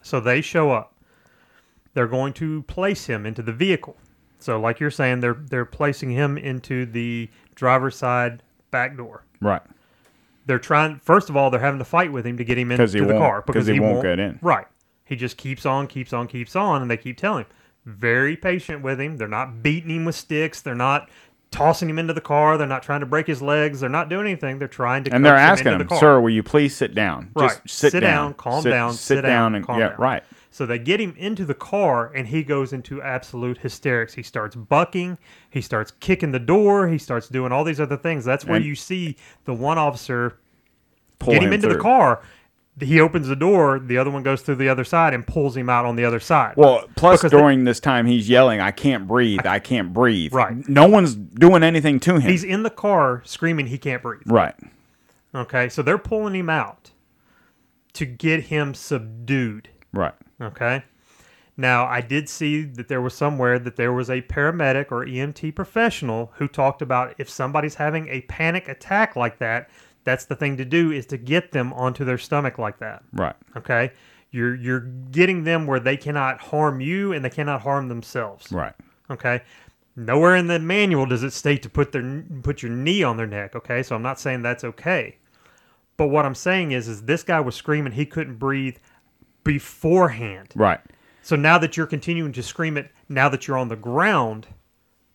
So 0.02 0.20
they 0.20 0.42
show 0.42 0.72
up. 0.72 0.94
They're 1.94 2.08
going 2.08 2.34
to 2.34 2.62
place 2.64 3.06
him 3.08 3.26
into 3.26 3.42
the 3.42 3.52
vehicle. 3.52 3.98
So, 4.40 4.60
like 4.60 4.80
you're 4.80 4.92
saying, 4.92 5.20
they're 5.20 5.34
they're 5.34 5.66
placing 5.66 6.12
him 6.12 6.38
into 6.38 6.86
the 6.86 7.30
driver's 7.56 7.98
side 7.98 8.42
back 8.72 8.96
door. 8.96 9.26
Right. 9.42 9.62
They're 10.46 10.60
trying. 10.60 11.00
First 11.00 11.30
of 11.30 11.36
all, 11.36 11.50
they're 11.50 11.60
having 11.60 11.80
to 11.80 11.86
fight 11.86 12.12
with 12.14 12.26
him 12.26 12.38
to 12.38 12.44
get 12.46 12.58
him 12.58 12.72
into 12.72 12.82
he 12.94 13.00
the 13.00 13.06
won't- 13.16 13.24
he 13.74 13.80
won't 13.82 14.04
get 14.04 14.20
in. 14.20 14.40
Right. 14.42 14.68
He 15.04 15.16
just 15.16 15.36
keeps 15.38 15.66
on, 15.66 15.88
keeps 15.88 16.14
on, 16.14 16.28
keeps 16.28 16.56
on, 16.56 16.82
and 16.84 16.90
they 16.90 16.96
keep 16.98 17.18
telling 17.18 17.46
him. 17.46 17.52
Very 17.86 18.38
patient 18.38 18.84
with 18.84 19.02
him. 19.02 19.18
They're 19.18 19.28
not 19.28 19.64
beating 19.64 19.90
him 19.90 20.06
with 20.06 20.16
sticks. 20.16 20.62
They're 20.62 20.76
not 20.76 21.10
tossing 21.52 21.90
him 21.90 21.98
into 22.00 22.14
the 22.14 22.22
car. 22.22 22.58
They're 22.58 22.68
not 22.68 22.84
trying 22.84 23.00
to 23.00 23.06
break 23.06 23.28
his 23.28 23.42
legs. 23.42 23.80
They're 23.80 23.90
not 23.90 24.10
doing 24.10 24.26
anything. 24.28 24.60
They're 24.60 24.68
trying 24.68 25.04
to. 25.06 25.14
And 25.14 25.26
they're 25.26 25.36
asking 25.36 25.74
him, 25.74 25.88
the 25.88 25.98
"Sir, 25.98 26.20
will 26.22 26.30
you 26.30 26.44
please 26.44 26.76
sit 26.76 26.94
down? 26.94 27.32
Right. 27.36 27.50
Just 27.50 27.70
sit, 27.80 27.92
Sit 27.92 28.00
down, 28.02 28.34
calm 28.36 28.62
Sit- 28.62 28.70
down, 28.70 28.94
sit, 28.94 29.00
sit 29.00 29.16
down, 29.22 29.24
down, 29.24 29.56
and 29.56 29.66
calm 29.66 29.80
yeah, 29.80 29.90
down. 29.90 29.98
right. 29.98 30.24
So 30.52 30.66
they 30.66 30.80
get 30.80 31.00
him 31.00 31.14
into 31.18 31.46
the 31.46 31.54
car 31.54 32.12
and 32.14 32.28
he 32.28 32.44
goes 32.44 32.74
into 32.74 33.02
absolute 33.02 33.60
hysterics. 33.60 34.14
He 34.16 34.24
starts 34.24 34.56
bucking, 34.56 35.18
he 35.50 35.62
starts 35.62 35.92
kicking 36.00 36.32
the 36.32 36.40
door, 36.40 36.88
he 36.88 36.98
starts 36.98 37.28
doing 37.30 37.52
all 37.52 37.64
these 37.64 37.80
other 37.80 37.98
things. 37.98 38.26
That's 38.26 38.46
where 38.46 38.56
And- 38.58 38.66
you 38.66 38.74
see 38.76 39.16
the 39.46 39.54
one 39.54 39.78
officer 39.78 40.38
Pull 41.20 41.34
get 41.36 41.44
him, 41.44 41.54
into 41.54 41.68
the 41.68 41.78
car. 41.78 42.22
He 42.82 43.00
opens 43.00 43.28
the 43.28 43.36
door, 43.36 43.80
the 43.80 43.98
other 43.98 44.10
one 44.10 44.24
goes 44.24 44.42
through 44.42 44.56
the 44.56 44.70
other 44.70 44.84
side 44.84 45.14
and 45.14 45.26
pulls 45.26 45.56
him 45.58 45.70
out 45.70 45.86
on 45.86 45.96
the 45.96 46.06
other 46.06 46.20
side. 46.20 46.56
Well, 46.56 46.86
plus 46.96 47.22
Because 47.22 47.32
during 47.32 47.64
this 47.64 47.80
time 47.80 48.06
he's 48.06 48.30
yelling, 48.30 48.60
"I 48.62 48.72
can't 48.72 49.08
breathe! 49.08 49.46
I 49.46 49.60
can't 49.60 49.94
breathe!" 49.94 50.34
Right. 50.34 50.68
No 50.70 50.88
one's 50.88 51.16
doing 51.16 51.64
anything 51.64 52.00
to 52.02 52.16
him. 52.20 52.30
He's 52.30 52.44
in 52.44 52.64
the 52.64 52.70
car 52.70 53.22
screaming 53.26 53.68
he 53.68 53.78
can't 53.78 54.02
breathe. 54.02 54.22
right. 54.26 54.56
Okay, 55.36 55.70
so 55.70 55.82
they're 55.84 55.98
pulling 56.00 56.36
him 56.36 56.50
out 56.50 56.92
to 57.94 58.06
get 58.06 58.46
him 58.46 58.74
subdued. 58.74 59.70
Right. 59.94 60.16
Okay. 60.42 60.84
Now, 61.58 61.86
I 61.86 62.00
did 62.02 62.30
see 62.30 62.64
that 62.64 62.88
there 62.88 63.02
was 63.02 63.14
somewhere 63.14 63.60
that 63.60 63.76
there 63.76 63.92
was 63.92 64.10
a 64.10 64.22
paramedic 64.22 64.92
or 64.92 65.06
EMT 65.06 65.54
professional 65.54 66.32
who 66.38 66.48
talked 66.48 66.82
about 66.82 67.14
if 67.18 67.30
somebody's 67.30 67.76
having 67.76 68.08
a 68.08 68.22
panic 68.22 68.70
attack 68.70 69.18
like 69.18 69.40
that, 69.40 69.70
that's 70.04 70.26
the 70.26 70.36
thing 70.36 70.58
to 70.58 70.66
do 70.66 70.92
is 70.92 71.06
to 71.08 71.18
get 71.18 71.52
them 71.52 71.74
onto 71.74 72.06
their 72.06 72.18
stomach 72.18 72.58
like 72.58 72.80
that. 72.80 73.04
Right. 73.14 73.36
Okay? 73.56 73.92
You're 74.32 74.56
you're 74.56 74.82
getting 74.82 75.44
them 75.44 75.66
where 75.66 75.80
they 75.80 75.98
cannot 75.98 76.40
harm 76.40 76.82
you 76.82 77.14
and 77.14 77.26
they 77.26 77.30
cannot 77.30 77.62
harm 77.62 77.88
themselves. 77.88 78.52
Right. 78.52 78.74
Okay. 79.10 79.42
Nowhere 79.96 80.36
in 80.36 80.48
the 80.48 80.60
manual 80.60 81.06
does 81.06 81.24
it 81.24 81.34
state 81.34 81.62
to 81.64 81.70
put 81.70 81.92
their 81.92 82.24
put 82.42 82.62
your 82.62 82.72
knee 82.72 83.04
on 83.04 83.18
their 83.18 83.28
neck. 83.28 83.56
Okay, 83.56 83.84
so 83.84 83.96
I'm 83.96 84.02
not 84.02 84.18
saying 84.18 84.44
that's 84.44 84.64
okay, 84.64 85.18
but 85.98 86.08
what 86.08 86.26
I'm 86.26 86.36
saying 86.36 86.72
is, 86.72 86.88
is 86.88 87.02
this 87.04 87.22
guy 87.22 87.42
was 87.42 87.56
screaming 87.56 87.92
he 87.92 88.06
couldn't 88.06 88.36
breathe 88.36 88.78
beforehand. 89.44 90.54
Right. 90.56 90.80
So 91.22 91.36
now 91.36 91.58
that 91.58 91.76
you're 91.76 91.86
continuing 91.86 92.32
to 92.32 92.42
scream 92.42 92.78
it, 92.78 92.92
now 93.10 93.28
that 93.28 93.46
you're 93.46 93.58
on 93.58 93.68
the 93.68 93.76
ground, 93.76 94.48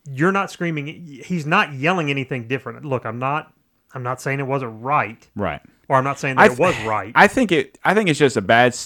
you're 0.04 0.32
not 0.32 0.50
screaming. 0.50 1.22
He's 1.24 1.46
not 1.46 1.72
yelling 1.72 2.10
anything 2.10 2.46
different. 2.46 2.84
Look, 2.84 3.06
I'm 3.06 3.18
not. 3.18 3.53
I'm 3.94 4.02
not 4.02 4.20
saying 4.20 4.40
it 4.40 4.46
wasn't 4.46 4.82
right, 4.82 5.26
Right. 5.36 5.60
or 5.88 5.96
I'm 5.96 6.04
not 6.04 6.18
saying 6.18 6.36
that 6.36 6.50
I 6.50 6.52
it 6.52 6.58
was 6.58 6.74
right. 6.84 7.12
I 7.14 7.28
think 7.28 7.52
it. 7.52 7.78
I 7.84 7.94
think 7.94 8.08
it's 8.10 8.18
just 8.18 8.36
a 8.36 8.42
bad 8.42 8.76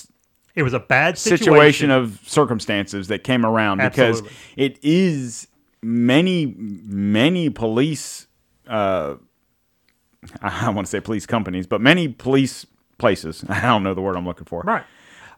it 0.55 0.63
was 0.63 0.75
a 0.75 0.81
bad 0.81 1.17
situation, 1.19 1.89
situation. 1.89 1.91
of 1.91 2.21
circumstances 2.27 3.09
that 3.09 3.25
came 3.25 3.47
around 3.47 3.79
because 3.79 4.21
Absolutely. 4.21 4.37
it 4.57 4.79
is 4.83 5.49
many 5.83 6.47
many 6.57 7.49
police. 7.51 8.27
Uh, 8.67 9.15
I 10.43 10.69
want 10.71 10.87
to 10.87 10.91
say 10.91 11.01
police 11.01 11.27
companies, 11.27 11.67
but 11.67 11.81
many 11.81 12.09
police 12.09 12.67
places. 12.99 13.45
I 13.49 13.63
don't 13.63 13.83
know 13.83 13.95
the 13.95 14.03
word 14.03 14.17
I'm 14.17 14.27
looking 14.27 14.45
for. 14.47 14.63
right. 14.63 14.85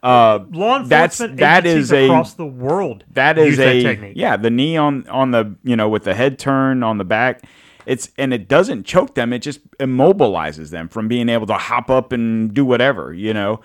Uh, 0.03 0.45
Law 0.49 0.81
that's 0.81 1.21
enforcement 1.21 1.39
that 1.41 1.63
agencies 1.67 1.91
a 1.93 2.05
across 2.05 2.33
the 2.33 2.45
world. 2.45 3.03
that 3.11 3.37
is 3.37 3.59
a 3.59 3.83
that 3.83 3.87
technique. 3.87 4.13
yeah 4.15 4.35
the 4.35 4.49
knee 4.49 4.75
on 4.75 5.07
on 5.09 5.29
the 5.29 5.55
you 5.63 5.75
know 5.75 5.87
with 5.89 6.05
the 6.05 6.15
head 6.15 6.39
turn 6.39 6.81
on 6.81 6.97
the 6.97 7.03
back 7.05 7.43
it's 7.85 8.09
and 8.17 8.33
it 8.33 8.47
doesn't 8.47 8.85
choke 8.85 9.15
them 9.15 9.33
it 9.33 9.39
just 9.39 9.69
immobilizes 9.77 10.69
them 10.69 10.87
from 10.87 11.07
being 11.07 11.29
able 11.29 11.47
to 11.47 11.53
hop 11.53 11.89
up 11.89 12.11
and 12.11 12.53
do 12.53 12.65
whatever 12.65 13.13
you 13.13 13.33
know? 13.33 13.61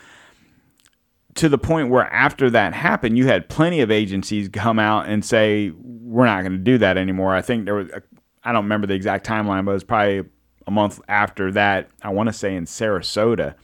To 1.37 1.51
the 1.51 1.59
point 1.59 1.91
where 1.91 2.11
after 2.13 2.49
that 2.51 2.73
happened 2.73 3.19
you 3.19 3.27
had 3.27 3.49
plenty 3.49 3.81
of 3.81 3.91
agencies 3.91 4.49
come 4.49 4.79
out 4.79 5.07
and 5.07 5.25
say 5.25 5.71
we're 5.83 6.27
not 6.27 6.43
going 6.43 6.53
to 6.53 6.59
do 6.59 6.79
that 6.79 6.97
anymore. 6.97 7.35
I 7.35 7.43
think 7.43 7.65
there 7.65 7.75
was 7.75 7.91
a, 7.91 8.03
i 8.43 8.53
don't 8.53 8.65
remember 8.65 8.87
the 8.87 8.95
exact 8.95 9.27
timeline 9.27 9.65
but 9.65 9.73
it 9.73 9.75
was 9.75 9.85
probably 9.85 10.25
a 10.67 10.71
month 10.71 11.01
after 11.09 11.53
that 11.53 11.89
i 12.03 12.09
want 12.09 12.29
to 12.29 12.33
say 12.33 12.55
in 12.55 12.65
sarasota 12.65 13.55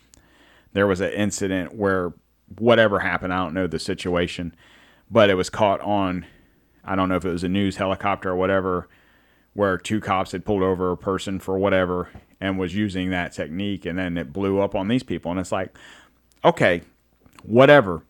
there 0.73 0.87
was 0.87 1.01
an 1.01 1.13
incident 1.13 1.75
where 1.75 2.13
whatever 2.59 3.01
happened, 3.01 3.33
I 3.33 3.39
don't 3.39 3.55
know 3.55 3.67
the 3.67 3.79
situation, 3.79 4.55
but 5.11 5.31
it 5.31 5.35
was 5.35 5.51
caught 5.51 5.81
on, 5.81 6.27
I 6.85 6.97
don't 6.97 7.09
know 7.09 7.17
if 7.17 7.25
it 7.25 7.31
was 7.31 7.45
a 7.45 7.49
news 7.49 7.77
helicopter 7.77 8.31
or 8.31 8.37
whatever, 8.37 8.89
where 9.55 9.77
two 9.79 10.01
cops 10.01 10.33
had 10.33 10.45
pulled 10.45 10.63
over 10.63 10.91
a 10.93 10.97
person 10.97 11.39
for 11.39 11.59
whatever 11.59 12.09
and 12.41 12.59
was 12.59 12.75
using 12.75 13.11
that 13.11 13.33
technique, 13.33 13.85
and 13.87 13.99
then 13.99 14.17
it 14.17 14.33
blew 14.33 14.61
up 14.61 14.75
on 14.75 14.89
these 14.89 15.03
people. 15.03 15.31
And 15.31 15.39
it's 15.39 15.53
like, 15.53 15.77
okay, 16.45 16.83
whatever. 17.45 18.03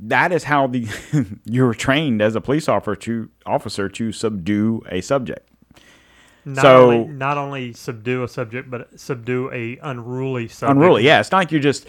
That 0.00 0.32
is 0.32 0.44
how 0.44 0.66
the 0.66 0.86
you're 1.44 1.74
trained 1.74 2.20
as 2.20 2.34
a 2.34 2.40
police 2.40 2.68
officer 2.68 2.96
to 2.96 3.30
officer 3.46 3.88
to 3.88 4.10
subdue 4.12 4.82
a 4.90 5.00
subject. 5.00 5.48
Not 6.44 6.62
So- 6.62 6.90
only, 6.90 7.12
not 7.12 7.38
only 7.38 7.72
subdue 7.72 8.24
a 8.24 8.28
subject, 8.28 8.68
but 8.68 8.98
subdue 8.98 9.48
a 9.52 9.78
unruly 9.80 10.48
subject. 10.48 10.76
unruly. 10.76 11.04
Yeah, 11.04 11.20
it's 11.20 11.30
not 11.30 11.38
like 11.38 11.52
you're 11.52 11.60
just. 11.60 11.86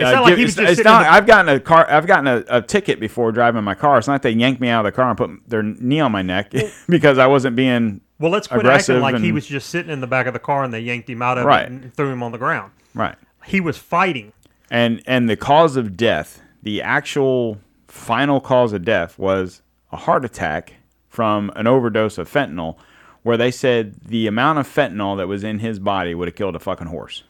Uh, 0.00 0.10
not 0.12 0.22
like 0.22 0.30
give- 0.32 0.38
he 0.38 0.44
was 0.44 0.52
it's, 0.58 0.60
just 0.68 0.78
it's 0.80 0.84
not. 0.84 1.02
the- 1.02 1.12
I've 1.12 1.26
gotten 1.26 1.48
a 1.54 1.60
car. 1.60 1.90
I've 1.90 2.06
gotten 2.06 2.26
a, 2.26 2.44
a 2.48 2.62
ticket 2.62 2.98
before 3.00 3.32
driving 3.32 3.62
my 3.64 3.74
car. 3.74 3.98
It's 3.98 4.06
not 4.06 4.14
like 4.14 4.22
they 4.22 4.30
yanked 4.30 4.60
me 4.60 4.68
out 4.68 4.84
of 4.86 4.92
the 4.92 4.96
car 4.96 5.08
and 5.08 5.18
put 5.18 5.30
their 5.48 5.62
knee 5.62 6.00
on 6.00 6.12
my 6.12 6.22
neck 6.22 6.52
because 6.88 7.18
I 7.18 7.26
wasn't 7.26 7.56
being 7.56 8.00
Well, 8.18 8.30
let's 8.30 8.46
quit 8.48 8.64
acting 8.66 9.00
like 9.00 9.18
he 9.18 9.32
was 9.32 9.46
just 9.46 9.68
sitting 9.70 9.90
in 9.92 10.00
the 10.00 10.06
back 10.06 10.26
of 10.26 10.32
the 10.32 10.38
car 10.38 10.62
and 10.64 10.72
they 10.72 10.80
yanked 10.80 11.08
him 11.10 11.20
out 11.22 11.38
of 11.38 11.44
Right. 11.44 11.64
it 11.64 11.70
and 11.70 11.94
threw 11.94 12.10
him 12.10 12.22
on 12.22 12.32
the 12.32 12.38
ground. 12.38 12.72
right. 12.94 13.16
He 13.44 13.60
was 13.60 13.76
fighting. 13.76 14.32
And 14.70 15.02
and 15.06 15.28
the 15.28 15.36
cause 15.36 15.76
of 15.76 15.96
death, 15.96 16.40
the 16.62 16.80
actual 16.80 17.58
final 17.88 18.40
cause 18.40 18.72
of 18.72 18.84
death 18.84 19.18
was 19.18 19.60
a 19.90 19.96
heart 19.96 20.24
attack 20.24 20.74
from 21.08 21.50
an 21.56 21.66
overdose 21.66 22.16
of 22.16 22.30
fentanyl, 22.32 22.76
where 23.22 23.36
they 23.36 23.50
said 23.50 23.96
the 24.06 24.26
amount 24.26 24.58
of 24.58 24.66
fentanyl 24.66 25.16
that 25.18 25.28
was 25.28 25.44
in 25.44 25.58
his 25.58 25.78
body 25.78 26.14
would 26.14 26.26
have 26.28 26.34
killed 26.34 26.56
a 26.56 26.58
fucking 26.58 26.86
horse. 26.86 27.22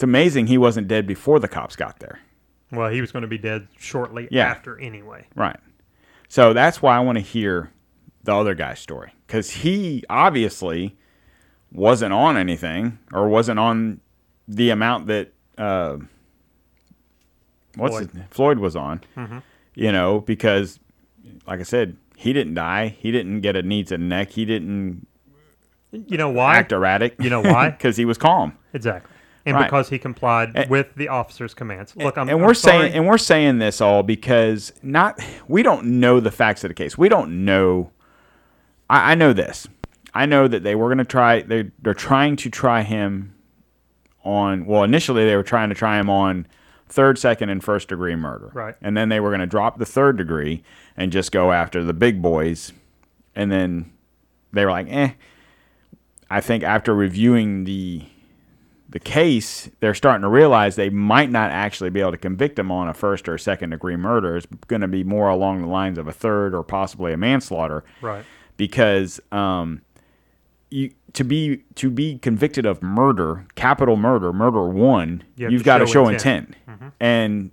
It's 0.00 0.04
amazing 0.04 0.46
he 0.46 0.56
wasn't 0.56 0.88
dead 0.88 1.06
before 1.06 1.38
the 1.40 1.46
cops 1.46 1.76
got 1.76 1.98
there. 2.00 2.20
Well, 2.72 2.88
he 2.88 3.02
was 3.02 3.12
going 3.12 3.20
to 3.20 3.28
be 3.28 3.36
dead 3.36 3.68
shortly 3.76 4.28
Yeah. 4.30 4.46
after 4.46 4.78
anyway. 4.80 5.26
Right. 5.34 5.58
So 6.30 6.54
that's 6.54 6.80
why 6.80 6.96
I 6.96 7.00
want 7.00 7.18
to 7.18 7.22
hear 7.22 7.70
the 8.24 8.34
other 8.34 8.54
guy's 8.54 8.78
story 8.78 9.12
because 9.26 9.50
he 9.50 10.02
obviously 10.08 10.96
wasn't 11.70 12.14
on 12.14 12.38
anything 12.38 12.98
or 13.12 13.28
wasn't 13.28 13.58
on 13.58 14.00
the 14.48 14.70
amount 14.70 15.06
that 15.08 15.34
uh, 15.58 15.98
what's 17.74 17.96
Floyd. 17.96 18.10
His, 18.12 18.22
Floyd 18.30 18.58
was 18.58 18.76
on. 18.76 19.02
You 19.74 19.92
know, 19.92 20.20
because 20.20 20.80
like 21.46 21.60
I 21.60 21.64
said, 21.64 21.98
he 22.16 22.32
didn't 22.32 22.54
die. 22.54 22.88
He 22.88 23.12
didn't 23.12 23.42
get 23.42 23.54
a 23.54 23.60
knee 23.62 23.84
to 23.84 23.98
the 23.98 23.98
neck. 23.98 24.30
He 24.30 24.46
didn't 24.46 25.06
You 25.92 26.16
know 26.16 26.30
why? 26.30 26.56
act 26.56 26.72
erratic. 26.72 27.16
You 27.20 27.28
know 27.28 27.42
why? 27.42 27.68
Because 27.76 27.98
he 27.98 28.06
was 28.06 28.16
calm. 28.16 28.56
Exactly. 28.72 29.10
And 29.46 29.56
Right. 29.56 29.64
because 29.64 29.88
he 29.88 29.98
complied 29.98 30.52
And- 30.54 30.68
with 30.70 30.94
the 30.96 31.08
officer's 31.08 31.54
commands. 31.54 31.96
Look, 31.96 32.16
I'm 32.18 32.28
and 32.28 32.38
I'm 32.38 32.40
we're 32.46 32.52
sorry. 32.54 32.88
saying 32.88 32.92
and 32.94 33.06
we're 33.06 33.16
saying 33.18 33.58
this 33.58 33.80
all 33.80 34.02
because 34.02 34.72
not 34.82 35.18
we 35.48 35.62
don't 35.62 35.84
know 35.86 36.20
the 36.20 36.30
facts 36.30 36.62
of 36.62 36.68
the 36.68 36.74
case. 36.74 36.98
We 36.98 37.08
don't 37.08 37.44
know. 37.44 37.90
I, 38.90 39.12
I 39.12 39.14
know 39.14 39.32
this. 39.32 39.66
I 40.14 40.26
know 40.26 40.46
that 40.48 40.62
they 40.62 40.74
were 40.74 40.88
going 40.88 40.98
to 40.98 41.04
try. 41.04 41.40
They 41.42 41.70
they're 41.80 41.94
trying 41.94 42.36
to 42.36 42.50
try 42.50 42.82
him 42.82 43.34
on. 44.24 44.66
Well, 44.66 44.82
initially 44.82 45.24
they 45.24 45.36
were 45.36 45.42
trying 45.42 45.70
to 45.70 45.74
try 45.74 45.98
him 45.98 46.10
on 46.10 46.46
third, 46.88 47.18
second, 47.18 47.48
and 47.48 47.62
first 47.64 47.88
degree 47.88 48.16
murder. 48.16 48.50
Right. 48.52 48.74
And 48.82 48.96
then 48.96 49.08
they 49.08 49.20
were 49.20 49.30
going 49.30 49.40
to 49.40 49.46
drop 49.46 49.78
the 49.78 49.86
third 49.86 50.16
degree 50.18 50.62
and 50.96 51.12
just 51.12 51.30
go 51.32 51.52
after 51.52 51.82
the 51.84 51.92
big 51.94 52.20
boys. 52.20 52.72
And 53.36 53.50
then 53.50 53.92
they 54.52 54.64
were 54.64 54.72
like, 54.72 54.88
eh. 54.90 55.12
I 56.28 56.40
think 56.40 56.62
after 56.64 56.92
reviewing 56.94 57.64
the 57.64 58.04
the 58.90 58.98
case, 58.98 59.70
they're 59.78 59.94
starting 59.94 60.22
to 60.22 60.28
realize 60.28 60.74
they 60.76 60.90
might 60.90 61.30
not 61.30 61.50
actually 61.50 61.90
be 61.90 62.00
able 62.00 62.10
to 62.10 62.18
convict 62.18 62.58
him 62.58 62.72
on 62.72 62.88
a 62.88 62.94
first 62.94 63.28
or 63.28 63.38
second 63.38 63.70
degree 63.70 63.96
murder. 63.96 64.36
It's 64.36 64.46
going 64.66 64.82
to 64.82 64.88
be 64.88 65.04
more 65.04 65.28
along 65.28 65.62
the 65.62 65.68
lines 65.68 65.96
of 65.96 66.08
a 66.08 66.12
third 66.12 66.54
or 66.54 66.64
possibly 66.64 67.12
a 67.12 67.16
manslaughter. 67.16 67.84
Right. 68.02 68.24
Because 68.56 69.20
um, 69.30 69.82
you 70.70 70.92
to 71.12 71.24
be 71.24 71.62
to 71.76 71.90
be 71.90 72.18
convicted 72.18 72.66
of 72.66 72.82
murder, 72.82 73.46
capital 73.54 73.96
murder, 73.96 74.32
murder 74.32 74.64
one, 74.68 75.24
You 75.36 75.46
have 75.46 75.52
you've 75.52 75.62
to 75.62 75.66
got 75.66 75.78
to 75.78 75.86
show 75.86 76.04
show 76.04 76.08
intent. 76.08 76.54
Mm-hmm. 76.68 76.88
and 76.98 77.50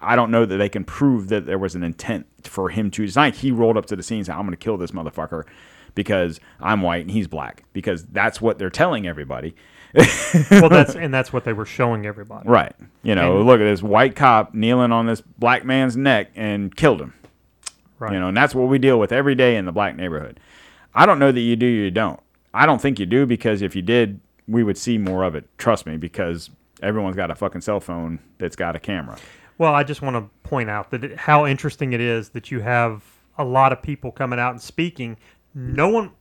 I 0.00 0.16
don't 0.16 0.30
know 0.30 0.46
that 0.46 0.56
they 0.56 0.68
can 0.68 0.84
prove 0.84 1.28
that 1.28 1.46
there 1.46 1.58
was 1.58 1.74
an 1.74 1.82
intent 1.82 2.26
for 2.44 2.70
him 2.70 2.90
to. 2.92 3.04
It's 3.04 3.16
not 3.16 3.22
like 3.22 3.34
he 3.34 3.50
rolled 3.50 3.76
up 3.76 3.86
to 3.86 3.96
the 3.96 4.02
scene 4.02 4.18
and 4.18 4.26
said, 4.26 4.34
"I'm 4.34 4.42
going 4.42 4.52
to 4.52 4.56
kill 4.56 4.76
this 4.76 4.92
motherfucker." 4.92 5.44
Because 5.96 6.38
I'm 6.60 6.82
white 6.82 7.02
and 7.02 7.10
he's 7.10 7.26
black, 7.26 7.64
because 7.72 8.06
that's 8.06 8.40
what 8.40 8.58
they're 8.58 8.70
telling 8.70 9.08
everybody. 9.08 9.56
Well, 9.94 10.68
that's 10.68 10.94
and 10.94 11.12
that's 11.12 11.32
what 11.32 11.44
they 11.44 11.52
were 11.52 11.66
showing 11.66 12.06
everybody. 12.06 12.48
Right. 12.48 12.72
You 13.02 13.14
know, 13.14 13.38
And- 13.38 13.46
look 13.46 13.60
at 13.60 13.64
this 13.64 13.82
white 13.82 14.16
cop 14.16 14.54
kneeling 14.54 14.92
on 14.92 15.06
this 15.06 15.20
black 15.20 15.64
man's 15.64 15.96
neck 15.96 16.30
and 16.34 16.74
killed 16.74 17.00
him. 17.00 17.14
Right. 17.98 18.12
You 18.14 18.20
know, 18.20 18.28
and 18.28 18.36
that's 18.36 18.54
what 18.54 18.68
we 18.68 18.78
deal 18.78 18.98
with 18.98 19.12
every 19.12 19.34
day 19.34 19.56
in 19.56 19.66
the 19.66 19.72
black 19.72 19.96
neighborhood. 19.96 20.40
I 20.94 21.06
don't 21.06 21.18
know 21.18 21.32
that 21.32 21.40
you 21.40 21.54
do, 21.56 21.66
you 21.66 21.90
don't. 21.90 22.18
I 22.54 22.66
don't 22.66 22.80
think 22.80 22.98
you 22.98 23.06
do 23.06 23.26
because 23.26 23.62
if 23.62 23.76
you 23.76 23.82
did, 23.82 24.20
we 24.48 24.62
would 24.64 24.78
see 24.78 24.98
more 24.98 25.22
of 25.22 25.34
it. 25.34 25.46
Trust 25.58 25.86
me, 25.86 25.96
because 25.96 26.50
everyone's 26.82 27.14
got 27.16 27.30
a 27.30 27.34
fucking 27.34 27.60
cell 27.60 27.78
phone 27.78 28.18
that's 28.38 28.56
got 28.56 28.74
a 28.74 28.80
camera. 28.80 29.16
Well, 29.58 29.74
I 29.74 29.84
just 29.84 30.00
want 30.02 30.16
to 30.16 30.48
point 30.48 30.70
out 30.70 30.90
that 30.90 31.04
it, 31.04 31.16
how 31.18 31.46
interesting 31.46 31.92
it 31.92 32.00
is 32.00 32.30
that 32.30 32.50
you 32.50 32.60
have 32.60 33.04
a 33.36 33.44
lot 33.44 33.72
of 33.72 33.82
people 33.82 34.10
coming 34.10 34.38
out 34.38 34.52
and 34.52 34.60
speaking. 34.60 35.16
No 35.54 35.88
one, 35.88 36.12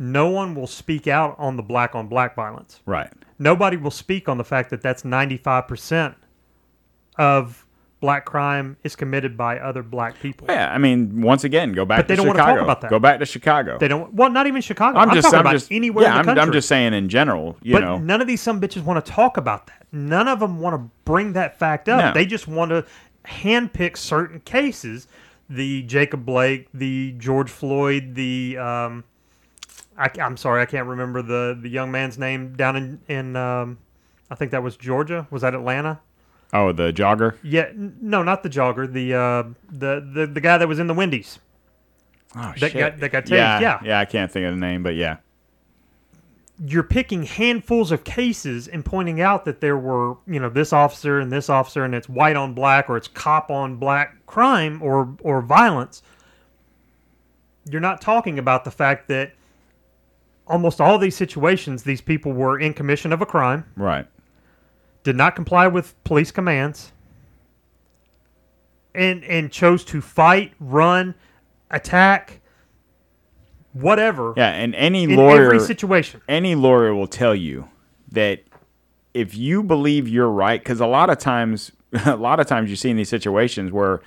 no 0.00 0.30
one 0.30 0.54
will 0.54 0.66
speak 0.66 1.06
out 1.06 1.36
on 1.38 1.56
the 1.56 1.62
black 1.62 1.94
on 1.94 2.08
black 2.08 2.34
violence. 2.34 2.80
Right. 2.86 3.12
Nobody 3.38 3.76
will 3.76 3.90
speak 3.90 4.28
on 4.28 4.38
the 4.38 4.44
fact 4.44 4.70
that 4.70 4.80
that's 4.80 5.04
ninety 5.04 5.36
five 5.36 5.68
percent 5.68 6.16
of 7.16 7.66
black 8.00 8.24
crime 8.24 8.78
is 8.82 8.96
committed 8.96 9.36
by 9.36 9.58
other 9.58 9.82
black 9.82 10.18
people. 10.20 10.46
Yeah, 10.48 10.72
I 10.72 10.78
mean, 10.78 11.20
once 11.20 11.44
again, 11.44 11.72
go 11.72 11.84
back 11.84 11.98
to 11.98 12.02
Chicago. 12.02 12.06
But 12.06 12.08
they 12.08 12.14
to 12.14 12.16
don't 12.16 12.26
wanna 12.38 12.54
talk 12.54 12.62
about 12.62 12.80
that. 12.80 12.90
Go 12.90 12.98
back 12.98 13.18
to 13.18 13.26
Chicago. 13.26 13.76
They 13.78 13.88
don't. 13.88 14.14
Well, 14.14 14.30
not 14.30 14.46
even 14.46 14.62
Chicago. 14.62 14.98
I'm 14.98 15.10
I'm, 15.10 15.14
just, 15.14 15.26
talking 15.26 15.40
I'm 15.40 15.42
about 15.42 15.52
just, 15.52 15.70
anywhere 15.70 16.04
yeah, 16.04 16.16
I'm. 16.16 16.28
I'm 16.28 16.52
just 16.52 16.66
saying 16.66 16.94
in 16.94 17.10
general, 17.10 17.58
you 17.62 17.74
but 17.74 17.80
know. 17.80 17.98
none 17.98 18.22
of 18.22 18.26
these 18.26 18.40
some 18.40 18.58
bitches 18.58 18.82
want 18.82 19.04
to 19.04 19.12
talk 19.12 19.36
about 19.36 19.66
that. 19.66 19.86
None 19.92 20.28
of 20.28 20.40
them 20.40 20.60
want 20.60 20.76
to 20.76 20.90
bring 21.04 21.34
that 21.34 21.58
fact 21.58 21.90
up. 21.90 22.00
No. 22.02 22.12
They 22.14 22.24
just 22.24 22.48
want 22.48 22.70
to 22.70 22.86
handpick 23.26 23.98
certain 23.98 24.40
cases. 24.40 25.08
The 25.50 25.82
Jacob 25.82 26.24
Blake, 26.24 26.68
the 26.72 27.12
George 27.18 27.50
Floyd, 27.50 28.14
the 28.14 28.56
um, 28.56 29.04
I, 30.00 30.10
am 30.18 30.36
sorry, 30.36 30.62
I 30.62 30.66
can't 30.66 30.86
remember 30.86 31.22
the 31.22 31.58
the 31.60 31.68
young 31.68 31.90
man's 31.90 32.18
name 32.18 32.54
down 32.54 32.76
in 32.76 33.00
in 33.08 33.36
um, 33.36 33.78
I 34.30 34.34
think 34.34 34.50
that 34.52 34.62
was 34.62 34.76
Georgia. 34.76 35.26
Was 35.30 35.42
that 35.42 35.54
Atlanta? 35.54 36.00
Oh, 36.52 36.72
the 36.72 36.92
jogger. 36.92 37.36
Yeah, 37.42 37.66
n- 37.68 37.96
no, 38.00 38.22
not 38.22 38.42
the 38.42 38.48
jogger. 38.50 38.90
The 38.92 39.14
uh, 39.14 39.42
the 39.70 40.00
the 40.12 40.26
the 40.26 40.40
guy 40.40 40.58
that 40.58 40.66
was 40.66 40.78
in 40.78 40.86
the 40.86 40.94
Wendy's. 40.94 41.38
Oh 42.34 42.52
That 42.58 42.72
shit. 42.72 42.74
got- 42.74 42.98
that 42.98 43.12
got 43.12 43.24
tased, 43.24 43.30
yeah, 43.30 43.60
yeah. 43.60 43.80
yeah. 43.84 44.00
I 44.00 44.04
can't 44.04 44.30
think 44.30 44.46
of 44.46 44.54
the 44.54 44.60
name, 44.60 44.82
but 44.82 44.94
yeah. 44.94 45.16
you're 46.64 46.82
picking 46.84 47.24
handfuls 47.24 47.90
of 47.90 48.04
cases 48.04 48.68
and 48.68 48.84
pointing 48.84 49.20
out 49.20 49.44
that 49.44 49.60
there 49.60 49.76
were, 49.76 50.16
you 50.26 50.38
know, 50.38 50.48
this 50.48 50.72
officer 50.72 51.18
and 51.18 51.32
this 51.32 51.48
officer 51.50 51.84
and 51.84 51.94
it's 51.94 52.08
white 52.08 52.36
on 52.36 52.54
black 52.54 52.88
or 52.88 52.96
it's 52.96 53.08
cop 53.08 53.50
on 53.50 53.76
black 53.76 54.24
crime 54.26 54.80
or 54.82 55.14
or 55.22 55.40
violence. 55.42 56.02
You're 57.70 57.80
not 57.80 58.00
talking 58.00 58.38
about 58.38 58.64
the 58.64 58.70
fact 58.70 59.08
that 59.08 59.32
almost 60.46 60.80
all 60.80 60.98
these 60.98 61.16
situations 61.16 61.82
these 61.84 62.00
people 62.00 62.32
were 62.32 62.58
in 62.58 62.74
commission 62.74 63.12
of 63.12 63.20
a 63.22 63.26
crime, 63.26 63.64
Right. 63.76 64.06
did 65.04 65.16
not 65.16 65.34
comply 65.36 65.66
with 65.68 65.94
police 66.04 66.30
commands 66.30 66.92
and 68.94 69.22
and 69.24 69.50
chose 69.50 69.84
to 69.86 70.00
fight, 70.00 70.52
run, 70.58 71.14
attack 71.70 72.40
whatever 73.72 74.34
Yeah, 74.36 74.50
and 74.50 74.74
any 74.74 75.04
in 75.04 75.14
lawyer 75.16 75.46
every 75.46 75.60
situation. 75.60 76.20
any 76.28 76.54
lawyer 76.56 76.92
will 76.94 77.06
tell 77.06 77.34
you 77.36 77.68
that 78.10 78.40
if 79.14 79.36
you 79.36 79.62
believe 79.62 80.08
you're 80.08 80.28
right 80.28 80.60
because 80.60 80.80
a 80.80 80.86
lot 80.86 81.08
of 81.08 81.18
times 81.18 81.70
a 82.04 82.16
lot 82.16 82.40
of 82.40 82.46
times 82.48 82.68
you 82.68 82.74
see 82.76 82.90
in 82.90 82.96
these 82.96 83.08
situations 83.08 83.70
where 83.70 84.00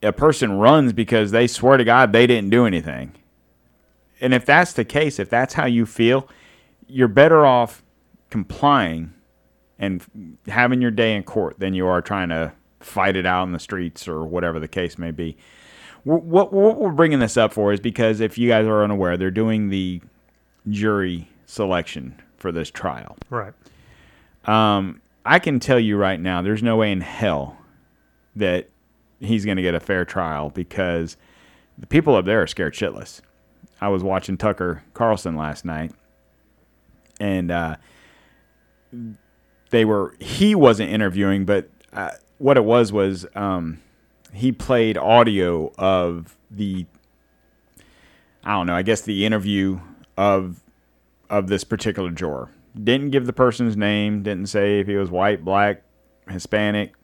a 0.00 0.12
person 0.12 0.58
runs 0.58 0.92
because 0.92 1.32
they 1.32 1.48
swear 1.48 1.76
to 1.76 1.82
god 1.82 2.12
they 2.12 2.24
didn't 2.24 2.50
do 2.50 2.66
anything 2.66 3.10
and 4.20 4.34
if 4.34 4.44
that's 4.44 4.72
the 4.72 4.84
case 4.84 5.18
if 5.18 5.28
that's 5.28 5.54
how 5.54 5.66
you 5.66 5.86
feel 5.86 6.28
you're 6.88 7.08
better 7.08 7.46
off 7.46 7.82
complying 8.30 9.12
and 9.78 10.38
having 10.48 10.80
your 10.80 10.90
day 10.90 11.14
in 11.14 11.22
court 11.22 11.58
than 11.58 11.74
you 11.74 11.86
are 11.86 12.02
trying 12.02 12.28
to 12.30 12.52
fight 12.80 13.16
it 13.16 13.26
out 13.26 13.44
in 13.44 13.52
the 13.52 13.58
streets 13.58 14.08
or 14.08 14.24
whatever 14.24 14.58
the 14.58 14.68
case 14.68 14.98
may 14.98 15.10
be. 15.10 15.36
What, 16.04 16.52
what 16.52 16.78
we're 16.78 16.90
bringing 16.90 17.18
this 17.18 17.36
up 17.36 17.52
for 17.52 17.72
is 17.72 17.80
because 17.80 18.20
if 18.20 18.38
you 18.38 18.48
guys 18.48 18.66
are 18.66 18.82
unaware, 18.82 19.16
they're 19.16 19.30
doing 19.30 19.68
the 19.68 20.00
jury 20.68 21.28
selection 21.46 22.20
for 22.36 22.50
this 22.50 22.70
trial. 22.70 23.16
Right. 23.30 23.52
Um, 24.44 25.00
I 25.24 25.38
can 25.38 25.60
tell 25.60 25.78
you 25.78 25.96
right 25.96 26.18
now, 26.18 26.40
there's 26.40 26.62
no 26.62 26.76
way 26.76 26.92
in 26.92 27.00
hell 27.00 27.58
that 28.36 28.68
he's 29.20 29.44
going 29.44 29.56
to 29.56 29.62
get 29.62 29.74
a 29.74 29.80
fair 29.80 30.04
trial 30.04 30.50
because 30.50 31.16
the 31.76 31.86
people 31.86 32.14
up 32.16 32.24
there 32.24 32.42
are 32.42 32.46
scared 32.46 32.74
shitless. 32.74 33.20
I 33.80 33.88
was 33.88 34.02
watching 34.02 34.36
Tucker 34.36 34.82
Carlson 34.94 35.36
last 35.36 35.64
night, 35.64 35.92
and 37.20 37.50
uh, 37.50 37.76
they 39.70 39.84
were 39.84 40.14
he 40.18 40.54
wasn't 40.54 40.90
interviewing, 40.90 41.44
but 41.44 41.68
uh, 41.92 42.10
what 42.38 42.56
it 42.56 42.64
was 42.64 42.92
was 42.92 43.26
um, 43.34 43.80
he 44.32 44.52
played 44.52 44.96
audio 44.96 45.72
of 45.78 46.36
the 46.50 46.86
I 48.44 48.52
don't 48.52 48.66
know, 48.66 48.74
I 48.74 48.82
guess 48.82 49.02
the 49.02 49.26
interview 49.26 49.80
of 50.16 50.62
of 51.30 51.48
this 51.48 51.64
particular 51.64 52.10
juror. 52.10 52.50
Didn't 52.82 53.10
give 53.10 53.26
the 53.26 53.32
person's 53.32 53.76
name, 53.76 54.22
didn't 54.22 54.46
say 54.46 54.80
if 54.80 54.86
he 54.86 54.96
was 54.96 55.10
white, 55.10 55.44
black, 55.44 55.82
Hispanic, 56.28 56.94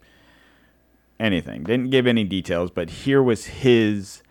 anything. 1.18 1.64
Didn't 1.64 1.90
give 1.90 2.06
any 2.06 2.24
details, 2.24 2.70
but 2.70 2.90
here 2.90 3.22
was 3.22 3.46
his 3.46 4.22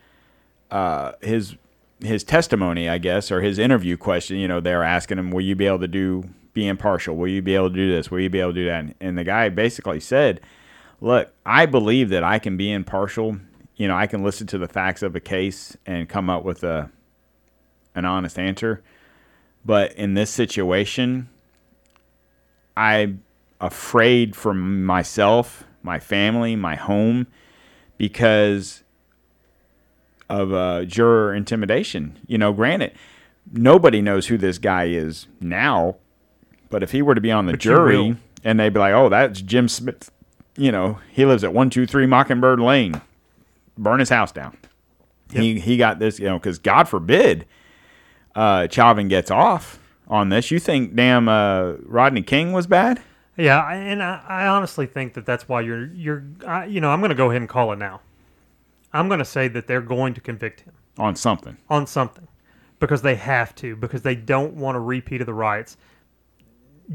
uh, 0.72 1.14
his 1.22 1.56
his 2.04 2.24
testimony, 2.24 2.90
I 2.90 2.98
guess, 2.98 3.32
or 3.32 3.42
his 3.42 3.60
interview 3.60 3.98
question. 3.98 4.38
You 4.38 4.48
know, 4.48 4.60
they 4.60 4.76
were 4.76 4.84
asking 4.84 5.20
him, 5.20 5.32
"Will 5.32 5.42
you 5.42 5.56
be 5.56 5.66
able 5.66 5.80
to 5.80 5.88
do 5.88 6.30
be 6.54 6.68
impartial? 6.68 7.16
Will 7.16 7.28
you 7.28 7.42
be 7.42 7.56
able 7.56 7.70
to 7.70 7.76
do 7.76 7.92
this? 7.92 8.12
Will 8.12 8.20
you 8.20 8.30
be 8.30 8.40
able 8.40 8.52
to 8.52 8.60
do 8.60 8.66
that?" 8.66 8.80
And, 8.80 8.96
and 9.00 9.18
the 9.18 9.24
guy 9.24 9.50
basically 9.50 10.00
said, 10.00 10.42
"Look, 11.02 11.34
I 11.46 11.66
believe 11.66 12.10
that 12.10 12.24
I 12.24 12.40
can 12.40 12.58
be 12.58 12.72
impartial. 12.72 13.38
You 13.76 13.88
know, 13.88 13.96
I 13.96 14.08
can 14.08 14.24
listen 14.24 14.48
to 14.48 14.58
the 14.58 14.68
facts 14.68 15.02
of 15.02 15.16
a 15.16 15.20
case 15.20 15.76
and 15.86 16.08
come 16.08 16.30
up 16.30 16.44
with 16.44 16.64
a 16.64 16.90
an 17.96 18.06
honest 18.06 18.38
answer." 18.38 18.84
But 19.66 19.94
in 19.94 20.14
this 20.14 20.30
situation, 20.30 21.30
I'm 22.76 23.24
afraid 23.62 24.36
for 24.36 24.54
myself, 24.54 25.64
my 25.82 26.00
family, 26.00 26.56
my 26.56 26.76
home, 26.76 27.28
because 27.98 28.83
of 30.30 30.54
uh, 30.54 30.86
juror 30.86 31.34
intimidation. 31.34 32.20
You 32.28 32.38
know, 32.38 32.54
granted, 32.54 32.94
nobody 33.52 34.02
knows 34.02 34.28
who 34.28 34.38
this 34.38 34.58
guy 34.58 34.86
is 34.86 35.28
now, 35.40 35.98
but 36.70 36.84
if 36.84 36.92
he 36.92 37.02
were 37.02 37.16
to 37.16 37.22
be 37.22 37.32
on 37.32 37.46
the 37.46 37.54
But 37.54 37.60
jury 37.60 38.18
and 38.44 38.60
they'd 38.60 38.74
be 38.74 38.80
like, 38.80 38.94
"Oh, 38.94 39.10
that's 39.10 39.42
Jim 39.42 39.68
Smith," 39.68 40.12
you 40.58 40.72
know, 40.72 41.00
he 41.12 41.26
lives 41.26 41.44
at 41.44 41.54
one 41.54 41.70
two 41.70 41.86
three 41.86 42.06
Mockingbird 42.06 42.60
Lane, 42.60 43.02
burn 43.78 44.00
his 44.00 44.10
house 44.10 44.32
down. 44.32 44.58
He 45.32 45.60
he 45.60 45.78
got 45.78 46.00
this, 46.00 46.20
you 46.20 46.26
know, 46.26 46.38
because 46.38 46.60
God 46.60 46.88
forbid, 46.88 47.46
uh, 48.36 48.68
Chauvin 48.70 49.08
gets 49.08 49.32
off 49.32 49.80
on 50.08 50.30
this. 50.30 50.52
You 50.52 50.60
think 50.60 50.96
damn 50.96 51.28
uh, 51.28 51.74
Rodney 51.84 52.22
King 52.22 52.52
was 52.52 52.68
bad? 52.68 53.02
Yeah, 53.36 53.68
and 53.68 54.04
I, 54.04 54.22
I 54.28 54.48
honestly 54.48 54.86
think 54.86 55.16
that 55.16 55.26
that's 55.26 55.50
why 55.50 55.62
you're 55.62 55.88
you're 55.88 56.24
I, 56.46 56.66
you 56.66 56.80
know 56.82 56.92
I'm 56.92 57.00
going 57.00 57.10
to 57.10 57.16
go 57.16 57.30
ahead 57.30 57.42
and 57.42 57.50
call 57.50 57.72
it 57.74 57.78
now. 57.80 58.02
I'm 58.94 59.08
going 59.08 59.20
to 59.20 59.26
say 59.26 59.48
that 59.50 59.68
they're 59.68 59.82
going 59.82 60.14
to 60.14 60.22
convict 60.22 60.62
him 60.62 60.74
on 60.98 61.16
something. 61.16 61.58
on 61.70 61.88
something 61.88 62.28
because 62.80 63.02
they 63.02 63.16
have 63.16 63.56
to 63.56 63.76
because 63.76 64.02
they 64.02 64.16
don't 64.16 64.54
want 64.56 64.78
a 64.78 64.80
repeat 64.80 65.22
of 65.22 65.28
the 65.28 65.34
riots. 65.34 65.78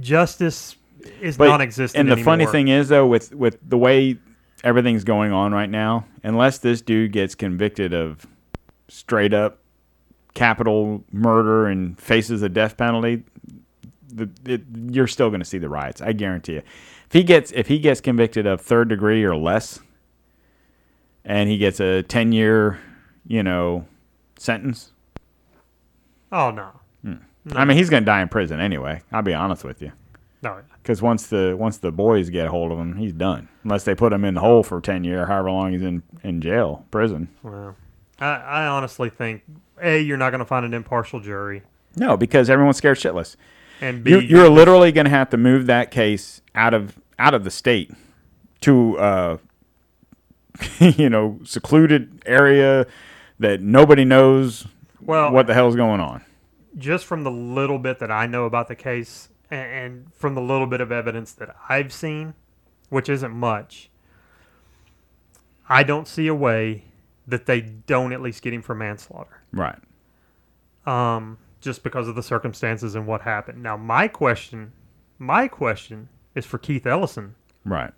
Justice 0.00 0.76
is 1.20 1.36
But- 1.36 1.48
non-existent. 1.48 2.08
And 2.08 2.18
the 2.18 2.22
funny 2.22 2.46
thing 2.46 2.68
is, 2.68 2.88
though, 2.88 3.06
with 3.06 3.34
with 3.34 3.58
the 3.66 3.78
way 3.78 4.18
everything's 4.64 5.04
going 5.04 5.32
on 5.32 5.52
right 5.52 5.70
now, 5.70 6.06
unless 6.22 6.58
this 6.58 6.80
dude 6.82 7.12
gets 7.12 7.34
convicted 7.34 7.94
of 7.94 8.26
straight 8.88 9.32
up 9.34 9.58
capital 10.34 11.04
murder 11.12 11.66
and 11.66 11.98
faces 11.98 12.42
a 12.42 12.48
death 12.48 12.76
penalty, 12.76 13.24
the, 14.08 14.28
it, 14.44 14.62
you're 14.90 15.06
still 15.06 15.30
going 15.30 15.40
to 15.40 15.44
see 15.46 15.58
the 15.58 15.68
riots. 15.68 16.00
I 16.00 16.12
guarantee 16.12 16.54
you. 16.54 16.62
If 17.06 17.12
he 17.12 17.22
gets 17.22 17.50
if 17.52 17.68
he 17.68 17.78
gets 17.78 18.00
convicted 18.00 18.46
of 18.46 18.60
third 18.60 18.88
degree 18.88 19.24
or 19.24 19.36
less, 19.36 19.80
and 21.28 21.48
he 21.48 21.58
gets 21.58 21.78
a 21.78 22.02
ten 22.02 22.32
year, 22.32 22.80
you 23.26 23.44
know, 23.44 23.86
sentence. 24.36 24.90
oh 26.32 26.50
no, 26.50 26.70
I 27.54 27.64
mean, 27.64 27.76
he's 27.78 27.88
going 27.88 28.02
to 28.02 28.06
die 28.06 28.20
in 28.20 28.28
prison 28.28 28.60
anyway. 28.60 29.00
I'll 29.10 29.22
be 29.22 29.32
honest 29.32 29.64
with 29.64 29.80
you. 29.80 29.92
no, 30.42 30.60
Because 30.82 31.00
once 31.00 31.28
the 31.28 31.56
once 31.58 31.78
the 31.78 31.90
boys 31.92 32.28
get 32.30 32.46
a 32.46 32.50
hold 32.50 32.72
of 32.72 32.78
him, 32.78 32.96
he's 32.96 33.12
done. 33.14 33.48
Unless 33.64 33.84
they 33.84 33.94
put 33.94 34.12
him 34.12 34.24
in 34.24 34.34
the 34.34 34.40
hole 34.40 34.62
for 34.62 34.80
ten 34.80 35.04
years, 35.04 35.28
however 35.28 35.50
long 35.50 35.72
he's 35.72 35.82
in 35.82 36.02
in 36.24 36.40
jail, 36.40 36.84
prison. 36.90 37.28
well, 37.42 37.76
I, 38.20 38.26
I 38.34 38.66
honestly 38.66 39.08
think 39.08 39.42
a 39.80 40.00
you're 40.00 40.16
not 40.18 40.30
going 40.30 40.40
to 40.40 40.44
find 40.44 40.66
an 40.66 40.74
impartial 40.74 41.20
jury, 41.20 41.62
No, 41.96 42.16
because 42.16 42.50
everyone's 42.50 42.76
scared 42.76 42.98
shitless. 42.98 43.36
and 43.80 44.02
b 44.04 44.10
You're, 44.10 44.22
you're 44.22 44.48
literally 44.50 44.90
going 44.92 45.04
to 45.06 45.10
have 45.10 45.30
to 45.30 45.36
move 45.36 45.66
that 45.66 45.90
case 45.90 46.42
out 46.54 46.74
of 46.74 46.98
out 47.18 47.32
of 47.32 47.44
the 47.44 47.50
state 47.50 47.90
to 48.62 48.98
uh, 48.98 49.36
you 50.80 51.08
know 51.08 51.38
secluded 51.44 52.22
area 52.26 52.86
that 53.38 53.60
nobody 53.60 54.04
knows 54.04 54.66
well 55.00 55.32
what 55.32 55.46
the 55.46 55.54
hell's 55.54 55.76
going 55.76 56.00
on. 56.00 56.24
just 56.76 57.04
from 57.06 57.24
the 57.24 57.30
little 57.30 57.78
bit 57.78 57.98
that 58.00 58.10
I 58.10 58.26
know 58.26 58.44
about 58.44 58.68
the 58.68 58.74
case 58.76 59.28
and, 59.50 59.70
and 59.70 60.14
from 60.14 60.34
the 60.34 60.40
little 60.40 60.66
bit 60.66 60.80
of 60.80 60.92
evidence 60.92 61.32
that 61.32 61.54
I've 61.68 61.92
seen, 61.92 62.34
which 62.88 63.08
isn't 63.08 63.32
much, 63.32 63.90
I 65.68 65.82
don't 65.82 66.08
see 66.08 66.26
a 66.26 66.34
way 66.34 66.84
that 67.26 67.46
they 67.46 67.60
don't 67.60 68.12
at 68.12 68.20
least 68.22 68.42
get 68.42 68.52
him 68.52 68.62
for 68.62 68.74
manslaughter. 68.74 69.42
Right. 69.52 69.78
Um, 70.86 71.38
just 71.60 71.82
because 71.82 72.08
of 72.08 72.14
the 72.14 72.22
circumstances 72.22 72.94
and 72.94 73.06
what 73.06 73.22
happened. 73.22 73.62
Now, 73.62 73.76
my 73.76 74.08
question, 74.08 74.72
my 75.18 75.46
question 75.48 76.08
is 76.34 76.46
for 76.46 76.56
Keith 76.58 76.86
Ellison. 76.86 77.34
Right. 77.64 77.92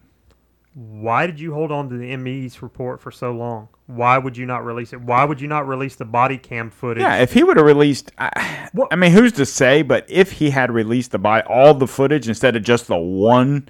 Why 0.74 1.26
did 1.26 1.40
you 1.40 1.52
hold 1.52 1.72
on 1.72 1.88
to 1.88 1.96
the 1.96 2.16
ME's 2.16 2.62
report 2.62 3.00
for 3.00 3.10
so 3.10 3.32
long? 3.32 3.68
Why 3.86 4.18
would 4.18 4.36
you 4.36 4.46
not 4.46 4.64
release 4.64 4.92
it? 4.92 5.00
Why 5.00 5.24
would 5.24 5.40
you 5.40 5.48
not 5.48 5.66
release 5.66 5.96
the 5.96 6.04
body 6.04 6.38
cam 6.38 6.70
footage? 6.70 7.02
Yeah, 7.02 7.16
if 7.16 7.32
he 7.32 7.42
would 7.42 7.56
have 7.56 7.66
released, 7.66 8.12
I, 8.18 8.70
I 8.90 8.96
mean, 8.96 9.10
who's 9.10 9.32
to 9.32 9.46
say? 9.46 9.82
But 9.82 10.06
if 10.08 10.32
he 10.32 10.50
had 10.50 10.70
released 10.70 11.10
the 11.10 11.18
by 11.18 11.40
all 11.42 11.74
the 11.74 11.88
footage 11.88 12.28
instead 12.28 12.54
of 12.54 12.62
just 12.62 12.86
the 12.86 12.96
one 12.96 13.68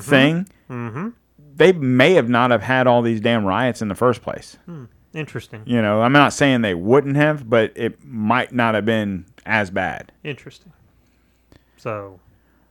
thing, 0.00 0.48
mm-hmm. 0.70 1.08
they 1.56 1.72
may 1.72 2.12
have 2.12 2.28
not 2.28 2.52
have 2.52 2.62
had 2.62 2.86
all 2.86 3.02
these 3.02 3.20
damn 3.20 3.44
riots 3.44 3.82
in 3.82 3.88
the 3.88 3.96
first 3.96 4.22
place. 4.22 4.56
Interesting. 5.12 5.62
You 5.66 5.82
know, 5.82 6.02
I'm 6.02 6.12
not 6.12 6.32
saying 6.32 6.60
they 6.60 6.74
wouldn't 6.74 7.16
have, 7.16 7.50
but 7.50 7.72
it 7.74 8.04
might 8.04 8.52
not 8.52 8.76
have 8.76 8.84
been 8.84 9.26
as 9.44 9.70
bad. 9.70 10.12
Interesting. 10.22 10.72
So 11.76 12.20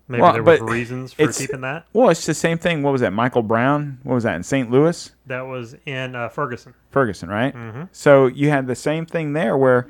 maybe 0.08 0.22
Well, 0.22 0.34
there 0.34 0.44
but 0.44 0.62
reasons 0.62 1.14
for 1.14 1.32
keeping 1.32 1.62
that. 1.62 1.86
Well, 1.94 2.10
it's 2.10 2.26
the 2.26 2.34
same 2.34 2.58
thing. 2.58 2.84
What 2.84 2.92
was 2.92 3.02
that? 3.02 3.12
Michael 3.14 3.42
Brown. 3.44 4.00
What 4.04 4.16
was 4.16 4.24
that 4.24 4.36
in 4.36 4.44
St. 4.44 4.70
Louis? 4.70 5.12
That 5.26 5.42
was 5.48 5.76
in 5.86 6.16
uh, 6.16 6.30
Ferguson. 6.30 6.74
Ferguson, 6.92 7.30
right? 7.30 7.54
Mhm. 7.56 7.90
So 7.92 8.28
you 8.28 8.50
had 8.50 8.68
the 8.68 8.76
same 8.76 9.06
thing 9.06 9.34
there 9.34 9.58
where 9.58 9.88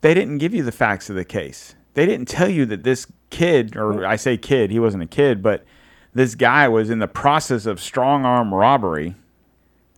they 0.00 0.14
didn't 0.14 0.38
give 0.38 0.54
you 0.54 0.62
the 0.62 0.72
facts 0.72 1.08
of 1.10 1.16
the 1.16 1.24
case. 1.24 1.74
They 1.94 2.06
didn't 2.06 2.28
tell 2.28 2.48
you 2.48 2.66
that 2.66 2.82
this 2.82 3.06
kid, 3.30 3.76
or 3.76 4.04
I 4.06 4.16
say 4.16 4.36
kid, 4.36 4.70
he 4.70 4.78
wasn't 4.78 5.02
a 5.02 5.06
kid, 5.06 5.42
but 5.42 5.64
this 6.12 6.34
guy 6.34 6.68
was 6.68 6.90
in 6.90 6.98
the 6.98 7.08
process 7.08 7.66
of 7.66 7.80
strong 7.80 8.24
arm 8.24 8.52
robbery 8.52 9.14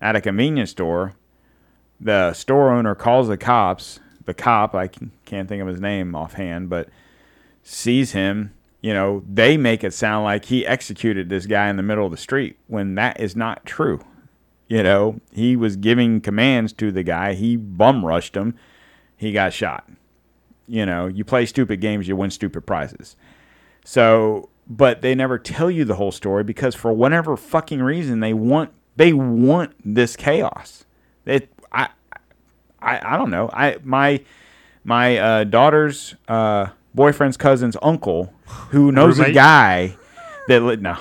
at 0.01 0.15
a 0.17 0.21
convenience 0.21 0.71
store. 0.71 1.15
The 2.01 2.33
store 2.35 2.71
owner 2.71 2.95
calls 2.95 3.29
the 3.29 3.37
cops. 3.39 4.01
The 4.27 4.35
cop, 4.35 4.75
I 4.75 4.89
can- 4.89 5.13
can't 5.25 5.49
think 5.49 5.63
of 5.63 5.69
his 5.69 5.81
name 5.81 6.15
offhand, 6.15 6.69
but 6.69 6.89
sees 7.63 8.13
him. 8.13 8.53
You 8.87 8.95
know, 8.95 9.25
they 9.29 9.57
make 9.57 9.83
it 9.83 9.93
sound 9.93 10.23
like 10.27 10.45
he 10.45 10.65
executed 10.65 11.29
this 11.29 11.45
guy 11.47 11.69
in 11.69 11.77
the 11.77 11.83
middle 11.83 12.05
of 12.05 12.13
the 12.13 12.17
street 12.17 12.57
when 12.69 12.95
that 12.95 13.19
is 13.19 13.35
not 13.35 13.67
true. 13.67 13.99
You 14.69 14.85
know, 14.85 15.21
he 15.33 15.57
was 15.57 15.75
giving 15.75 16.21
commands 16.21 16.73
to 16.75 16.93
the 16.93 17.03
guy. 17.03 17.35
He 17.35 17.57
bum 17.57 18.05
rushed 18.07 18.37
him. 18.37 18.57
He 19.17 19.33
got 19.33 19.53
shot. 19.53 19.91
You 20.69 20.87
know, 20.87 21.09
you 21.09 21.25
play 21.25 21.47
stupid 21.47 21.81
games, 21.81 22.07
you 22.07 22.15
win 22.15 22.31
stupid 22.31 22.65
prizes. 22.65 23.17
So, 23.85 24.51
but 24.69 25.03
they 25.03 25.17
never 25.17 25.37
tell 25.37 25.69
you 25.69 25.85
the 25.85 25.97
whole 25.97 26.13
story 26.13 26.45
because 26.45 26.77
for 26.77 26.93
whatever 26.93 27.37
fucking 27.37 27.83
reason 27.83 28.21
they 28.21 28.35
want 28.35 28.71
they 28.95 29.13
want 29.13 29.75
this 29.85 30.15
chaos. 30.15 30.85
It 31.25 31.53
I 31.73 31.89
I 32.81 33.15
I 33.15 33.17
don't 33.17 33.31
know. 33.31 33.51
I 33.53 33.79
my 33.83 34.23
my 34.85 35.19
uh, 35.19 35.43
daughter's 35.43 36.15
uh, 36.29 36.69
boyfriend's 36.97 37.37
cousin's 37.37 37.77
uncle 37.83 38.33
who 38.71 38.91
knows 38.91 39.21
a 39.21 39.31
guy 39.33 39.97
that 40.49 40.61
li- 40.63 40.77
no 40.77 40.99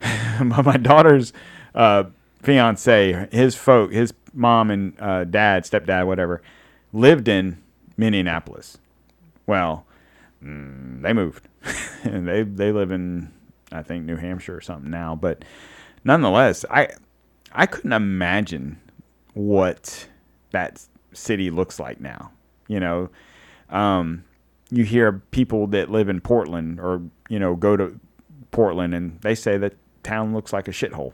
my 0.44 0.76
daughter's 0.76 1.32
uh, 1.74 2.04
fiance 2.42 3.26
his 3.32 3.56
folk 3.56 3.92
his 3.92 4.14
mom 4.32 4.70
and 4.70 4.94
uh, 5.00 5.24
dad 5.24 5.64
stepdad 5.64 6.06
whatever 6.06 6.40
lived 6.92 7.26
in 7.26 7.60
Minneapolis 7.96 8.78
well 9.46 9.84
mm, 10.40 11.02
they 11.02 11.12
moved 11.12 11.48
and 12.04 12.28
they 12.28 12.42
they 12.42 12.70
live 12.70 12.92
in 12.92 13.32
I 13.72 13.82
think 13.82 14.04
New 14.04 14.16
Hampshire 14.16 14.56
or 14.56 14.60
something 14.60 14.90
now. 14.90 15.14
But 15.14 15.44
nonetheless, 16.04 16.64
I 16.70 16.88
I 17.52 17.66
couldn't 17.66 17.92
imagine 17.92 18.80
what 19.34 20.08
that 20.52 20.84
city 21.12 21.50
looks 21.50 21.78
like 21.78 22.00
now. 22.00 22.32
You 22.66 22.80
know, 22.80 23.10
um, 23.70 24.24
you 24.70 24.84
hear 24.84 25.12
people 25.30 25.66
that 25.68 25.90
live 25.90 26.08
in 26.08 26.20
Portland 26.20 26.80
or 26.80 27.02
you 27.28 27.38
know 27.38 27.54
go 27.54 27.76
to 27.76 27.98
Portland 28.50 28.94
and 28.94 29.20
they 29.20 29.34
say 29.34 29.56
that 29.58 29.74
town 30.02 30.34
looks 30.34 30.52
like 30.52 30.68
a 30.68 30.72
shithole. 30.72 31.12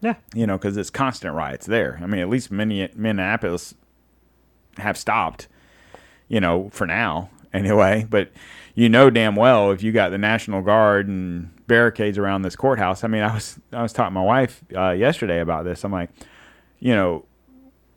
Yeah. 0.00 0.14
You 0.34 0.46
know, 0.46 0.58
because 0.58 0.76
it's 0.76 0.90
constant 0.90 1.34
riots 1.34 1.66
there. 1.66 2.00
I 2.02 2.06
mean, 2.06 2.20
at 2.20 2.28
least 2.28 2.50
many 2.50 2.88
Minneapolis 2.94 3.74
have 4.78 4.98
stopped. 4.98 5.48
You 6.28 6.40
know, 6.40 6.70
for 6.70 6.86
now 6.86 7.30
anyway. 7.52 8.06
But 8.08 8.30
you 8.74 8.88
know 8.88 9.10
damn 9.10 9.36
well 9.36 9.70
if 9.70 9.82
you 9.82 9.92
got 9.92 10.10
the 10.10 10.18
National 10.18 10.62
Guard 10.62 11.06
and 11.06 11.50
barricades 11.66 12.18
around 12.18 12.42
this 12.42 12.56
courthouse. 12.56 13.04
I 13.04 13.08
mean, 13.08 13.22
I 13.22 13.34
was 13.34 13.58
I 13.72 13.82
was 13.82 13.92
talking 13.92 14.14
to 14.14 14.20
my 14.20 14.24
wife 14.24 14.62
uh, 14.76 14.90
yesterday 14.90 15.40
about 15.40 15.64
this. 15.64 15.84
I'm 15.84 15.92
like, 15.92 16.10
you 16.80 16.94
know, 16.94 17.24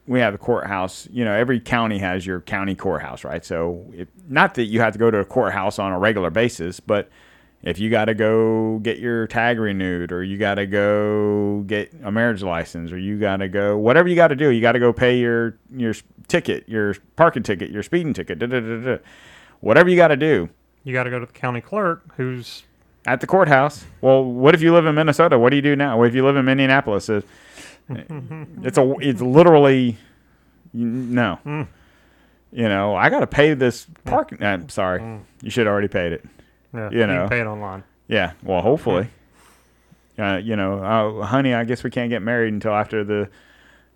we 0.07 0.19
have 0.19 0.33
a 0.33 0.37
courthouse. 0.37 1.07
You 1.11 1.25
know, 1.25 1.33
every 1.33 1.59
county 1.59 1.97
has 1.99 2.25
your 2.25 2.41
county 2.41 2.75
courthouse, 2.75 3.23
right? 3.23 3.43
So, 3.43 3.85
it, 3.93 4.07
not 4.29 4.55
that 4.55 4.65
you 4.65 4.79
have 4.81 4.93
to 4.93 4.99
go 4.99 5.11
to 5.11 5.19
a 5.19 5.25
courthouse 5.25 5.79
on 5.79 5.91
a 5.91 5.99
regular 5.99 6.29
basis, 6.29 6.79
but 6.79 7.09
if 7.63 7.79
you 7.79 7.89
got 7.89 8.05
to 8.05 8.13
go 8.13 8.79
get 8.79 8.99
your 8.99 9.25
tag 9.25 9.59
renewed, 9.59 10.11
or 10.11 10.23
you 10.23 10.37
got 10.37 10.55
to 10.55 10.67
go 10.67 11.63
get 11.65 11.91
a 12.03 12.11
marriage 12.11 12.43
license, 12.43 12.91
or 12.91 12.97
you 12.97 13.17
got 13.17 13.37
to 13.37 13.47
go 13.47 13.77
whatever 13.77 14.07
you 14.07 14.15
got 14.15 14.27
to 14.27 14.35
do, 14.35 14.49
you 14.49 14.61
got 14.61 14.73
to 14.73 14.79
go 14.79 14.93
pay 14.93 15.17
your 15.17 15.57
your 15.75 15.95
ticket, 16.27 16.69
your 16.69 16.95
parking 17.15 17.43
ticket, 17.43 17.71
your 17.71 17.83
speeding 17.83 18.13
ticket, 18.13 18.39
da, 18.39 18.45
da, 18.45 18.59
da, 18.59 18.77
da. 18.77 18.97
whatever 19.61 19.89
you 19.89 19.95
got 19.95 20.09
to 20.09 20.17
do 20.17 20.49
You 20.83 20.93
got 20.93 21.03
to 21.03 21.09
go 21.09 21.19
to 21.19 21.25
the 21.25 21.33
county 21.33 21.61
clerk, 21.61 22.03
who's 22.17 22.63
at 23.07 23.21
the 23.21 23.27
courthouse. 23.27 23.85
Well, 24.01 24.23
what 24.23 24.53
if 24.53 24.61
you 24.61 24.71
live 24.73 24.85
in 24.85 24.95
Minnesota? 24.95 25.39
What 25.39 25.49
do 25.49 25.55
you 25.55 25.61
do 25.61 25.75
now? 25.75 25.97
What 25.97 26.07
if 26.07 26.15
you 26.15 26.23
live 26.25 26.35
in 26.35 26.45
Minneapolis? 26.45 27.09
Uh, 27.09 27.21
It's, 28.63 28.77
a 28.77 28.93
it's 28.99 29.21
literally 29.21 29.97
no. 30.73 31.39
You 32.51 32.69
know, 32.69 32.95
I 32.95 33.09
got 33.09 33.19
to 33.19 33.27
pay 33.27 33.53
this 33.53 33.85
parking. 34.05 34.41
I'm 34.43 34.69
sorry, 34.69 35.19
you 35.41 35.49
should 35.49 35.67
already 35.67 35.87
paid 35.87 36.13
it. 36.13 36.25
yeah, 36.73 36.89
You 36.89 36.99
you 37.01 37.07
know. 37.07 37.21
can 37.21 37.29
pay 37.29 37.39
it 37.41 37.45
online. 37.47 37.83
Yeah, 38.07 38.31
well, 38.43 38.61
hopefully. 38.61 39.09
Uh, 40.17 40.37
you 40.37 40.55
know, 40.55 40.79
uh, 41.21 41.25
honey, 41.25 41.53
I 41.53 41.65
guess 41.65 41.83
we 41.83 41.89
can't 41.89 42.09
get 42.09 42.21
married 42.21 42.53
until 42.53 42.73
after 42.73 43.03
the 43.03 43.29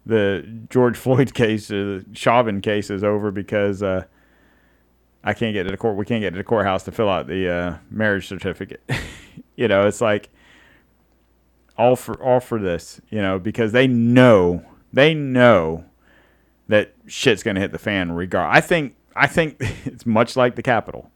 the 0.06 0.46
George 0.70 0.98
Floyd 1.06 1.34
case, 1.34 1.72
uh, 1.72 1.74
the 1.74 2.06
Chauvin 2.14 2.62
case 2.62 2.90
is 2.90 3.04
over 3.04 3.32
because 3.32 3.82
uh, 3.82 4.04
I 5.24 5.34
can't 5.34 5.54
get 5.54 5.64
to 5.64 5.72
the 5.72 5.78
court. 5.78 5.96
We 5.96 6.06
can't 6.06 6.22
get 6.22 6.32
to 6.32 6.38
the 6.38 6.44
courthouse 6.44 6.84
to 6.84 6.92
fill 6.92 7.10
out 7.10 7.28
the 7.28 7.50
uh, 7.50 7.78
marriage 7.90 8.28
certificate. 8.28 8.82
you 9.56 9.68
know, 9.68 9.88
it's 9.88 10.02
like 10.02 10.30
all 11.80 11.96
for 11.96 12.22
all 12.22 12.40
for 12.40 12.60
this. 12.60 13.02
You 13.10 13.22
know, 13.22 13.40
because 13.40 13.72
they 13.72 13.88
know 13.88 14.64
they 14.94 15.14
know 15.14 15.86
that 16.68 16.94
shit's 17.08 17.42
gonna 17.42 17.60
hit 17.60 17.72
the 17.72 17.80
fan 17.80 18.12
regard. 18.12 18.56
I 18.56 18.62
think 18.62 18.96
I 19.16 19.26
think 19.26 19.58
it's 19.86 20.06
much 20.06 20.36
like 20.36 20.56
the 20.56 20.62
Capitol 20.62 21.10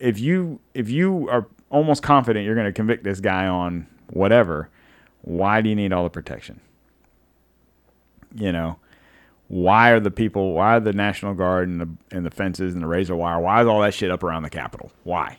if 0.00 0.18
you 0.18 0.58
if 0.74 0.90
you 0.90 1.28
are 1.28 1.46
almost 1.68 2.02
confident 2.02 2.44
you're 2.44 2.54
to 2.56 2.72
convict 2.72 3.04
this 3.04 3.20
guy 3.20 3.46
on 3.46 3.86
whatever, 4.08 4.68
why 5.22 5.60
do 5.60 5.68
you 5.68 5.76
need 5.76 5.92
all 5.92 6.02
the 6.02 6.10
protection? 6.10 6.60
You 8.34 8.50
know, 8.50 8.78
why 9.48 9.90
are 9.90 10.00
the 10.00 10.10
people? 10.10 10.54
Why 10.54 10.76
are 10.76 10.80
the 10.80 10.92
National 10.92 11.34
Guard 11.34 11.68
and 11.68 11.80
the 11.80 12.16
and 12.16 12.24
the 12.24 12.30
fences 12.30 12.74
and 12.74 12.82
the 12.82 12.86
razor 12.88 13.14
wire? 13.14 13.38
Why 13.38 13.60
is 13.60 13.68
all 13.68 13.82
that 13.82 13.94
shit 13.94 14.10
up 14.10 14.24
around 14.24 14.42
the 14.42 14.50
Capitol? 14.50 14.90
Why? 15.04 15.38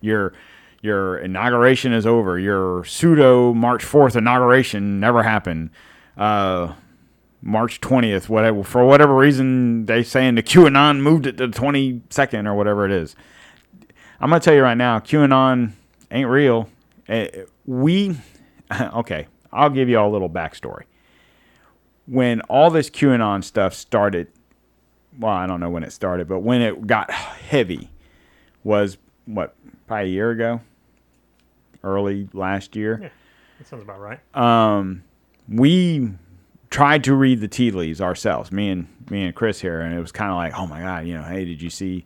Your 0.00 0.32
your 0.80 1.18
inauguration 1.18 1.92
is 1.92 2.06
over. 2.06 2.38
Your 2.38 2.84
pseudo 2.84 3.52
March 3.54 3.84
fourth 3.84 4.16
inauguration 4.16 5.00
never 5.00 5.22
happened. 5.22 5.70
Uh, 6.16 6.74
March 7.42 7.80
twentieth, 7.80 8.28
whatever 8.28 8.62
for 8.64 8.84
whatever 8.84 9.14
reason 9.14 9.86
they 9.86 10.02
saying 10.02 10.34
the 10.34 10.42
QAnon 10.42 11.00
moved 11.00 11.26
it 11.26 11.36
to 11.38 11.46
the 11.46 11.52
twenty 11.52 12.02
second 12.10 12.46
or 12.46 12.54
whatever 12.54 12.84
it 12.84 12.90
is. 12.92 13.14
I'm 14.20 14.30
gonna 14.30 14.40
tell 14.40 14.54
you 14.54 14.62
right 14.62 14.76
now, 14.76 14.98
QAnon 14.98 15.72
ain't 16.10 16.28
real. 16.28 16.68
Eh, 17.08 17.28
We, 17.66 18.16
okay, 18.80 19.26
I'll 19.52 19.70
give 19.70 19.88
you 19.88 19.98
all 19.98 20.10
a 20.10 20.12
little 20.12 20.30
backstory. 20.30 20.82
When 22.06 22.40
all 22.42 22.70
this 22.70 22.88
QAnon 22.90 23.44
stuff 23.44 23.74
started, 23.74 24.28
well, 25.18 25.32
I 25.32 25.46
don't 25.46 25.60
know 25.60 25.70
when 25.70 25.82
it 25.84 25.92
started, 25.92 26.26
but 26.28 26.40
when 26.40 26.62
it 26.62 26.86
got 26.86 27.10
heavy, 27.10 27.90
was 28.64 28.98
what 29.26 29.54
probably 29.88 30.10
a 30.10 30.12
year 30.12 30.30
ago, 30.30 30.60
early 31.82 32.28
last 32.32 32.76
year 32.76 32.98
Yeah, 33.02 33.08
that 33.58 33.66
sounds 33.66 33.82
about 33.82 34.00
right. 34.00 34.20
um, 34.36 35.02
we 35.48 36.10
tried 36.70 37.02
to 37.04 37.14
read 37.14 37.40
the 37.40 37.48
tea 37.48 37.70
leaves 37.70 38.00
ourselves, 38.00 38.52
me 38.52 38.68
and 38.70 38.86
me 39.10 39.24
and 39.24 39.34
Chris 39.34 39.60
here, 39.60 39.80
and 39.80 39.94
it 39.94 40.00
was 40.00 40.12
kind 40.12 40.30
of 40.30 40.36
like, 40.36 40.52
oh 40.58 40.66
my 40.66 40.80
god, 40.80 41.06
you 41.06 41.14
know, 41.14 41.22
hey, 41.22 41.44
did 41.44 41.62
you 41.62 41.70
see 41.70 42.04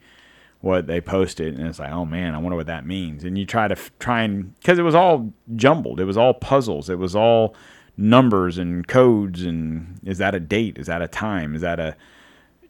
what 0.60 0.86
they 0.86 1.00
posted? 1.00 1.58
And 1.58 1.66
it's 1.66 1.80
like, 1.80 1.90
oh 1.90 2.04
man, 2.04 2.34
I 2.34 2.38
wonder 2.38 2.56
what 2.56 2.66
that 2.68 2.86
means. 2.86 3.24
And 3.24 3.36
you 3.36 3.44
try 3.44 3.66
to 3.66 3.72
f- 3.76 3.90
try 3.98 4.22
and 4.22 4.54
because 4.60 4.78
it 4.78 4.82
was 4.82 4.94
all 4.94 5.32
jumbled, 5.56 5.98
it 5.98 6.04
was 6.04 6.16
all 6.16 6.32
puzzles, 6.34 6.88
it 6.88 6.98
was 6.98 7.16
all 7.16 7.56
numbers 7.96 8.58
and 8.58 8.86
codes, 8.86 9.42
and 9.42 9.98
is 10.04 10.18
that 10.18 10.34
a 10.36 10.40
date? 10.40 10.78
Is 10.78 10.86
that 10.86 11.02
a 11.02 11.08
time? 11.08 11.54
Is 11.56 11.62
that 11.62 11.80
a 11.80 11.96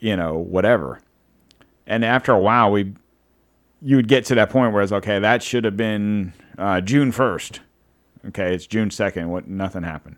you 0.01 0.16
know 0.16 0.39
whatever? 0.39 1.01
And 1.86 2.05
after 2.05 2.32
a 2.32 2.39
while, 2.39 2.70
we 2.70 2.94
you 3.83 3.97
would 3.97 4.09
get 4.09 4.25
to 4.27 4.35
that 4.37 4.51
point 4.51 4.73
where 4.73 4.83
it's 4.83 4.93
okay, 4.93 5.19
that 5.19 5.43
should 5.43 5.65
have 5.65 5.77
been 5.77 6.33
uh, 6.57 6.81
June 6.81 7.13
first. 7.13 7.61
Okay, 8.27 8.55
it's 8.55 8.67
June 8.67 8.91
second. 8.91 9.31
What? 9.31 9.49
Nothing 9.49 9.83
happened. 9.83 10.17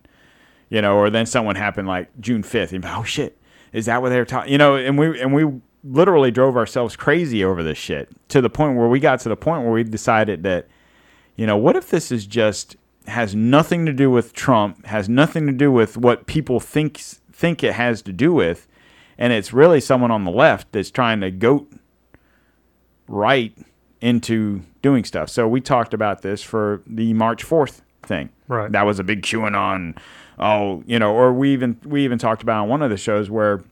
You 0.69 0.83
know, 0.83 0.97
or 0.97 1.11
then 1.11 1.27
someone 1.27 1.57
happened 1.57 1.89
like 1.89 2.09
June 2.21 2.43
fifth. 2.43 2.73
And 2.73 2.85
oh 2.85 3.05
shit, 3.05 3.39
is 3.73 3.87
that 3.87 4.03
what 4.03 4.11
they 4.11 4.19
were 4.19 4.25
talking? 4.25 4.53
You 4.53 4.59
know, 4.59 4.77
and 4.77 4.99
we 4.99 5.21
and 5.21 5.33
we 5.33 5.61
literally 5.83 6.31
drove 6.31 6.57
ourselves 6.57 6.97
crazy 6.97 7.45
over 7.45 7.63
this 7.63 7.79
shit 7.79 8.09
to 8.29 8.41
the 8.41 8.51
point 8.51 8.77
where 8.77 8.89
we 8.89 9.01
got 9.01 9.21
to 9.21 9.29
the 9.29 9.37
point 9.37 9.63
where 9.63 9.73
we 9.73 9.85
decided 9.85 10.43
that, 10.43 10.67
you 11.37 11.47
know, 11.47 11.57
what 11.57 11.77
if 11.77 11.91
this 11.91 12.11
is 12.11 12.27
just 12.27 12.77
has 13.07 13.35
nothing 13.35 13.85
to 13.85 13.93
do 13.93 14.11
with 14.11 14.33
Trump, 14.33 14.87
has 14.87 15.09
nothing 15.09 15.47
to 15.47 15.53
do 15.53 15.71
with 15.71 15.97
what 15.97 16.27
people 16.27 16.61
think 16.61 16.99
think 16.99 17.63
it 17.63 17.75
has 17.75 18.03
to 18.03 18.13
do 18.13 18.33
with, 18.33 18.67
and 19.17 19.33
it's 19.33 19.53
really 19.53 19.81
someone 19.81 20.11
on 20.11 20.25
the 20.25 20.31
left 20.31 20.73
that's 20.73 20.91
trying 20.91 21.21
to 21.21 21.31
goat 21.31 21.71
right 23.09 23.57
into 24.01 24.63
doing 24.83 25.05
stuff. 25.05 25.31
So 25.31 25.49
we 25.49 25.61
talked 25.61 25.95
about 25.95 26.23
this 26.23 26.43
for 26.43 26.83
the 26.87 27.13
March 27.15 27.45
4th 27.45 27.81
thing. 28.03 28.31
Right. 28.49 28.71
That 28.71 28.83
was 28.83 28.99
a 28.99 29.05
big 29.05 29.23
QAnon. 29.23 29.97
Oh, 30.39 30.83
you 30.87 30.99
know, 30.99 31.15
or 31.15 31.33
we 31.33 31.53
even 31.53 31.79
we 31.85 32.05
even 32.05 32.19
talked 32.19 32.43
about 32.43 32.65
on 32.65 32.69
one 32.69 32.83
of 32.83 32.91
the 32.91 32.97
shows 32.97 33.31
where 33.31 33.63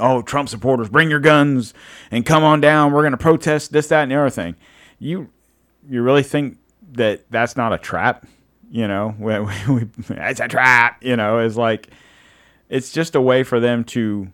oh, 0.00 0.22
Trump 0.22 0.48
supporters, 0.48 0.88
bring 0.88 1.08
your 1.08 1.20
guns 1.20 1.72
and 2.10 2.26
come 2.26 2.42
on 2.42 2.60
down. 2.60 2.92
We're 2.92 3.02
going 3.02 3.12
to 3.12 3.16
protest 3.18 3.72
this, 3.72 3.86
that, 3.88 4.02
and 4.02 4.12
the 4.12 4.16
other 4.16 4.30
thing. 4.30 4.56
You 4.98 5.30
you 5.88 6.02
really 6.02 6.22
think 6.22 6.58
that 6.92 7.30
that's 7.30 7.56
not 7.56 7.72
a 7.72 7.78
trap? 7.78 8.26
You 8.70 8.88
know, 8.88 9.14
we, 9.18 9.38
we, 9.72 9.88
it's 10.10 10.40
a 10.40 10.48
trap. 10.48 11.02
You 11.02 11.16
know, 11.16 11.38
it's 11.38 11.56
like 11.56 11.88
it's 12.68 12.92
just 12.92 13.14
a 13.14 13.20
way 13.20 13.42
for 13.42 13.60
them 13.60 13.84
to 13.84 14.28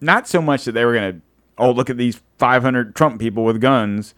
not 0.00 0.28
so 0.28 0.40
much 0.40 0.64
that 0.64 0.72
they 0.72 0.84
were 0.84 0.94
going 0.94 1.14
to 1.14 1.20
oh 1.58 1.72
look 1.72 1.90
at 1.90 1.96
these 1.96 2.20
500 2.40 2.96
Trump 2.96 3.20
people 3.20 3.44
with 3.44 3.60
guns 3.60 4.14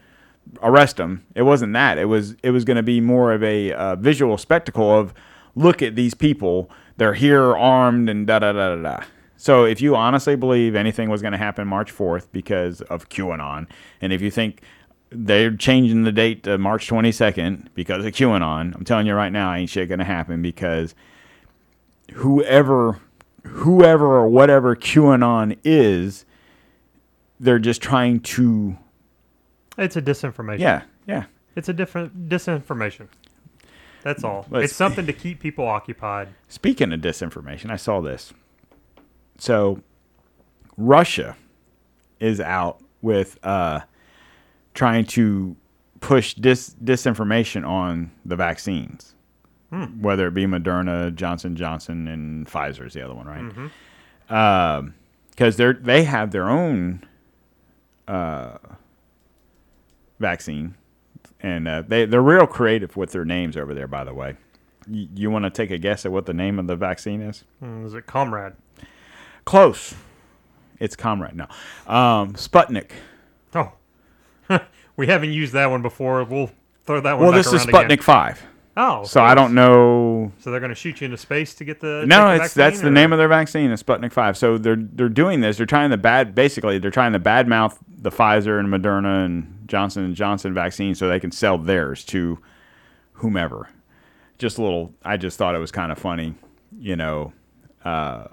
arrest 0.62 0.96
them. 0.96 1.24
It 1.34 1.42
wasn't 1.42 1.72
that. 1.74 1.98
It 1.98 2.06
was 2.06 2.36
it 2.42 2.50
was 2.50 2.64
going 2.64 2.76
to 2.76 2.82
be 2.82 3.00
more 3.00 3.32
of 3.32 3.42
a 3.42 3.72
uh, 3.72 3.96
visual 3.96 4.38
spectacle 4.38 4.98
of 4.98 5.12
look 5.54 5.82
at 5.82 5.96
these 5.96 6.14
people. 6.14 6.70
They're 6.96 7.14
here 7.14 7.56
armed 7.56 8.08
and 8.08 8.26
da 8.26 8.38
da 8.38 8.52
da 8.52 8.76
da 8.76 8.82
da. 8.82 9.04
So 9.36 9.64
if 9.64 9.80
you 9.80 9.96
honestly 9.96 10.36
believe 10.36 10.74
anything 10.74 11.10
was 11.10 11.20
going 11.20 11.32
to 11.32 11.38
happen 11.38 11.66
March 11.66 11.92
4th 11.92 12.28
because 12.30 12.80
of 12.82 13.08
QAnon 13.08 13.66
and 14.00 14.12
if 14.12 14.22
you 14.22 14.30
think 14.30 14.62
they're 15.10 15.54
changing 15.54 16.04
the 16.04 16.12
date 16.12 16.44
to 16.44 16.58
March 16.58 16.88
22nd 16.88 17.66
because 17.74 18.04
of 18.04 18.12
QAnon 18.12 18.74
I'm 18.74 18.84
telling 18.84 19.06
you 19.06 19.14
right 19.14 19.32
now 19.32 19.52
ain't 19.52 19.68
shit 19.68 19.88
going 19.88 19.98
to 19.98 20.04
happen 20.04 20.42
because 20.42 20.94
whoever 22.14 23.00
whoever 23.44 24.06
or 24.06 24.28
whatever 24.28 24.76
QAnon 24.76 25.58
is, 25.64 26.24
they're 27.42 27.58
just 27.58 27.82
trying 27.82 28.20
to 28.20 28.78
It's 29.76 29.96
a 29.96 30.02
disinformation. 30.02 30.60
yeah, 30.60 30.82
yeah. 31.06 31.24
It's 31.54 31.68
a 31.68 31.74
different 31.74 32.28
disinformation. 32.30 33.08
That's 34.02 34.24
all. 34.24 34.46
But 34.48 34.64
it's 34.64 34.74
something 34.74 35.06
to 35.06 35.12
keep 35.12 35.40
people 35.40 35.66
occupied. 35.66 36.28
Speaking 36.48 36.92
of 36.92 37.00
disinformation, 37.00 37.70
I 37.70 37.76
saw 37.76 38.00
this. 38.00 38.32
So 39.38 39.82
Russia 40.76 41.36
is 42.20 42.40
out 42.40 42.80
with 43.02 43.38
uh 43.44 43.80
trying 44.74 45.04
to 45.04 45.56
push 46.00 46.34
dis 46.34 46.74
disinformation 46.82 47.66
on 47.66 48.12
the 48.24 48.36
vaccines. 48.36 49.14
Hmm. 49.70 50.02
Whether 50.02 50.28
it 50.28 50.34
be 50.34 50.46
Moderna, 50.46 51.14
Johnson 51.14 51.56
Johnson, 51.56 52.06
and 52.06 52.46
Pfizer 52.46 52.86
is 52.86 52.92
the 52.92 53.02
other 53.02 53.14
one, 53.14 53.26
right? 53.26 53.42
Mm-hmm. 53.42 54.34
Um, 54.34 54.94
because 55.30 55.56
they're 55.56 55.72
they 55.72 56.04
have 56.04 56.30
their 56.30 56.48
own 56.48 57.04
uh, 58.08 58.58
vaccine, 60.18 60.74
and 61.40 61.66
uh, 61.68 61.82
they 61.86 62.04
they're 62.04 62.22
real 62.22 62.46
creative 62.46 62.96
with 62.96 63.12
their 63.12 63.24
names 63.24 63.56
over 63.56 63.74
there. 63.74 63.86
By 63.86 64.04
the 64.04 64.14
way, 64.14 64.36
y- 64.88 65.08
you 65.14 65.30
want 65.30 65.44
to 65.44 65.50
take 65.50 65.70
a 65.70 65.78
guess 65.78 66.04
at 66.06 66.12
what 66.12 66.26
the 66.26 66.34
name 66.34 66.58
of 66.58 66.66
the 66.66 66.76
vaccine 66.76 67.20
is? 67.20 67.44
Mm, 67.62 67.84
Is 67.86 67.94
it 67.94 68.06
Comrade? 68.06 68.54
Close. 69.44 69.94
It's 70.78 70.96
Comrade. 70.96 71.34
No, 71.34 71.44
um, 71.86 72.34
Sputnik. 72.34 72.90
Oh, 73.54 73.72
we 74.96 75.06
haven't 75.06 75.32
used 75.32 75.52
that 75.52 75.66
one 75.70 75.82
before. 75.82 76.24
We'll 76.24 76.50
throw 76.84 77.00
that 77.00 77.12
one. 77.14 77.22
Well, 77.22 77.32
back 77.32 77.44
this 77.44 77.52
is 77.52 77.64
Sputnik 77.66 77.84
Again. 77.84 77.98
Five. 77.98 78.42
Oh, 78.74 79.04
So 79.04 79.22
I 79.22 79.34
don't 79.34 79.52
know 79.52 80.32
So 80.38 80.50
they're 80.50 80.58
going 80.58 80.70
to 80.70 80.74
shoot 80.74 81.02
you 81.02 81.04
into 81.04 81.18
space 81.18 81.54
to 81.56 81.64
get 81.64 81.80
the 81.80 82.06
No, 82.06 82.28
the 82.28 82.42
it's 82.44 82.54
that's 82.54 82.76
vaccine, 82.78 82.84
the 82.86 82.90
name 82.90 83.12
of 83.12 83.18
their 83.18 83.28
vaccine, 83.28 83.70
is 83.70 83.82
Sputnik 83.82 84.12
Five. 84.12 84.38
So 84.38 84.56
they're 84.56 84.76
they're 84.76 85.10
doing 85.10 85.42
this. 85.42 85.58
They're 85.58 85.66
trying 85.66 85.90
to 85.90 85.98
bad 85.98 86.34
basically 86.34 86.78
they're 86.78 86.90
trying 86.90 87.12
to 87.12 87.20
badmouth 87.20 87.76
the 88.02 88.10
Pfizer 88.10 88.58
and 88.58 88.68
Moderna 88.68 89.24
and 89.24 89.64
Johnson 89.66 90.04
and 90.04 90.14
Johnson 90.14 90.52
vaccine 90.52 90.94
so 90.94 91.08
they 91.08 91.20
can 91.20 91.30
sell 91.30 91.56
theirs 91.56 92.04
to 92.06 92.38
whomever. 93.12 93.70
Just 94.38 94.58
a 94.58 94.62
little. 94.62 94.92
I 95.04 95.16
just 95.16 95.38
thought 95.38 95.54
it 95.54 95.58
was 95.58 95.70
kind 95.70 95.92
of 95.92 95.98
funny, 95.98 96.34
you 96.78 96.96
know. 96.96 97.32
Uh, 97.84 98.26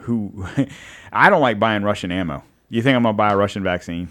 who 0.00 0.46
I 1.12 1.30
don't 1.30 1.40
like 1.40 1.58
buying 1.58 1.82
Russian 1.82 2.12
ammo. 2.12 2.44
You 2.68 2.82
think 2.82 2.94
I'm 2.96 3.02
gonna 3.02 3.14
buy 3.14 3.32
a 3.32 3.36
Russian 3.36 3.62
vaccine? 3.62 4.08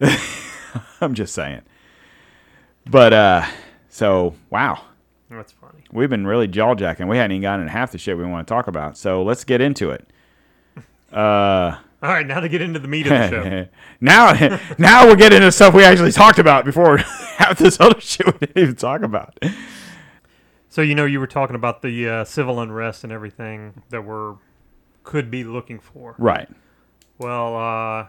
I'm 1.00 1.14
just 1.14 1.34
saying. 1.34 1.62
But 2.88 3.12
uh, 3.12 3.44
so 3.88 4.34
wow 4.50 4.80
That's 5.28 5.52
funny. 5.52 5.82
we've 5.92 6.10
been 6.10 6.26
really 6.26 6.46
jaw 6.46 6.74
jacking. 6.74 7.08
We 7.08 7.16
hadn't 7.16 7.32
even 7.32 7.42
gotten 7.42 7.66
half 7.66 7.92
the 7.92 7.98
shit 7.98 8.16
we 8.16 8.24
want 8.24 8.46
to 8.46 8.52
talk 8.52 8.68
about. 8.68 8.96
So 8.96 9.22
let's 9.22 9.44
get 9.44 9.60
into 9.60 9.90
it. 9.90 10.06
Uh, 11.12 11.78
All 12.02 12.10
right, 12.12 12.26
now 12.26 12.40
to 12.40 12.48
get 12.48 12.60
into 12.60 12.78
the 12.78 12.88
meat 12.88 13.06
of 13.06 13.10
the 13.10 13.28
show. 13.30 13.66
now, 14.00 14.58
now 14.78 15.06
we're 15.06 15.16
getting 15.16 15.38
into 15.38 15.50
stuff 15.50 15.72
we 15.74 15.82
actually 15.84 16.12
talked 16.12 16.38
about 16.38 16.64
before 16.64 16.98
half 16.98 17.58
this 17.58 17.80
other 17.80 18.00
shit 18.00 18.26
we 18.26 18.46
didn't 18.46 18.58
even 18.62 18.76
talk 18.76 19.02
about. 19.02 19.38
So 20.68 20.82
you 20.82 20.94
know, 20.94 21.06
you 21.06 21.20
were 21.20 21.26
talking 21.26 21.56
about 21.56 21.80
the 21.80 22.08
uh, 22.08 22.24
civil 22.24 22.60
unrest 22.60 23.02
and 23.02 23.12
everything 23.12 23.82
that 23.88 24.04
we're 24.04 24.34
could 25.04 25.30
be 25.30 25.42
looking 25.44 25.78
for. 25.78 26.14
Right. 26.18 26.48
Well, 27.16 27.56
uh, 27.56 28.08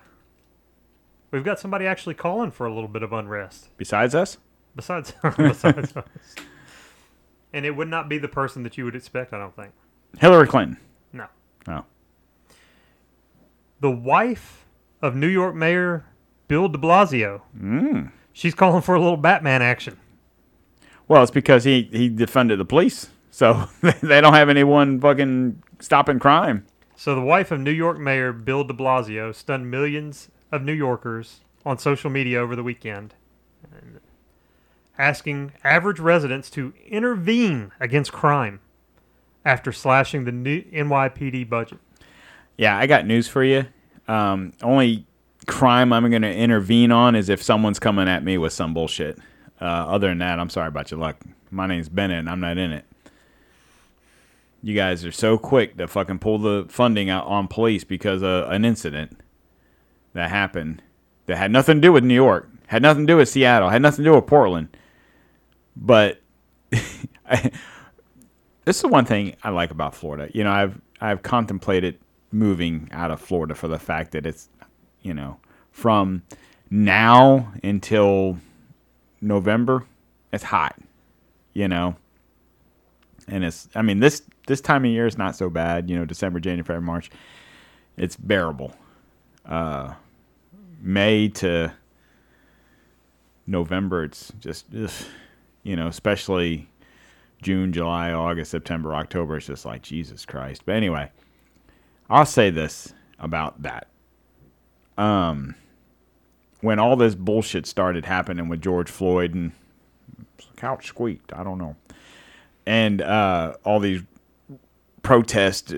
we've 1.31 1.45
got 1.45 1.59
somebody 1.59 1.85
actually 1.85 2.15
calling 2.15 2.51
for 2.51 2.65
a 2.65 2.73
little 2.73 2.89
bit 2.89 3.03
of 3.03 3.13
unrest 3.13 3.69
Besides 3.77 4.13
us, 4.13 4.37
besides 4.75 5.13
besides 5.37 5.95
us, 5.95 6.35
and 7.53 7.65
it 7.65 7.71
would 7.71 7.87
not 7.87 8.09
be 8.09 8.17
the 8.17 8.27
person 8.27 8.63
that 8.63 8.77
you 8.77 8.83
would 8.83 8.95
expect. 8.95 9.31
I 9.31 9.37
don't 9.37 9.55
think. 9.55 9.71
Hillary 10.19 10.47
Clinton. 10.47 10.77
No, 11.13 11.27
Oh, 11.69 11.85
the 13.79 13.91
wife 13.91 14.65
of 15.01 15.15
New 15.15 15.27
York 15.27 15.55
Mayor 15.55 16.05
Bill 16.47 16.67
De 16.69 16.77
Blasio. 16.77 17.41
Mm. 17.59 18.11
She's 18.33 18.53
calling 18.55 18.81
for 18.81 18.95
a 18.95 18.99
little 18.99 19.17
Batman 19.17 19.61
action. 19.61 19.97
well, 21.07 21.21
it's 21.23 21.31
because 21.31 21.63
he 21.63 21.89
he 21.91 22.09
defunded 22.09 22.57
the 22.57 22.65
police, 22.65 23.09
so 23.31 23.67
they 24.01 24.21
don't 24.21 24.33
have 24.33 24.49
anyone 24.49 24.99
fucking 24.99 25.61
stopping 25.79 26.19
crime. 26.19 26.65
So 26.95 27.13
the 27.13 27.21
wife 27.21 27.51
of 27.51 27.59
New 27.59 27.71
York 27.71 27.99
Mayor 27.99 28.33
Bill 28.33 28.63
de 28.63 28.73
Blasio 28.73 29.33
stunned 29.33 29.69
millions 29.69 30.29
of 30.51 30.63
New 30.63 30.73
Yorkers 30.73 31.41
on 31.65 31.77
social 31.77 32.09
media 32.09 32.39
over 32.39 32.55
the 32.55 32.63
weekend, 32.63 33.13
asking 34.97 35.53
average 35.63 35.99
residents 35.99 36.49
to 36.51 36.73
intervene 36.87 37.71
against 37.79 38.11
crime 38.11 38.59
after 39.45 39.71
slashing 39.71 40.25
the 40.25 40.31
new 40.31 40.63
NYPD 40.63 41.47
budget. 41.49 41.79
Yeah, 42.57 42.77
I 42.77 42.87
got 42.87 43.05
news 43.05 43.27
for 43.27 43.43
you. 43.43 43.65
Um, 44.07 44.53
only 44.61 45.05
crime 45.45 45.93
I'm 45.93 46.09
going 46.09 46.21
to 46.23 46.33
intervene 46.33 46.91
on 46.91 47.15
is 47.15 47.29
if 47.29 47.41
someone's 47.41 47.79
coming 47.79 48.07
at 48.07 48.23
me 48.23 48.37
with 48.37 48.53
some 48.53 48.73
bullshit. 48.73 49.17
Uh, 49.61 49.65
other 49.65 50.09
than 50.09 50.19
that, 50.19 50.39
I'm 50.39 50.49
sorry 50.49 50.67
about 50.67 50.91
your 50.91 50.99
luck. 50.99 51.17
My 51.51 51.67
name's 51.67 51.89
Bennett, 51.89 52.19
and 52.19 52.29
I'm 52.29 52.39
not 52.39 52.57
in 52.57 52.71
it. 52.71 52.85
You 54.63 54.75
guys 54.75 55.05
are 55.05 55.11
so 55.11 55.37
quick 55.37 55.77
to 55.77 55.87
fucking 55.87 56.19
pull 56.19 56.39
the 56.39 56.65
funding 56.67 57.09
out 57.09 57.25
on 57.27 57.47
police 57.47 57.83
because 57.83 58.21
of 58.23 58.49
an 58.51 58.65
incident 58.65 59.19
that 60.13 60.29
happened 60.29 60.81
that 61.27 61.37
had 61.37 61.51
nothing 61.51 61.77
to 61.77 61.81
do 61.81 61.93
with 61.93 62.03
New 62.03 62.15
York, 62.15 62.49
had 62.67 62.81
nothing 62.81 63.05
to 63.05 63.13
do 63.13 63.17
with 63.17 63.29
Seattle, 63.29 63.69
had 63.69 63.81
nothing 63.81 64.03
to 64.03 64.11
do 64.11 64.15
with 64.15 64.27
Portland. 64.27 64.75
But 65.75 66.21
this 66.71 67.51
is 68.65 68.81
the 68.81 68.87
one 68.87 69.05
thing 69.05 69.35
I 69.43 69.51
like 69.51 69.71
about 69.71 69.95
Florida. 69.95 70.29
You 70.33 70.43
know, 70.43 70.51
I've 70.51 70.81
I've 70.99 71.21
contemplated 71.21 71.99
moving 72.31 72.89
out 72.91 73.11
of 73.11 73.21
Florida 73.21 73.55
for 73.55 73.67
the 73.67 73.79
fact 73.79 74.11
that 74.11 74.25
it's, 74.25 74.49
you 75.01 75.13
know, 75.13 75.37
from 75.71 76.23
now 76.69 77.53
until 77.63 78.37
November, 79.21 79.85
it's 80.31 80.43
hot. 80.43 80.75
You 81.53 81.67
know, 81.67 81.95
and 83.27 83.43
it's 83.43 83.67
I 83.75 83.81
mean 83.81 83.99
this 83.99 84.21
this 84.47 84.61
time 84.61 84.85
of 84.85 84.91
year 84.91 85.07
is 85.07 85.17
not 85.17 85.35
so 85.35 85.49
bad. 85.49 85.89
You 85.89 85.97
know, 85.97 86.05
December, 86.05 86.39
January, 86.39 86.63
February, 86.63 86.85
March, 86.85 87.09
it's 87.97 88.15
bearable. 88.15 88.75
Uh, 89.45 89.93
May 90.81 91.29
to 91.29 91.73
November, 93.45 94.03
it's 94.03 94.31
just 94.39 94.65
ugh, 94.75 94.91
you 95.63 95.75
know, 95.75 95.87
especially 95.87 96.69
June, 97.41 97.73
July, 97.73 98.11
August, 98.11 98.51
September, 98.51 98.95
October. 98.95 99.37
It's 99.37 99.47
just 99.47 99.65
like 99.65 99.81
Jesus 99.81 100.25
Christ. 100.25 100.63
But 100.65 100.75
anyway, 100.75 101.11
I'll 102.09 102.25
say 102.25 102.49
this 102.49 102.93
about 103.19 103.61
that. 103.63 103.87
Um, 104.97 105.55
when 106.61 106.79
all 106.79 106.95
this 106.95 107.15
bullshit 107.15 107.65
started 107.67 108.05
happening 108.05 108.49
with 108.49 108.61
George 108.61 108.89
Floyd 108.89 109.33
and 109.33 109.51
couch 110.55 110.87
squeaked, 110.87 111.33
I 111.33 111.43
don't 111.43 111.57
know, 111.57 111.75
and 112.65 113.01
uh, 113.01 113.53
all 113.63 113.79
these 113.79 114.01
protests. 115.03 115.73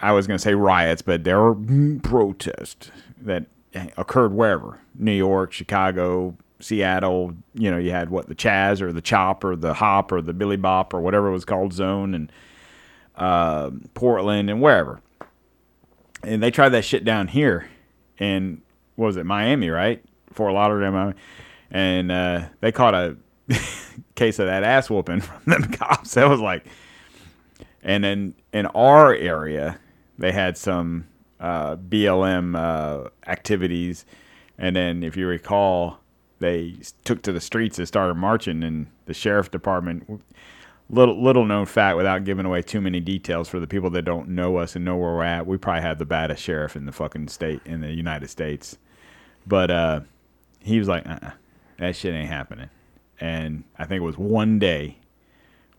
I 0.00 0.10
was 0.10 0.26
going 0.26 0.36
to 0.36 0.42
say 0.42 0.54
riots, 0.54 1.00
but 1.00 1.22
there 1.22 1.40
were 1.40 1.54
protests 2.02 2.90
that 3.20 3.46
occurred 3.96 4.32
wherever 4.32 4.80
New 4.96 5.12
York, 5.12 5.52
Chicago, 5.52 6.36
Seattle. 6.58 7.34
You 7.54 7.70
know, 7.70 7.78
you 7.78 7.92
had 7.92 8.10
what 8.10 8.26
the 8.26 8.34
Chaz 8.34 8.80
or 8.80 8.92
the 8.92 9.00
Chop 9.00 9.44
or 9.44 9.54
the 9.54 9.74
Hop 9.74 10.10
or 10.10 10.20
the 10.20 10.32
Billy 10.32 10.56
Bop 10.56 10.92
or 10.92 11.00
whatever 11.00 11.28
it 11.28 11.32
was 11.32 11.44
called 11.44 11.72
zone 11.72 12.14
and 12.14 12.32
uh, 13.14 13.70
Portland 13.94 14.50
and 14.50 14.60
wherever. 14.60 15.00
And 16.22 16.42
they 16.42 16.50
tried 16.50 16.70
that 16.70 16.84
shit 16.84 17.04
down 17.04 17.28
here 17.28 17.68
in 18.18 18.62
what 18.96 19.06
was 19.06 19.16
it 19.16 19.26
Miami, 19.26 19.70
right? 19.70 20.04
Fort 20.32 20.52
Lauderdale, 20.52 20.92
Miami, 20.92 21.14
and 21.70 22.12
uh, 22.12 22.44
they 22.60 22.72
caught 22.72 22.94
a 22.94 23.16
case 24.14 24.38
of 24.38 24.46
that 24.46 24.62
ass 24.62 24.88
whooping 24.88 25.20
from 25.22 25.42
them 25.46 25.64
cops. 25.72 26.14
That 26.14 26.28
was 26.28 26.40
like, 26.40 26.66
and 27.82 28.04
then 28.04 28.34
in 28.52 28.66
our 28.66 29.14
area, 29.14 29.78
they 30.18 30.32
had 30.32 30.56
some 30.56 31.08
uh, 31.40 31.76
BLM 31.76 32.56
uh, 32.56 33.08
activities, 33.26 34.06
and 34.58 34.76
then 34.76 35.02
if 35.02 35.16
you 35.16 35.26
recall, 35.26 35.98
they 36.38 36.76
took 37.04 37.22
to 37.22 37.32
the 37.32 37.40
streets 37.40 37.78
and 37.78 37.88
started 37.88 38.14
marching, 38.14 38.62
and 38.62 38.86
the 39.06 39.14
sheriff 39.14 39.50
department. 39.50 40.22
Little 40.90 41.22
little 41.22 41.46
known 41.46 41.66
fact, 41.66 41.96
without 41.96 42.24
giving 42.24 42.44
away 42.44 42.60
too 42.60 42.80
many 42.80 43.00
details 43.00 43.48
for 43.48 43.58
the 43.60 43.66
people 43.66 43.88
that 43.90 44.02
don't 44.02 44.28
know 44.28 44.58
us 44.58 44.76
and 44.76 44.84
know 44.84 44.96
where 44.96 45.14
we're 45.14 45.22
at, 45.22 45.46
we 45.46 45.56
probably 45.56 45.82
have 45.82 45.98
the 45.98 46.04
baddest 46.04 46.42
sheriff 46.42 46.76
in 46.76 46.84
the 46.84 46.92
fucking 46.92 47.28
state 47.28 47.60
in 47.64 47.80
the 47.80 47.92
United 47.92 48.28
States. 48.28 48.76
But 49.46 49.70
uh, 49.70 50.00
he 50.60 50.78
was 50.78 50.88
like, 50.88 51.06
uh-uh, 51.06 51.30
that 51.78 51.96
shit 51.96 52.14
ain't 52.14 52.28
happening. 52.28 52.68
And 53.20 53.64
I 53.78 53.86
think 53.86 54.02
it 54.02 54.04
was 54.04 54.18
one 54.18 54.58
day 54.58 54.98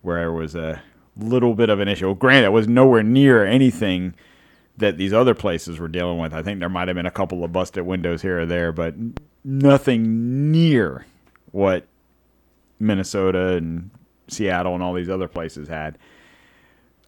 where 0.02 0.20
there 0.20 0.32
was 0.32 0.56
a 0.56 0.82
little 1.18 1.54
bit 1.54 1.70
of 1.70 1.80
an 1.80 1.88
issue. 1.88 2.08
Well, 2.08 2.16
granted, 2.16 2.48
it 2.48 2.52
was 2.52 2.68
nowhere 2.68 3.04
near 3.04 3.46
anything 3.46 4.16
that 4.78 4.98
these 4.98 5.14
other 5.14 5.36
places 5.36 5.80
were 5.80 5.88
dealing 5.88 6.18
with. 6.18 6.34
I 6.34 6.42
think 6.42 6.60
there 6.60 6.70
might 6.70 6.88
have 6.88 6.96
been 6.96 7.06
a 7.06 7.12
couple 7.12 7.44
of 7.44 7.54
busted 7.54 7.86
windows 7.86 8.22
here 8.22 8.42
or 8.42 8.46
there, 8.46 8.72
but 8.72 8.96
nothing 9.44 10.52
near 10.52 11.06
what 11.52 11.86
Minnesota 12.80 13.54
and 13.54 13.92
Seattle 14.28 14.74
and 14.74 14.84
all 14.84 14.94
these 14.94 15.10
other 15.10 15.28
places 15.28 15.68
had. 15.68 15.98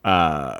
Uh, 0.03 0.59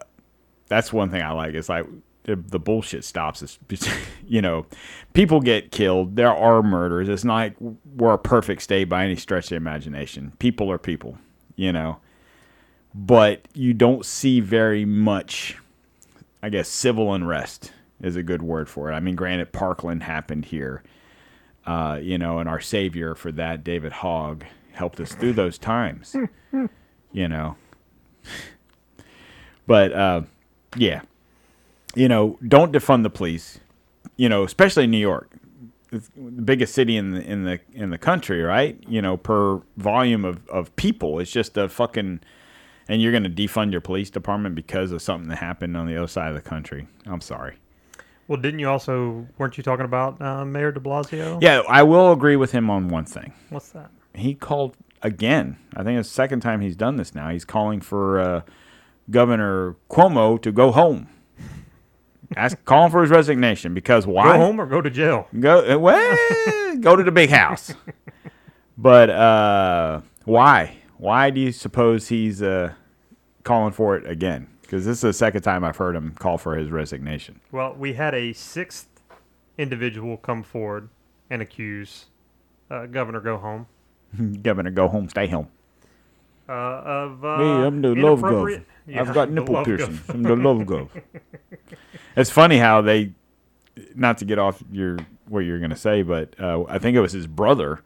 that's 0.68 0.91
one 0.91 1.10
thing 1.11 1.22
I 1.22 1.32
like. 1.32 1.53
It's 1.53 1.69
like 1.69 1.86
the, 2.26 2.60
bullshit 2.60 3.03
stops. 3.03 3.41
It's, 3.41 3.88
you 4.27 4.41
know, 4.41 4.65
people 5.14 5.40
get 5.40 5.72
killed. 5.72 6.15
There 6.15 6.34
are 6.34 6.64
murders. 6.64 7.07
It's 7.07 7.23
not 7.23 7.36
like 7.36 7.56
we're 7.95 8.14
a 8.14 8.18
perfect 8.18 8.61
state 8.64 8.86
by 8.86 9.06
any 9.06 9.15
stretch 9.15 9.45
of 9.45 9.49
the 9.49 9.56
imagination. 9.57 10.34
People 10.40 10.72
are 10.72 10.77
people, 10.77 11.18
you 11.56 11.72
know. 11.72 11.99
But 12.94 13.48
you 13.53 13.73
don't 13.73 14.06
see 14.06 14.40
very 14.40 14.86
much, 14.86 15.57
I 16.41 16.49
guess, 16.49 16.69
civil 16.69 17.14
unrest 17.14 17.72
is 18.02 18.15
a 18.15 18.23
good 18.23 18.41
word 18.41 18.69
for 18.69 18.90
it. 18.90 18.94
I 18.94 18.99
mean, 18.99 19.15
granted, 19.15 19.52
Parkland 19.52 20.03
happened 20.03 20.45
here, 20.45 20.82
uh, 21.65 21.99
you 22.02 22.18
know, 22.18 22.40
and 22.40 22.48
our 22.48 22.61
savior 22.61 23.14
for 23.14 23.32
that, 23.34 23.64
David 23.64 23.91
Hogg, 23.91 24.45
helped 24.76 25.00
us 25.00 25.14
through 25.16 25.34
those 25.34 25.58
times, 25.58 26.16
you 27.12 27.28
know. 27.28 27.56
But 29.68 29.94
uh, 29.94 30.22
yeah, 30.76 31.02
you 31.96 32.08
know, 32.08 32.38
don't 32.48 32.72
defund 32.72 33.02
the 33.04 33.10
police. 33.10 33.60
You 34.16 34.30
know, 34.30 34.44
especially 34.44 34.84
in 34.84 34.92
New 34.92 35.00
York. 35.00 35.32
it's 35.92 36.10
the 36.16 36.42
biggest 36.44 36.76
city 36.76 36.98
in 36.98 37.12
the 37.12 37.22
in 37.24 37.44
the 37.46 37.60
in 37.74 37.90
the 37.90 37.98
country, 37.98 38.44
right? 38.44 38.78
You 38.88 39.02
know, 39.02 39.18
per 39.18 39.62
volume 39.78 40.24
of 40.24 40.48
of 40.50 40.76
people. 40.76 41.20
It's 41.20 41.32
just 41.32 41.58
a 41.58 41.68
fucking. 41.68 42.20
And 42.88 43.02
you're 43.02 43.12
going 43.12 43.24
to 43.24 43.30
defund 43.32 43.72
your 43.72 43.82
police 43.82 44.12
department 44.12 44.54
because 44.54 44.92
of 44.92 45.02
something 45.02 45.28
that 45.30 45.38
happened 45.38 45.76
on 45.76 45.88
the 45.88 45.98
other 45.98 46.06
side 46.08 46.30
of 46.30 46.36
the 46.36 46.48
country. 46.48 46.88
I'm 47.08 47.20
sorry. 47.20 47.56
Well, 48.28 48.40
didn't 48.40 48.60
you 48.60 48.70
also 48.70 49.26
weren't 49.40 49.58
you 49.58 49.64
talking 49.64 49.86
about 49.86 50.22
uh, 50.22 50.46
Mayor 50.46 50.72
De 50.72 50.80
Blasio? 50.80 51.42
Yeah, 51.42 51.64
I 51.68 51.82
will 51.82 52.12
agree 52.12 52.36
with 52.36 52.52
him 52.52 52.70
on 52.70 52.90
one 52.90 53.06
thing. 53.06 53.34
What's 53.50 53.70
that? 53.70 53.90
He 54.16 54.34
called 54.34 54.76
again. 55.02 55.58
I 55.76 55.84
think 55.84 56.00
it's 56.00 56.10
the 56.10 56.14
second 56.14 56.42
time 56.42 56.62
he's 56.62 56.76
done 56.76 56.96
this 56.96 57.14
now. 57.14 57.30
He's 57.30 57.46
calling 57.46 57.82
for 57.82 58.20
uh, 58.20 58.42
Governor 59.10 59.76
Cuomo 59.90 60.42
to 60.42 60.52
go 60.52 60.72
home. 60.72 61.10
Ask, 62.36 62.64
calling 62.66 62.92
for 62.92 63.02
his 63.02 63.12
resignation 63.12 63.74
because 63.74 64.08
why? 64.08 64.34
Go 64.34 64.46
home 64.46 64.60
or 64.60 64.66
go 64.66 64.82
to 64.82 64.90
jail. 64.90 65.28
Go 65.40 65.76
uh, 65.76 65.78
well, 65.78 66.78
go 66.80 66.96
to 66.96 67.04
the 67.04 67.12
big 67.12 67.30
house. 67.30 67.74
But 68.78 69.10
uh, 69.10 70.02
why? 70.26 70.78
Why 70.98 71.30
do 71.30 71.40
you 71.40 71.52
suppose 71.52 72.10
he's 72.10 72.42
uh, 72.42 72.74
calling 73.44 73.72
for 73.72 73.96
it 73.96 74.06
again? 74.06 74.48
Because 74.62 74.86
this 74.86 74.98
is 74.98 75.02
the 75.02 75.14
second 75.14 75.44
time 75.44 75.64
I've 75.64 75.78
heard 75.78 75.96
him 75.96 76.14
call 76.20 76.38
for 76.38 76.58
his 76.58 76.70
resignation. 76.72 77.40
Well, 77.52 77.74
we 77.74 77.94
had 77.94 78.14
a 78.14 78.34
sixth 78.34 78.88
individual 79.58 80.18
come 80.18 80.44
forward 80.44 80.90
and 81.30 81.42
accuse 81.42 82.08
uh, 82.70 82.88
Governor 82.88 83.22
Go 83.22 83.38
Home 83.38 83.68
Governor, 84.44 84.72
go 84.72 84.88
home, 84.88 85.10
stay 85.10 85.28
home. 85.28 85.48
uh, 86.48 86.52
of 86.52 87.26
uh, 87.26 87.38
Me, 87.38 87.46
I'm 87.66 87.82
the 87.82 87.96
love 87.96 88.20
gov. 88.22 88.64
Yeah, 88.88 89.02
I've 89.02 89.14
got 89.14 89.30
nipple 89.36 89.56
love 89.56 89.66
gov. 89.66 89.78
piercings. 89.78 90.02
I'm 90.10 90.24
the 90.24 90.36
love 90.36 90.60
gov. 90.60 90.90
It's 92.18 92.30
funny 92.30 92.58
how 92.60 92.82
they, 92.82 93.12
not 93.94 94.20
to 94.20 94.26
get 94.26 94.40
off 94.40 94.64
your 94.72 94.98
what 95.28 95.40
you're 95.40 95.60
gonna 95.60 95.76
say, 95.76 96.02
but 96.02 96.34
uh, 96.40 96.64
I 96.70 96.80
think 96.80 96.96
it 96.96 97.02
was 97.02 97.12
his 97.12 97.28
brother, 97.28 97.82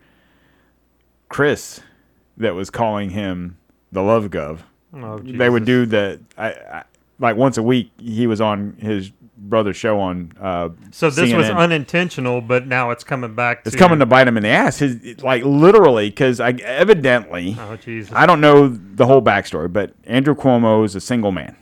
Chris, 1.30 1.82
that 2.38 2.54
was 2.54 2.70
calling 2.70 3.10
him 3.12 3.58
the 3.92 4.02
love 4.04 4.26
gov. 4.30 4.60
Oh, 4.94 5.18
They 5.20 5.50
would 5.50 5.66
do 5.66 5.86
the, 5.88 6.20
I, 6.38 6.50
I, 6.52 6.84
like 7.20 7.38
once 7.38 7.58
a 7.58 7.64
week. 7.64 7.92
He 7.98 8.28
was 8.28 8.40
on 8.42 8.76
his 8.80 9.12
brother's 9.50 9.78
show 9.78 10.00
on. 10.00 10.32
Uh, 10.40 10.70
So 10.92 11.10
this 11.10 11.34
was 11.34 11.50
unintentional, 11.50 12.42
but 12.42 12.68
now 12.68 12.92
it's 12.92 13.04
coming 13.04 13.36
back. 13.36 13.64
It's 13.66 13.72
to, 13.72 13.78
coming 13.78 14.00
to 14.00 14.06
bite 14.06 14.28
him 14.28 14.38
in 14.38 14.44
the 14.44 14.50
ass. 14.50 14.80
His 14.80 15.22
like 15.22 15.44
literally 15.44 16.10
because 16.10 16.40
I 16.40 16.52
evidently. 16.52 17.58
Oh 17.60 17.76
Jesus! 17.76 18.14
I 18.14 18.26
don't 18.26 18.42
know 18.42 18.68
the 18.68 19.06
whole 19.06 19.22
backstory, 19.22 19.72
but 19.72 19.94
Andrew 20.06 20.36
Cuomo 20.36 20.86
is 20.86 20.96
a 20.96 21.02
single 21.02 21.32
man. 21.32 21.56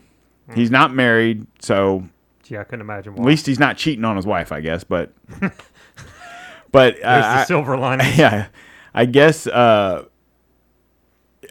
He's 0.55 0.72
not 0.72 0.93
married, 0.93 1.45
so 1.59 2.07
Gee, 2.47 2.57
I 2.57 2.64
couldn't 2.64 2.81
imagine 2.81 3.14
at 3.14 3.19
least 3.19 3.45
he's 3.45 3.59
not 3.59 3.76
cheating 3.76 4.05
on 4.05 4.15
his 4.15 4.26
wife, 4.26 4.53
I 4.53 4.61
guess. 4.61 4.85
But, 4.85 5.11
but 6.72 7.03
uh, 7.03 7.19
the 7.19 7.45
silver 7.45 7.77
lining. 7.77 8.07
yeah, 8.15 8.47
I 8.93 9.05
guess 9.05 9.47
uh, 9.47 10.05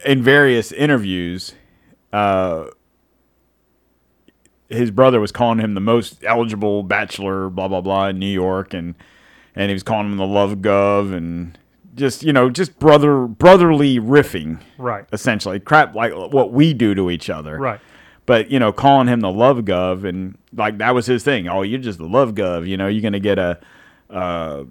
in 0.03 0.23
various 0.23 0.71
interviews, 0.71 1.53
uh, 2.11 2.65
his 4.69 4.91
brother 4.91 5.19
was 5.19 5.31
calling 5.31 5.59
him 5.59 5.73
the 5.73 5.81
most 5.81 6.23
eligible 6.23 6.83
bachelor, 6.83 7.49
blah 7.49 7.67
blah 7.67 7.81
blah, 7.81 8.07
in 8.07 8.19
New 8.19 8.25
York, 8.31 8.73
and 8.73 8.95
and 9.55 9.69
he 9.69 9.73
was 9.73 9.83
calling 9.83 10.07
him 10.11 10.17
the 10.17 10.25
love 10.27 10.55
gov, 10.57 11.13
and 11.15 11.57
just 11.95 12.23
you 12.23 12.31
know, 12.33 12.49
just 12.49 12.77
brother 12.79 13.25
brotherly 13.27 13.99
riffing 13.99 14.59
Right. 14.77 15.05
essentially. 15.11 15.59
Crap 15.59 15.95
like 15.95 16.13
what 16.13 16.51
we 16.51 16.73
do 16.73 16.93
to 16.95 17.09
each 17.09 17.29
other. 17.29 17.57
Right. 17.57 17.79
but 18.27 18.51
you 18.51 18.59
know 18.59 18.71
calling 18.73 19.07
him 19.07 19.21
the 19.21 19.31
love 19.31 19.59
gov 19.59 20.03
and 20.03 20.37
like 20.53 20.77
that 20.79 20.93
was 20.93 21.05
his 21.07 21.23
thing. 21.23 21.47
Oh 21.47 21.61
you're 21.63 21.79
just 21.79 21.97
the 21.97 22.05
love 22.07 22.33
gov 22.35 22.67
you 22.67 22.77
know 22.77 22.87
you're 22.87 23.01
gonna 23.01 23.19
get 23.19 23.39
a 23.39 23.59
uh 24.11 24.63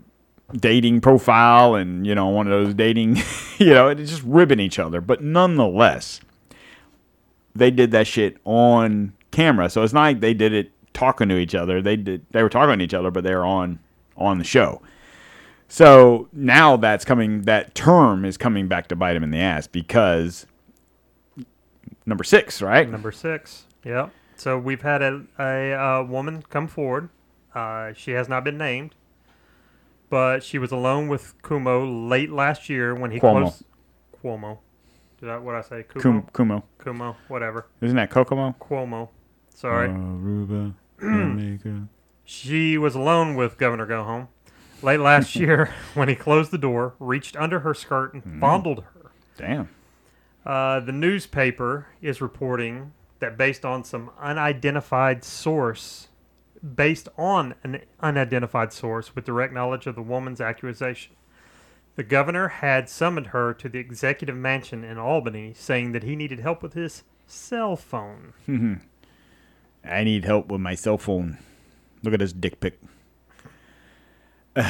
dating 0.55 1.01
profile 1.01 1.75
and 1.75 2.07
you 2.07 2.15
know 2.15 2.29
one 2.29 2.47
of 2.47 2.53
those 2.53 2.73
dating 2.75 3.17
you 3.59 3.75
know 3.75 3.89
it's 3.89 4.09
just 4.11 4.23
ribbing 4.23 4.61
each 4.61 4.79
other. 4.79 5.01
But 5.01 5.23
nonetheless 5.23 6.21
they 7.55 7.71
did 7.71 7.91
that 7.93 8.07
shit 8.07 8.37
on 8.45 9.15
camera 9.37 9.69
so 9.69 9.83
it's 9.83 9.93
not 9.93 10.03
like 10.03 10.21
they 10.21 10.35
did 10.35 10.53
it 10.53 10.71
talking 10.93 11.29
to 11.29 11.37
each 11.37 11.55
other 11.55 11.83
they 11.83 11.97
did 11.97 12.25
they 12.31 12.43
were 12.43 12.49
talking 12.49 12.79
to 12.79 12.85
each 12.85 12.95
other 12.95 13.11
but 13.11 13.23
they 13.23 13.35
were 13.35 13.45
on 13.45 13.79
on 14.17 14.39
the 14.39 14.45
show 14.45 14.81
so 15.69 16.29
now 16.33 16.77
that's 16.77 17.05
coming 17.05 17.43
that 17.43 17.75
term 17.75 18.25
is 18.25 18.37
coming 18.39 18.67
back 18.69 18.89
to 18.89 18.97
bite 18.97 19.15
him 19.17 19.23
in 19.23 19.31
the 19.31 19.39
ass 19.39 19.67
because 19.67 20.47
number 22.07 22.25
six 22.25 22.63
right 22.63 22.89
Number 22.89 23.13
six. 23.13 23.65
Yep. 23.85 24.11
So 24.37 24.59
we've 24.59 24.83
had 24.83 25.01
a, 25.03 25.23
a, 25.39 25.73
uh 25.73 26.03
woman 26.05 26.43
come 26.51 26.67
forward. 26.69 27.09
Uh, 27.55 27.93
she 27.95 28.11
has 28.13 28.29
not 28.29 28.45
been 28.45 28.59
named, 28.59 28.95
but 30.11 30.43
she 30.43 30.59
was 30.59 30.71
alone 30.73 31.09
with 31.09 31.35
Kumo 31.43 31.87
late 31.87 32.31
last 32.31 32.69
year 32.69 32.95
when 32.95 33.11
he 33.13 33.19
Cuomo. 33.19 33.43
closed. 33.43 33.65
Cuomo. 34.23 34.59
Did 35.21 35.31
I 35.31 35.39
what 35.39 35.55
I 35.55 35.63
say? 35.63 35.85
Kumo. 35.85 36.03
Kum- 36.03 36.29
Kumo 36.33 36.65
Kumo. 36.79 37.17
Whatever. 37.29 37.67
isn't 37.81 37.97
that 37.97 38.11
Kokomo 38.11 38.55
Cuomo. 38.61 39.09
Sorry. 39.57 39.89
Aruba, 39.89 40.75
Jamaica. 41.01 41.89
She 42.27 42.77
was 42.77 42.95
alone 42.95 43.37
with 43.37 43.57
Governor 43.57 43.87
Go 43.87 44.05
Home 44.05 44.29
late 44.83 45.01
last 45.01 45.35
year 45.37 45.73
when 45.95 46.09
he 46.09 46.15
closed 46.15 46.51
the 46.51 46.59
door, 46.59 46.95
reached 46.99 47.37
under 47.37 47.61
her 47.61 47.73
skirt, 47.73 48.13
and 48.13 48.23
Hmm. 48.23 48.39
fondled 48.41 48.85
her. 48.85 49.11
Damn. 49.39 49.69
Uh, 50.45 50.81
the 50.81 50.93
newspaper 50.93 51.87
is 52.03 52.21
reporting 52.21 52.93
that 53.21 53.39
based 53.39 53.65
on 53.65 53.83
some 53.83 54.11
unidentified 54.21 55.25
source, 55.25 56.09
based 56.75 57.09
on 57.17 57.55
an 57.65 57.81
unidentified 58.01 58.75
source 58.75 59.15
with 59.15 59.25
direct 59.25 59.55
knowledge 59.55 59.87
of 59.87 59.95
the 59.95 60.03
woman's 60.03 60.41
accusation, 60.41 61.15
the 61.97 62.03
governor 62.03 62.49
had 62.49 62.91
summoned 62.91 63.29
her 63.29 63.55
to 63.55 63.71
the 63.71 63.79
executive 63.79 64.37
mansion 64.37 64.85
in 64.85 64.99
Albany, 64.99 65.55
saying 65.57 65.93
that 65.93 66.03
he 66.03 66.15
needed 66.15 66.41
help 66.41 66.63
with 66.63 66.75
his 66.75 67.05
cell 67.27 67.75
phone. 67.75 68.35
I 69.89 70.05
need 70.05 70.25
help 70.25 70.49
with 70.49 70.61
my 70.61 70.75
cell 70.75 70.99
phone. 70.99 71.39
Look 72.03 72.15
at 72.15 72.21
this 72.21 72.33
dick 72.33 72.61
pic. 72.61 72.79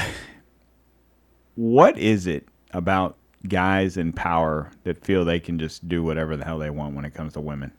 what 1.55 1.99
is 1.99 2.27
it 2.27 2.49
about 2.73 3.17
guys 3.49 3.97
in 3.97 4.13
power 4.13 4.71
that 4.85 5.05
feel 5.05 5.25
they 5.25 5.41
can 5.41 5.59
just 5.59 5.89
do 5.89 6.03
whatever 6.03 6.37
the 6.37 6.45
hell 6.45 6.59
they 6.59 6.71
want 6.71 6.95
when 6.95 7.05
it 7.05 7.15
comes 7.15 7.33
to 7.35 7.41
women? 7.41 7.73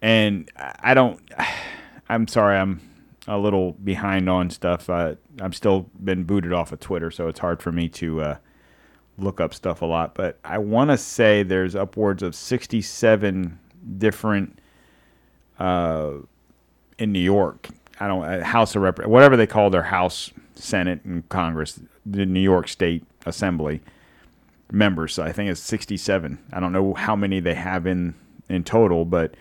And 0.00 0.50
I 0.56 0.94
don't. 0.94 1.20
I'm 2.08 2.26
sorry. 2.28 2.58
I'm 2.58 2.80
a 3.26 3.38
little 3.38 3.72
behind 3.72 4.28
on 4.28 4.50
stuff. 4.50 4.90
Uh, 4.90 5.14
I'm 5.40 5.52
still 5.52 5.88
been 6.02 6.24
booted 6.24 6.52
off 6.52 6.72
of 6.72 6.80
Twitter, 6.80 7.10
so 7.10 7.28
it's 7.28 7.38
hard 7.38 7.62
for 7.62 7.72
me 7.72 7.88
to 7.90 8.20
uh, 8.20 8.36
look 9.16 9.40
up 9.40 9.54
stuff 9.54 9.80
a 9.80 9.86
lot. 9.86 10.14
But 10.14 10.38
I 10.44 10.58
want 10.58 10.90
to 10.90 10.98
say 10.98 11.42
there's 11.42 11.74
upwards 11.74 12.22
of 12.22 12.34
67 12.34 13.58
different 13.98 14.58
uh, 15.62 16.14
in 16.98 17.12
New 17.12 17.20
York. 17.20 17.68
I 18.00 18.08
don't 18.08 18.24
uh, 18.24 18.44
House 18.44 18.74
of 18.74 18.82
Rep, 18.82 19.06
whatever 19.06 19.36
they 19.36 19.46
call 19.46 19.70
their 19.70 19.84
House, 19.84 20.32
Senate, 20.56 21.04
and 21.04 21.28
Congress, 21.28 21.80
the 22.04 22.26
New 22.26 22.40
York 22.40 22.66
State 22.66 23.04
Assembly 23.24 23.80
members. 24.72 25.20
I 25.20 25.30
think 25.30 25.50
it's 25.50 25.60
67. 25.60 26.38
I 26.52 26.58
don't 26.58 26.72
know 26.72 26.94
how 26.94 27.14
many 27.14 27.38
they 27.38 27.54
have 27.54 27.86
in 27.86 28.14
in 28.48 28.64
total, 28.64 29.04
but 29.04 29.34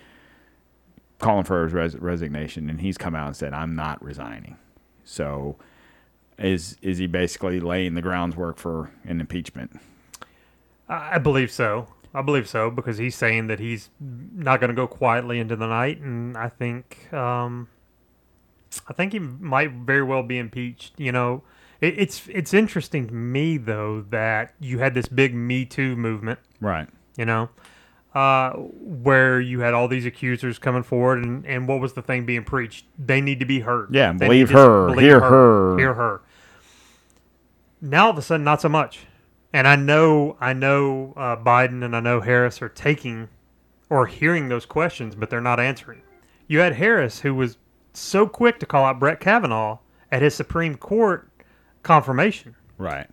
calling 1.18 1.44
for 1.44 1.64
his 1.64 1.74
res- 1.74 1.98
resignation, 1.98 2.70
and 2.70 2.82
he's 2.82 3.00
come 3.00 3.16
out 3.16 3.28
and 3.28 3.36
said, 3.36 3.54
"I'm 3.54 3.76
not 3.76 4.04
resigning." 4.04 4.58
So, 5.04 5.56
is 6.38 6.78
is 6.84 7.00
he 7.00 7.08
basically 7.08 7.60
laying 7.60 7.96
the 7.96 8.02
groundwork 8.02 8.58
for 8.58 8.92
an 9.06 9.20
impeachment? 9.20 9.80
I 10.88 11.16
I 11.16 11.18
believe 11.18 11.50
so. 11.50 11.88
I 12.14 12.22
believe 12.22 12.48
so 12.50 12.70
because 12.70 12.98
he's 12.98 13.16
saying 13.16 13.48
that 13.48 13.60
he's 13.60 13.90
not 14.00 14.60
going 14.60 14.70
to 14.70 14.76
go 14.76 14.86
quietly 14.88 15.40
into 15.40 15.56
the 15.56 15.68
night, 15.68 16.00
and 16.02 16.38
I 16.38 16.50
think, 16.50 17.12
um, 17.14 17.70
I 18.88 18.94
think 18.94 19.14
he 19.14 19.20
might 19.20 19.72
very 19.72 20.04
well 20.04 20.22
be 20.24 20.38
impeached. 20.38 21.00
You 21.00 21.12
know, 21.14 21.44
it, 21.80 21.98
it's 21.98 22.28
it's 22.28 22.54
interesting 22.54 23.08
to 23.08 23.14
me 23.14 23.58
though 23.58 24.02
that 24.10 24.54
you 24.60 24.80
had 24.80 24.94
this 24.94 25.08
big 25.08 25.34
Me 25.34 25.64
Too 25.66 25.96
movement. 25.96 26.40
Right. 26.60 26.88
You 27.18 27.26
know, 27.26 27.50
uh, 28.14 28.52
where 28.54 29.40
you 29.40 29.62
had 29.62 29.74
all 29.74 29.88
these 29.88 30.06
accusers 30.06 30.60
coming 30.60 30.84
forward, 30.84 31.24
and, 31.24 31.46
and 31.46 31.66
what 31.68 31.80
was 31.80 31.94
the 31.94 32.02
thing 32.02 32.26
being 32.26 32.44
preached? 32.44 32.86
They 33.00 33.22
need 33.22 33.40
to 33.40 33.46
be 33.46 33.62
heard. 33.62 33.94
Yeah, 33.96 34.12
They 34.12 34.26
believe 34.28 34.50
her, 34.52 34.94
hear 35.00 35.20
her. 35.22 35.78
hear 35.78 35.94
her. 35.94 36.22
Now 37.82 38.06
all 38.06 38.12
of 38.12 38.18
a 38.18 38.22
sudden, 38.22 38.44
not 38.44 38.62
so 38.62 38.70
much. 38.70 39.00
And 39.54 39.68
I 39.68 39.76
know, 39.76 40.38
I 40.40 40.54
know 40.54 41.14
uh, 41.18 41.36
Biden 41.36 41.84
and 41.84 41.96
I 41.96 42.00
know 42.00 42.22
Harris 42.22 42.62
are 42.62 42.70
taking 42.70 43.28
or 43.90 44.06
hearing 44.08 44.48
those 44.48 44.66
questions, 44.66 45.16
but 45.16 45.30
they're 45.30 45.42
not 45.42 45.60
answering. 45.60 46.02
You 46.48 46.60
had 46.60 46.74
Harris, 46.76 47.20
who 47.20 47.36
was 47.36 47.58
so 47.94 48.26
quick 48.28 48.60
to 48.60 48.66
call 48.66 48.86
out 48.86 49.00
Brett 49.00 49.20
Kavanaugh 49.20 49.80
at 50.12 50.22
his 50.22 50.34
Supreme 50.34 50.76
Court 50.76 51.28
confirmation, 51.84 52.56
Right. 52.78 53.08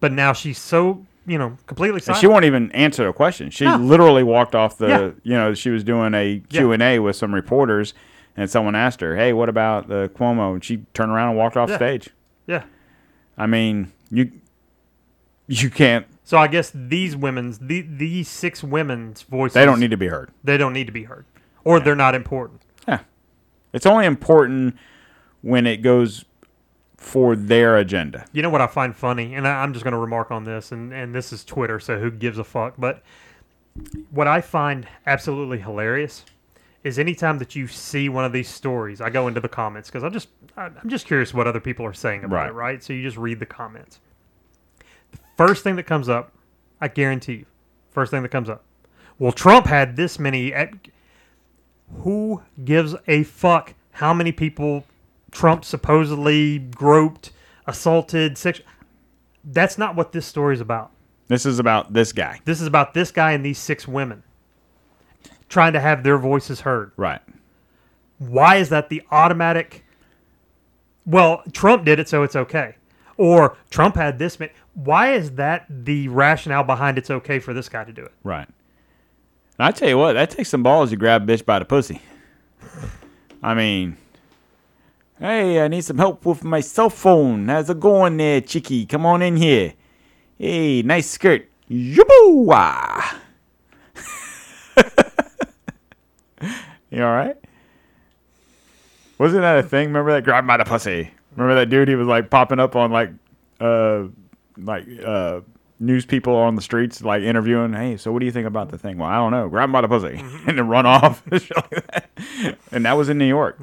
but 0.00 0.12
now 0.12 0.32
she's 0.32 0.58
so 0.58 1.04
you 1.26 1.38
know 1.38 1.56
completely 1.66 2.00
And 2.08 2.16
she 2.16 2.26
won't 2.26 2.44
even 2.44 2.72
answer 2.72 3.06
a 3.08 3.12
question. 3.12 3.50
She 3.50 3.64
No. 3.64 3.76
literally 3.76 4.22
walked 4.24 4.54
off 4.54 4.76
the, 4.78 4.88
Yeah. 4.88 5.10
you 5.22 5.34
know, 5.34 5.54
she 5.54 5.70
was 5.70 5.84
doing 5.84 6.14
a 6.14 6.42
Q&A 6.48 6.98
with 6.98 7.14
some 7.16 7.34
reporters 7.34 7.94
and 8.36 8.48
someone 8.50 8.74
asked 8.74 9.00
her, 9.02 9.14
"Hey, 9.16 9.32
what 9.32 9.48
about 9.48 9.88
the 9.88 10.10
Cuomo?" 10.16 10.54
and 10.54 10.64
she 10.64 10.78
turned 10.94 11.12
around 11.12 11.28
and 11.30 11.38
walked 11.38 11.56
off 11.56 11.68
Yeah. 11.70 11.76
stage. 11.76 12.10
Yeah. 12.46 12.62
I 13.38 13.46
mean, 13.46 13.92
you 14.10 14.32
you 15.60 15.70
can't. 15.70 16.06
So 16.24 16.38
I 16.38 16.46
guess 16.46 16.70
these 16.74 17.14
women's 17.16 17.58
the, 17.58 17.82
these 17.82 18.28
six 18.28 18.62
women's 18.64 19.22
voices 19.22 19.54
They 19.54 19.64
don't 19.64 19.80
need 19.80 19.90
to 19.90 19.96
be 19.96 20.06
heard. 20.08 20.30
they 20.44 20.56
don't 20.56 20.72
need 20.72 20.86
to 20.86 20.92
be 20.92 21.04
heard, 21.04 21.26
or 21.64 21.80
they're 21.80 21.94
not 21.96 22.14
important. 22.14 22.62
Yeah, 22.88 23.00
it's 23.72 23.86
only 23.86 24.06
important 24.06 24.76
when 25.42 25.66
it 25.66 25.78
goes 25.78 26.24
for 26.96 27.34
their 27.34 27.76
agenda. 27.76 28.24
You 28.32 28.42
know 28.42 28.50
what 28.50 28.60
I 28.60 28.66
find 28.68 28.94
funny, 28.94 29.34
and 29.34 29.46
I, 29.46 29.62
I'm 29.62 29.72
just 29.72 29.84
going 29.84 29.92
to 29.92 29.98
remark 29.98 30.30
on 30.30 30.44
this, 30.44 30.70
and, 30.72 30.92
and 30.92 31.12
this 31.14 31.32
is 31.32 31.44
Twitter, 31.44 31.80
so 31.80 31.98
who 31.98 32.10
gives 32.12 32.38
a 32.38 32.44
fuck? 32.44 32.74
But 32.78 33.02
what 34.10 34.28
I 34.28 34.40
find 34.40 34.86
absolutely 35.06 35.58
hilarious 35.58 36.24
is 36.84 36.98
anytime 36.98 37.38
that 37.38 37.56
you 37.56 37.66
see 37.66 38.08
one 38.08 38.24
of 38.24 38.32
these 38.32 38.48
stories, 38.48 39.00
I 39.00 39.10
go 39.10 39.26
into 39.28 39.40
the 39.40 39.48
comments 39.48 39.88
because 39.90 40.04
I'm 40.04 40.12
just 40.12 40.28
I- 40.56 40.66
I'm 40.80 40.88
just 40.88 41.06
curious 41.06 41.34
what 41.34 41.46
other 41.48 41.60
people 41.60 41.84
are 41.86 41.92
saying 41.92 42.22
about 42.24 42.36
Right. 42.36 42.48
it, 42.48 42.52
right? 42.52 42.82
So 42.84 42.92
you 42.92 43.02
just 43.02 43.16
read 43.16 43.40
the 43.40 43.46
comments. 43.46 43.98
First 45.48 45.64
thing 45.64 45.74
that 45.74 45.84
comes 45.84 46.08
up, 46.08 46.32
I 46.80 46.86
guarantee 46.86 47.32
you, 47.32 47.46
first 47.90 48.12
thing 48.12 48.22
that 48.22 48.28
comes 48.28 48.48
up. 48.48 48.62
Well, 49.18 49.32
Trump 49.32 49.66
had 49.66 49.96
this 49.96 50.16
many. 50.16 50.54
At, 50.54 50.72
who 52.02 52.42
gives 52.64 52.94
a 53.08 53.24
fuck 53.24 53.74
how 53.92 54.14
many 54.14 54.30
people 54.30 54.84
Trump 55.32 55.64
supposedly 55.64 56.60
groped, 56.60 57.32
assaulted, 57.66 58.38
sex? 58.38 58.60
That's 59.44 59.76
not 59.78 59.96
what 59.96 60.12
this 60.12 60.26
story 60.26 60.54
is 60.54 60.60
about. 60.60 60.92
This 61.26 61.44
is 61.44 61.58
about 61.58 61.92
this 61.92 62.12
guy, 62.12 62.40
This 62.44 62.60
is 62.60 62.68
about 62.68 62.94
this 62.94 63.10
guy 63.10 63.32
and 63.32 63.44
these 63.44 63.58
six 63.58 63.88
women 63.88 64.22
trying 65.48 65.72
to 65.72 65.80
have 65.80 66.04
their 66.04 66.18
voices 66.18 66.60
heard. 66.60 66.92
right? 66.96 67.20
Why 68.18 68.56
is 68.56 68.68
that 68.68 68.90
the 68.90 69.02
automatic? 69.10 69.84
Well, 71.04 71.42
Trump 71.52 71.84
did 71.84 71.98
it, 71.98 72.08
so 72.08 72.22
it's 72.22 72.36
okay. 72.36 72.76
Or 73.22 73.56
Trump 73.70 73.94
had 73.94 74.18
this. 74.18 74.40
ma- 74.40 74.46
Why 74.74 75.12
is 75.12 75.30
that 75.36 75.64
the 75.70 76.08
rationale 76.08 76.64
behind 76.64 76.98
it's 76.98 77.08
okay 77.08 77.38
for 77.38 77.54
this 77.54 77.68
guy 77.68 77.84
to 77.84 77.92
do 77.92 78.04
it? 78.04 78.10
Right. 78.24 78.48
I 79.60 79.70
tell 79.70 79.88
you 79.88 79.96
what, 79.96 80.14
that 80.14 80.30
takes 80.30 80.48
some 80.48 80.64
balls 80.64 80.90
to 80.90 80.96
grab 80.96 81.22
a 81.22 81.32
bitch 81.32 81.44
by 81.44 81.60
the 81.60 81.64
pussy. 81.64 82.02
I 83.40 83.54
mean, 83.54 83.96
hey, 85.20 85.62
I 85.62 85.68
need 85.68 85.82
some 85.84 85.98
help 85.98 86.26
with 86.26 86.42
my 86.42 86.58
cell 86.58 86.90
phone. 86.90 87.46
How's 87.46 87.70
it 87.70 87.78
going 87.78 88.16
there, 88.16 88.40
chickie? 88.40 88.86
Come 88.86 89.06
on 89.06 89.22
in 89.22 89.36
here. 89.36 89.74
Hey, 90.36 90.82
nice 90.82 91.08
skirt. 91.08 91.48
Yaboo! 91.70 92.48
you 96.90 97.04
all 97.04 97.12
right? 97.12 97.36
Wasn't 99.18 99.42
that 99.42 99.58
a 99.58 99.62
thing? 99.62 99.86
Remember 99.88 100.10
that 100.10 100.24
grab 100.24 100.44
by 100.44 100.56
the 100.56 100.64
pussy? 100.64 101.12
Remember 101.36 101.54
that 101.56 101.66
dude? 101.70 101.88
He 101.88 101.94
was 101.94 102.06
like 102.06 102.30
popping 102.30 102.58
up 102.60 102.76
on 102.76 102.90
like, 102.92 103.10
uh, 103.60 104.04
like 104.58 104.86
uh, 105.04 105.40
news 105.80 106.04
people 106.06 106.34
on 106.36 106.54
the 106.56 106.62
streets, 106.62 107.02
like 107.02 107.22
interviewing. 107.22 107.72
Hey, 107.72 107.96
so 107.96 108.12
what 108.12 108.20
do 108.20 108.26
you 108.26 108.32
think 108.32 108.46
about 108.46 108.70
the 108.70 108.78
thing? 108.78 108.98
Well, 108.98 109.08
I 109.08 109.16
don't 109.16 109.30
know. 109.30 109.48
Grab 109.48 109.64
him 109.64 109.72
by 109.72 109.80
the 109.80 109.88
pussy 109.88 110.16
and 110.46 110.58
then 110.58 110.68
run 110.68 110.86
off. 110.86 111.22
That. 111.30 112.58
and 112.70 112.84
that 112.84 112.92
was 112.94 113.08
in 113.08 113.18
New 113.18 113.26
York. 113.26 113.60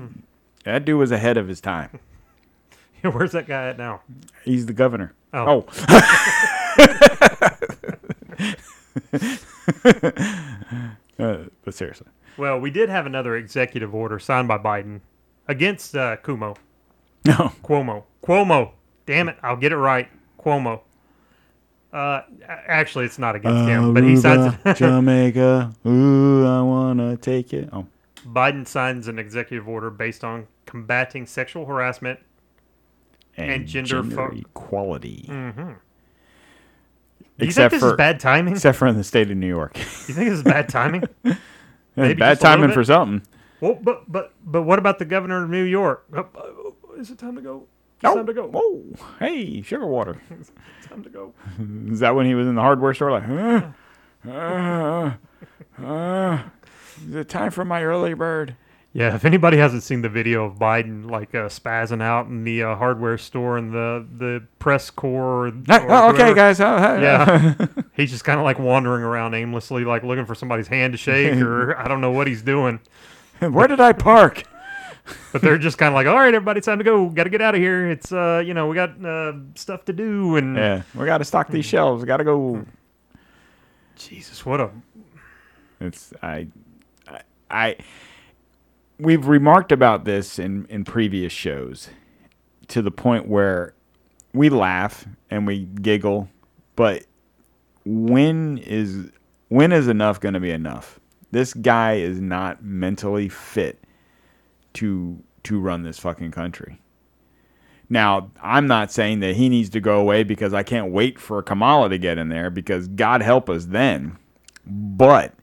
That 0.63 0.83
dude 0.85 0.99
was 0.99 1.11
ahead 1.11 1.37
of 1.37 1.47
his 1.47 1.61
time. 1.61 1.99
Where's 3.01 3.31
that 3.31 3.47
guy 3.47 3.69
at 3.69 3.77
now? 3.77 4.01
He's 4.43 4.65
the 4.65 4.73
governor. 4.73 5.13
Oh. 5.33 5.65
Uh, 11.19 11.43
but 11.65 11.73
seriously, 11.73 12.07
Well, 12.37 12.59
we 12.59 12.71
did 12.71 12.87
have 12.89 13.05
another 13.05 13.35
executive 13.35 13.93
order 13.93 14.19
signed 14.19 14.47
by 14.47 14.57
Biden 14.57 15.01
against 15.47 15.95
uh, 15.95 16.15
Cuomo. 16.17 16.55
No. 17.29 17.51
Cuomo. 17.63 18.03
Cuomo. 18.23 18.71
Damn 19.05 19.29
it, 19.29 19.37
I'll 19.41 19.55
get 19.57 19.71
it 19.71 19.77
right. 19.77 20.07
Cuomo. 20.39 20.81
Uh, 21.91 22.21
actually, 22.47 23.05
it's 23.05 23.17
not 23.17 23.35
against 23.35 23.67
him, 23.67 23.93
but 23.95 24.03
he 24.03 24.15
signs. 24.15 24.53
Aruba, 24.53 24.75
Jamaica. 24.77 25.73
Ooh, 25.87 26.45
I 26.45 26.61
wanna 26.61 27.17
take 27.17 27.51
it. 27.53 27.69
Oh, 27.73 27.87
Biden 28.27 28.67
signs 28.67 29.07
an 29.07 29.17
executive 29.17 29.67
order 29.67 29.89
based 29.89 30.23
on 30.23 30.47
combating 30.65 31.25
sexual 31.25 31.65
harassment. 31.65 32.19
And 33.37 33.65
gender 33.67 34.03
fo- 34.03 34.31
equality. 34.35 35.25
Mm-hmm. 35.29 35.57
Do 35.61 37.45
you 37.45 37.47
Except 37.47 37.71
think 37.71 37.81
this 37.81 37.87
for 37.89 37.93
is 37.93 37.97
bad 37.97 38.19
timing? 38.19 38.53
except 38.53 38.77
for 38.77 38.85
in 38.85 38.97
the 38.97 39.03
state 39.03 39.31
of 39.31 39.37
New 39.37 39.47
York. 39.47 39.77
you 39.77 39.83
think 39.83 40.29
this 40.29 40.39
is 40.39 40.43
bad 40.43 40.67
timing? 40.67 41.03
Maybe 41.95 42.19
bad 42.19 42.33
just 42.33 42.43
a 42.43 42.49
little 42.49 42.57
timing 42.57 42.71
for 42.73 42.83
something. 42.83 43.27
well, 43.61 43.75
but 43.81 44.11
but 44.11 44.33
but 44.45 44.63
what 44.63 44.77
about 44.77 44.99
the 44.99 45.05
governor 45.05 45.43
of 45.43 45.49
New 45.49 45.63
York? 45.63 46.05
Is 46.99 47.09
it 47.11 47.17
time 47.17 47.35
to 47.35 47.41
go? 47.41 47.65
It's 48.01 48.13
time 48.13 48.25
to 48.27 48.33
go. 48.33 48.49
Oh, 48.53 48.83
hey, 49.19 49.61
sugar 49.61 49.85
water. 49.87 50.21
It's 50.31 50.51
time 50.87 51.03
to 51.03 51.09
go. 51.09 51.33
Is 51.91 51.99
that 51.99 52.15
when 52.15 52.25
he 52.25 52.33
was 52.35 52.47
in 52.47 52.55
the 52.55 52.61
hardware 52.61 52.93
store? 52.93 53.11
Like, 53.11 53.23
huh? 53.25 53.61
Uh, 54.29 55.13
uh, 55.81 56.39
is 57.07 57.15
it 57.15 57.29
time 57.29 57.51
for 57.51 57.63
my 57.63 57.81
early 57.83 58.13
bird? 58.13 58.55
Yeah, 58.91 59.15
if 59.15 59.23
anybody 59.23 59.55
hasn't 59.55 59.83
seen 59.83 60.01
the 60.01 60.09
video 60.09 60.43
of 60.43 60.55
Biden 60.59 61.09
like 61.09 61.33
uh, 61.33 61.47
spazzing 61.47 62.01
out 62.01 62.25
in 62.27 62.43
the 62.43 62.63
uh, 62.63 62.75
hardware 62.75 63.17
store 63.17 63.57
and 63.57 63.71
the 63.71 64.05
the 64.17 64.43
press 64.57 64.89
corps, 64.89 65.47
or, 65.47 65.51
Hey, 65.67 65.85
or 65.85 65.91
oh, 65.91 66.09
okay, 66.09 66.17
whoever- 66.23 66.35
guys. 66.35 66.59
Oh, 66.59 66.77
hey, 66.79 67.01
Yeah, 67.01 67.65
he's 67.93 68.11
just 68.11 68.25
kind 68.25 68.39
of 68.39 68.43
like 68.43 68.59
wandering 68.59 69.03
around 69.03 69.35
aimlessly, 69.35 69.85
like 69.85 70.03
looking 70.03 70.25
for 70.25 70.35
somebody's 70.35 70.67
hand 70.67 70.91
to 70.93 70.97
shake, 70.97 71.39
or 71.39 71.77
I 71.77 71.87
don't 71.87 72.01
know 72.01 72.11
what 72.11 72.27
he's 72.27 72.41
doing. 72.41 72.81
Where 73.39 73.67
did 73.69 73.79
I 73.79 73.93
park? 73.93 74.43
But 75.31 75.41
they're 75.41 75.57
just 75.57 75.77
kind 75.77 75.89
of 75.89 75.95
like, 75.95 76.07
all 76.07 76.15
right, 76.15 76.33
everybody, 76.33 76.61
time 76.61 76.79
to 76.79 76.83
go. 76.83 77.09
Got 77.09 77.25
to 77.25 77.29
get 77.29 77.41
out 77.41 77.55
of 77.55 77.61
here. 77.61 77.89
It's 77.89 78.11
uh, 78.11 78.43
you 78.45 78.53
know, 78.53 78.67
we 78.67 78.75
got 78.75 79.03
uh, 79.03 79.33
stuff 79.55 79.85
to 79.85 79.93
do, 79.93 80.35
and 80.37 80.55
Yeah, 80.55 80.81
we 80.95 81.05
got 81.05 81.19
to 81.19 81.25
stock 81.25 81.49
these 81.49 81.65
shelves. 81.65 82.03
Got 82.05 82.17
to 82.17 82.23
go. 82.23 82.65
Jesus, 83.95 84.45
what 84.45 84.59
a 84.61 84.71
It's 85.79 86.13
I, 86.21 86.47
I, 87.07 87.21
I. 87.51 87.75
We've 88.97 89.27
remarked 89.27 89.71
about 89.71 90.05
this 90.05 90.39
in 90.39 90.65
in 90.65 90.83
previous 90.83 91.31
shows, 91.31 91.89
to 92.69 92.81
the 92.81 92.91
point 92.91 93.27
where 93.27 93.73
we 94.33 94.49
laugh 94.49 95.05
and 95.29 95.45
we 95.47 95.65
giggle, 95.65 96.29
but 96.75 97.05
when 97.85 98.57
is 98.59 99.09
when 99.49 99.71
is 99.71 99.87
enough 99.87 100.19
going 100.19 100.33
to 100.33 100.39
be 100.39 100.51
enough? 100.51 100.99
This 101.31 101.53
guy 101.53 101.95
is 101.95 102.19
not 102.19 102.63
mentally 102.63 103.29
fit 103.29 103.83
to 104.73 105.23
to 105.43 105.59
run 105.59 105.83
this 105.83 105.99
fucking 105.99 106.31
country. 106.31 106.81
Now, 107.89 108.29
I'm 108.41 108.67
not 108.67 108.91
saying 108.91 109.21
that 109.21 109.35
he 109.35 109.49
needs 109.49 109.69
to 109.69 109.79
go 109.79 109.99
away 109.99 110.23
because 110.23 110.53
I 110.53 110.61
can't 110.61 110.91
wait 110.91 111.17
for 111.17 111.41
Kamala 111.41 111.89
to 111.89 111.97
get 111.97 112.19
in 112.19 112.29
there 112.29 112.49
because 112.51 112.87
God 112.87 113.21
help 113.21 113.49
us 113.49 113.65
then. 113.65 114.17
But 114.65 115.33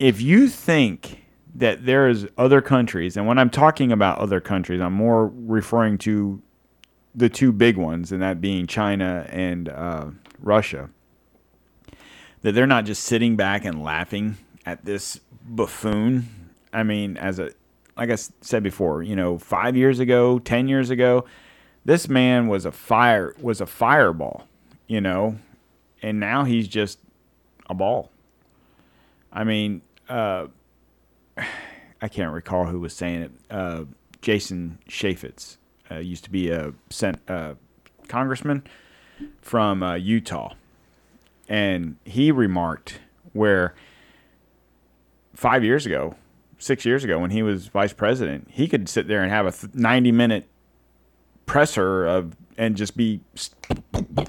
if 0.00 0.20
you 0.20 0.48
think 0.48 1.24
that 1.54 1.86
there 1.86 2.08
is 2.08 2.26
other 2.36 2.60
countries, 2.60 3.16
and 3.16 3.26
when 3.26 3.38
I'm 3.38 3.50
talking 3.50 3.92
about 3.92 4.18
other 4.18 4.40
countries, 4.40 4.80
I'm 4.80 4.94
more 4.94 5.28
referring 5.32 5.98
to 5.98 6.42
the 7.14 7.28
two 7.28 7.52
big 7.52 7.76
ones, 7.76 8.10
and 8.10 8.20
that 8.22 8.40
being 8.40 8.66
China 8.66 9.26
and 9.30 9.68
uh, 9.68 10.06
Russia, 10.40 10.90
that 12.42 12.52
they're 12.52 12.66
not 12.66 12.84
just 12.84 13.04
sitting 13.04 13.36
back 13.36 13.64
and 13.64 13.82
laughing 13.82 14.36
at 14.66 14.84
this 14.84 15.20
buffoon. 15.44 16.43
I 16.74 16.82
mean, 16.82 17.16
as 17.16 17.38
a 17.38 17.52
like 17.96 18.10
I 18.10 18.16
said 18.16 18.64
before, 18.64 19.02
you 19.02 19.14
know, 19.14 19.38
five 19.38 19.76
years 19.76 20.00
ago, 20.00 20.40
ten 20.40 20.66
years 20.66 20.90
ago, 20.90 21.24
this 21.84 22.08
man 22.08 22.48
was 22.48 22.66
a 22.66 22.72
fire 22.72 23.34
was 23.40 23.60
a 23.60 23.66
fireball, 23.66 24.46
you 24.88 25.00
know, 25.00 25.38
and 26.02 26.18
now 26.18 26.44
he's 26.44 26.66
just 26.68 26.98
a 27.70 27.74
ball. 27.74 28.10
I 29.32 29.44
mean, 29.44 29.82
uh, 30.08 30.48
I 32.02 32.08
can't 32.08 32.32
recall 32.32 32.66
who 32.66 32.80
was 32.80 32.94
saying 32.94 33.22
it. 33.22 33.30
Uh, 33.48 33.84
Jason 34.20 34.78
Chaffetz 34.88 35.56
uh, 35.90 35.98
used 35.98 36.24
to 36.24 36.30
be 36.30 36.50
a 36.50 36.74
sent, 36.90 37.20
uh, 37.28 37.54
congressman 38.08 38.64
from 39.40 39.82
uh, 39.82 39.94
Utah, 39.94 40.54
and 41.48 41.96
he 42.04 42.32
remarked 42.32 42.98
where 43.32 43.74
five 45.34 45.62
years 45.62 45.86
ago, 45.86 46.16
six 46.64 46.84
years 46.84 47.04
ago, 47.04 47.18
when 47.18 47.30
he 47.30 47.42
was 47.42 47.66
vice 47.66 47.92
president, 47.92 48.48
he 48.50 48.66
could 48.66 48.88
sit 48.88 49.06
there 49.06 49.22
and 49.22 49.30
have 49.30 49.46
a 49.46 49.52
ninety-minute 49.74 50.48
presser 51.46 52.06
of 52.06 52.34
and 52.56 52.76
just 52.76 52.96
be 52.96 53.20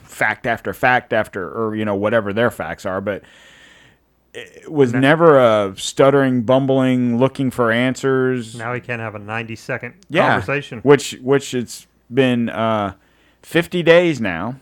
fact 0.01 0.45
after 0.45 0.73
fact 0.73 1.13
after, 1.13 1.49
or 1.49 1.75
you 1.75 1.85
know 1.85 1.95
whatever 1.95 2.33
their 2.33 2.51
facts 2.51 2.85
are, 2.85 3.01
but 3.01 3.23
it 4.33 4.69
was 4.69 4.93
never 4.93 5.39
a 5.39 5.73
stuttering, 5.77 6.41
bumbling, 6.41 7.17
looking 7.17 7.49
for 7.51 7.71
answers. 7.71 8.55
now 8.55 8.73
he 8.73 8.81
can't 8.81 9.01
have 9.01 9.15
a 9.15 9.19
ninety 9.19 9.55
second 9.55 9.95
yeah, 10.09 10.31
conversation. 10.31 10.81
which 10.81 11.13
which 11.21 11.53
it's 11.53 11.87
been 12.13 12.49
uh, 12.49 12.93
fifty 13.41 13.81
days 13.81 14.19
now, 14.19 14.57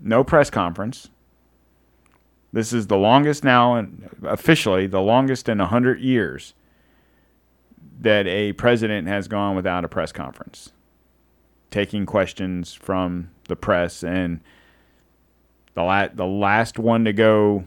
no 0.00 0.22
press 0.22 0.48
conference. 0.48 1.08
This 2.52 2.72
is 2.72 2.86
the 2.88 2.96
longest 2.96 3.44
now, 3.44 3.74
and 3.74 4.08
officially 4.22 4.86
the 4.86 5.00
longest 5.00 5.48
in 5.48 5.58
hundred 5.58 6.00
years 6.00 6.54
that 8.00 8.26
a 8.26 8.52
president 8.54 9.06
has 9.08 9.28
gone 9.28 9.54
without 9.54 9.84
a 9.84 9.88
press 9.88 10.12
conference. 10.12 10.72
taking 11.70 12.04
questions 12.04 12.72
from 12.74 13.30
the 13.46 13.54
press, 13.54 14.02
and 14.02 14.40
the 15.74 15.82
la- 15.84 16.08
the 16.08 16.26
last 16.26 16.80
one 16.80 17.04
to 17.04 17.12
go 17.12 17.64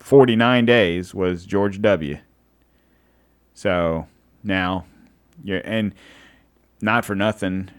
49 0.00 0.66
days 0.66 1.14
was 1.14 1.46
George 1.46 1.80
W. 1.80 2.18
So 3.54 4.06
now, 4.44 4.84
yeah, 5.42 5.62
and 5.64 5.94
not 6.82 7.06
for 7.06 7.14
nothing, 7.14 7.70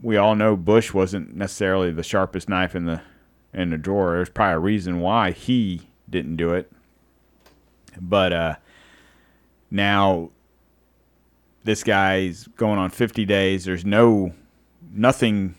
we 0.00 0.16
all 0.16 0.36
know 0.36 0.54
Bush 0.56 0.94
wasn't 0.94 1.34
necessarily 1.34 1.90
the 1.90 2.04
sharpest 2.04 2.48
knife 2.48 2.76
in 2.76 2.84
the 2.84 3.00
in 3.52 3.70
the 3.70 3.78
drawer. 3.78 4.12
There's 4.12 4.30
probably 4.30 4.54
a 4.54 4.58
reason 4.60 5.00
why 5.00 5.32
he 5.32 5.88
didn't 6.08 6.36
do 6.36 6.50
it. 6.54 6.70
But 8.00 8.32
uh, 8.32 8.56
now 9.72 10.30
this 11.66 11.82
guy's 11.82 12.46
going 12.56 12.78
on 12.78 12.90
50 12.90 13.24
days. 13.26 13.64
There's 13.64 13.84
no 13.84 14.32
nothing 14.92 15.56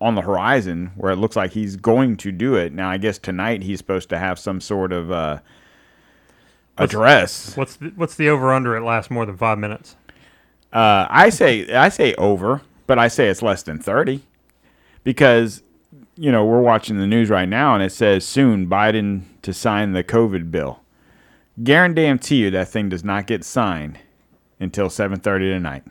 on 0.00 0.14
the 0.14 0.22
horizon 0.22 0.92
where 0.96 1.12
it 1.12 1.16
looks 1.16 1.36
like 1.36 1.52
he's 1.52 1.76
going 1.76 2.16
to 2.18 2.32
do 2.32 2.54
it. 2.54 2.72
Now, 2.72 2.88
I 2.88 2.96
guess 2.96 3.18
tonight 3.18 3.62
he's 3.62 3.78
supposed 3.78 4.08
to 4.10 4.18
have 4.18 4.38
some 4.38 4.60
sort 4.60 4.92
of 4.92 5.10
uh, 5.10 5.40
address. 6.78 7.56
What's 7.56 7.76
the, 7.76 7.92
what's 7.96 8.14
the 8.14 8.28
over 8.28 8.52
under? 8.52 8.76
It 8.76 8.82
lasts 8.82 9.10
more 9.10 9.26
than 9.26 9.36
five 9.36 9.58
minutes. 9.58 9.96
Uh, 10.72 11.06
I 11.10 11.30
say 11.30 11.72
I 11.72 11.88
say 11.88 12.14
over, 12.14 12.62
but 12.86 12.98
I 12.98 13.08
say 13.08 13.28
it's 13.28 13.42
less 13.42 13.62
than 13.62 13.78
30 13.78 14.22
because 15.04 15.62
you 16.16 16.32
know 16.32 16.44
we're 16.44 16.60
watching 16.60 16.98
the 16.98 17.06
news 17.06 17.30
right 17.30 17.48
now 17.48 17.74
and 17.74 17.82
it 17.82 17.92
says 17.92 18.24
soon 18.26 18.68
Biden 18.68 19.22
to 19.42 19.52
sign 19.52 19.92
the 19.92 20.02
COVID 20.02 20.50
bill. 20.50 20.80
Guarantee 21.62 22.36
you 22.36 22.50
that 22.50 22.68
thing 22.68 22.88
does 22.88 23.04
not 23.04 23.28
get 23.28 23.44
signed 23.44 24.00
until 24.64 24.88
7:30 24.88 25.38
tonight. 25.52 25.84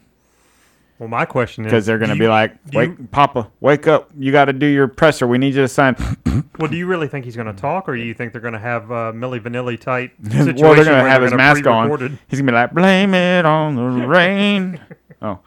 Well, 0.99 1.09
my 1.09 1.25
question 1.25 1.65
is 1.65 1.71
because 1.71 1.85
they're 1.85 1.97
going 1.97 2.11
to 2.11 2.15
be 2.19 2.27
like, 2.27 2.55
"Wake, 2.73 2.97
you- 2.97 3.07
Papa, 3.11 3.49
wake 3.59 3.87
up! 3.87 4.09
You 4.17 4.31
got 4.31 4.45
to 4.45 4.53
do 4.53 4.65
your 4.67 4.87
presser. 4.87 5.25
We 5.27 5.37
need 5.37 5.55
you 5.55 5.61
to 5.61 5.67
sign." 5.67 5.95
well, 6.59 6.69
do 6.69 6.77
you 6.77 6.85
really 6.85 7.07
think 7.07 7.25
he's 7.25 7.35
going 7.35 7.47
to 7.53 7.59
talk, 7.59 7.89
or 7.89 7.95
do 7.95 8.01
you 8.03 8.13
think 8.13 8.31
they're 8.31 8.41
going 8.41 8.53
to 8.53 8.59
have 8.59 8.91
uh, 8.91 9.11
Milli 9.11 9.39
Vanilli 9.39 9.79
tight 9.79 10.11
situation? 10.23 10.55
well, 10.57 10.75
they're 10.75 10.85
going 10.85 11.03
to 11.03 11.09
have 11.09 11.21
his 11.23 11.33
mask 11.33 11.65
on. 11.65 11.89
He's 11.89 11.99
going 11.99 12.17
to 12.29 12.43
be 12.43 12.51
like, 12.51 12.73
"Blame 12.73 13.13
it 13.15 13.45
on 13.45 13.75
the 13.75 13.81
rain." 14.07 14.79
oh, 15.21 15.39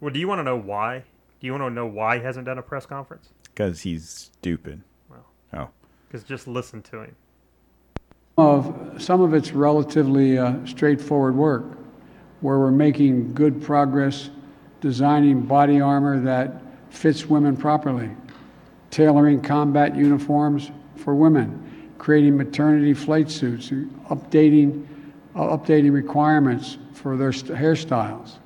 Well, 0.00 0.12
do 0.12 0.18
you 0.18 0.26
want 0.26 0.38
to 0.38 0.42
know 0.44 0.56
why? 0.58 1.04
Do 1.40 1.46
you 1.46 1.52
want 1.52 1.62
to 1.64 1.70
know 1.70 1.86
why 1.86 2.18
he 2.18 2.24
hasn't 2.24 2.46
done 2.46 2.58
a 2.58 2.62
press 2.62 2.86
conference? 2.86 3.28
because 3.44 3.82
he's 3.82 4.08
stupid. 4.08 4.82
Well, 5.10 5.26
Oh, 5.54 5.68
Because 6.08 6.24
just 6.24 6.46
listen 6.48 6.82
to 6.82 7.02
him. 7.02 7.14
of, 8.38 8.96
some 9.02 9.20
of 9.22 9.32
it's 9.34 9.52
relatively 9.52 10.38
uh, 10.38 10.54
straightforward 10.66 11.34
work, 11.36 11.64
where 12.40 12.58
we're 12.58 12.70
making 12.70 13.32
good 13.34 13.62
progress 13.62 14.30
designing 14.80 15.40
body 15.42 15.80
armor 15.80 16.20
that 16.20 16.62
fits 16.90 17.26
women 17.26 17.56
properly, 17.56 18.10
tailoring 18.90 19.40
combat 19.40 19.96
uniforms 19.96 20.70
for 20.96 21.14
women, 21.14 21.90
creating 21.98 22.36
maternity 22.36 22.94
flight 22.94 23.30
suits, 23.30 23.70
updating, 24.10 24.86
uh, 25.34 25.56
updating 25.56 25.92
requirements 25.92 26.78
for 26.92 27.16
their 27.16 27.32
st- 27.32 27.58
hairstyles. 27.58 28.36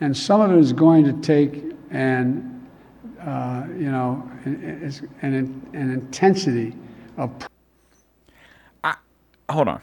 And 0.00 0.16
some 0.16 0.40
of 0.40 0.50
it 0.50 0.58
is 0.58 0.72
going 0.72 1.04
to 1.04 1.12
take 1.12 1.64
an, 1.90 2.66
uh, 3.20 3.64
you 3.68 3.90
know, 3.90 4.28
an, 4.44 5.06
an, 5.22 5.70
an 5.74 5.90
intensity 5.92 6.74
of 7.16 7.30
hold 9.50 9.68
on. 9.68 9.80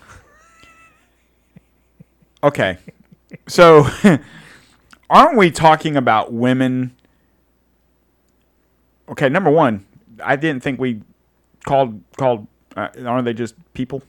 Okay, 2.44 2.78
so 3.48 3.88
aren't 5.10 5.38
we 5.38 5.52
talking 5.52 5.96
about 5.96 6.34
women? 6.34 6.96
Okay, 9.10 9.30
number 9.30 9.52
one, 9.52 9.86
I 10.24 10.36
didn't 10.36 10.64
think 10.64 10.80
we 10.80 11.02
called 11.64 12.02
called. 12.18 12.48
Uh, 12.76 12.90
aren't 13.06 13.26
they 13.26 13.34
just 13.34 13.56
people? 13.74 14.02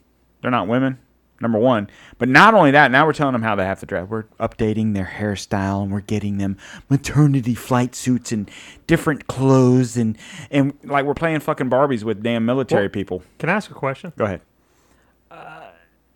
They're 0.43 0.51
not 0.51 0.69
women. 0.69 0.99
Number 1.39 1.59
one, 1.59 1.91
but 2.17 2.31
not 2.31 2.55
only 2.55 2.71
that. 2.71 2.91
Now 2.91 3.05
we're 3.05 3.13
telling 3.13 3.35
them 3.35 3.43
how 3.43 3.55
they 3.55 3.65
have 3.65 3.81
to 3.81 3.87
dress. 3.87 4.09
We're 4.09 4.23
updating 4.41 4.95
their 4.95 5.05
hairstyle 5.05 5.83
and 5.83 5.93
we're 5.93 6.01
getting 6.01 6.39
them 6.39 6.57
maternity 6.89 7.55
flight 7.55 7.95
suits 7.95 8.33
and 8.33 8.51
different 8.87 9.27
clothes 9.27 9.99
and 9.99 10.17
and 10.51 10.73
like 10.83 11.05
we're 11.05 11.13
playing 11.13 11.41
fucking 11.41 11.69
Barbies 11.69 12.05
with 12.05 12.23
damn 12.23 12.47
military 12.47 12.85
Well- 12.85 12.91
people. 12.91 13.23
Can 13.39 13.51
I 13.51 13.53
ask 13.53 13.71
a 13.71 13.75
question? 13.75 14.15
Go 14.17 14.25
ahead. 14.25 14.41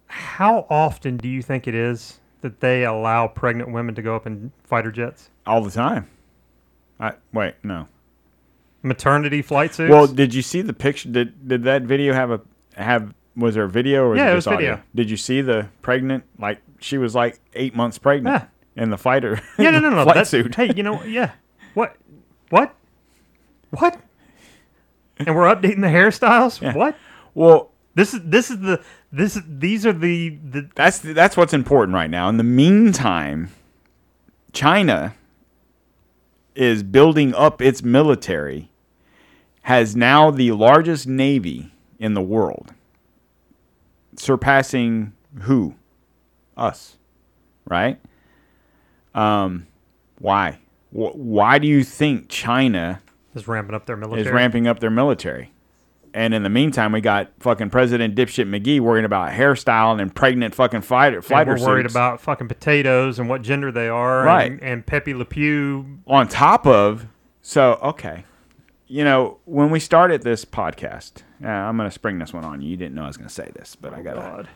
How 0.06 0.66
often 0.70 1.18
do 1.18 1.28
you 1.28 1.42
think 1.42 1.68
it 1.68 1.74
is 1.74 2.19
that 2.42 2.60
they 2.60 2.84
allow 2.84 3.26
pregnant 3.28 3.72
women 3.72 3.94
to 3.94 4.02
go 4.02 4.16
up 4.16 4.26
in 4.26 4.52
fighter 4.64 4.90
jets? 4.90 5.30
All 5.46 5.62
the 5.62 5.70
time. 5.70 6.08
I 6.98 7.14
wait, 7.32 7.54
no. 7.62 7.88
Maternity 8.82 9.42
flight 9.42 9.74
suits? 9.74 9.90
Well, 9.90 10.06
did 10.06 10.32
you 10.34 10.42
see 10.42 10.62
the 10.62 10.72
picture? 10.72 11.08
Did 11.10 11.46
did 11.48 11.64
that 11.64 11.82
video 11.82 12.12
have 12.14 12.30
a 12.30 12.40
have? 12.76 13.14
Was 13.36 13.54
there 13.54 13.64
a 13.64 13.68
video 13.68 14.04
or 14.04 14.10
was 14.10 14.18
Yeah, 14.18 14.32
it 14.32 14.34
was 14.34 14.46
audio? 14.46 14.58
video. 14.76 14.82
Did 14.94 15.10
you 15.10 15.16
see 15.16 15.40
the 15.40 15.68
pregnant? 15.82 16.24
Like 16.38 16.60
she 16.80 16.98
was 16.98 17.14
like 17.14 17.38
eight 17.54 17.74
months 17.74 17.98
pregnant 17.98 18.44
in 18.76 18.90
the 18.90 18.98
fighter. 18.98 19.40
yeah, 19.58 19.70
no, 19.70 19.80
no, 19.80 19.90
no. 19.90 20.02
flight 20.04 20.16
that- 20.16 20.26
suit. 20.26 20.54
Hey, 20.54 20.72
you 20.74 20.82
know, 20.82 21.02
yeah. 21.04 21.32
What? 21.74 21.96
What? 22.48 22.74
What? 23.70 24.00
And 25.18 25.36
we're 25.36 25.54
updating 25.54 25.80
the 25.82 25.88
hairstyles? 25.88 26.60
Yeah. 26.60 26.74
What? 26.74 26.96
Well, 27.34 27.70
This 27.94 28.14
is 28.14 28.20
this 28.24 28.50
is 28.50 28.58
the 28.60 28.82
this 29.12 29.36
is 29.36 29.42
these 29.46 29.84
are 29.84 29.92
the 29.92 30.30
the 30.30 30.68
that's 30.74 30.98
that's 30.98 31.36
what's 31.36 31.52
important 31.52 31.94
right 31.94 32.10
now. 32.10 32.28
In 32.28 32.36
the 32.36 32.44
meantime, 32.44 33.50
China 34.52 35.14
is 36.54 36.82
building 36.82 37.34
up 37.34 37.60
its 37.60 37.82
military. 37.82 38.70
Has 39.62 39.94
now 39.94 40.30
the 40.30 40.52
largest 40.52 41.06
navy 41.06 41.72
in 41.98 42.14
the 42.14 42.22
world, 42.22 42.72
surpassing 44.16 45.12
who? 45.42 45.74
Us, 46.56 46.96
right? 47.66 47.98
Um, 49.14 49.66
why? 50.18 50.58
Why 50.90 51.58
do 51.58 51.66
you 51.66 51.84
think 51.84 52.28
China 52.28 53.00
is 53.34 53.46
ramping 53.46 53.74
up 53.74 53.86
their 53.86 53.96
military. 53.96 54.26
is 54.26 54.32
ramping 54.32 54.66
up 54.66 54.80
their 54.80 54.90
military. 54.90 55.52
And 56.14 56.34
in 56.34 56.42
the 56.42 56.48
meantime, 56.50 56.92
we 56.92 57.00
got 57.00 57.30
fucking 57.40 57.70
President 57.70 58.14
Dipshit 58.16 58.48
McGee 58.48 58.80
worrying 58.80 59.04
about 59.04 59.30
hairstyle 59.30 60.00
and 60.00 60.14
pregnant 60.14 60.54
fucking 60.54 60.80
fighter 60.82 61.16
And 61.18 61.24
fighter 61.24 61.54
we're 61.56 61.64
worried 61.66 61.82
suits. 61.84 61.94
about 61.94 62.20
fucking 62.20 62.48
potatoes 62.48 63.18
and 63.18 63.28
what 63.28 63.42
gender 63.42 63.70
they 63.70 63.88
are, 63.88 64.24
Right. 64.24 64.50
And, 64.52 64.62
and 64.62 64.86
Pepe 64.86 65.14
Le 65.14 65.24
Pew. 65.24 65.98
on 66.06 66.26
top 66.28 66.66
of 66.66 67.06
so 67.42 67.78
okay 67.82 68.24
you 68.86 69.02
know 69.02 69.38
when 69.46 69.70
we 69.70 69.80
started 69.80 70.22
this 70.22 70.44
podcast 70.44 71.22
uh, 71.42 71.48
i'm 71.48 71.76
gonna 71.78 71.90
spring 71.90 72.18
this 72.18 72.34
one 72.34 72.44
on 72.44 72.60
you 72.60 72.68
you 72.70 72.76
didn't 72.76 72.94
know 72.94 73.04
i 73.04 73.06
was 73.06 73.16
gonna 73.16 73.30
say 73.30 73.50
this 73.54 73.74
but 73.76 73.94
i 73.94 74.02
gotta 74.02 74.20
God. 74.20 74.48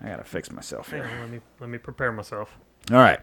i 0.00 0.06
gotta 0.08 0.22
fix 0.24 0.52
myself 0.52 0.90
here 0.90 1.04
Yeah, 1.10 1.20
let 1.22 1.30
me 1.30 1.40
let 1.58 1.68
me 1.70 1.78
prepare 1.78 2.12
myself. 2.12 2.56
all 2.92 2.98
right 2.98 3.18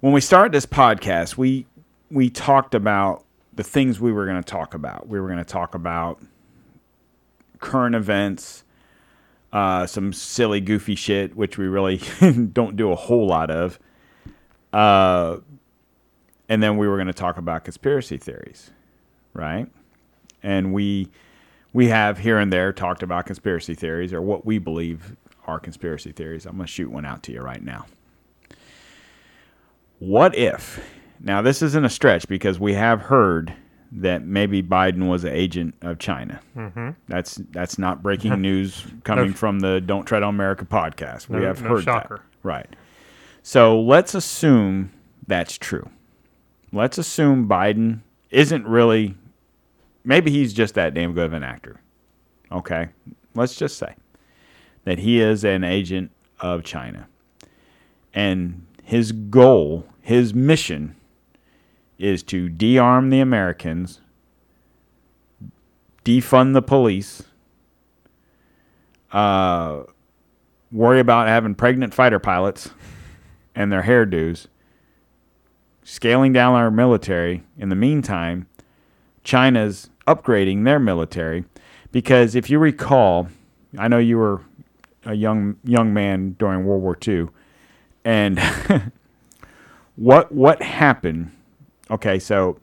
when 0.00 0.12
we 0.12 0.20
started 0.20 0.50
this 0.52 0.66
podcast 0.66 1.36
we 1.36 1.66
we 2.10 2.28
talked 2.30 2.74
about 2.74 3.24
the 3.54 3.62
things 3.62 4.00
we 4.00 4.10
were 4.12 4.26
gonna 4.26 4.42
talk 4.42 4.74
about 4.74 5.08
we 5.08 5.20
were 5.20 5.28
gonna 5.28 5.44
talk 5.44 5.74
about 5.76 6.20
current 7.66 7.94
events 7.94 8.64
uh, 9.52 9.86
some 9.86 10.12
silly 10.12 10.60
goofy 10.60 10.94
shit 10.94 11.36
which 11.36 11.58
we 11.58 11.66
really 11.66 12.00
don't 12.52 12.76
do 12.76 12.92
a 12.92 12.96
whole 12.96 13.26
lot 13.26 13.50
of 13.50 13.78
uh, 14.72 15.38
and 16.48 16.62
then 16.62 16.76
we 16.76 16.86
were 16.86 16.96
going 16.96 17.06
to 17.06 17.12
talk 17.12 17.38
about 17.38 17.64
conspiracy 17.64 18.18
theories, 18.18 18.70
right? 19.32 19.66
And 20.42 20.72
we 20.72 21.08
we 21.72 21.88
have 21.88 22.18
here 22.18 22.38
and 22.38 22.52
there 22.52 22.72
talked 22.72 23.02
about 23.02 23.26
conspiracy 23.26 23.74
theories 23.74 24.12
or 24.12 24.22
what 24.22 24.46
we 24.46 24.58
believe 24.58 25.16
are 25.46 25.58
conspiracy 25.58 26.12
theories. 26.12 26.46
I'm 26.46 26.56
going 26.56 26.66
to 26.66 26.72
shoot 26.72 26.90
one 26.90 27.04
out 27.04 27.22
to 27.24 27.32
you 27.32 27.40
right 27.40 27.62
now. 27.62 27.86
What 29.98 30.36
if? 30.36 30.80
Now 31.20 31.42
this 31.42 31.62
isn't 31.62 31.84
a 31.84 31.90
stretch 31.90 32.28
because 32.28 32.60
we 32.60 32.74
have 32.74 33.02
heard 33.02 33.54
that 33.92 34.22
maybe 34.24 34.62
Biden 34.62 35.08
was 35.08 35.24
an 35.24 35.32
agent 35.32 35.74
of 35.82 35.98
China. 35.98 36.40
Mm-hmm. 36.56 36.90
That's 37.08 37.36
that's 37.50 37.78
not 37.78 38.02
breaking 38.02 38.40
news 38.40 38.84
coming 39.04 39.32
from 39.32 39.60
the 39.60 39.80
Don't 39.80 40.04
Tread 40.04 40.22
on 40.22 40.34
America 40.34 40.64
podcast. 40.64 41.28
We 41.28 41.38
No- 41.40 41.46
have 41.46 41.62
no 41.62 41.68
heard 41.70 41.84
shocker. 41.84 42.16
that. 42.16 42.46
Right. 42.48 42.76
So 43.42 43.80
let's 43.80 44.14
assume 44.14 44.92
that's 45.26 45.56
true. 45.56 45.88
Let's 46.72 46.98
assume 46.98 47.48
Biden 47.48 48.00
isn't 48.30 48.66
really, 48.66 49.14
maybe 50.04 50.30
he's 50.30 50.52
just 50.52 50.74
that 50.74 50.94
damn 50.94 51.12
good 51.14 51.26
of 51.26 51.32
an 51.32 51.44
actor. 51.44 51.80
Okay. 52.50 52.88
Let's 53.34 53.54
just 53.54 53.78
say 53.78 53.94
that 54.84 54.98
he 54.98 55.20
is 55.20 55.44
an 55.44 55.62
agent 55.64 56.10
of 56.40 56.64
China. 56.64 57.06
And 58.12 58.66
his 58.82 59.12
goal, 59.12 59.86
his 60.00 60.34
mission, 60.34 60.96
is 61.98 62.22
to 62.24 62.48
de-arm 62.48 63.10
the 63.10 63.20
Americans, 63.20 64.00
defund 66.04 66.52
the 66.52 66.62
police, 66.62 67.22
uh, 69.12 69.82
worry 70.70 71.00
about 71.00 71.28
having 71.28 71.54
pregnant 71.54 71.94
fighter 71.94 72.18
pilots 72.18 72.70
and 73.54 73.72
their 73.72 73.82
hairdos, 73.82 74.46
scaling 75.82 76.32
down 76.32 76.54
our 76.54 76.70
military. 76.70 77.42
In 77.56 77.68
the 77.68 77.76
meantime, 77.76 78.46
China's 79.24 79.90
upgrading 80.06 80.64
their 80.64 80.78
military 80.78 81.44
because 81.92 82.34
if 82.34 82.50
you 82.50 82.58
recall, 82.58 83.28
I 83.78 83.88
know 83.88 83.98
you 83.98 84.18
were 84.18 84.42
a 85.04 85.14
young 85.14 85.56
young 85.64 85.94
man 85.94 86.34
during 86.38 86.64
World 86.64 86.82
War 86.82 86.98
II, 87.06 87.28
and 88.04 88.38
what 89.96 90.32
what 90.32 90.62
happened? 90.62 91.32
Okay, 91.90 92.18
so 92.18 92.58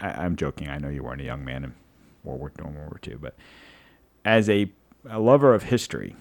I, 0.00 0.10
I'm 0.10 0.36
joking. 0.36 0.68
I 0.68 0.78
know 0.78 0.88
you 0.88 1.02
weren't 1.02 1.20
a 1.20 1.24
young 1.24 1.44
man 1.44 1.64
in 1.64 1.74
World 2.22 2.40
War 2.40 2.52
during 2.56 2.74
World 2.74 2.90
War 2.90 3.00
II, 3.06 3.16
but 3.16 3.34
as 4.24 4.48
a, 4.48 4.72
a 5.08 5.20
lover 5.20 5.52
of 5.54 5.64
history, 5.64 6.16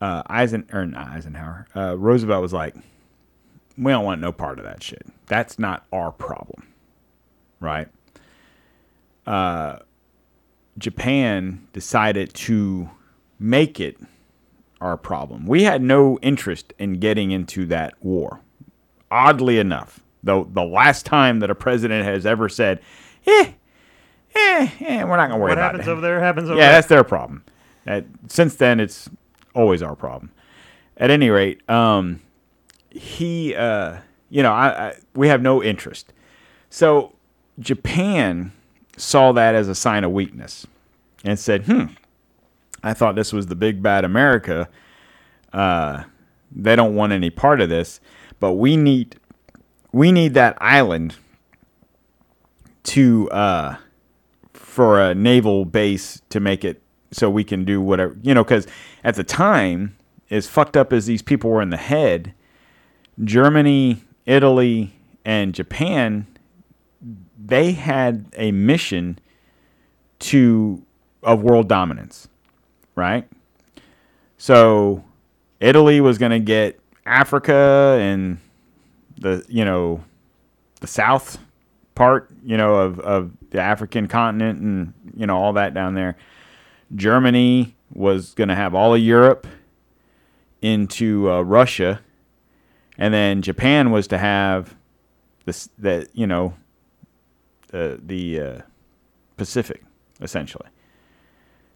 uh, 0.00 0.22
Eisen 0.26 0.66
or 0.72 0.90
Eisenhower, 0.96 1.66
uh, 1.76 1.98
Roosevelt 1.98 2.40
was 2.42 2.52
like, 2.52 2.74
"We 3.76 3.92
don't 3.92 4.04
want 4.04 4.20
no 4.20 4.32
part 4.32 4.58
of 4.58 4.64
that 4.64 4.82
shit. 4.82 5.06
That's 5.26 5.56
not 5.58 5.86
our 5.92 6.12
problem, 6.12 6.68
right?" 7.60 7.88
Uh, 9.26 9.78
Japan 10.78 11.66
decided 11.72 12.34
to 12.34 12.90
make 13.38 13.80
it 13.80 13.96
our 14.80 14.96
problem. 14.96 15.46
We 15.46 15.64
had 15.64 15.82
no 15.82 16.18
interest 16.20 16.72
in 16.78 16.94
getting 16.94 17.30
into 17.30 17.66
that 17.66 17.94
war. 18.02 18.40
Oddly 19.10 19.58
enough, 19.58 20.00
though, 20.22 20.44
the 20.44 20.64
last 20.64 21.06
time 21.06 21.40
that 21.40 21.50
a 21.50 21.54
president 21.54 22.04
has 22.04 22.26
ever 22.26 22.48
said, 22.48 22.80
"Eh, 23.26 23.52
eh, 24.34 24.68
eh 24.80 25.04
we're 25.04 25.16
not 25.16 25.28
gonna 25.28 25.38
worry 25.38 25.50
What 25.50 25.58
about 25.58 25.74
it. 25.76 25.78
What 25.78 25.84
happens 25.84 25.88
it." 25.88 25.90
over 25.90 26.00
there 26.00 26.20
happens 26.20 26.50
over 26.50 26.58
yeah, 26.58 26.64
there. 26.64 26.70
Yeah, 26.70 26.76
that's 26.76 26.88
their 26.88 27.04
problem. 27.04 27.44
Uh, 27.86 28.00
since 28.28 28.56
then, 28.56 28.80
it's 28.80 29.08
always 29.54 29.82
our 29.82 29.94
problem. 29.94 30.32
At 30.96 31.10
any 31.10 31.30
rate, 31.30 31.68
um, 31.68 32.20
he, 32.90 33.54
uh, 33.54 33.98
you 34.30 34.42
know, 34.42 34.52
I, 34.52 34.88
I, 34.88 34.94
we 35.14 35.28
have 35.28 35.42
no 35.42 35.62
interest. 35.62 36.12
So 36.70 37.14
Japan 37.58 38.52
saw 38.96 39.32
that 39.32 39.54
as 39.54 39.68
a 39.68 39.74
sign 39.74 40.04
of 40.04 40.12
weakness 40.12 40.66
and 41.24 41.38
said, 41.38 41.66
"Hmm, 41.66 41.86
I 42.82 42.94
thought 42.94 43.14
this 43.14 43.32
was 43.32 43.46
the 43.46 43.56
big 43.56 43.82
bad 43.82 44.04
America. 44.04 44.68
Uh, 45.52 46.04
they 46.54 46.76
don't 46.76 46.94
want 46.94 47.12
any 47.12 47.30
part 47.30 47.60
of 47.60 47.68
this, 47.68 48.00
but 48.40 48.54
we 48.54 48.76
need 48.76 49.16
we 49.92 50.10
need 50.12 50.34
that 50.34 50.56
island 50.60 51.16
to 52.84 53.30
uh, 53.30 53.76
for 54.52 55.00
a 55.00 55.14
naval 55.14 55.64
base 55.64 56.20
to 56.30 56.40
make 56.40 56.64
it 56.64 56.82
so 57.10 57.30
we 57.30 57.44
can 57.44 57.64
do 57.64 57.80
whatever 57.80 58.16
you 58.22 58.34
know 58.34 58.42
because 58.42 58.66
at 59.04 59.14
the 59.14 59.22
time 59.22 59.96
as 60.30 60.48
fucked 60.48 60.76
up 60.76 60.92
as 60.92 61.06
these 61.06 61.22
people 61.22 61.48
were 61.48 61.62
in 61.62 61.70
the 61.70 61.76
head 61.76 62.34
germany 63.22 64.02
italy 64.26 64.92
and 65.24 65.54
japan 65.54 66.26
they 67.44 67.72
had 67.72 68.26
a 68.36 68.52
mission 68.52 69.18
to 70.18 70.82
of 71.22 71.42
world 71.42 71.68
dominance 71.68 72.28
right? 72.94 73.28
So 74.36 75.04
italy 75.60 76.00
was 76.00 76.18
going 76.18 76.32
to 76.32 76.40
get 76.40 76.78
africa 77.06 77.96
and 78.00 78.38
the 79.18 79.44
you 79.48 79.64
know 79.64 80.02
the 80.80 80.86
south 80.86 81.38
part 81.94 82.28
you 82.42 82.56
know 82.56 82.74
of, 82.74 82.98
of 83.00 83.30
the 83.50 83.60
african 83.60 84.08
continent 84.08 84.60
and 84.60 84.92
you 85.16 85.26
know 85.26 85.36
all 85.36 85.52
that 85.52 85.74
down 85.74 85.94
there. 85.94 86.16
Germany 86.94 87.74
was 87.92 88.34
going 88.34 88.48
to 88.48 88.54
have 88.54 88.74
all 88.74 88.94
of 88.94 89.00
europe 89.00 89.46
into 90.60 91.30
uh, 91.30 91.40
russia 91.42 92.00
and 92.98 93.12
then 93.14 93.42
japan 93.42 93.90
was 93.90 94.06
to 94.08 94.18
have 94.18 94.74
this 95.44 95.68
that 95.78 96.08
you 96.14 96.26
know 96.26 96.54
the 97.74 98.00
the 98.04 98.40
uh, 98.40 98.60
pacific 99.36 99.82
essentially 100.20 100.68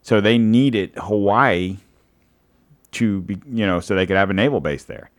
so 0.02 0.20
they 0.20 0.38
needed 0.38 0.92
hawaii 0.96 1.76
to 2.92 3.20
be 3.22 3.36
you 3.50 3.66
know 3.66 3.80
so 3.80 3.94
they 3.94 4.06
could 4.06 4.16
have 4.16 4.30
a 4.30 4.34
naval 4.34 4.60
base 4.60 4.84
there 4.84 5.10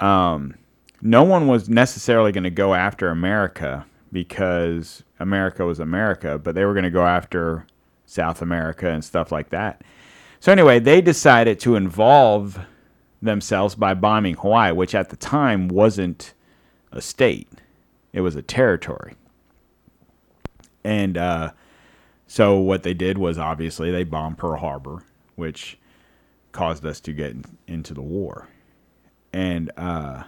um 0.00 0.54
no 1.02 1.22
one 1.22 1.46
was 1.46 1.68
necessarily 1.68 2.32
going 2.32 2.44
to 2.44 2.50
go 2.50 2.74
after 2.74 3.08
America 3.08 3.86
because 4.12 5.02
America 5.20 5.64
was 5.64 5.78
America, 5.78 6.38
but 6.38 6.54
they 6.54 6.64
were 6.64 6.72
going 6.72 6.84
to 6.84 6.90
go 6.90 7.06
after 7.06 7.66
South 8.06 8.40
America 8.40 8.90
and 8.90 9.04
stuff 9.04 9.30
like 9.30 9.50
that. 9.50 9.82
So 10.40 10.52
anyway, 10.52 10.78
they 10.78 11.00
decided 11.00 11.60
to 11.60 11.76
involve 11.76 12.58
themselves 13.20 13.74
by 13.74 13.94
bombing 13.94 14.34
Hawaii, 14.36 14.72
which 14.72 14.94
at 14.94 15.10
the 15.10 15.16
time 15.16 15.68
wasn't 15.68 16.34
a 16.92 17.00
state; 17.00 17.48
it 18.12 18.20
was 18.20 18.36
a 18.36 18.42
territory. 18.42 19.14
And 20.86 21.18
uh, 21.18 21.50
so 22.28 22.58
what 22.58 22.84
they 22.84 22.94
did 22.94 23.18
was 23.18 23.38
obviously 23.38 23.90
they 23.90 24.04
bombed 24.04 24.38
Pearl 24.38 24.60
Harbor, 24.60 25.02
which 25.34 25.78
caused 26.52 26.86
us 26.86 27.00
to 27.00 27.12
get 27.12 27.32
in, 27.32 27.44
into 27.66 27.92
the 27.92 28.02
war. 28.02 28.46
And 29.32 29.72
uh, 29.76 30.22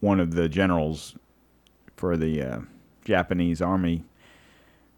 one 0.00 0.20
of 0.20 0.34
the 0.34 0.46
generals 0.50 1.16
for 1.96 2.18
the 2.18 2.42
uh, 2.42 2.58
Japanese 3.06 3.62
army 3.62 4.04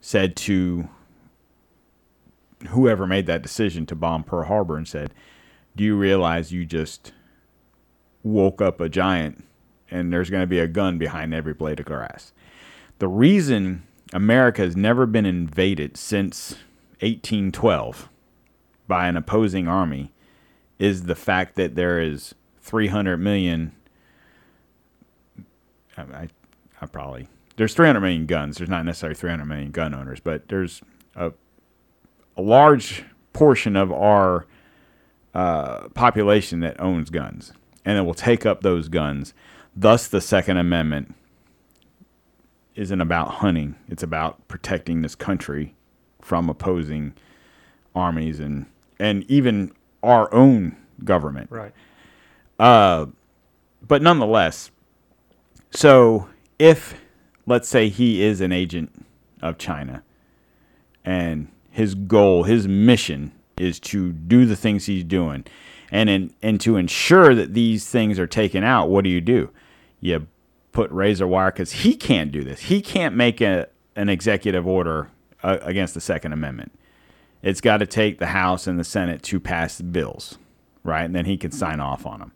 said 0.00 0.34
to 0.34 0.88
whoever 2.70 3.06
made 3.06 3.26
that 3.26 3.42
decision 3.42 3.86
to 3.86 3.94
bomb 3.94 4.24
Pearl 4.24 4.46
Harbor 4.46 4.76
and 4.76 4.88
said, 4.88 5.14
"Do 5.76 5.84
you 5.84 5.96
realize 5.96 6.50
you 6.50 6.66
just 6.66 7.12
woke 8.24 8.60
up 8.60 8.80
a 8.80 8.88
giant 8.88 9.44
and 9.88 10.12
there's 10.12 10.30
going 10.30 10.42
to 10.42 10.48
be 10.48 10.58
a 10.58 10.66
gun 10.66 10.98
behind 10.98 11.32
every 11.32 11.54
blade 11.54 11.78
of 11.78 11.86
grass?" 11.86 12.32
The 12.98 13.06
reason 13.08 13.84
America 14.12 14.62
has 14.62 14.76
never 14.76 15.06
been 15.06 15.26
invaded 15.26 15.96
since 15.96 16.52
1812 17.00 18.08
by 18.86 19.08
an 19.08 19.16
opposing 19.16 19.66
army 19.66 20.12
is 20.78 21.04
the 21.04 21.14
fact 21.14 21.56
that 21.56 21.74
there 21.74 22.00
is 22.00 22.34
300 22.60 23.16
million 23.16 23.72
I, 25.96 26.28
I, 26.80 26.86
probably 26.86 27.28
there's 27.56 27.74
300 27.74 28.00
million 28.00 28.26
guns. 28.26 28.58
There's 28.58 28.68
not 28.68 28.84
necessarily 28.84 29.14
300 29.14 29.44
million 29.46 29.70
gun 29.70 29.94
owners, 29.94 30.20
but 30.20 30.48
there's 30.48 30.82
a 31.14 31.32
a 32.36 32.42
large 32.42 33.02
portion 33.32 33.76
of 33.76 33.90
our 33.90 34.46
uh, 35.34 35.88
population 35.88 36.60
that 36.60 36.78
owns 36.80 37.10
guns, 37.10 37.52
and 37.84 37.98
it 37.98 38.02
will 38.02 38.14
take 38.14 38.44
up 38.44 38.60
those 38.60 38.88
guns. 38.88 39.32
Thus, 39.74 40.06
the 40.08 40.20
Second 40.20 40.58
Amendment 40.58 41.14
isn't 42.76 43.00
about 43.00 43.28
hunting; 43.34 43.74
it's 43.88 44.02
about 44.02 44.46
protecting 44.48 45.02
this 45.02 45.14
country 45.14 45.74
from 46.20 46.48
opposing 46.48 47.14
armies 47.94 48.38
and 48.40 48.66
and 48.98 49.24
even 49.30 49.72
our 50.02 50.32
own 50.32 50.76
government. 51.04 51.50
Right. 51.50 51.72
Uh, 52.58 53.06
but 53.86 54.02
nonetheless, 54.02 54.70
so 55.70 56.28
if 56.58 56.94
let's 57.46 57.68
say 57.68 57.88
he 57.88 58.22
is 58.22 58.40
an 58.40 58.52
agent 58.52 59.06
of 59.42 59.58
China 59.58 60.02
and 61.04 61.48
his 61.70 61.94
goal, 61.94 62.44
his 62.44 62.66
mission 62.66 63.32
is 63.58 63.78
to 63.78 64.12
do 64.12 64.46
the 64.46 64.56
things 64.56 64.86
he's 64.86 65.04
doing 65.04 65.44
and 65.90 66.10
in, 66.10 66.34
and 66.42 66.60
to 66.60 66.76
ensure 66.76 67.34
that 67.34 67.54
these 67.54 67.88
things 67.88 68.18
are 68.18 68.26
taken 68.26 68.64
out, 68.64 68.88
what 68.88 69.04
do 69.04 69.10
you 69.10 69.20
do? 69.20 69.50
You 70.00 70.26
put 70.76 70.90
razor 70.90 71.26
wire 71.26 71.50
cuz 71.50 71.72
he 71.72 71.96
can't 71.96 72.30
do 72.30 72.44
this. 72.44 72.60
He 72.60 72.82
can't 72.82 73.16
make 73.16 73.40
a 73.40 73.66
an 73.96 74.10
executive 74.10 74.66
order 74.66 75.08
uh, 75.42 75.56
against 75.62 75.94
the 75.94 76.02
second 76.02 76.34
amendment. 76.34 76.70
It's 77.42 77.62
got 77.62 77.78
to 77.78 77.86
take 77.86 78.18
the 78.18 78.26
House 78.26 78.66
and 78.66 78.78
the 78.78 78.84
Senate 78.84 79.22
to 79.22 79.40
pass 79.40 79.80
bills, 79.80 80.36
right? 80.84 81.04
And 81.04 81.14
then 81.14 81.24
he 81.24 81.38
can 81.38 81.50
sign 81.50 81.80
off 81.80 82.04
on 82.04 82.18
them. 82.20 82.32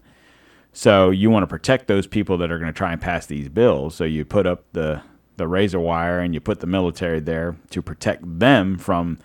So 0.73 1.11
you 1.11 1.29
want 1.29 1.43
to 1.43 1.47
protect 1.49 1.87
those 1.87 2.07
people 2.07 2.39
that 2.39 2.51
are 2.51 2.59
going 2.59 2.73
to 2.73 2.77
try 2.77 2.93
and 2.93 3.01
pass 3.01 3.27
these 3.27 3.51
bills. 3.51 3.95
So 3.95 4.05
you 4.05 4.25
put 4.25 4.47
up 4.47 4.65
the 4.73 5.03
the 5.37 5.47
razor 5.47 5.81
wire 5.81 6.19
and 6.19 6.33
you 6.33 6.41
put 6.41 6.61
the 6.61 6.67
military 6.67 7.21
there 7.21 7.57
to 7.71 7.83
protect 7.83 8.23
them 8.39 8.79
from, 8.79 9.19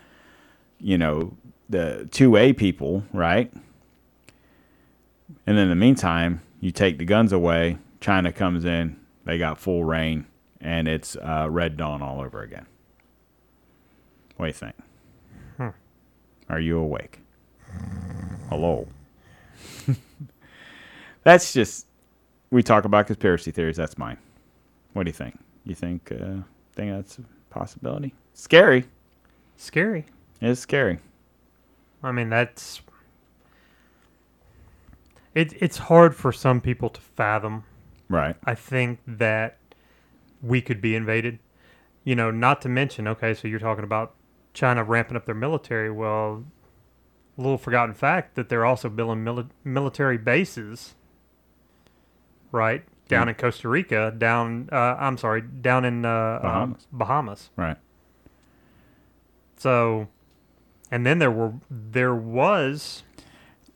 you 0.78 0.98
know, 0.98 1.38
the 1.70 2.10
two 2.12 2.36
A 2.36 2.52
people, 2.52 3.04
right? 3.14 3.50
And 5.48 5.58
in 5.58 5.70
the 5.70 5.76
meantime, 5.76 6.42
you 6.60 6.72
take 6.72 6.98
the 6.98 7.06
guns 7.06 7.32
away. 7.32 7.78
China 8.02 8.34
comes 8.34 8.66
in. 8.66 8.98
They 9.26 9.38
got 9.38 9.58
full 9.58 9.84
rain, 9.84 10.28
and 10.62 10.88
it's 10.88 11.16
uh, 11.18 11.48
Red 11.50 11.78
Dawn 11.78 12.02
all 12.02 12.22
over 12.22 12.42
again. 12.42 12.68
What 14.38 14.46
do 14.46 14.50
you 14.50 14.54
think? 14.54 14.76
Are 16.50 16.60
you 16.60 16.78
awake? 16.78 17.22
Hello. 18.50 18.88
That's 21.24 21.54
just 21.54 21.88
we 22.52 22.62
talk 22.62 22.86
about 22.86 23.08
conspiracy 23.08 23.52
theories. 23.52 23.78
That's 23.78 23.98
mine. 23.98 24.18
What 24.94 25.04
do 25.04 25.10
you 25.10 25.14
think? 25.14 25.40
You 25.64 25.74
think 25.74 26.12
uh, 26.12 26.44
think 26.74 26.92
that's 26.92 27.18
a 27.18 27.24
possibility? 27.50 28.14
Scary. 28.34 28.86
Scary. 29.58 30.06
It's 30.40 30.62
scary. 30.62 31.00
I 32.04 32.12
mean, 32.12 32.30
that's 32.30 32.82
it. 35.34 35.54
It's 35.60 35.78
hard 35.78 36.16
for 36.16 36.32
some 36.32 36.62
people 36.62 36.90
to 36.90 37.02
fathom. 37.02 37.64
Right. 38.10 38.36
I 38.44 38.56
think 38.56 38.99
that 39.07 39.57
we 40.41 40.61
could 40.61 40.82
be 40.82 40.95
invaded. 40.95 41.40
You 42.03 42.15
know, 42.15 42.30
not 42.30 42.61
to 42.61 42.69
mention, 42.69 43.07
okay, 43.07 43.34
so 43.34 43.48
you're 43.48 43.60
talking 43.60 43.84
about 43.84 44.14
China 44.53 44.84
ramping 44.84 45.18
up 45.18 45.26
their 45.26 45.36
military. 45.36 45.90
Well, 45.90 46.45
a 47.38 47.41
little 47.41 47.57
forgotten 47.57 47.95
fact 47.95 48.36
that 48.36 48.48
they're 48.49 48.65
also 48.65 48.90
building 48.90 49.26
mili- 49.26 49.49
military 49.64 50.18
bases, 50.18 50.95
right, 52.52 52.84
down 53.07 53.27
in 53.27 53.36
Costa 53.36 53.68
Rica, 53.68 54.14
down, 54.15 54.69
uh, 54.72 54.95
I'm 54.99 55.18
sorry, 55.18 55.41
down 55.41 55.84
in 55.84 56.06
uh, 56.06 56.40
Bahamas. 56.41 56.88
Um, 56.91 56.98
Bahamas. 56.98 57.49
Right. 57.56 57.77
So, 59.57 60.07
and 60.91 61.06
then 61.06 61.19
there 61.19 61.32
were, 61.32 61.53
there 61.69 62.15
was, 62.15 63.03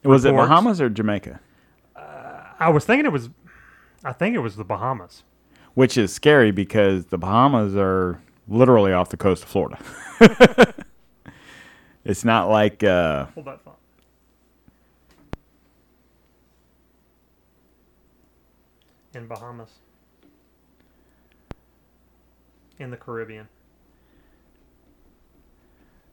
Was 0.03 0.23
it 0.23 0.35
Bahamas 0.35 0.79
or 0.79 0.89
Jamaica? 0.89 1.39
I 2.61 2.67
was 2.67 2.83
thinking 2.83 3.05
it 3.05 3.11
was, 3.13 3.29
I 4.03 4.13
think 4.13 4.35
it 4.35 4.39
was 4.39 4.55
the 4.55 4.63
Bahamas. 4.63 5.23
Which 5.73 5.97
is 5.97 6.13
scary 6.13 6.51
because 6.51 7.07
the 7.07 7.17
Bahamas 7.17 7.75
are 7.75 8.21
literally 8.47 8.91
off 8.91 9.09
the 9.09 9.17
coast 9.17 9.43
of 9.43 9.49
Florida. 9.49 9.79
it's 12.05 12.25
not 12.25 12.49
like 12.49 12.83
uh, 12.83 13.25
Hold 13.35 13.47
that 13.47 13.61
thought. 13.63 13.77
In 19.13 19.27
Bahamas. 19.27 19.69
In 22.77 22.91
the 22.91 22.97
Caribbean. 22.97 23.47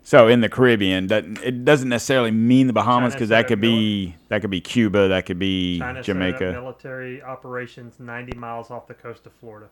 So 0.07 0.29
in 0.29 0.41
the 0.41 0.49
Caribbean. 0.49 1.09
Doesn't 1.09 1.43
it 1.43 1.65
doesn't 1.65 1.89
necessarily 1.89 2.31
mean 2.31 2.69
the 2.69 2.73
Bahamas 2.73 3.13
because 3.13 3.31
that 3.31 3.49
could 3.49 3.61
be 3.61 4.15
that 4.29 4.41
could 4.41 4.51
be 4.51 4.61
Cuba, 4.61 5.09
that 5.09 5.27
could 5.27 5.39
be 5.39 5.81
China 5.81 6.01
Jamaica. 6.01 6.53
military 6.53 7.21
operations 7.23 7.99
90 7.99 8.39
miles 8.39 8.71
off 8.71 8.87
the 8.87 8.95
coast 8.95 9.27
of 9.27 9.33
Florida. 9.33 9.69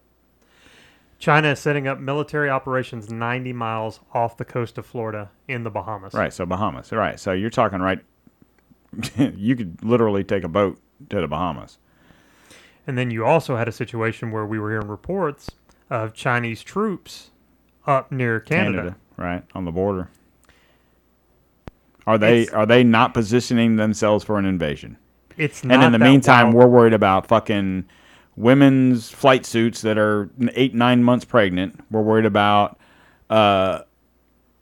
China 1.20 1.52
is 1.52 1.60
setting 1.60 1.86
up 1.86 2.00
military 2.00 2.50
operations 2.50 3.10
90 3.10 3.52
miles 3.52 4.00
off 4.12 4.36
the 4.36 4.44
coast 4.44 4.76
of 4.76 4.84
Florida 4.84 5.30
in 5.46 5.62
the 5.62 5.70
Bahamas. 5.70 6.12
Right. 6.12 6.32
So 6.32 6.44
Bahamas. 6.44 6.90
Right. 6.90 7.18
So 7.20 7.30
you're 7.30 7.48
talking 7.48 7.78
right. 7.78 8.00
you 9.16 9.54
could 9.54 9.84
literally 9.84 10.24
take 10.24 10.42
a 10.42 10.48
boat 10.48 10.80
to 11.10 11.20
the 11.20 11.28
Bahamas. 11.28 11.78
And 12.88 12.98
then 12.98 13.12
you 13.12 13.24
also 13.24 13.56
had 13.56 13.68
a 13.68 13.72
situation 13.72 14.32
where 14.32 14.44
we 14.44 14.58
were 14.58 14.70
hearing 14.70 14.88
reports 14.88 15.48
of 15.88 16.12
Chinese 16.12 16.64
troops 16.64 17.30
up 17.86 18.10
near 18.10 18.40
Canada. 18.40 18.96
right 19.16 19.44
on 19.54 19.64
the 19.64 19.70
border. 19.70 20.10
Are 22.06 22.18
they 22.18 22.42
It's- 22.42 22.54
are 22.54 22.66
they 22.66 22.84
not 22.84 23.14
positioning 23.14 23.76
themselves 23.76 24.24
for 24.24 24.38
an 24.38 24.44
invasion? 24.44 24.96
It's 25.36 25.64
not 25.64 25.74
And 25.74 25.82
in 25.84 25.92
the 25.92 25.98
meantime, 25.98 26.52
wild. 26.52 26.54
we're 26.56 26.66
worried 26.78 26.92
about 26.92 27.26
fucking 27.26 27.84
women's 28.36 29.10
flight 29.10 29.46
suits 29.46 29.80
that 29.82 29.96
are 29.98 30.28
eight 30.54 30.74
nine 30.74 31.02
months 31.02 31.24
pregnant. 31.24 31.80
We're 31.90 32.02
worried 32.02 32.26
about 32.26 32.78
uh, 33.30 33.80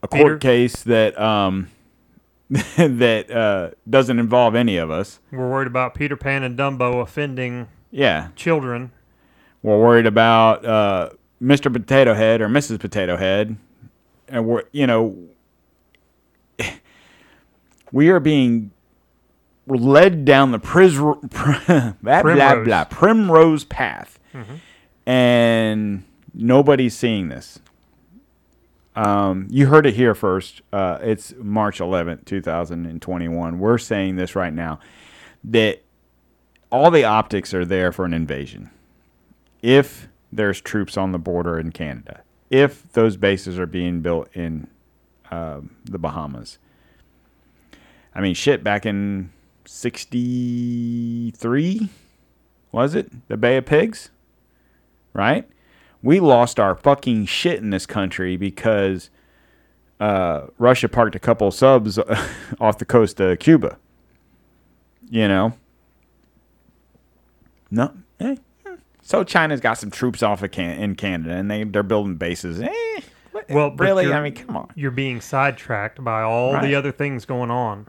a 0.02 0.09
Peter? 0.09 0.24
court 0.24 0.40
case 0.40 0.82
that 0.85 1.19
um, 1.20 1.69
that 2.77 3.31
uh, 3.31 3.70
doesn't 3.89 4.19
involve 4.19 4.55
any 4.55 4.77
of 4.77 4.90
us. 4.90 5.20
we're 5.31 5.48
worried 5.51 5.66
about 5.66 5.94
Peter 5.94 6.16
Pan 6.16 6.43
and 6.43 6.56
Dumbo 6.59 7.01
offending 7.02 7.69
Yeah, 7.90 8.28
children. 8.36 8.93
we're 9.62 9.78
worried 9.81 10.06
about 10.06 10.64
uh, 10.64 11.10
Mr. 11.43 11.73
Potato 11.73 12.14
Head 12.14 12.40
or 12.40 12.48
Mrs. 12.48 12.78
Potato 12.78 13.16
Head, 13.16 13.56
and 14.28 14.47
we're 14.47 14.64
you 14.73 14.86
know 14.86 15.16
we 17.93 18.09
are 18.09 18.20
being 18.20 18.70
led 19.66 20.24
down 20.24 20.51
the 20.51 20.59
pris- 20.59 20.94
blah, 20.97 21.20
blah 21.23 21.93
Primrose. 22.23 22.64
blah 22.64 22.85
primrose 22.85 23.64
path, 23.64 24.19
and 25.06 26.05
nobody's 26.35 26.97
seeing 26.97 27.28
this. 27.28 27.59
Um, 28.94 29.47
you 29.51 29.69
heard 29.69 29.86
it 29.86 29.94
here 29.94 30.14
first. 30.14 30.60
Uh, 30.73 30.98
it's 31.01 31.32
March 31.39 31.78
11th, 31.78 32.27
2021. 32.27 33.59
We're 33.59 33.78
saying 33.78 34.16
this 34.16 34.36
right 34.36 34.52
now 34.52 34.81
that 35.44 35.82
all 36.70 36.90
the 36.90 37.05
optics 37.05 37.55
are 37.55 37.64
there 37.64 37.90
for 37.93 38.05
an 38.05 38.12
invasion 38.14 38.70
if 39.62 40.09
there's 40.31 40.60
troops 40.60 40.97
on 40.97 41.12
the 41.12 41.19
border 41.19 41.59
in 41.59 41.70
Canada, 41.73 42.23
if 42.51 42.90
those 42.93 43.16
bases 43.16 43.59
are 43.59 43.66
being 43.66 44.01
built 44.01 44.28
in 44.35 44.66
um, 45.31 45.77
the 45.85 45.98
Bahamas. 45.98 46.59
I 48.14 48.20
mean, 48.20 48.34
shit, 48.34 48.62
back 48.62 48.84
in 48.86 49.30
63, 49.64 51.89
was 52.72 52.94
it? 52.94 53.28
The 53.28 53.36
Bay 53.36 53.56
of 53.56 53.66
Pigs? 53.66 54.10
Right? 55.14 55.48
We 56.02 56.20
lost 56.20 56.59
our 56.60 56.74
fucking 56.74 57.26
shit 57.26 57.60
in 57.60 57.70
this 57.70 57.86
country 57.86 58.36
because 58.36 59.10
uh, 60.01 60.47
Russia 60.59 60.89
parked 60.89 61.14
a 61.14 61.18
couple 61.20 61.51
subs 61.51 61.98
off 62.60 62.78
the 62.78 62.84
coast 62.84 63.20
of 63.20 63.39
Cuba. 63.39 63.78
You 65.10 65.28
know? 65.28 65.52
No. 67.70 67.93
Eh. 68.20 68.36
So 69.02 69.24
China's 69.24 69.60
got 69.60 69.74
some 69.78 69.90
troops 69.90 70.22
off 70.22 70.43
of 70.43 70.51
can- 70.51 70.78
in 70.78 70.94
Canada, 70.94 71.34
and 71.34 71.51
they 71.51 71.64
they're 71.64 71.82
building 71.82 72.16
bases. 72.16 72.60
Eh, 72.60 73.01
Well, 73.51 73.70
really? 73.72 74.12
I 74.12 74.22
mean, 74.22 74.34
come 74.34 74.56
on. 74.56 74.68
You're 74.74 74.90
being 74.90 75.20
sidetracked 75.20 76.02
by 76.05 76.22
all 76.22 76.55
Right. 76.55 76.62
the 76.62 76.74
other 76.74 76.93
things 76.93 77.24
going 77.24 77.51
on 77.51 77.86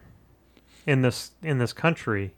in 0.85 1.01
this 1.01 1.31
in 1.41 1.57
this 1.57 1.73
country, 1.73 2.34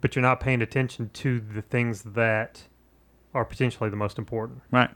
but 0.00 0.14
you're 0.14 0.22
not 0.22 0.40
paying 0.40 0.62
attention 0.62 1.10
to 1.14 1.40
the 1.40 1.62
things 1.62 2.02
that 2.02 2.64
are 3.32 3.44
potentially 3.44 3.90
the 3.90 3.96
most 3.96 4.18
important. 4.18 4.62
Right. 4.70 4.90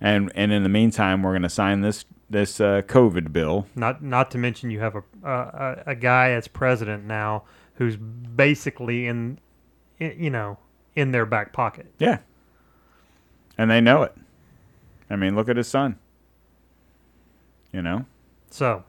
And 0.00 0.32
and 0.34 0.52
in 0.52 0.62
the 0.62 0.68
meantime, 0.68 1.22
we're 1.22 1.32
going 1.32 1.42
to 1.42 1.48
sign 1.48 1.82
this 1.82 2.04
this 2.28 2.60
uh, 2.60 2.82
COVID 2.82 3.32
bill. 3.32 3.66
Not 3.74 4.02
not 4.02 4.30
to 4.32 4.38
mention 4.38 4.70
you 4.70 4.80
have 4.80 4.96
a 4.96 5.02
a, 5.22 5.82
a 5.88 5.94
guy 5.94 6.30
as 6.30 6.48
president 6.48 7.04
now 7.04 7.44
who's 7.74 7.96
basically 7.96 9.06
in, 9.06 9.38
you 9.98 10.30
know, 10.30 10.58
in 10.94 11.12
their 11.12 11.26
back 11.26 11.52
pocket. 11.52 11.86
Yeah. 11.98 12.18
And 13.56 13.70
they 13.70 13.80
know 13.80 14.02
it. 14.02 14.14
I 15.08 15.16
mean, 15.16 15.34
look 15.34 15.48
at 15.48 15.56
his 15.56 15.68
son. 15.68 15.98
You 17.72 17.82
know. 17.82 18.06
So 18.50 18.84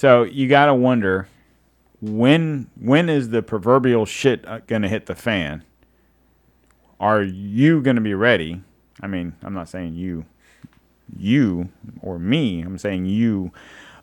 So 0.00 0.22
you 0.22 0.48
got 0.48 0.64
to 0.64 0.74
wonder 0.74 1.28
when 2.00 2.70
when 2.80 3.10
is 3.10 3.28
the 3.28 3.42
proverbial 3.42 4.06
shit 4.06 4.46
going 4.66 4.80
to 4.80 4.88
hit 4.88 5.04
the 5.04 5.14
fan? 5.14 5.62
Are 6.98 7.22
you 7.22 7.82
going 7.82 7.96
to 7.96 8.00
be 8.00 8.14
ready? 8.14 8.62
I 9.02 9.08
mean, 9.08 9.34
I'm 9.42 9.52
not 9.52 9.68
saying 9.68 9.96
you 9.96 10.24
you 11.14 11.68
or 12.00 12.18
me. 12.18 12.62
I'm 12.62 12.78
saying 12.78 13.04
you 13.04 13.52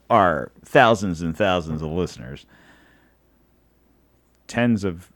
are 0.08 0.52
thousands 0.64 1.20
and 1.20 1.36
thousands 1.36 1.82
of 1.82 1.90
listeners. 1.90 2.46
Tens 4.46 4.84
of 4.84 5.10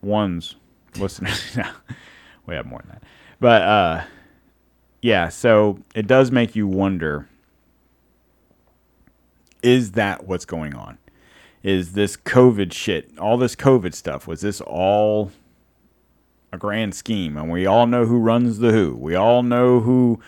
ones 0.00 0.54
listeners. 0.96 1.58
We 2.46 2.54
have 2.54 2.66
more 2.66 2.78
than 2.82 2.90
that. 2.90 3.02
But 3.40 3.62
uh 3.62 4.04
yeah, 5.02 5.28
so 5.28 5.80
it 5.92 6.06
does 6.06 6.30
make 6.30 6.54
you 6.54 6.68
wonder 6.68 7.28
is 9.62 9.92
that 9.92 10.26
what's 10.26 10.44
going 10.44 10.74
on? 10.74 10.98
Is 11.62 11.92
this 11.92 12.16
COVID 12.16 12.72
shit, 12.72 13.18
all 13.18 13.36
this 13.36 13.54
COVID 13.54 13.94
stuff, 13.94 14.26
was 14.26 14.40
this 14.40 14.60
all 14.60 15.30
a 16.52 16.58
grand 16.58 16.94
scheme? 16.94 17.36
And 17.36 17.50
we 17.50 17.66
all 17.66 17.86
know 17.86 18.06
who 18.06 18.18
runs 18.18 18.58
the 18.58 18.72
who. 18.72 18.94
We 18.94 19.14
all 19.14 19.42
know 19.42 19.80
who 19.80 20.20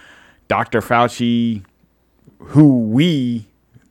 Dr. 0.48 0.80
Fauci, 0.80 1.64
who 2.38 2.80
we, 2.80 3.46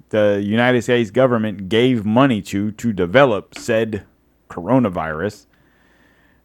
the 0.09 0.41
United 0.43 0.83
States 0.83 1.09
government, 1.09 1.69
gave 1.69 2.05
money 2.05 2.41
to 2.43 2.71
to 2.73 2.93
develop 2.93 3.57
said 3.57 4.05
coronavirus, 4.49 5.47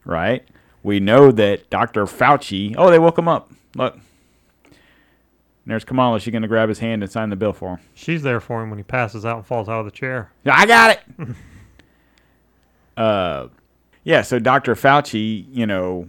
right? 0.04 0.48
We 0.82 1.00
know 1.00 1.32
that 1.32 1.68
Dr. 1.68 2.06
Fauci, 2.06 2.74
oh, 2.78 2.90
they 2.90 2.98
woke 2.98 3.18
him 3.18 3.28
up. 3.28 3.50
Look. 3.74 3.98
There's 5.66 5.84
Kamala. 5.84 6.20
She's 6.20 6.30
going 6.30 6.42
to 6.42 6.48
grab 6.48 6.68
his 6.68 6.78
hand 6.78 7.02
and 7.02 7.10
sign 7.10 7.30
the 7.30 7.36
bill 7.36 7.52
for 7.52 7.70
him. 7.70 7.78
she's 7.94 8.22
there 8.22 8.40
for 8.40 8.62
him 8.62 8.70
when 8.70 8.78
he 8.78 8.84
passes 8.84 9.26
out 9.26 9.36
and 9.38 9.46
falls 9.46 9.68
out 9.68 9.80
of 9.80 9.84
the 9.84 9.90
chair. 9.90 10.30
Yeah, 10.44 10.54
I 10.56 10.66
got 10.66 10.90
it. 11.18 11.28
uh, 12.96 13.48
yeah. 14.04 14.22
So 14.22 14.38
Dr. 14.38 14.74
Fauci, 14.74 15.46
you 15.50 15.66
know, 15.66 16.08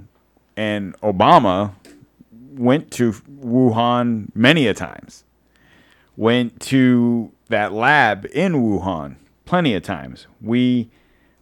and 0.56 1.00
Obama 1.02 1.74
went 2.52 2.92
to 2.92 3.12
Wuhan 3.12 4.28
many 4.36 4.68
a 4.68 4.74
times. 4.74 5.24
Went 6.16 6.60
to 6.62 7.32
that 7.50 7.74
lab 7.74 8.28
in 8.34 8.54
Wuhan 8.54 9.16
plenty 9.48 9.74
of 9.74 9.82
times. 9.82 10.28
We 10.40 10.92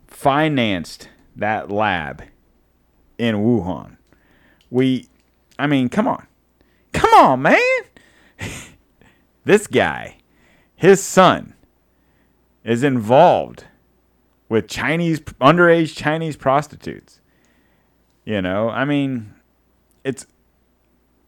financed 0.08 1.10
that 1.36 1.70
lab 1.70 2.24
in 3.18 3.36
Wuhan. 3.38 3.98
We, 4.70 5.08
I 5.60 5.68
mean, 5.68 5.90
come 5.90 6.08
on, 6.08 6.26
come 6.94 7.14
on, 7.14 7.42
man. 7.42 7.60
This 9.46 9.68
guy, 9.68 10.18
his 10.76 11.04
son, 11.04 11.54
is 12.64 12.84
involved 12.84 13.66
with 14.50 14.68
Chinese 14.68 15.20
underage 15.20 15.96
Chinese 15.96 16.36
prostitutes. 16.36 17.22
You 18.26 18.42
know, 18.42 18.70
I 18.70 18.86
mean, 18.86 19.36
it's 20.04 20.26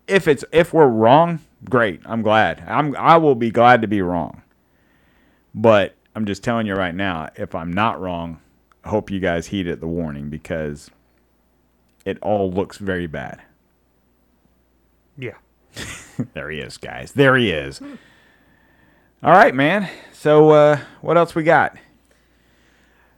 if 0.08 0.28
it's 0.28 0.44
if 0.52 0.74
we're 0.74 0.88
wrong, 0.88 1.42
great. 1.70 2.02
I'm 2.06 2.24
glad. 2.24 2.64
I'm 2.68 2.96
I 2.98 3.18
will 3.18 3.36
be 3.36 3.52
glad 3.52 3.84
to 3.84 3.88
be 3.88 4.02
wrong. 4.02 4.42
But 5.54 5.96
I'm 6.16 6.26
just 6.26 6.44
telling 6.44 6.66
you 6.66 6.74
right 6.74 6.96
now, 6.96 7.30
if 7.36 7.54
I'm 7.54 7.72
not 7.72 8.02
wrong, 8.02 8.42
I 8.84 8.90
hope 8.90 9.12
you 9.12 9.20
guys 9.20 9.48
heeded 9.48 9.80
the 9.80 9.88
warning 9.88 10.30
because 10.30 10.90
it 12.04 12.18
all 12.24 12.52
looks 12.52 12.78
very 12.78 13.06
bad. 13.06 13.42
Yeah. 15.18 15.36
there 16.34 16.50
he 16.50 16.60
is, 16.60 16.78
guys. 16.78 17.12
There 17.14 17.36
he 17.36 17.52
is. 17.52 17.82
All 19.24 19.32
right, 19.34 19.54
man. 19.54 19.90
So 20.14 20.50
uh, 20.52 20.80
what 21.02 21.18
else 21.18 21.36
we 21.36 21.44
got? 21.44 21.78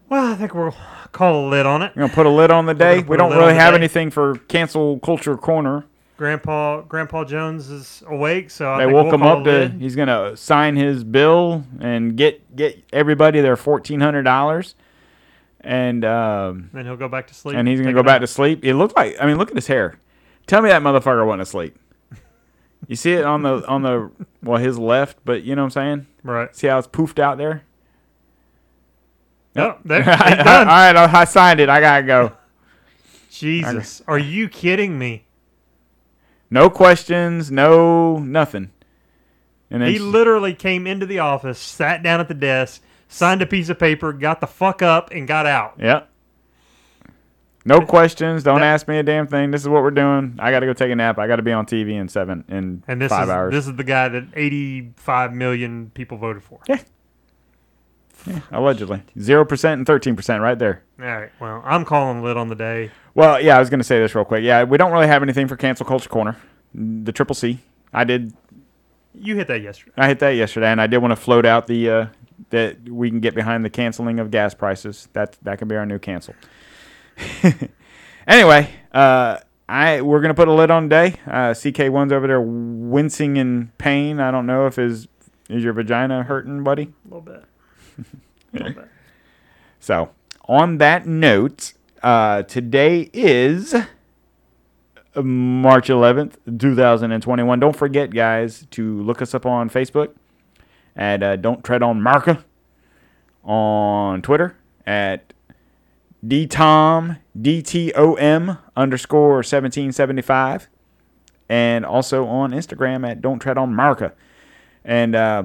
Well, 0.09 0.31
I 0.31 0.35
think 0.35 0.53
we'll 0.55 0.75
call 1.11 1.47
a 1.47 1.49
lid 1.49 1.65
on 1.65 1.81
it. 1.81 1.91
We're 1.95 2.03
gonna 2.03 2.13
put 2.13 2.25
a 2.25 2.29
lid 2.29 2.51
on 2.51 2.65
the 2.65 2.73
day. 2.73 3.01
We 3.01 3.15
don't 3.17 3.31
really 3.37 3.53
have 3.53 3.73
anything 3.73 4.09
for 4.09 4.35
cancel 4.47 4.99
culture 4.99 5.37
corner. 5.37 5.85
Grandpa 6.17 6.81
Grandpa 6.81 7.23
Jones 7.23 7.69
is 7.69 8.03
awake, 8.07 8.49
so 8.49 8.69
I 8.71 8.79
They 8.79 8.83
think 8.85 8.93
woke 8.95 9.05
we'll 9.05 9.15
him 9.15 9.23
up 9.23 9.43
to. 9.45 9.69
He's 9.69 9.95
gonna 9.95 10.35
sign 10.35 10.75
his 10.75 11.03
bill 11.03 11.63
and 11.79 12.17
get 12.17 12.55
get 12.55 12.83
everybody 12.91 13.39
their 13.41 13.55
fourteen 13.55 14.01
hundred 14.01 14.23
dollars, 14.23 14.75
and 15.61 16.03
um, 16.03 16.69
Then 16.73 16.85
he'll 16.85 16.97
go 16.97 17.07
back 17.07 17.27
to 17.27 17.33
sleep. 17.33 17.55
and 17.55 17.67
he's 17.67 17.79
gonna 17.79 17.93
go 17.93 18.03
back 18.03 18.15
nap. 18.15 18.21
to 18.21 18.27
sleep. 18.27 18.65
It 18.65 18.73
looked 18.75 18.95
like. 18.97 19.15
I 19.21 19.25
mean, 19.27 19.37
look 19.37 19.49
at 19.49 19.55
his 19.55 19.67
hair. 19.67 19.97
Tell 20.47 20.61
me 20.61 20.69
that 20.69 20.81
motherfucker 20.81 21.25
wasn't 21.25 21.43
asleep. 21.43 21.77
You 22.87 22.95
see 22.95 23.13
it 23.13 23.23
on 23.23 23.43
the 23.43 23.65
on 23.67 23.83
the 23.83 24.11
well 24.41 24.59
his 24.59 24.79
left, 24.79 25.17
but 25.25 25.43
you 25.43 25.55
know 25.55 25.63
what 25.63 25.77
I'm 25.77 26.01
saying. 26.01 26.07
Right. 26.23 26.55
See 26.55 26.67
how 26.67 26.79
it's 26.79 26.87
poofed 26.87 27.19
out 27.19 27.37
there. 27.37 27.63
Oh, 29.55 29.77
there. 29.83 29.99
All 29.99 30.05
right, 30.05 30.95
I 30.95 31.21
I 31.21 31.25
signed 31.25 31.59
it. 31.59 31.69
I 31.69 31.81
gotta 31.81 32.05
go. 32.05 32.33
Jesus, 33.29 34.01
are 34.07 34.17
you 34.17 34.49
kidding 34.49 34.97
me? 34.97 35.25
No 36.49 36.69
questions, 36.69 37.51
no 37.51 38.17
nothing. 38.17 38.71
And 39.69 39.83
He 39.83 39.99
literally 39.99 40.53
came 40.55 40.87
into 40.87 41.05
the 41.05 41.19
office, 41.19 41.59
sat 41.59 42.01
down 42.01 42.19
at 42.19 42.27
the 42.27 42.33
desk, 42.33 42.81
signed 43.07 43.41
a 43.41 43.45
piece 43.45 43.69
of 43.69 43.77
paper, 43.77 44.11
got 44.13 44.41
the 44.41 44.47
fuck 44.47 44.81
up, 44.81 45.11
and 45.11 45.27
got 45.27 45.45
out. 45.45 45.75
Yep. 45.79 46.09
No 47.65 47.81
questions. 47.81 48.43
Don't 48.43 48.61
that- 48.61 48.65
ask 48.73 48.87
me 48.87 48.97
a 48.99 49.03
damn 49.03 49.27
thing. 49.27 49.51
This 49.51 49.61
is 49.61 49.67
what 49.69 49.83
we're 49.83 49.91
doing. 49.91 50.35
I 50.39 50.49
got 50.51 50.61
to 50.61 50.65
go 50.65 50.73
take 50.73 50.91
a 50.91 50.95
nap. 50.95 51.19
I 51.19 51.27
got 51.27 51.35
to 51.37 51.41
be 51.43 51.51
on 51.51 51.65
TV 51.65 51.93
in 51.99 52.07
seven 52.07 52.45
in 52.47 52.83
And 52.87 53.01
this 53.01 53.09
five 53.11 53.23
is 53.23 53.29
hours. 53.29 53.53
this 53.53 53.67
is 53.67 53.75
the 53.75 53.83
guy 53.83 54.07
that 54.09 54.25
85 54.33 55.33
million 55.33 55.91
people 55.93 56.17
voted 56.17 56.41
for. 56.43 56.59
Yeah. 56.67 56.79
Allegedly, 58.51 59.01
zero 59.19 59.45
percent 59.45 59.77
and 59.79 59.87
thirteen 59.87 60.13
percent, 60.15 60.41
right 60.43 60.59
there. 60.59 60.83
All 60.99 61.05
right. 61.05 61.29
Well, 61.39 61.61
I'm 61.65 61.85
calling 61.85 62.21
lid 62.21 62.35
on 62.35 62.49
the 62.49 62.55
day. 62.55 62.91
Well, 63.15 63.41
yeah, 63.41 63.55
I 63.55 63.59
was 63.59 63.69
going 63.69 63.79
to 63.79 63.83
say 63.85 63.97
this 63.99 64.13
real 64.13 64.25
quick. 64.25 64.43
Yeah, 64.43 64.63
we 64.65 64.77
don't 64.77 64.91
really 64.91 65.07
have 65.07 65.23
anything 65.23 65.47
for 65.47 65.55
cancel 65.55 65.85
culture 65.85 66.09
corner. 66.09 66.35
The 66.73 67.13
triple 67.13 67.33
C. 67.33 67.59
I 67.93 68.03
did. 68.03 68.33
You 69.15 69.37
hit 69.37 69.47
that 69.47 69.61
yesterday. 69.61 69.93
I 69.97 70.07
hit 70.09 70.19
that 70.19 70.31
yesterday, 70.31 70.67
and 70.67 70.81
I 70.81 70.87
did 70.87 70.97
want 70.97 71.13
to 71.13 71.15
float 71.15 71.45
out 71.45 71.67
the 71.67 71.89
uh, 71.89 72.05
that 72.49 72.89
we 72.89 73.09
can 73.09 73.21
get 73.21 73.35
behind 73.35 73.63
the 73.63 73.69
canceling 73.69 74.19
of 74.19 74.31
gas 74.31 74.53
prices. 74.53 75.07
That 75.13 75.37
that 75.43 75.57
can 75.57 75.69
be 75.69 75.75
our 75.77 75.85
new 75.85 75.97
cancel. 75.97 76.35
anyway, 78.27 78.69
uh, 78.91 79.37
I 79.67 80.01
we're 80.01 80.21
gonna 80.21 80.33
put 80.33 80.47
a 80.47 80.53
lid 80.53 80.71
on 80.71 80.83
today. 80.83 81.15
Uh, 81.25 81.51
CK1's 81.51 82.11
over 82.11 82.27
there 82.27 82.41
wincing 82.41 83.37
in 83.37 83.71
pain. 83.77 84.19
I 84.19 84.31
don't 84.31 84.45
know 84.45 84.65
if 84.65 84.75
his 84.75 85.07
is 85.49 85.63
your 85.63 85.73
vagina 85.73 86.23
hurting, 86.23 86.63
buddy. 86.63 86.93
A 87.05 87.15
little 87.15 87.21
bit. 87.21 87.43
A 88.53 88.57
little 88.57 88.73
bit. 88.73 88.89
So 89.79 90.09
on 90.45 90.77
that 90.79 91.05
note, 91.05 91.73
uh, 92.01 92.43
today 92.43 93.09
is 93.13 93.75
March 95.15 95.87
11th, 95.87 96.35
2021. 96.59 97.59
Don't 97.59 97.75
forget, 97.75 98.11
guys, 98.11 98.65
to 98.71 99.01
look 99.03 99.21
us 99.21 99.33
up 99.33 99.45
on 99.45 99.69
Facebook 99.69 100.15
at 100.95 101.23
uh, 101.23 101.35
Don't 101.35 101.63
Tread 101.63 101.83
on 101.83 102.01
Marca, 102.01 102.43
on 103.43 104.21
Twitter 104.21 104.55
at 104.85 105.33
DTOM, 106.25 107.19
D-T-O-M 107.39 108.57
underscore 108.75 109.35
1775, 109.35 110.67
and 111.47 111.85
also 111.85 112.25
on 112.25 112.51
Instagram 112.51 113.09
at 113.09 113.21
Don't 113.21 113.39
Tread 113.39 113.57
on 113.57 113.73
Marca. 113.73 114.13
And 114.83 115.15
uh, 115.15 115.43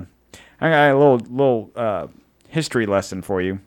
I 0.60 0.70
got 0.70 0.90
a 0.90 0.98
little, 0.98 1.18
little 1.18 1.70
uh, 1.76 2.06
history 2.48 2.86
lesson 2.86 3.22
for 3.22 3.40
you. 3.40 3.60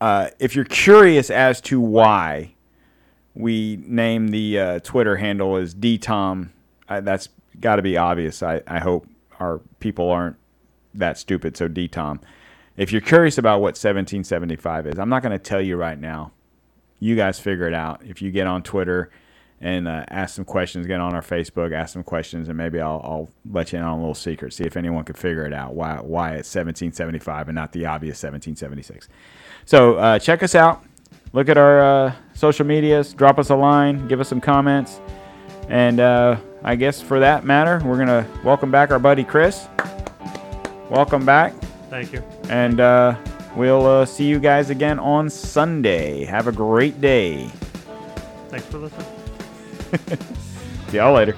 Uh, 0.00 0.30
if 0.38 0.56
you're 0.56 0.64
curious 0.64 1.30
as 1.30 1.60
to 1.60 1.80
why 1.80 2.54
we 3.34 3.78
name 3.86 4.28
the 4.28 4.58
uh, 4.58 4.78
Twitter 4.80 5.16
handle 5.16 5.56
as 5.56 5.74
DTOM, 5.74 6.50
uh, 6.88 7.00
that's 7.00 7.28
got 7.60 7.76
to 7.76 7.82
be 7.82 7.96
obvious. 7.96 8.42
I, 8.42 8.62
I 8.66 8.78
hope 8.78 9.06
our 9.38 9.60
people 9.78 10.10
aren't 10.10 10.36
that 10.94 11.18
stupid. 11.18 11.56
So 11.56 11.68
DTOM. 11.68 12.20
If 12.80 12.92
you're 12.92 13.02
curious 13.02 13.36
about 13.36 13.60
what 13.60 13.76
1775 13.76 14.86
is, 14.86 14.98
I'm 14.98 15.10
not 15.10 15.22
going 15.22 15.32
to 15.32 15.38
tell 15.38 15.60
you 15.60 15.76
right 15.76 16.00
now. 16.00 16.32
You 16.98 17.14
guys 17.14 17.38
figure 17.38 17.68
it 17.68 17.74
out. 17.74 18.00
If 18.06 18.22
you 18.22 18.30
get 18.30 18.46
on 18.46 18.62
Twitter 18.62 19.10
and 19.60 19.86
uh, 19.86 20.06
ask 20.08 20.34
some 20.34 20.46
questions, 20.46 20.86
get 20.86 20.98
on 20.98 21.14
our 21.14 21.20
Facebook, 21.20 21.74
ask 21.74 21.92
some 21.92 22.02
questions, 22.02 22.48
and 22.48 22.56
maybe 22.56 22.80
I'll, 22.80 23.02
I'll 23.04 23.28
let 23.52 23.74
you 23.74 23.78
in 23.78 23.84
on 23.84 23.98
a 23.98 24.00
little 24.00 24.14
secret. 24.14 24.54
See 24.54 24.64
if 24.64 24.78
anyone 24.78 25.04
can 25.04 25.14
figure 25.14 25.44
it 25.44 25.52
out. 25.52 25.74
Why 25.74 25.96
why 25.96 26.30
it's 26.30 26.48
1775 26.48 27.48
and 27.48 27.54
not 27.54 27.72
the 27.72 27.84
obvious 27.84 28.22
1776. 28.22 29.10
So 29.66 29.96
uh, 29.96 30.18
check 30.18 30.42
us 30.42 30.54
out. 30.54 30.82
Look 31.34 31.50
at 31.50 31.58
our 31.58 31.82
uh, 31.82 32.14
social 32.32 32.64
medias. 32.64 33.12
Drop 33.12 33.38
us 33.38 33.50
a 33.50 33.56
line. 33.56 34.08
Give 34.08 34.20
us 34.20 34.28
some 34.30 34.40
comments. 34.40 35.02
And 35.68 36.00
uh, 36.00 36.40
I 36.64 36.76
guess 36.76 37.02
for 37.02 37.20
that 37.20 37.44
matter, 37.44 37.82
we're 37.84 37.98
gonna 37.98 38.26
welcome 38.42 38.70
back 38.70 38.90
our 38.90 38.98
buddy 38.98 39.22
Chris. 39.22 39.68
Welcome 40.88 41.26
back, 41.26 41.52
Thank 41.90 42.12
you. 42.12 42.22
and 42.48 42.80
uh, 42.80 43.16
we'll 43.56 43.84
uh, 43.84 44.04
see 44.06 44.24
you 44.24 44.38
guys 44.38 44.70
again 44.70 44.98
on 44.98 45.28
Sunday. 45.28 46.24
Have 46.24 46.46
a 46.46 46.52
great 46.52 47.00
day. 47.00 47.48
Thanks 48.48 48.66
for 48.66 48.78
listening. 48.78 49.06
See 50.88 50.96
y'all 50.96 51.14
later. 51.14 51.36